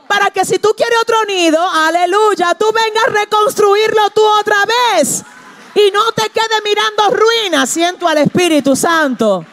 Para 0.08 0.30
que 0.30 0.44
si 0.44 0.58
tú 0.58 0.74
quieres 0.76 0.98
otro 1.00 1.24
nido, 1.24 1.58
aleluya, 1.60 2.54
tú 2.54 2.66
vengas 2.72 3.04
a 3.06 3.20
reconstruirlo 3.20 4.10
tú 4.10 4.22
otra 4.40 4.56
vez. 4.94 5.24
Y 5.74 5.90
no 5.92 6.12
te 6.12 6.28
quedes 6.30 6.62
mirando 6.64 7.10
ruinas, 7.10 7.70
siento 7.70 8.06
al 8.08 8.18
Espíritu 8.18 8.76
Santo. 8.76 9.44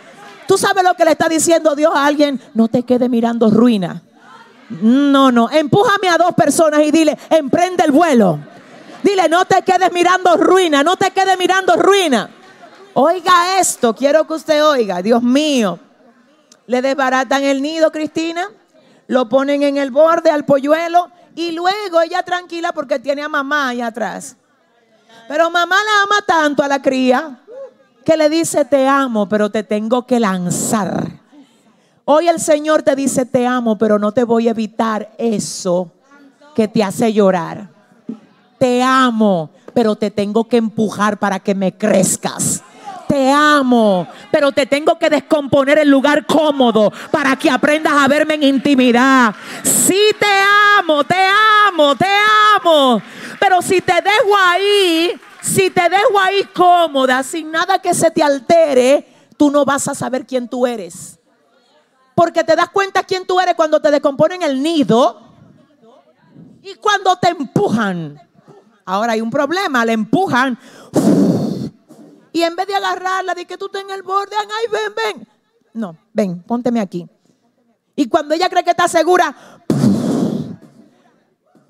Tú 0.48 0.58
sabes 0.58 0.84
lo 0.84 0.94
que 0.94 1.06
le 1.06 1.12
está 1.12 1.28
diciendo 1.30 1.76
Dios 1.76 1.92
a 1.96 2.06
alguien, 2.06 2.42
no 2.54 2.68
te 2.68 2.84
quedes 2.84 3.10
mirando 3.10 3.50
ruinas. 3.50 4.02
No, 4.82 5.32
no, 5.32 5.50
empújame 5.52 6.10
a 6.10 6.18
dos 6.18 6.34
personas 6.34 6.82
y 6.82 6.92
dile, 6.92 7.18
emprende 7.30 7.84
el 7.84 7.92
vuelo. 7.92 8.40
Dile, 9.04 9.28
no 9.28 9.46
te 9.46 9.62
quedes 9.62 9.92
mirando 9.92 10.38
ruina, 10.38 10.82
no 10.84 10.96
te 10.96 11.12
quedes 11.12 11.38
mirando 11.38 11.76
ruina. 11.76 12.30
Oiga 12.94 13.60
esto, 13.60 13.94
quiero 13.94 14.26
que 14.26 14.34
usted 14.34 14.66
oiga, 14.66 15.02
Dios 15.02 15.22
mío. 15.22 15.80
Le 16.68 16.82
desbaratan 16.82 17.44
el 17.44 17.62
nido, 17.62 17.92
Cristina, 17.92 18.50
lo 19.08 19.28
ponen 19.28 19.64
en 19.64 19.78
el 19.78 19.92
borde 19.92 20.30
al 20.30 20.46
polluelo 20.46 21.12
y 21.36 21.52
luego 21.52 22.02
ella 22.02 22.24
tranquila 22.24 22.72
porque 22.72 23.00
tiene 23.00 23.22
a 23.24 23.30
mamá 23.30 23.70
allá 23.70 23.88
atrás. 23.88 24.38
Pero 25.28 25.50
mamá 25.50 25.76
la 25.76 26.04
ama 26.04 26.22
tanto 26.26 26.64
a 26.64 26.68
la 26.68 26.82
cría 26.82 27.43
que 28.04 28.18
le 28.18 28.30
dice, 28.30 28.66
te 28.66 28.88
amo, 28.88 29.28
pero 29.28 29.50
te 29.50 29.64
tengo 29.64 30.06
que 30.06 30.20
lanzar. 30.20 31.08
Hoy 32.06 32.28
el 32.28 32.40
Señor 32.40 32.84
te 32.84 32.96
dice, 32.96 33.26
te 33.26 33.48
amo, 33.48 33.78
pero 33.78 33.98
no 33.98 34.12
te 34.12 34.24
voy 34.24 34.48
a 34.48 34.52
evitar 34.52 35.12
eso 35.18 35.92
que 36.56 36.68
te 36.68 36.84
hace 36.84 37.14
llorar. 37.14 37.70
Te 38.58 38.84
amo, 38.84 39.50
pero 39.74 39.96
te 39.96 40.12
tengo 40.12 40.48
que 40.48 40.58
empujar 40.58 41.18
para 41.18 41.40
que 41.40 41.56
me 41.56 41.76
crezcas 41.76 42.64
te 43.14 43.32
amo, 43.32 44.08
pero 44.32 44.52
te 44.52 44.66
tengo 44.66 44.98
que 44.98 45.08
descomponer 45.08 45.78
el 45.78 45.88
lugar 45.88 46.26
cómodo 46.26 46.92
para 47.12 47.36
que 47.36 47.48
aprendas 47.48 47.94
a 47.94 48.08
verme 48.08 48.34
en 48.34 48.42
intimidad. 48.42 49.36
Sí 49.62 50.10
te 50.18 50.80
amo, 50.80 51.04
te 51.04 51.24
amo, 51.68 51.96
te 51.96 52.08
amo, 52.56 53.00
pero 53.40 53.62
si 53.62 53.82
te 53.82 53.94
dejo 53.94 54.36
ahí, 54.36 55.12
si 55.44 55.70
te 55.70 55.90
dejo 55.90 56.18
ahí 56.20 56.46
cómoda, 56.56 57.22
sin 57.22 57.52
nada 57.52 57.78
que 57.80 57.94
se 57.94 58.10
te 58.12 58.24
altere, 58.24 59.06
tú 59.36 59.52
no 59.52 59.66
vas 59.66 59.90
a 59.90 59.94
saber 59.94 60.26
quién 60.26 60.48
tú 60.48 60.66
eres. 60.66 61.20
Porque 62.16 62.46
te 62.46 62.56
das 62.56 62.70
cuenta 62.70 63.04
quién 63.04 63.28
tú 63.28 63.42
eres 63.42 63.54
cuando 63.54 63.82
te 63.82 63.92
descomponen 63.92 64.42
el 64.42 64.64
nido 64.64 65.22
y 66.62 66.76
cuando 66.76 67.18
te 67.18 67.28
empujan. 67.28 68.18
Ahora 68.86 69.14
hay 69.14 69.22
un 69.22 69.30
problema, 69.30 69.84
le 69.84 69.92
empujan. 69.92 70.58
Y 72.32 72.42
en 72.42 72.56
vez 72.56 72.66
de 72.68 72.76
agarrarla, 72.76 73.36
de 73.36 73.46
que 73.46 73.58
tú 73.58 73.70
en 73.74 73.90
el 73.92 74.02
borde, 74.02 74.36
ay, 74.38 74.72
ven, 74.72 74.96
ven. 74.96 75.28
No, 75.74 75.98
ven, 76.14 76.42
pónteme 76.42 76.80
aquí. 76.80 77.06
Y 77.98 78.08
cuando 78.08 78.34
ella 78.34 78.50
cree 78.50 78.64
que 78.64 78.72
está 78.72 78.88
segura, 78.88 79.36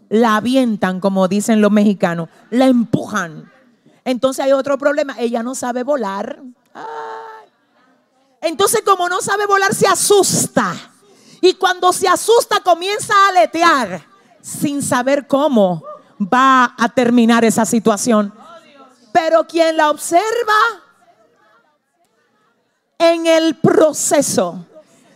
la 0.10 0.36
avientan, 0.36 1.00
como 1.00 1.28
dicen 1.28 1.60
los 1.60 1.72
mexicanos, 1.72 2.30
la 2.52 2.68
empujan. 2.68 3.52
Entonces 4.06 4.44
hay 4.44 4.52
otro 4.52 4.78
problema, 4.78 5.16
ella 5.20 5.44
no 5.44 5.56
sabe 5.56 5.84
volar. 5.84 6.42
Entonces 8.42 8.82
como 8.86 9.08
no 9.08 9.22
sabe 9.22 9.46
volar, 9.46 9.74
se 9.74 9.88
asusta. 9.88 10.76
Y 11.42 11.54
cuando 11.56 11.92
se 11.92 12.08
asusta, 12.08 12.62
comienza 12.62 13.14
a 13.14 13.30
aletear 13.30 14.06
sin 14.42 14.82
saber 14.82 15.28
cómo 15.28 15.84
va 16.20 16.74
a 16.78 16.90
terminar 16.90 17.44
esa 17.46 17.66
situación. 17.66 18.34
Pero 19.12 19.46
quien 19.46 19.78
la 19.78 19.90
observa 19.90 20.84
en 22.98 23.26
el 23.26 23.56
proceso, 23.56 24.66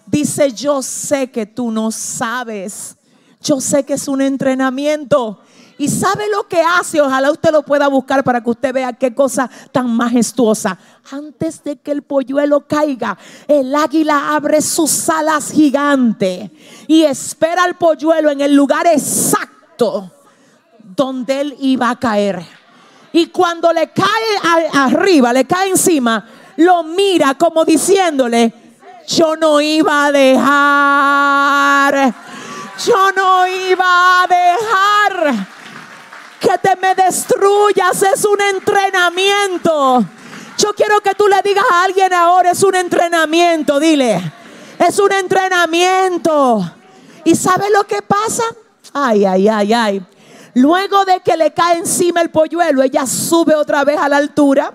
dice, 0.06 0.52
yo 0.52 0.82
sé 0.82 1.32
que 1.32 1.46
tú 1.46 1.72
no 1.72 1.92
sabes, 1.92 2.98
yo 3.42 3.60
sé 3.62 3.86
que 3.86 3.94
es 3.94 4.08
un 4.08 4.22
entrenamiento. 4.22 5.42
Y 5.80 5.90
sabe 5.90 6.28
lo 6.30 6.48
que 6.48 6.62
hace, 6.62 7.00
ojalá 7.00 7.32
usted 7.32 7.52
lo 7.52 7.62
pueda 7.62 7.88
buscar 7.88 8.24
para 8.24 8.42
que 8.42 8.50
usted 8.50 8.74
vea 8.74 8.94
qué 8.94 9.14
cosa 9.14 9.50
tan 9.72 9.96
majestuosa. 9.96 10.78
Antes 11.12 11.64
de 11.64 11.76
que 11.76 11.92
el 11.92 12.02
polluelo 12.02 12.66
caiga, 12.66 13.16
el 13.48 13.74
águila 13.76 14.36
abre 14.36 14.62
sus 14.62 15.08
alas 15.08 15.52
gigantes 15.52 16.50
y 16.88 17.04
espera 17.04 17.64
al 17.64 17.76
polluelo 17.76 18.32
en 18.32 18.42
el 18.42 18.56
lugar 18.56 18.88
exacto 18.88 20.12
donde 20.96 21.42
él 21.42 21.56
iba 21.60 21.92
a 21.92 22.00
caer. 22.00 22.44
Y 23.14 23.28
cuando 23.28 23.72
le 23.72 23.92
cae 23.92 24.70
arriba, 24.74 25.32
le 25.32 25.46
cae 25.46 25.70
encima, 25.70 26.28
lo 26.58 26.84
mira 26.84 27.36
como 27.36 27.64
diciéndole, 27.64 28.52
yo 29.08 29.36
no 29.36 29.62
iba 29.62 30.08
a 30.08 30.12
dejar, 30.12 32.14
yo 32.84 33.12
no 33.16 33.48
iba 33.48 34.24
a 34.24 34.28
dejar 34.28 35.57
que 36.40 36.58
te 36.62 36.76
me 36.76 36.96
destruyas, 36.96 38.02
es 38.04 38.26
un 38.26 38.40
entrenamiento. 38.42 40.06
Yo 40.58 40.74
quiero 40.74 41.00
que 41.02 41.14
tú 41.14 41.28
le 41.28 41.42
digas 41.44 41.66
a 41.72 41.84
alguien 41.84 42.14
ahora, 42.14 42.52
es 42.52 42.64
un 42.64 42.76
entrenamiento, 42.76 43.80
dile, 43.80 44.34
es 44.80 45.00
un 45.00 45.12
entrenamiento. 45.12 46.72
¿Y 47.24 47.36
sabe 47.36 47.70
lo 47.70 47.84
que 47.86 48.02
pasa? 48.02 48.44
Ay, 48.94 49.26
ay, 49.26 49.48
ay, 49.48 49.74
ay. 49.74 50.06
Luego 50.56 51.06
de 51.06 51.20
que 51.20 51.38
le 51.38 51.54
cae 51.54 51.78
encima 51.78 52.22
el 52.22 52.32
polluelo, 52.32 52.82
ella 52.82 53.06
sube 53.06 53.54
otra 53.54 53.84
vez 53.84 54.00
a 54.00 54.10
la 54.10 54.18
altura, 54.18 54.74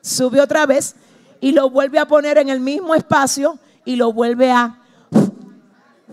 sube 0.00 0.40
otra 0.40 0.66
vez 0.66 0.96
y 1.40 1.52
lo 1.52 1.70
vuelve 1.70 1.98
a 1.98 2.06
poner 2.06 2.38
en 2.38 2.48
el 2.48 2.60
mismo 2.60 2.94
espacio 2.94 3.58
y 3.84 3.96
lo 3.96 4.12
vuelve 4.12 4.50
a, 4.50 4.78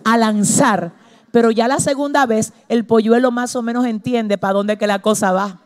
a 0.04 0.18
lanzar. 0.18 0.92
Pero 1.32 1.52
ya 1.52 1.68
la 1.68 1.80
segunda 1.80 2.26
vez 2.26 2.54
el 2.70 2.86
polluelo 2.86 3.32
más 3.32 3.56
o 3.56 3.62
menos 3.62 3.86
entiende 3.86 4.38
para 4.38 4.54
dónde 4.54 4.78
que 4.78 4.88
la 4.88 5.00
cosa 5.00 5.32
va. 5.32 5.60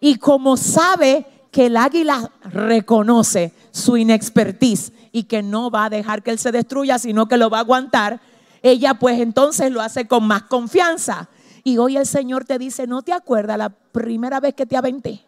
Y 0.00 0.16
como 0.16 0.56
sabe 0.56 1.26
que 1.50 1.66
el 1.66 1.76
águila 1.76 2.30
reconoce 2.44 3.52
su 3.70 3.96
inexpertise 3.96 4.92
y 5.12 5.24
que 5.24 5.42
no 5.42 5.70
va 5.70 5.86
a 5.86 5.90
dejar 5.90 6.22
que 6.22 6.30
él 6.30 6.38
se 6.38 6.52
destruya, 6.52 6.98
sino 6.98 7.26
que 7.26 7.36
lo 7.36 7.50
va 7.50 7.58
a 7.58 7.62
aguantar, 7.62 8.20
ella 8.62 8.94
pues 8.94 9.20
entonces 9.20 9.70
lo 9.70 9.80
hace 9.80 10.06
con 10.06 10.26
más 10.26 10.44
confianza. 10.44 11.28
Y 11.64 11.78
hoy 11.78 11.96
el 11.96 12.06
Señor 12.06 12.44
te 12.44 12.58
dice, 12.58 12.86
¿no 12.86 13.02
te 13.02 13.12
acuerdas 13.12 13.58
la 13.58 13.70
primera 13.70 14.40
vez 14.40 14.54
que 14.54 14.66
te 14.66 14.76
aventé? 14.76 15.24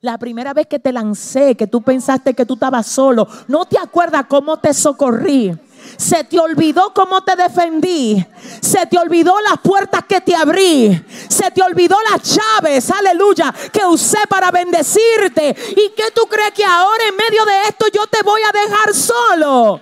La 0.00 0.18
primera 0.18 0.52
vez 0.52 0.66
que 0.66 0.78
te 0.78 0.92
lancé, 0.92 1.56
que 1.56 1.66
tú 1.66 1.82
pensaste 1.82 2.34
que 2.34 2.46
tú 2.46 2.54
estabas 2.54 2.86
solo. 2.86 3.26
¿No 3.48 3.64
te 3.64 3.78
acuerdas 3.78 4.26
cómo 4.28 4.58
te 4.58 4.72
socorrí? 4.74 5.56
Se 5.96 6.24
te 6.24 6.38
olvidó 6.38 6.92
cómo 6.94 7.22
te 7.22 7.36
defendí. 7.36 8.24
Se 8.60 8.86
te 8.86 8.98
olvidó 8.98 9.40
las 9.40 9.58
puertas 9.60 10.04
que 10.06 10.20
te 10.20 10.34
abrí. 10.34 11.04
Se 11.28 11.50
te 11.50 11.62
olvidó 11.62 11.96
las 12.10 12.22
llaves, 12.36 12.90
aleluya, 12.90 13.54
que 13.72 13.84
usé 13.84 14.18
para 14.28 14.50
bendecirte. 14.50 15.54
¿Y 15.70 15.90
qué 15.96 16.10
tú 16.14 16.22
crees 16.28 16.52
que 16.52 16.64
ahora 16.64 17.04
en 17.08 17.16
medio 17.16 17.44
de 17.44 17.68
esto 17.68 17.86
yo 17.92 18.06
te 18.06 18.22
voy 18.22 18.40
a 18.42 18.52
dejar 18.52 18.94
solo? 18.94 19.80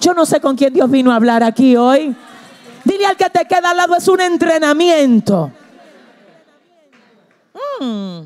Yo 0.00 0.14
no 0.14 0.26
sé 0.26 0.40
con 0.40 0.56
quién 0.56 0.72
Dios 0.72 0.90
vino 0.90 1.12
a 1.12 1.16
hablar 1.16 1.42
aquí 1.42 1.76
hoy. 1.76 2.14
Dile 2.84 3.06
al 3.06 3.16
que 3.16 3.28
te 3.30 3.44
queda 3.46 3.70
al 3.70 3.76
lado, 3.76 3.96
es 3.96 4.06
un 4.06 4.20
entrenamiento. 4.20 5.50
Mm. 7.80 8.20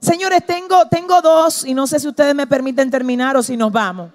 Señores, 0.00 0.44
tengo, 0.46 0.86
tengo 0.88 1.20
dos 1.22 1.64
y 1.64 1.74
no 1.74 1.86
sé 1.86 1.98
si 1.98 2.08
ustedes 2.08 2.34
me 2.34 2.46
permiten 2.46 2.90
terminar 2.90 3.36
o 3.36 3.42
si 3.42 3.56
nos 3.56 3.72
vamos. 3.72 4.10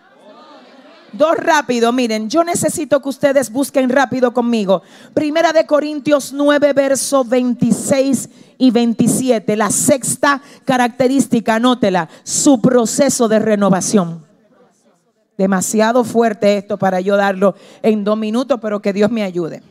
Dos 1.13 1.35
rápido, 1.35 1.91
miren, 1.91 2.29
yo 2.29 2.43
necesito 2.43 3.01
que 3.01 3.09
ustedes 3.09 3.51
busquen 3.51 3.89
rápido 3.89 4.33
conmigo. 4.33 4.81
Primera 5.13 5.51
de 5.51 5.65
Corintios 5.65 6.31
9, 6.31 6.71
verso 6.71 7.25
26 7.25 8.29
y 8.57 8.71
27. 8.71 9.57
La 9.57 9.71
sexta 9.71 10.41
característica, 10.63 11.55
anótela, 11.55 12.07
su 12.23 12.61
proceso 12.61 13.27
de 13.27 13.39
renovación. 13.39 14.25
Demasiado 15.37 16.03
fuerte 16.03 16.57
esto 16.57 16.77
para 16.77 17.01
yo 17.01 17.17
darlo 17.17 17.55
en 17.81 18.03
dos 18.03 18.17
minutos, 18.17 18.59
pero 18.61 18.81
que 18.81 18.93
Dios 18.93 19.11
me 19.11 19.23
ayude. 19.23 19.61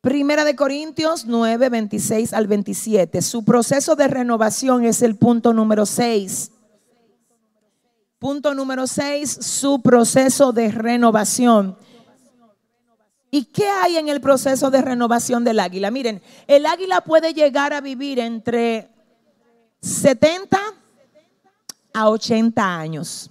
Primera 0.00 0.44
de 0.44 0.56
Corintios 0.56 1.26
9, 1.26 1.68
26 1.68 2.32
al 2.32 2.46
27. 2.46 3.20
Su 3.20 3.44
proceso 3.44 3.96
de 3.96 4.08
renovación 4.08 4.84
es 4.84 5.02
el 5.02 5.16
punto 5.16 5.52
número 5.52 5.84
6. 5.84 6.51
Punto 8.22 8.54
número 8.54 8.86
6, 8.86 9.38
su 9.40 9.82
proceso 9.82 10.52
de 10.52 10.70
renovación. 10.70 11.76
¿Y 13.32 13.46
qué 13.46 13.68
hay 13.68 13.96
en 13.96 14.08
el 14.08 14.20
proceso 14.20 14.70
de 14.70 14.80
renovación 14.80 15.42
del 15.42 15.58
águila? 15.58 15.90
Miren, 15.90 16.22
el 16.46 16.64
águila 16.66 17.00
puede 17.00 17.34
llegar 17.34 17.72
a 17.72 17.80
vivir 17.80 18.20
entre 18.20 18.88
70 19.80 20.56
a 21.92 22.08
80 22.08 22.78
años. 22.78 23.28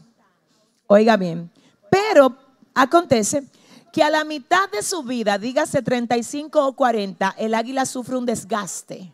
Oiga 0.87 1.15
bien, 1.15 1.49
pero 1.89 2.35
acontece 2.73 3.45
que 3.93 4.03
a 4.03 4.09
la 4.09 4.25
mitad 4.25 4.69
de 4.71 4.83
su 4.83 5.03
vida, 5.03 5.37
dígase 5.37 5.81
35 5.81 6.67
o 6.67 6.73
40, 6.73 7.33
el 7.37 7.53
águila 7.53 7.85
sufre 7.85 8.17
un 8.17 8.25
desgaste. 8.25 9.13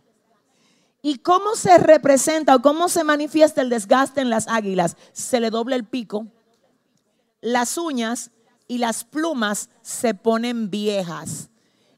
¿Y 1.07 1.19
cómo 1.19 1.55
se 1.55 1.77
representa 1.77 2.53
o 2.53 2.61
cómo 2.61 2.89
se 2.89 3.05
manifiesta 3.05 3.61
el 3.61 3.69
desgaste 3.69 4.19
en 4.19 4.29
las 4.29 4.49
águilas? 4.49 4.97
Se 5.13 5.39
le 5.39 5.49
dobla 5.49 5.77
el 5.77 5.85
pico, 5.85 6.27
las 7.39 7.77
uñas 7.77 8.31
y 8.67 8.79
las 8.79 9.05
plumas 9.05 9.69
se 9.81 10.13
ponen 10.13 10.69
viejas. 10.69 11.49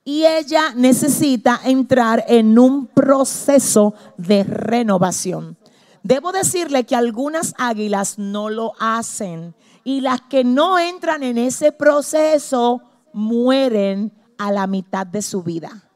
Y 0.03 0.27
ella 0.27 0.75
necesita 0.75 1.59
entrar 1.65 2.23
en 2.27 2.59
un 2.59 2.85
proceso 2.85 3.95
de 4.17 4.43
renovación. 4.43 5.57
Debo 6.03 6.31
decirle 6.31 6.85
que 6.85 6.95
algunas 6.95 7.55
águilas 7.57 8.19
no 8.19 8.51
lo 8.51 8.73
hacen 8.79 9.55
y 9.83 10.01
las 10.01 10.21
que 10.21 10.43
no 10.43 10.77
entran 10.77 11.23
en 11.23 11.39
ese 11.39 11.71
proceso 11.71 12.83
mueren 13.11 14.13
a 14.37 14.51
la 14.51 14.67
mitad 14.67 15.07
de 15.07 15.23
su 15.23 15.41
vida. 15.41 15.88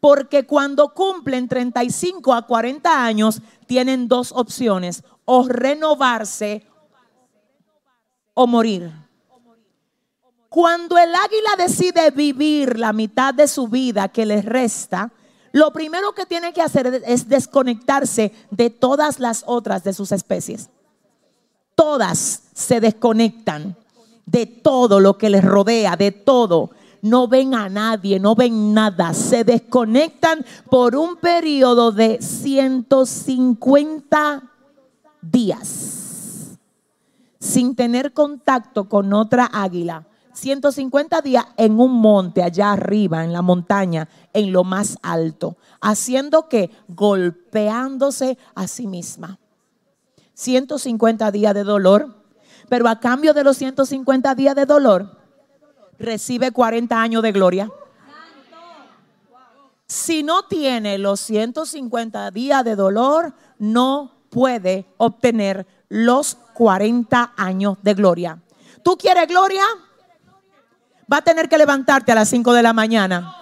Porque 0.00 0.46
cuando 0.46 0.92
cumplen 0.92 1.48
35 1.48 2.34
a 2.34 2.46
40 2.46 3.04
años, 3.04 3.40
tienen 3.66 4.08
dos 4.08 4.32
opciones, 4.32 5.02
o 5.24 5.48
renovarse 5.48 6.64
o 8.34 8.46
morir. 8.46 8.92
Cuando 10.48 10.96
el 10.96 11.14
águila 11.14 11.50
decide 11.58 12.10
vivir 12.10 12.78
la 12.78 12.92
mitad 12.92 13.34
de 13.34 13.48
su 13.48 13.68
vida 13.68 14.08
que 14.08 14.24
le 14.24 14.42
resta, 14.42 15.12
lo 15.52 15.72
primero 15.72 16.12
que 16.12 16.26
tiene 16.26 16.52
que 16.52 16.62
hacer 16.62 17.02
es 17.06 17.28
desconectarse 17.28 18.32
de 18.50 18.70
todas 18.70 19.18
las 19.18 19.42
otras 19.46 19.84
de 19.84 19.92
sus 19.92 20.12
especies 20.12 20.70
todas 21.76 22.42
se 22.52 22.80
desconectan 22.80 23.76
de 24.24 24.46
todo 24.46 24.98
lo 24.98 25.16
que 25.16 25.30
les 25.30 25.44
rodea, 25.44 25.94
de 25.94 26.10
todo. 26.10 26.70
No 27.08 27.28
ven 27.28 27.54
a 27.54 27.68
nadie, 27.68 28.18
no 28.18 28.34
ven 28.34 28.74
nada. 28.74 29.14
Se 29.14 29.44
desconectan 29.44 30.44
por 30.70 30.96
un 30.96 31.14
periodo 31.16 31.92
de 31.92 32.20
150 32.20 34.42
días 35.22 35.96
sin 37.38 37.76
tener 37.76 38.12
contacto 38.12 38.88
con 38.88 39.12
otra 39.12 39.48
águila. 39.52 40.06
150 40.32 41.20
días 41.22 41.46
en 41.56 41.78
un 41.80 41.92
monte 41.92 42.42
allá 42.42 42.72
arriba, 42.72 43.24
en 43.24 43.32
la 43.32 43.40
montaña, 43.40 44.10
en 44.34 44.52
lo 44.52 44.64
más 44.64 44.98
alto, 45.02 45.56
haciendo 45.80 46.48
que 46.48 46.70
golpeándose 46.88 48.36
a 48.54 48.68
sí 48.68 48.86
misma. 48.86 49.38
150 50.34 51.30
días 51.30 51.54
de 51.54 51.64
dolor, 51.64 52.22
pero 52.68 52.86
a 52.88 53.00
cambio 53.00 53.32
de 53.32 53.44
los 53.44 53.56
150 53.56 54.34
días 54.34 54.54
de 54.54 54.66
dolor, 54.66 55.15
recibe 55.98 56.50
40 56.50 57.00
años 57.00 57.22
de 57.22 57.32
gloria. 57.32 57.70
Si 59.86 60.22
no 60.22 60.42
tiene 60.44 60.98
los 60.98 61.20
150 61.20 62.30
días 62.32 62.64
de 62.64 62.74
dolor, 62.74 63.32
no 63.58 64.12
puede 64.30 64.86
obtener 64.96 65.66
los 65.88 66.36
40 66.54 67.34
años 67.36 67.78
de 67.82 67.94
gloria. 67.94 68.38
¿Tú 68.82 68.96
quieres 68.96 69.28
gloria? 69.28 69.62
Va 71.10 71.18
a 71.18 71.22
tener 71.22 71.48
que 71.48 71.56
levantarte 71.56 72.10
a 72.10 72.16
las 72.16 72.28
5 72.28 72.52
de 72.52 72.62
la 72.62 72.72
mañana. 72.72 73.36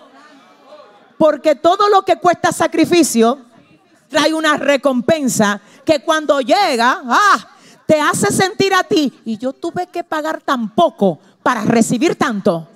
Porque 1.17 1.55
todo 1.55 1.89
lo 1.89 2.03
que 2.03 2.17
cuesta 2.17 2.53
sacrificio 2.53 3.39
trae 4.09 4.35
una 4.35 4.57
recompensa 4.57 5.61
que 5.85 6.01
cuando 6.01 6.41
llega, 6.41 7.03
ah, 7.07 7.49
te 7.87 8.01
hace 8.01 8.33
sentir 8.33 8.75
a 8.75 8.85
ti. 8.85 9.13
Y 9.25 9.39
yo 9.39 9.53
tuve 9.53 9.87
que 9.87 10.05
pagar 10.05 10.43
tan 10.43 10.75
poco 10.75 11.19
para 11.45 11.63
recibir 11.63 12.17
tanto. 12.17 12.67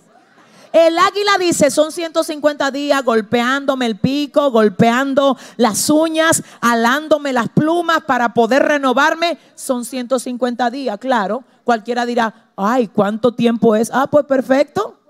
El 0.73 0.99
águila 0.99 1.39
dice, 1.41 1.71
son 1.71 1.91
150 1.91 2.71
días 2.71 3.03
golpeándome 3.03 3.87
el 3.87 3.99
pico, 3.99 4.51
golpeando 4.51 5.39
las 5.57 5.89
uñas, 5.89 6.43
alándome 6.61 7.33
las 7.33 7.49
plumas 7.49 8.03
para 8.05 8.35
poder 8.35 8.65
renovarme. 8.65 9.39
Son 9.55 9.87
150 9.87 10.71
días, 10.71 10.99
claro. 10.99 11.43
Cualquiera 11.65 12.05
dirá, 12.05 12.51
ay, 12.55 12.89
¿cuánto 12.89 13.35
tiempo 13.35 13.75
es? 13.75 13.91
Ah, 13.93 14.07
pues 14.11 14.27
perfecto. 14.27 15.01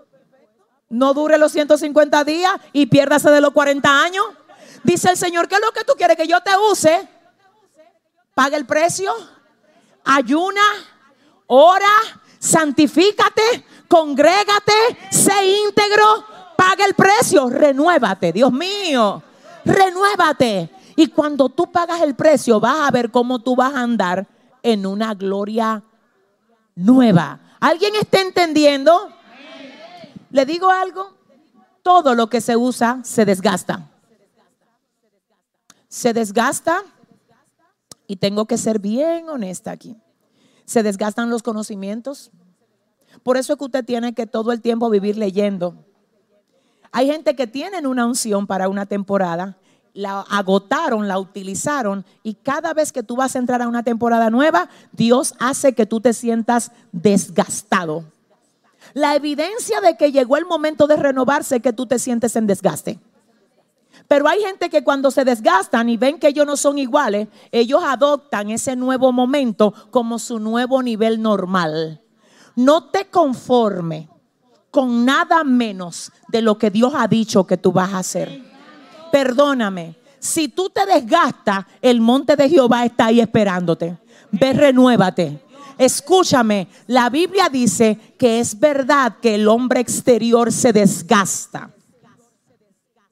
No 0.89 1.13
dure 1.13 1.37
los 1.37 1.51
150 1.51 2.23
días 2.25 2.53
y 2.73 2.87
piérdase 2.87 3.31
de 3.31 3.41
los 3.41 3.51
40 3.51 4.03
años. 4.03 4.25
Dice 4.85 5.11
el 5.11 5.17
Señor, 5.17 5.49
¿qué 5.49 5.57
es 5.57 5.61
lo 5.61 5.73
que 5.73 5.85
tú 5.85 5.95
quieres 5.97 6.17
que 6.17 6.29
yo 6.29 6.41
te 6.41 6.53
use? 6.71 7.09
Paga 8.35 8.57
el 8.57 8.65
precio, 8.65 9.13
ayuna, 10.05 10.63
ora, 11.49 11.91
santifícate, 12.39 13.65
congrégate, 13.89 14.73
sé 15.11 15.33
íntegro, 15.67 16.25
paga 16.57 16.85
el 16.85 16.95
precio, 16.95 17.49
renuévate, 17.49 18.33
Dios 18.33 18.53
mío, 18.53 19.23
renuévate. 19.65 20.71
Y 20.97 21.07
cuando 21.09 21.49
tú 21.49 21.71
pagas 21.71 22.03
el 22.03 22.15
precio, 22.15 22.59
vas 22.59 22.89
a 22.89 22.91
ver 22.91 23.11
cómo 23.11 23.39
tú 23.39 23.55
vas 23.55 23.73
a 23.75 23.81
andar 23.81 24.27
en 24.63 24.85
una 24.85 25.15
gloria 25.15 25.83
nueva. 26.75 27.39
¿Alguien 27.61 27.95
está 27.95 28.21
entendiendo? 28.21 29.09
Le 30.31 30.45
digo 30.45 30.71
algo, 30.71 31.15
todo 31.83 32.15
lo 32.15 32.29
que 32.29 32.41
se 32.41 32.57
usa 32.57 33.01
se 33.03 33.25
desgasta. 33.25 33.89
Se 35.89 36.13
desgasta 36.13 36.83
y 38.07 38.17
tengo 38.17 38.47
que 38.47 38.59
ser 38.59 38.79
bien 38.79 39.29
honesta 39.29 39.71
aquí. 39.71 39.97
Se 40.69 40.83
desgastan 40.83 41.31
los 41.31 41.43
conocimientos, 41.43 42.31
por 43.23 43.39
eso 43.39 43.55
es 43.55 43.59
que 43.59 43.65
usted 43.65 43.87
tiene 43.87 44.13
que 44.13 44.27
todo 44.27 44.53
el 44.53 44.61
tiempo 44.61 44.91
vivir 44.91 45.17
leyendo. 45.17 45.75
Hay 46.93 47.07
gente 47.07 47.35
que 47.35 47.47
tienen 47.47 47.87
una 47.87 48.05
unción 48.05 48.47
para 48.47 48.69
una 48.69 48.85
temporada, 48.85 49.57
la 49.95 50.21
agotaron, 50.21 51.09
la 51.09 51.19
utilizaron 51.19 52.05
y 52.23 52.35
cada 52.35 52.75
vez 52.75 52.93
que 52.93 53.03
tú 53.03 53.17
vas 53.17 53.35
a 53.35 53.39
entrar 53.39 53.63
a 53.63 53.69
una 53.69 53.83
temporada 53.83 54.29
nueva, 54.29 54.69
Dios 54.93 55.33
hace 55.39 55.73
que 55.73 55.87
tú 55.87 56.03
te 56.03 56.13
sientas 56.13 56.71
desgastado. 56.93 58.05
La 58.93 59.17
evidencia 59.17 59.81
de 59.81 59.97
que 59.97 60.13
llegó 60.13 60.37
el 60.37 60.45
momento 60.45 60.87
de 60.87 60.97
renovarse 60.97 61.57
es 61.57 61.63
que 61.63 61.73
tú 61.73 61.87
te 61.87 61.99
sientes 61.99 62.37
en 62.37 62.47
desgaste. 62.47 63.01
Pero 64.09 64.27
hay 64.27 64.41
gente 64.41 64.71
que 64.71 64.83
cuando 64.83 65.11
se 65.11 65.25
desgastan 65.25 65.91
y 65.91 65.99
ven 65.99 66.19
que 66.19 66.29
ellos 66.29 66.47
no 66.47 66.57
son 66.57 66.79
iguales, 66.79 67.29
ellos 67.53 67.83
adoptan 67.85 68.51
ese 68.51 68.75
nuevo 68.75 69.13
momento 69.13 69.75
como 69.91 70.19
su 70.19 70.41
nuevo 70.41 70.83
nivel 70.83 71.21
normal. 71.21 72.01
No 72.57 72.85
te 72.85 73.11
conforme 73.11 74.09
con 74.71 75.05
nada 75.05 75.45
menos 75.45 76.11
de 76.29 76.41
lo 76.41 76.59
que 76.59 76.71
Dios 76.71 76.93
ha 76.97 77.07
dicho 77.07 77.47
que 77.47 77.59
tú 77.59 77.71
vas 77.71 77.93
a 77.93 77.99
hacer. 77.99 78.43
Perdóname, 79.13 79.97
si 80.19 80.49
tú 80.49 80.71
te 80.71 80.85
desgastas, 80.87 81.67
el 81.81 82.01
monte 82.01 82.35
de 82.35 82.49
Jehová 82.49 82.85
está 82.85 83.07
ahí 83.07 83.21
esperándote. 83.21 83.99
Ve, 84.31 84.53
renuévate. 84.53 85.43
Escúchame, 85.79 86.69
la 86.87 87.09
Biblia 87.09 87.49
dice 87.49 88.15
que 88.19 88.41
es 88.41 88.59
verdad 88.59 89.17
que 89.23 89.37
el 89.37 89.47
hombre 89.47 89.81
exterior 89.81 90.51
se 90.51 90.73
desgasta, 90.73 91.71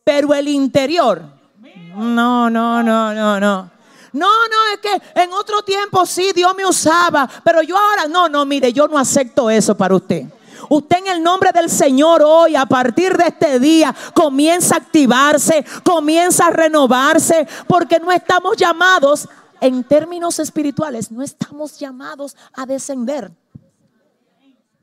pero 0.06 0.32
el 0.34 0.46
interior, 0.46 1.20
no, 1.96 2.48
no, 2.48 2.80
no, 2.80 3.12
no, 3.12 3.40
no. 3.40 3.70
No, 4.12 4.28
no, 4.48 4.66
es 4.72 4.78
que 4.80 5.20
en 5.20 5.32
otro 5.32 5.62
tiempo 5.62 6.06
sí 6.06 6.30
Dios 6.32 6.54
me 6.56 6.64
usaba, 6.64 7.28
pero 7.42 7.60
yo 7.60 7.76
ahora 7.76 8.06
no, 8.06 8.28
no, 8.28 8.46
mire, 8.46 8.72
yo 8.72 8.86
no 8.86 8.98
acepto 8.98 9.50
eso 9.50 9.76
para 9.76 9.96
usted. 9.96 10.26
Usted 10.68 10.98
en 10.98 11.08
el 11.08 11.22
nombre 11.24 11.50
del 11.52 11.68
Señor 11.68 12.22
hoy, 12.24 12.54
a 12.54 12.66
partir 12.66 13.16
de 13.16 13.24
este 13.26 13.58
día, 13.58 13.92
comienza 14.14 14.76
a 14.76 14.78
activarse, 14.78 15.66
comienza 15.82 16.46
a 16.46 16.50
renovarse, 16.50 17.48
porque 17.66 17.98
no 17.98 18.12
estamos 18.12 18.56
llamados, 18.56 19.28
en 19.60 19.82
términos 19.82 20.38
espirituales, 20.38 21.10
no 21.10 21.24
estamos 21.24 21.80
llamados 21.80 22.36
a 22.52 22.64
descender. 22.64 23.32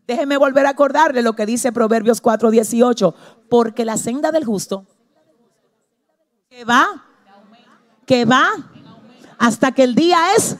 Déjeme 0.06 0.36
volver 0.36 0.66
a 0.66 0.72
acordarle 0.72 1.22
lo 1.22 1.32
que 1.32 1.46
dice 1.46 1.72
Proverbios 1.72 2.22
4:18, 2.22 3.16
porque 3.48 3.86
la 3.86 3.96
senda 3.96 4.30
del 4.30 4.44
justo 4.44 4.86
que 6.54 6.66
va, 6.66 7.04
que 8.06 8.26
va 8.26 8.48
hasta 9.40 9.72
que 9.72 9.84
el 9.84 9.96
día 9.96 10.20
es. 10.38 10.58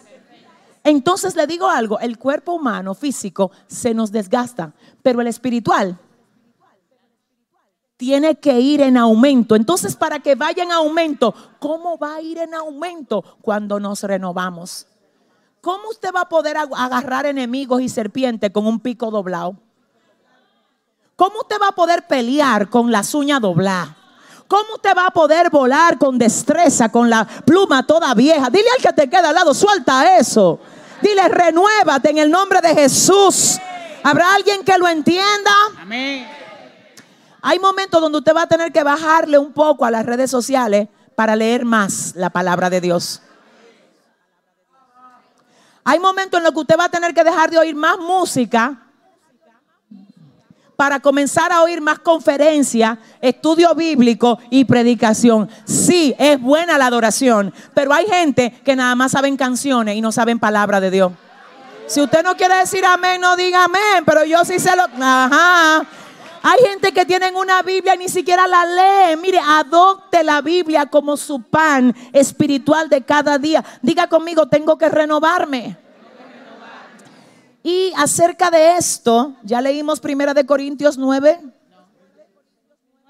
Entonces 0.84 1.36
le 1.36 1.46
digo 1.46 1.70
algo, 1.70 2.00
el 2.00 2.18
cuerpo 2.18 2.54
humano 2.54 2.96
físico 2.96 3.52
se 3.68 3.94
nos 3.94 4.12
desgasta, 4.12 4.74
pero 5.04 5.22
el 5.22 5.28
espiritual 5.28 6.00
tiene 7.96 8.40
que 8.40 8.60
ir 8.60 8.82
en 8.82 8.98
aumento. 8.98 9.56
Entonces, 9.56 9.96
para 9.96 10.18
que 10.18 10.34
vaya 10.34 10.64
en 10.64 10.72
aumento, 10.72 11.36
¿cómo 11.60 11.96
va 12.00 12.16
a 12.16 12.22
ir 12.22 12.40
en 12.40 12.56
aumento 12.56 13.24
cuando 13.44 13.80
nos 13.80 14.02
renovamos? 14.02 14.88
¿Cómo 15.62 15.90
usted 15.90 16.10
va 16.14 16.22
a 16.22 16.30
poder 16.30 16.58
agarrar 16.58 17.28
enemigos 17.28 17.82
y 17.84 17.88
serpientes 17.88 18.50
con 18.50 18.66
un 18.66 18.80
pico 18.80 19.12
doblado? 19.12 19.58
¿Cómo 21.16 21.42
usted 21.42 21.58
va 21.62 21.68
a 21.68 21.76
poder 21.76 22.08
pelear 22.08 22.68
con 22.72 22.92
las 22.92 23.14
uñas 23.14 23.40
dobladas? 23.40 24.03
¿Cómo 24.48 24.76
usted 24.76 24.96
va 24.96 25.08
a 25.08 25.12
poder 25.12 25.50
volar 25.50 25.98
con 25.98 26.18
destreza, 26.18 26.90
con 26.90 27.10
la 27.10 27.26
pluma 27.26 27.86
toda 27.86 28.14
vieja? 28.14 28.50
Dile 28.50 28.68
al 28.76 28.82
que 28.82 28.94
te 28.94 29.10
queda 29.10 29.30
al 29.30 29.36
lado, 29.36 29.54
suelta 29.54 30.18
eso. 30.18 30.60
Dile, 31.02 31.28
renuévate 31.28 32.12
en 32.12 32.20
el 32.20 32.30
nombre 32.30 32.62
de 32.62 32.74
Jesús. 32.76 33.58
¿Habrá 34.04 34.34
alguien 34.36 34.64
que 34.64 34.78
lo 34.78 34.88
entienda? 34.88 35.52
Amén. 35.82 36.28
Hay 37.42 37.60
momentos 37.60 38.00
donde 38.00 38.20
usted 38.20 38.36
va 38.36 38.44
a 38.44 38.48
tener 38.48 38.72
que 38.72 38.84
bajarle 38.84 39.38
un 39.38 39.52
poco 39.52 39.86
a 39.86 39.92
las 39.92 40.06
redes 40.06 40.32
sociales 40.32 40.88
para 41.16 41.36
leer 41.36 41.66
más 41.66 42.14
la 42.16 42.30
palabra 42.30 42.70
de 42.70 42.80
Dios. 42.80 43.22
Hay 45.84 46.00
momentos 46.00 46.38
en 46.38 46.46
los 46.46 46.54
que 46.54 46.60
usted 46.60 46.80
va 46.80 46.86
a 46.86 46.90
tener 46.90 47.14
que 47.14 47.24
dejar 47.24 47.50
de 47.50 47.58
oír 47.58 47.76
más 47.76 47.98
música 47.98 48.83
para 50.84 51.00
comenzar 51.00 51.50
a 51.54 51.64
oír 51.64 51.80
más 51.80 52.00
conferencias, 52.00 52.98
estudio 53.22 53.74
bíblico 53.74 54.38
y 54.50 54.66
predicación. 54.66 55.50
Sí, 55.64 56.14
es 56.20 56.42
buena 56.42 56.78
la 56.78 56.88
adoración, 56.88 57.54
pero 57.74 57.94
hay 57.94 58.06
gente 58.06 58.52
que 58.66 58.76
nada 58.76 58.94
más 58.94 59.14
saben 59.14 59.38
canciones 59.38 59.96
y 59.96 60.02
no 60.02 60.12
saben 60.12 60.40
palabra 60.40 60.82
de 60.82 60.92
Dios. 60.92 61.14
Si 61.88 62.02
usted 62.02 62.22
no 62.22 62.36
quiere 62.36 62.56
decir 62.56 62.86
amén, 62.86 63.22
no 63.22 63.38
diga 63.38 63.64
amén, 63.64 64.04
pero 64.06 64.26
yo 64.26 64.44
sí 64.44 64.60
sé 64.60 64.76
lo... 64.76 64.84
Ajá. 65.02 65.86
Hay 66.42 66.60
gente 66.68 66.92
que 66.92 67.06
tienen 67.06 67.34
una 67.38 67.62
Biblia 67.62 67.96
y 67.96 68.00
ni 68.00 68.10
siquiera 68.10 68.46
la 68.46 68.66
lee. 68.66 69.16
Mire, 69.22 69.40
adopte 69.40 70.22
la 70.22 70.42
Biblia 70.42 70.88
como 70.88 71.16
su 71.16 71.44
pan 71.44 71.96
espiritual 72.12 72.90
de 72.90 73.04
cada 73.04 73.38
día. 73.38 73.64
Diga 73.82 74.08
conmigo, 74.08 74.50
tengo 74.50 74.78
que 74.78 74.90
renovarme. 74.90 75.78
Y 77.64 77.94
acerca 77.96 78.52
de 78.52 78.76
esto, 78.78 79.36
ya 79.44 79.62
leímos 79.62 80.02
Primera 80.02 80.34
de 80.34 80.46
Corintios 80.46 80.98
9, 80.98 81.40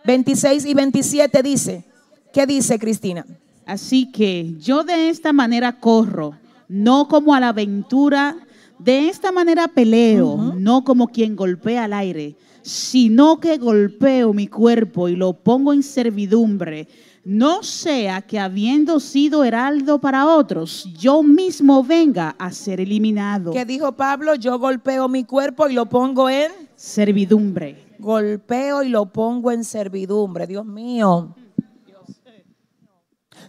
26 0.05 0.65
y 0.65 0.73
27 0.75 1.41
dice, 1.41 1.83
¿qué 2.31 2.45
dice 2.45 2.77
Cristina? 2.77 3.25
Así 3.65 4.11
que 4.11 4.53
yo 4.59 4.83
de 4.83 5.09
esta 5.09 5.33
manera 5.33 5.79
corro, 5.79 6.37
no 6.67 7.07
como 7.07 7.33
a 7.33 7.39
la 7.39 7.49
aventura, 7.49 8.35
de 8.77 9.07
esta 9.07 9.31
manera 9.31 9.67
peleo, 9.67 10.53
no 10.57 10.83
como 10.83 11.07
quien 11.07 11.35
golpea 11.35 11.85
al 11.85 11.93
aire, 11.93 12.35
sino 12.61 13.39
que 13.39 13.57
golpeo 13.57 14.33
mi 14.33 14.47
cuerpo 14.47 15.09
y 15.09 15.15
lo 15.15 15.33
pongo 15.33 15.73
en 15.73 15.81
servidumbre 15.81 16.87
No 17.25 17.63
sea 17.63 18.21
que 18.21 18.37
habiendo 18.37 18.99
sido 18.99 19.45
heraldo 19.45 19.99
para 19.99 20.27
otros, 20.27 20.89
yo 20.97 21.23
mismo 21.23 21.81
venga 21.81 22.35
a 22.37 22.51
ser 22.51 22.81
eliminado. 22.81 23.51
¿Qué 23.51 23.63
dijo 23.63 23.93
Pablo? 23.93 24.35
Yo 24.35 24.59
golpeo 24.59 25.07
mi 25.07 25.23
cuerpo 25.23 25.69
y 25.69 25.73
lo 25.73 25.85
pongo 25.87 26.29
en 26.29 26.51
Servidumbre. 26.75 27.95
golpeo 27.97 28.83
y 28.83 28.89
lo 28.89 29.05
pongo 29.05 29.51
en 29.51 29.63
servidumbre. 29.63 30.45
Dios 30.47 30.65
mío. 30.65 31.33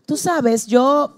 Tú 0.06 0.16
sabes, 0.16 0.66
yo, 0.66 1.16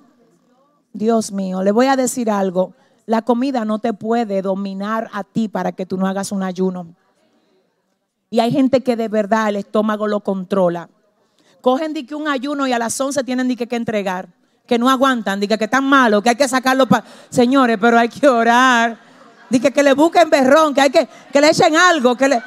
Dios 0.94 1.32
mío, 1.32 1.62
le 1.62 1.72
voy 1.72 1.86
a 1.86 1.96
decir 1.96 2.30
algo. 2.30 2.72
La 3.04 3.20
comida 3.22 3.66
no 3.66 3.78
te 3.80 3.92
puede 3.92 4.40
dominar 4.40 5.10
a 5.12 5.24
ti 5.24 5.48
para 5.48 5.72
que 5.72 5.84
tú 5.84 5.98
no 5.98 6.06
hagas 6.06 6.32
un 6.32 6.42
ayuno. 6.42 6.94
Y 8.30 8.40
hay 8.40 8.50
gente 8.50 8.80
que 8.82 8.96
de 8.96 9.08
verdad 9.08 9.50
el 9.50 9.56
estómago 9.56 10.06
lo 10.06 10.20
controla. 10.20 10.88
Cogen 11.60 11.92
de 11.92 12.06
que 12.06 12.14
un 12.14 12.28
ayuno 12.28 12.66
y 12.66 12.72
a 12.72 12.78
las 12.78 13.00
11 13.00 13.24
tienen 13.24 13.48
de 13.48 13.56
que, 13.56 13.76
entregar. 13.76 14.28
Que 14.66 14.78
no 14.78 14.88
aguantan, 14.88 15.40
de 15.40 15.48
que, 15.48 15.54
están 15.54 15.84
malos, 15.84 16.22
que 16.22 16.30
hay 16.30 16.36
que 16.36 16.48
sacarlo 16.48 16.86
para... 16.86 17.04
Señores, 17.28 17.78
pero 17.80 17.98
hay 17.98 18.08
que 18.08 18.28
orar. 18.28 18.98
De 19.50 19.60
que, 19.60 19.72
que 19.72 19.82
le 19.82 19.92
busquen 19.94 20.28
berrón, 20.30 20.74
que 20.74 20.80
hay 20.80 20.90
que, 20.90 21.08
que 21.32 21.40
le 21.40 21.48
echen 21.50 21.76
algo, 21.76 22.16
que 22.16 22.28
le... 22.28 22.42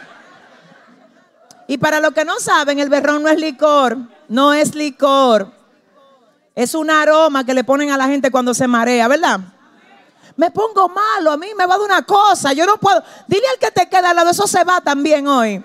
Y 1.68 1.78
para 1.78 2.00
los 2.00 2.14
que 2.14 2.26
no 2.26 2.40
saben, 2.40 2.80
el 2.80 2.90
berrón 2.90 3.22
no 3.22 3.30
es 3.30 3.40
licor, 3.40 3.98
no 4.28 4.54
es 4.54 4.74
licor. 4.74 5.52
Es 6.56 6.74
un 6.74 6.90
aroma 6.90 7.46
que 7.46 7.54
le 7.54 7.64
ponen 7.64 7.92
a 7.92 7.98
la 7.98 8.08
gente 8.08 8.32
cuando 8.32 8.54
se 8.54 8.68
marea, 8.68 9.08
¿verdad? 9.08 9.40
Me 10.36 10.52
pongo 10.52 10.90
malo, 10.90 11.32
a 11.32 11.38
mí 11.38 11.48
me 11.58 11.66
va 11.66 11.78
de 11.78 11.84
una 11.84 12.02
cosa, 12.04 12.54
yo 12.54 12.66
no 12.66 12.78
puedo. 12.78 13.04
Dile 13.28 13.48
al 13.54 13.60
que 13.60 13.72
te 13.72 13.88
queda 13.88 14.10
al 14.10 14.16
lado, 14.16 14.32
eso 14.32 14.48
se 14.48 14.64
va 14.64 14.82
también 14.82 15.28
hoy. 15.28 15.64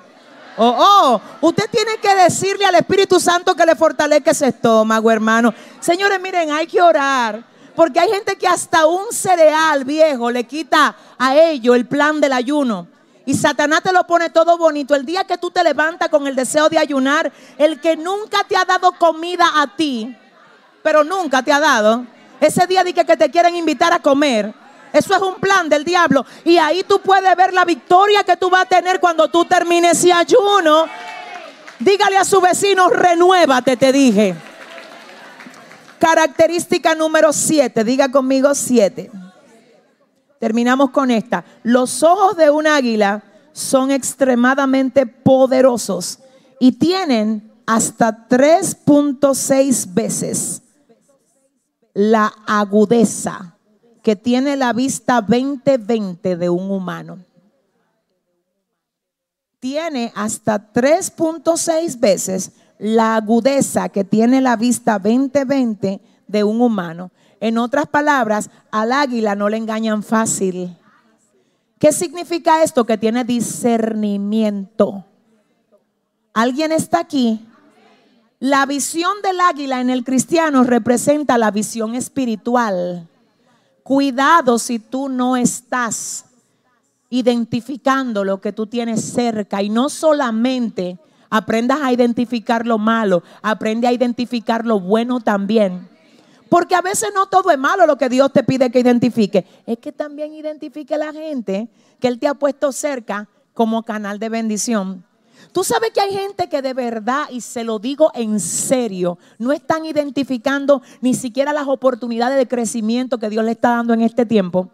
Oh, 0.56 0.76
oh, 0.78 1.48
usted 1.48 1.68
tiene 1.70 1.96
que 1.98 2.14
decirle 2.14 2.64
al 2.64 2.76
Espíritu 2.76 3.18
Santo 3.18 3.54
que 3.54 3.66
le 3.66 3.74
fortalezca 3.74 4.30
ese 4.30 4.48
estómago, 4.48 5.10
hermano. 5.10 5.52
Señores, 5.80 6.20
miren, 6.20 6.52
hay 6.52 6.66
que 6.66 6.80
orar. 6.80 7.42
Porque 7.74 7.98
hay 7.98 8.08
gente 8.08 8.36
que 8.36 8.46
hasta 8.46 8.86
un 8.86 9.12
cereal 9.12 9.84
viejo 9.84 10.30
le 10.30 10.44
quita 10.44 10.94
a 11.18 11.36
ellos 11.36 11.74
el 11.74 11.86
plan 11.86 12.20
del 12.20 12.32
ayuno. 12.32 12.86
Y 13.26 13.34
Satanás 13.34 13.82
te 13.82 13.92
lo 13.92 14.06
pone 14.06 14.30
todo 14.30 14.56
bonito. 14.56 14.94
El 14.94 15.04
día 15.04 15.24
que 15.24 15.38
tú 15.38 15.50
te 15.50 15.64
levantas 15.64 16.08
con 16.08 16.26
el 16.26 16.36
deseo 16.36 16.68
de 16.68 16.78
ayunar, 16.78 17.32
el 17.58 17.80
que 17.80 17.96
nunca 17.96 18.44
te 18.44 18.56
ha 18.56 18.64
dado 18.64 18.92
comida 18.92 19.50
a 19.56 19.76
ti, 19.76 20.16
pero 20.82 21.02
nunca 21.02 21.42
te 21.42 21.52
ha 21.52 21.58
dado, 21.58 22.04
ese 22.40 22.66
día 22.66 22.84
de 22.84 22.92
que, 22.92 23.04
que 23.04 23.16
te 23.16 23.30
quieren 23.30 23.56
invitar 23.56 23.92
a 23.92 23.98
comer, 23.98 24.54
eso 24.94 25.12
es 25.12 25.20
un 25.22 25.34
plan 25.34 25.68
del 25.68 25.84
diablo. 25.84 26.24
Y 26.44 26.56
ahí 26.56 26.84
tú 26.84 27.00
puedes 27.00 27.36
ver 27.36 27.52
la 27.52 27.64
victoria 27.64 28.22
que 28.22 28.36
tú 28.36 28.48
vas 28.48 28.62
a 28.62 28.68
tener 28.68 29.00
cuando 29.00 29.28
tú 29.28 29.44
termines 29.44 29.98
ese 29.98 30.12
ayuno. 30.12 30.86
Dígale 31.80 32.16
a 32.16 32.24
su 32.24 32.40
vecino, 32.40 32.88
renuévate, 32.88 33.76
te 33.76 33.92
dije. 33.92 34.36
Característica 35.98 36.94
número 36.94 37.32
7, 37.32 37.82
diga 37.82 38.08
conmigo 38.08 38.54
7. 38.54 39.10
Terminamos 40.38 40.90
con 40.90 41.10
esta. 41.10 41.44
Los 41.64 42.04
ojos 42.04 42.36
de 42.36 42.50
un 42.50 42.68
águila 42.68 43.24
son 43.52 43.90
extremadamente 43.90 45.06
poderosos 45.06 46.20
y 46.60 46.70
tienen 46.70 47.52
hasta 47.66 48.28
3.6 48.28 49.92
veces 49.92 50.62
la 51.94 52.32
agudeza 52.46 53.53
que 54.04 54.16
tiene 54.16 54.54
la 54.54 54.74
vista 54.74 55.26
20-20 55.26 56.36
de 56.36 56.50
un 56.50 56.70
humano. 56.70 57.24
Tiene 59.58 60.12
hasta 60.14 60.72
3.6 60.74 61.98
veces 61.98 62.52
la 62.78 63.16
agudeza 63.16 63.88
que 63.88 64.04
tiene 64.04 64.42
la 64.42 64.56
vista 64.56 65.00
20-20 65.00 66.00
de 66.26 66.44
un 66.44 66.60
humano. 66.60 67.12
En 67.40 67.56
otras 67.56 67.86
palabras, 67.86 68.50
al 68.70 68.92
águila 68.92 69.34
no 69.34 69.48
le 69.48 69.56
engañan 69.56 70.02
fácil. 70.02 70.76
¿Qué 71.78 71.90
significa 71.90 72.62
esto? 72.62 72.84
Que 72.84 72.98
tiene 72.98 73.24
discernimiento. 73.24 75.06
¿Alguien 76.34 76.72
está 76.72 77.00
aquí? 77.00 77.40
La 78.38 78.66
visión 78.66 79.14
del 79.22 79.40
águila 79.40 79.80
en 79.80 79.88
el 79.88 80.04
cristiano 80.04 80.62
representa 80.62 81.38
la 81.38 81.50
visión 81.50 81.94
espiritual. 81.94 83.08
Cuidado 83.84 84.58
si 84.58 84.78
tú 84.78 85.10
no 85.10 85.36
estás 85.36 86.24
identificando 87.10 88.24
lo 88.24 88.40
que 88.40 88.50
tú 88.50 88.66
tienes 88.66 89.04
cerca 89.04 89.62
y 89.62 89.68
no 89.68 89.90
solamente 89.90 90.98
aprendas 91.28 91.80
a 91.82 91.92
identificar 91.92 92.66
lo 92.66 92.78
malo, 92.78 93.22
aprende 93.42 93.86
a 93.86 93.92
identificar 93.92 94.64
lo 94.64 94.80
bueno 94.80 95.20
también. 95.20 95.86
Porque 96.48 96.74
a 96.74 96.80
veces 96.80 97.10
no 97.14 97.26
todo 97.26 97.50
es 97.50 97.58
malo 97.58 97.86
lo 97.86 97.98
que 97.98 98.08
Dios 98.08 98.32
te 98.32 98.42
pide 98.42 98.70
que 98.70 98.80
identifique. 98.80 99.44
Es 99.66 99.76
que 99.76 99.92
también 99.92 100.32
identifique 100.32 100.96
la 100.96 101.12
gente 101.12 101.68
que 102.00 102.08
Él 102.08 102.18
te 102.18 102.26
ha 102.26 102.34
puesto 102.34 102.72
cerca 102.72 103.28
como 103.52 103.82
canal 103.82 104.18
de 104.18 104.30
bendición. 104.30 105.04
Tú 105.54 105.62
sabes 105.62 105.92
que 105.92 106.00
hay 106.00 106.12
gente 106.12 106.48
que 106.48 106.62
de 106.62 106.74
verdad, 106.74 107.26
y 107.30 107.40
se 107.40 107.62
lo 107.62 107.78
digo 107.78 108.10
en 108.16 108.40
serio, 108.40 109.18
no 109.38 109.52
están 109.52 109.84
identificando 109.84 110.82
ni 111.00 111.14
siquiera 111.14 111.52
las 111.52 111.68
oportunidades 111.68 112.36
de 112.36 112.48
crecimiento 112.48 113.18
que 113.18 113.30
Dios 113.30 113.44
le 113.44 113.52
está 113.52 113.68
dando 113.68 113.94
en 113.94 114.00
este 114.00 114.26
tiempo. 114.26 114.72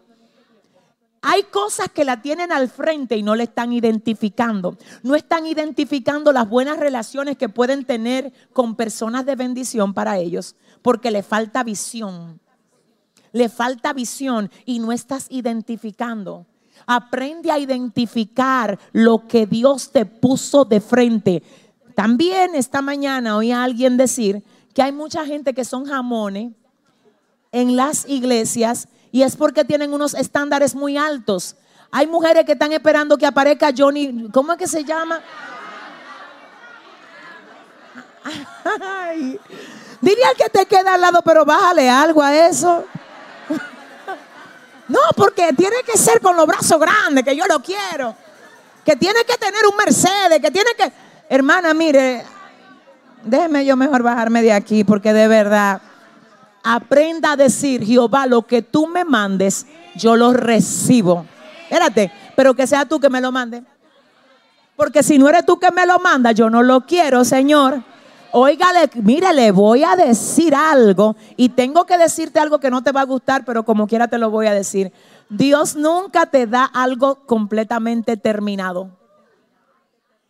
Hay 1.21 1.43
cosas 1.43 1.89
que 1.89 2.03
la 2.03 2.23
tienen 2.23 2.51
al 2.51 2.67
frente 2.67 3.15
y 3.15 3.21
no 3.21 3.35
le 3.35 3.43
están 3.43 3.73
identificando. 3.73 4.75
No 5.03 5.13
están 5.13 5.45
identificando 5.45 6.31
las 6.31 6.49
buenas 6.49 6.79
relaciones 6.79 7.37
que 7.37 7.47
pueden 7.47 7.85
tener 7.85 8.33
con 8.51 8.75
personas 8.75 9.23
de 9.27 9.35
bendición 9.35 9.93
para 9.93 10.17
ellos, 10.17 10.55
porque 10.81 11.11
le 11.11 11.21
falta 11.21 11.63
visión. 11.63 12.39
Le 13.33 13.49
falta 13.49 13.93
visión 13.93 14.49
y 14.65 14.79
no 14.79 14.91
estás 14.91 15.27
identificando. 15.29 16.47
Aprende 16.93 17.49
a 17.49 17.57
identificar 17.57 18.77
lo 18.91 19.25
que 19.25 19.45
Dios 19.45 19.91
te 19.91 20.05
puso 20.05 20.65
de 20.65 20.81
frente. 20.81 21.41
También 21.95 22.53
esta 22.53 22.81
mañana 22.81 23.37
oí 23.37 23.53
a 23.53 23.63
alguien 23.63 23.95
decir 23.95 24.43
que 24.73 24.81
hay 24.81 24.91
mucha 24.91 25.25
gente 25.25 25.53
que 25.53 25.63
son 25.63 25.85
jamones 25.85 26.51
en 27.53 27.77
las 27.77 28.05
iglesias 28.09 28.89
y 29.09 29.21
es 29.21 29.37
porque 29.37 29.63
tienen 29.63 29.93
unos 29.93 30.13
estándares 30.13 30.75
muy 30.75 30.97
altos. 30.97 31.55
Hay 31.91 32.07
mujeres 32.07 32.43
que 32.45 32.51
están 32.51 32.73
esperando 32.73 33.17
que 33.17 33.25
aparezca 33.25 33.71
Johnny, 33.77 34.27
¿cómo 34.33 34.51
es 34.51 34.57
que 34.57 34.67
se 34.67 34.83
llama? 34.83 35.21
Ay, 38.81 39.39
diría 40.01 40.27
al 40.27 40.35
que 40.35 40.49
te 40.49 40.65
queda 40.65 40.95
al 40.95 41.01
lado, 41.01 41.21
pero 41.23 41.45
bájale 41.45 41.89
algo 41.89 42.21
a 42.21 42.47
eso. 42.47 42.83
No, 44.91 44.99
porque 45.15 45.53
tiene 45.53 45.77
que 45.85 45.97
ser 45.97 46.19
con 46.19 46.35
los 46.35 46.45
brazos 46.45 46.77
grandes, 46.77 47.23
que 47.23 47.33
yo 47.33 47.45
lo 47.47 47.61
quiero. 47.61 48.13
Que 48.83 48.97
tiene 48.97 49.23
que 49.23 49.37
tener 49.37 49.61
un 49.65 49.77
Mercedes, 49.77 50.41
que 50.41 50.51
tiene 50.51 50.71
que... 50.77 50.91
Hermana, 51.29 51.73
mire, 51.73 52.25
déjeme 53.23 53.65
yo 53.65 53.77
mejor 53.77 54.03
bajarme 54.03 54.41
de 54.41 54.51
aquí, 54.51 54.83
porque 54.83 55.13
de 55.13 55.29
verdad, 55.29 55.81
aprenda 56.61 57.31
a 57.31 57.35
decir, 57.37 57.85
Jehová, 57.85 58.25
lo 58.25 58.41
que 58.41 58.61
tú 58.61 58.85
me 58.85 59.05
mandes, 59.05 59.65
yo 59.95 60.17
lo 60.17 60.33
recibo. 60.33 61.25
Espérate, 61.63 62.11
pero 62.35 62.53
que 62.53 62.67
sea 62.67 62.85
tú 62.85 62.99
que 62.99 63.09
me 63.09 63.21
lo 63.21 63.31
mande. 63.31 63.63
Porque 64.75 65.03
si 65.03 65.17
no 65.17 65.29
eres 65.29 65.45
tú 65.45 65.57
que 65.57 65.71
me 65.71 65.85
lo 65.85 65.99
manda, 65.99 66.33
yo 66.33 66.49
no 66.49 66.63
lo 66.63 66.81
quiero, 66.81 67.23
Señor. 67.23 67.81
Óigale, 68.33 68.89
mire, 68.95 69.33
le 69.33 69.51
voy 69.51 69.83
a 69.83 69.95
decir 69.95 70.55
algo 70.55 71.15
y 71.35 71.49
tengo 71.49 71.85
que 71.85 71.97
decirte 71.97 72.39
algo 72.39 72.59
que 72.59 72.69
no 72.69 72.81
te 72.81 72.91
va 72.91 73.01
a 73.01 73.05
gustar, 73.05 73.43
pero 73.43 73.63
como 73.63 73.87
quiera 73.87 74.07
te 74.07 74.17
lo 74.17 74.29
voy 74.29 74.47
a 74.47 74.53
decir. 74.53 74.93
Dios 75.29 75.75
nunca 75.75 76.25
te 76.25 76.47
da 76.47 76.63
algo 76.65 77.25
completamente 77.25 78.15
terminado. 78.17 78.89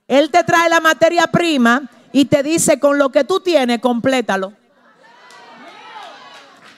Él 0.07 0.31
te 0.31 0.43
trae 0.43 0.69
la 0.69 0.79
materia 0.79 1.27
prima 1.27 1.89
y 2.11 2.25
te 2.25 2.43
dice, 2.43 2.79
con 2.79 2.97
lo 2.97 3.09
que 3.09 3.23
tú 3.23 3.39
tienes, 3.39 3.79
complétalo. 3.79 4.53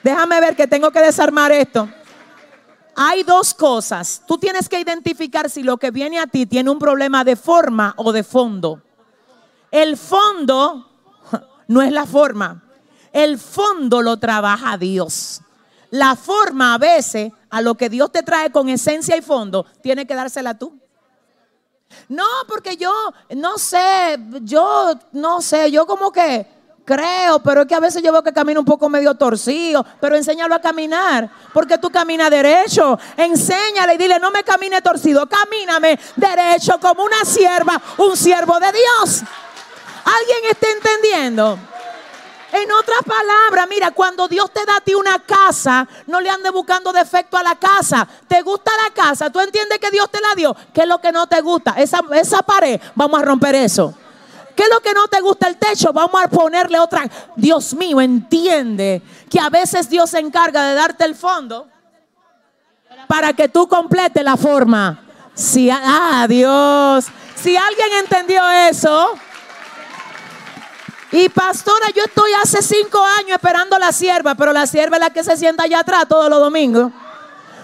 Déjame 0.03 0.41
ver 0.41 0.55
que 0.55 0.67
tengo 0.67 0.91
que 0.91 0.99
desarmar 0.99 1.51
esto. 1.51 1.89
Hay 2.95 3.23
dos 3.23 3.53
cosas. 3.53 4.21
Tú 4.27 4.37
tienes 4.37 4.67
que 4.67 4.79
identificar 4.79 5.49
si 5.49 5.63
lo 5.63 5.77
que 5.77 5.89
viene 5.89 6.19
a 6.19 6.27
ti 6.27 6.45
tiene 6.45 6.69
un 6.69 6.79
problema 6.79 7.23
de 7.23 7.35
forma 7.35 7.93
o 7.97 8.11
de 8.11 8.23
fondo. 8.23 8.81
El 9.71 9.97
fondo 9.97 10.92
no 11.67 11.81
es 11.81 11.91
la 11.91 12.05
forma. 12.05 12.63
El 13.11 13.37
fondo 13.37 14.01
lo 14.01 14.17
trabaja 14.17 14.77
Dios. 14.77 15.41
La 15.91 16.15
forma 16.15 16.73
a 16.73 16.77
veces, 16.77 17.31
a 17.49 17.61
lo 17.61 17.75
que 17.75 17.89
Dios 17.89 18.11
te 18.11 18.23
trae 18.23 18.51
con 18.51 18.69
esencia 18.69 19.15
y 19.15 19.21
fondo, 19.21 19.65
tiene 19.81 20.07
que 20.07 20.15
dársela 20.15 20.57
tú. 20.57 20.79
No, 22.09 22.25
porque 22.47 22.75
yo 22.75 22.91
no 23.35 23.57
sé, 23.59 24.19
yo 24.41 24.93
no 25.11 25.41
sé, 25.41 25.69
yo 25.69 25.85
como 25.85 26.11
que 26.11 26.47
creo, 26.85 27.39
pero 27.39 27.61
es 27.61 27.67
que 27.67 27.75
a 27.75 27.79
veces 27.79 28.01
yo 28.03 28.11
veo 28.11 28.23
que 28.23 28.33
camina 28.33 28.59
un 28.59 28.65
poco 28.65 28.89
medio 28.89 29.15
torcido, 29.15 29.85
pero 30.01 30.15
enséñalo 30.15 30.55
a 30.55 30.59
caminar, 30.59 31.29
porque 31.53 31.77
tú 31.77 31.89
caminas 31.89 32.29
derecho, 32.29 32.97
enséñale 33.15 33.93
y 33.93 33.97
dile, 33.97 34.19
no 34.19 34.31
me 34.31 34.43
camine 34.43 34.81
torcido, 34.81 35.27
camíname 35.27 35.99
derecho 36.15 36.79
como 36.79 37.03
una 37.03 37.23
sierva, 37.23 37.81
un 37.97 38.17
siervo 38.17 38.59
de 38.59 38.71
Dios. 38.71 39.23
¿Alguien 40.03 40.51
está 40.51 40.67
entendiendo? 40.69 41.59
En 42.53 42.71
otras 42.71 42.99
palabras, 43.03 43.67
mira, 43.67 43.89
cuando 43.89 44.27
Dios 44.27 44.51
te 44.51 44.63
da 44.63 44.77
a 44.77 44.81
ti 44.81 44.93
una 44.93 45.17
casa, 45.17 45.87
no 46.05 46.21
le 46.21 46.29
ande 46.29 46.51
buscando 46.51 46.93
defecto 46.93 47.35
a 47.35 47.41
la 47.41 47.55
casa. 47.55 48.07
¿Te 48.27 48.43
gusta 48.43 48.71
la 48.83 48.93
casa? 48.93 49.31
¿Tú 49.31 49.39
entiendes 49.39 49.79
que 49.79 49.89
Dios 49.89 50.07
te 50.11 50.21
la 50.21 50.35
dio? 50.35 50.55
¿Qué 50.71 50.81
es 50.81 50.87
lo 50.87 51.01
que 51.01 51.11
no 51.11 51.25
te 51.25 51.41
gusta? 51.41 51.71
Esa, 51.77 52.43
pared, 52.43 52.79
vamos 52.93 53.19
a 53.19 53.25
romper 53.25 53.55
eso. 53.55 53.95
¿Qué 54.55 54.61
es 54.61 54.69
lo 54.69 54.81
que 54.81 54.93
no 54.93 55.07
te 55.07 55.19
gusta 55.19 55.47
el 55.47 55.57
techo? 55.57 55.91
Vamos 55.93 56.21
a 56.21 56.27
ponerle 56.27 56.77
otra. 56.77 57.09
Dios 57.35 57.73
mío, 57.73 57.99
entiende 57.99 59.01
que 59.31 59.39
a 59.39 59.49
veces 59.49 59.89
Dios 59.89 60.11
se 60.11 60.19
encarga 60.19 60.63
de 60.65 60.75
darte 60.75 61.05
el 61.05 61.15
fondo 61.15 61.67
para 63.07 63.33
que 63.33 63.49
tú 63.49 63.67
completes 63.67 64.23
la 64.23 64.37
forma. 64.37 65.03
Si, 65.33 65.71
ah, 65.71 66.27
Dios. 66.29 67.07
Si 67.35 67.57
alguien 67.57 67.93
entendió 67.93 68.47
eso. 68.69 69.17
Y 71.13 71.29
pastora, 71.29 71.91
yo 71.95 72.05
estoy 72.05 72.31
hace 72.41 72.63
cinco 72.63 72.99
años 73.19 73.33
esperando 73.33 73.77
la 73.77 73.91
sierva, 73.91 74.33
pero 74.33 74.51
la 74.51 74.65
sierva 74.65 74.97
es 74.97 74.99
la 74.99 75.09
que 75.11 75.23
se 75.23 75.37
sienta 75.37 75.65
allá 75.65 75.81
atrás 75.81 76.07
todos 76.09 76.27
los 76.27 76.39
domingos. 76.39 76.91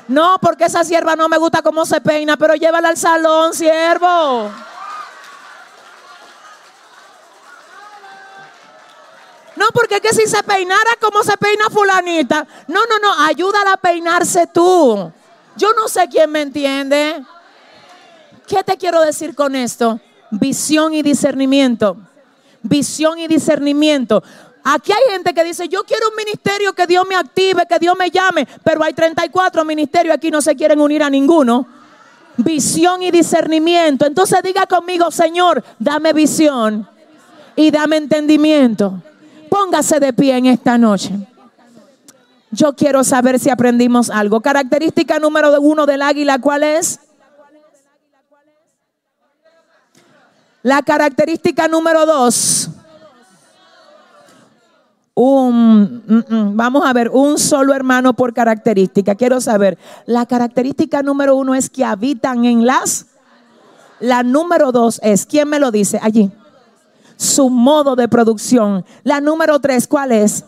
No, 0.07 0.37
porque 0.39 0.65
esa 0.65 0.83
sierva 0.83 1.15
no 1.15 1.27
me 1.27 1.39
gusta 1.39 1.63
cómo 1.63 1.83
se 1.83 1.99
peina, 1.99 2.37
pero 2.37 2.53
llévala 2.53 2.89
al 2.89 2.97
salón, 2.97 3.55
siervo. 3.55 4.51
No, 9.55 9.65
porque 9.73 9.95
es 9.95 10.01
que 10.01 10.13
si 10.13 10.27
se 10.27 10.43
peinara 10.43 10.91
como 11.01 11.23
se 11.23 11.35
peina 11.35 11.71
fulanita. 11.71 12.45
No, 12.67 12.81
no, 12.85 12.99
no, 12.99 13.25
ayúdala 13.25 13.73
a 13.73 13.77
peinarse 13.77 14.45
tú. 14.45 15.11
Yo 15.55 15.73
no 15.73 15.87
sé 15.87 16.07
quién 16.07 16.31
me 16.31 16.41
entiende. 16.41 17.25
¿Qué 18.45 18.63
te 18.63 18.77
quiero 18.77 19.01
decir 19.01 19.33
con 19.33 19.55
esto? 19.55 19.99
Visión 20.29 20.93
y 20.93 21.01
discernimiento. 21.01 21.97
Visión 22.61 23.19
y 23.19 23.27
discernimiento. 23.27 24.21
Aquí 24.63 24.91
hay 24.91 25.13
gente 25.13 25.33
que 25.33 25.43
dice, 25.43 25.67
yo 25.67 25.83
quiero 25.83 26.09
un 26.09 26.15
ministerio 26.15 26.73
que 26.73 26.85
Dios 26.85 27.05
me 27.07 27.15
active, 27.15 27.63
que 27.67 27.79
Dios 27.79 27.95
me 27.97 28.11
llame, 28.11 28.47
pero 28.63 28.83
hay 28.83 28.93
34 28.93 29.63
ministerios 29.63 30.13
aquí, 30.13 30.29
no 30.29 30.41
se 30.41 30.55
quieren 30.55 30.79
unir 30.79 31.01
a 31.01 31.09
ninguno. 31.09 31.65
Visión 32.37 33.01
y 33.03 33.11
discernimiento. 33.11 34.05
Entonces 34.05 34.41
diga 34.43 34.65
conmigo, 34.65 35.11
Señor, 35.11 35.63
dame 35.77 36.13
visión 36.13 36.87
y 37.55 37.71
dame 37.71 37.97
entendimiento. 37.97 39.01
Póngase 39.49 39.99
de 39.99 40.13
pie 40.13 40.37
en 40.37 40.45
esta 40.45 40.77
noche. 40.77 41.11
Yo 42.51 42.75
quiero 42.75 43.03
saber 43.03 43.39
si 43.39 43.49
aprendimos 43.49 44.09
algo. 44.09 44.41
Característica 44.41 45.19
número 45.19 45.59
uno 45.61 45.85
del 45.85 46.01
águila, 46.01 46.39
¿cuál 46.39 46.63
es? 46.63 46.99
La 50.69 50.83
característica 50.83 51.67
número 51.67 52.05
dos. 52.05 52.69
Un, 55.15 56.03
mm, 56.07 56.35
mm, 56.35 56.55
vamos 56.55 56.85
a 56.85 56.93
ver, 56.93 57.09
un 57.09 57.39
solo 57.39 57.73
hermano 57.73 58.13
por 58.13 58.35
característica. 58.35 59.15
Quiero 59.15 59.41
saber, 59.41 59.79
la 60.05 60.27
característica 60.27 61.01
número 61.01 61.35
uno 61.37 61.55
es 61.55 61.71
que 61.71 61.83
habitan 61.83 62.45
en 62.45 62.67
las. 62.67 63.07
La 63.99 64.21
número 64.21 64.71
dos 64.71 64.99
es, 65.01 65.25
¿quién 65.25 65.49
me 65.49 65.57
lo 65.57 65.71
dice? 65.71 65.99
Allí 66.03 66.31
su 67.17 67.49
modo 67.49 67.95
de 67.95 68.07
producción. 68.07 68.85
La 69.03 69.21
número 69.21 69.59
tres, 69.59 69.87
¿cuál 69.87 70.11
es? 70.11 70.45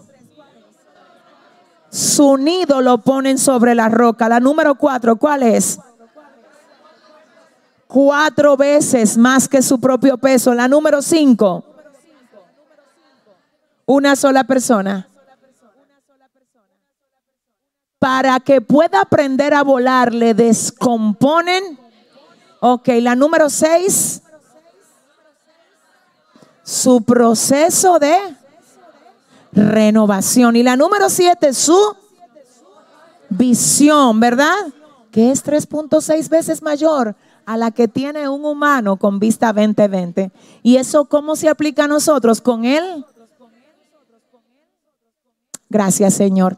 Su 1.89 2.38
nido 2.38 2.81
lo 2.81 2.99
ponen 2.99 3.39
sobre 3.39 3.73
la 3.73 3.89
roca. 3.89 4.30
La 4.30 4.39
número 4.39 4.76
cuatro, 4.76 5.15
¿cuál 5.15 5.41
es? 5.41 5.80
Cuatro 7.91 8.55
veces 8.55 9.18
más 9.18 9.49
que 9.49 9.61
su 9.61 9.77
propio 9.77 10.18
peso. 10.18 10.53
La 10.53 10.69
número 10.69 11.01
cinco, 11.01 11.61
una 13.85 14.15
sola 14.15 14.45
persona. 14.45 15.09
Para 17.99 18.39
que 18.39 18.61
pueda 18.61 19.01
aprender 19.01 19.53
a 19.53 19.63
volar, 19.63 20.13
le 20.13 20.34
descomponen. 20.34 21.77
Ok, 22.61 22.88
la 23.01 23.13
número 23.13 23.49
seis 23.49 24.22
su 26.63 27.03
proceso 27.03 27.99
de 27.99 28.18
renovación. 29.51 30.55
Y 30.55 30.63
la 30.63 30.77
número 30.77 31.09
siete, 31.09 31.53
su 31.53 31.93
visión, 33.27 34.22
¿verdad? 34.22 34.55
Que 35.11 35.31
es 35.31 35.43
3.6 35.43 36.30
veces 36.30 36.61
mayor 36.61 37.18
a 37.45 37.57
la 37.57 37.72
que 37.72 37.88
tiene 37.88 38.30
un 38.30 38.45
humano 38.45 38.97
con 38.97 39.19
vista 39.19 39.53
2020. 39.53 40.31
¿Y 40.63 40.77
eso 40.77 41.05
cómo 41.05 41.35
se 41.35 41.49
aplica 41.49 41.85
a 41.85 41.88
nosotros? 41.88 42.41
¿Con 42.41 42.65
él? 42.65 43.05
Gracias, 45.69 46.13
Señor. 46.13 46.57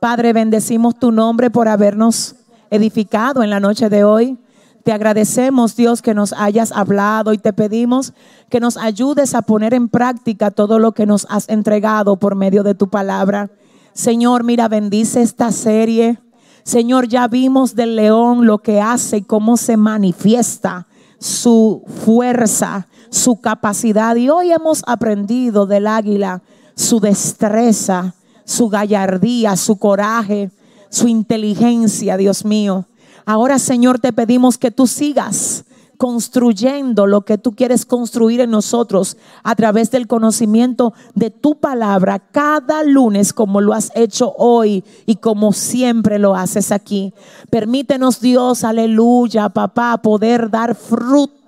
Padre, 0.00 0.32
bendecimos 0.32 0.98
tu 0.98 1.12
nombre 1.12 1.50
por 1.50 1.68
habernos 1.68 2.34
edificado 2.70 3.42
en 3.42 3.50
la 3.50 3.60
noche 3.60 3.88
de 3.88 4.04
hoy. 4.04 4.38
Te 4.82 4.92
agradecemos, 4.92 5.76
Dios, 5.76 6.02
que 6.02 6.14
nos 6.14 6.32
hayas 6.32 6.72
hablado 6.72 7.32
y 7.32 7.38
te 7.38 7.52
pedimos 7.52 8.14
que 8.50 8.58
nos 8.58 8.76
ayudes 8.76 9.34
a 9.34 9.42
poner 9.42 9.74
en 9.74 9.88
práctica 9.88 10.50
todo 10.50 10.78
lo 10.78 10.92
que 10.92 11.06
nos 11.06 11.26
has 11.30 11.48
entregado 11.48 12.16
por 12.16 12.34
medio 12.34 12.64
de 12.64 12.74
tu 12.74 12.88
palabra. 12.88 13.50
Señor, 13.92 14.42
mira, 14.42 14.68
bendice 14.68 15.22
esta 15.22 15.52
serie. 15.52 16.18
Señor, 16.64 17.08
ya 17.08 17.28
vimos 17.28 17.74
del 17.74 17.96
león 17.96 18.46
lo 18.46 18.58
que 18.58 18.80
hace 18.80 19.18
y 19.18 19.22
cómo 19.22 19.56
se 19.56 19.76
manifiesta 19.76 20.86
su 21.18 21.82
fuerza, 22.04 22.86
su 23.10 23.40
capacidad. 23.40 24.14
Y 24.16 24.28
hoy 24.28 24.52
hemos 24.52 24.82
aprendido 24.86 25.66
del 25.66 25.86
águila 25.86 26.42
su 26.74 27.00
destreza, 27.00 28.14
su 28.44 28.68
gallardía, 28.68 29.56
su 29.56 29.76
coraje, 29.76 30.50
su 30.90 31.08
inteligencia, 31.08 32.16
Dios 32.16 32.44
mío. 32.44 32.86
Ahora, 33.24 33.58
Señor, 33.58 33.98
te 33.98 34.12
pedimos 34.12 34.58
que 34.58 34.70
tú 34.70 34.86
sigas 34.86 35.64
construyendo 36.02 37.06
lo 37.06 37.20
que 37.20 37.38
tú 37.38 37.52
quieres 37.52 37.86
construir 37.86 38.40
en 38.40 38.50
nosotros 38.50 39.16
a 39.44 39.54
través 39.54 39.92
del 39.92 40.08
conocimiento 40.08 40.94
de 41.14 41.30
tu 41.30 41.60
palabra 41.60 42.18
cada 42.18 42.82
lunes 42.82 43.32
como 43.32 43.60
lo 43.60 43.72
has 43.72 43.92
hecho 43.94 44.34
hoy 44.36 44.82
y 45.06 45.14
como 45.14 45.52
siempre 45.52 46.18
lo 46.18 46.34
haces 46.34 46.72
aquí. 46.72 47.14
Permítenos 47.50 48.20
Dios, 48.20 48.64
aleluya, 48.64 49.50
papá, 49.50 49.98
poder 50.02 50.50
dar 50.50 50.74
fruto 50.74 51.41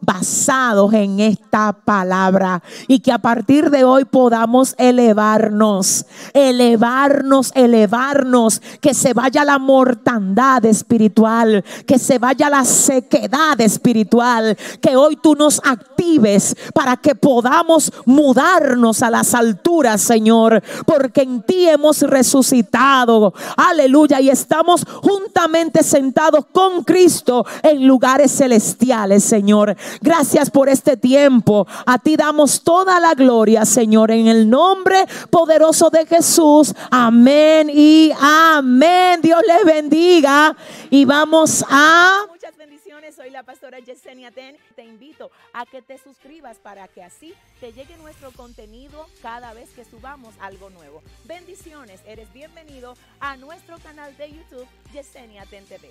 basados 0.00 0.92
en 0.92 1.20
esta 1.20 1.72
palabra. 1.72 2.62
Y 2.88 3.00
que 3.00 3.12
a 3.12 3.18
partir 3.18 3.70
de 3.70 3.84
hoy 3.84 4.04
podamos 4.04 4.74
elevarnos, 4.78 6.06
elevarnos, 6.32 7.52
elevarnos, 7.54 8.60
que 8.80 8.94
se 8.94 9.14
vaya 9.14 9.44
la 9.44 9.58
mortandad 9.58 10.64
espiritual, 10.64 11.64
que 11.86 11.98
se 11.98 12.18
vaya 12.18 12.50
la 12.50 12.64
sequedad 12.64 13.60
espiritual, 13.60 14.56
que 14.80 14.96
hoy 14.96 15.16
tú 15.16 15.34
nos 15.34 15.60
actives 15.64 16.56
para 16.74 16.96
que 16.96 17.14
podamos 17.14 17.92
mudarnos 18.04 19.02
a 19.02 19.10
las 19.10 19.34
alturas, 19.34 20.00
Señor, 20.00 20.62
porque 20.84 21.22
en 21.22 21.42
ti 21.42 21.68
hemos 21.68 22.02
resucitado, 22.02 23.34
aleluya, 23.56 24.20
y 24.20 24.30
estamos 24.30 24.84
juntamente 25.02 25.82
sentados 25.82 26.46
con 26.52 26.84
Cristo 26.84 27.44
en 27.62 27.86
lugares 27.86 28.32
celestiales, 28.32 29.24
Señor. 29.36 29.76
Gracias 30.00 30.50
por 30.50 30.70
este 30.70 30.96
tiempo. 30.96 31.66
A 31.84 31.98
ti 31.98 32.16
damos 32.16 32.62
toda 32.62 32.98
la 32.98 33.12
gloria, 33.12 33.66
Señor, 33.66 34.10
en 34.10 34.28
el 34.28 34.48
nombre 34.48 35.04
poderoso 35.28 35.90
de 35.90 36.06
Jesús. 36.06 36.74
Amén 36.90 37.68
y 37.70 38.12
amén. 38.18 39.20
Dios 39.20 39.42
les 39.46 39.62
bendiga. 39.62 40.56
Y 40.88 41.04
vamos 41.04 41.62
a... 41.68 42.22
Muchas 42.30 42.56
bendiciones, 42.56 43.14
soy 43.14 43.28
la 43.28 43.42
pastora 43.42 43.78
Yesenia 43.78 44.30
Ten. 44.30 44.56
Te 44.74 44.84
invito 44.84 45.30
a 45.52 45.66
que 45.66 45.82
te 45.82 45.98
suscribas 45.98 46.56
para 46.56 46.88
que 46.88 47.02
así 47.02 47.34
te 47.60 47.74
llegue 47.74 47.94
nuestro 47.98 48.32
contenido 48.32 49.04
cada 49.20 49.52
vez 49.52 49.68
que 49.76 49.84
subamos 49.84 50.34
algo 50.40 50.70
nuevo. 50.70 51.02
Bendiciones, 51.26 52.00
eres 52.06 52.32
bienvenido 52.32 52.94
a 53.20 53.36
nuestro 53.36 53.76
canal 53.80 54.16
de 54.16 54.30
YouTube 54.30 54.66
Yesenia 54.94 55.44
Ten 55.44 55.66
TV. 55.66 55.90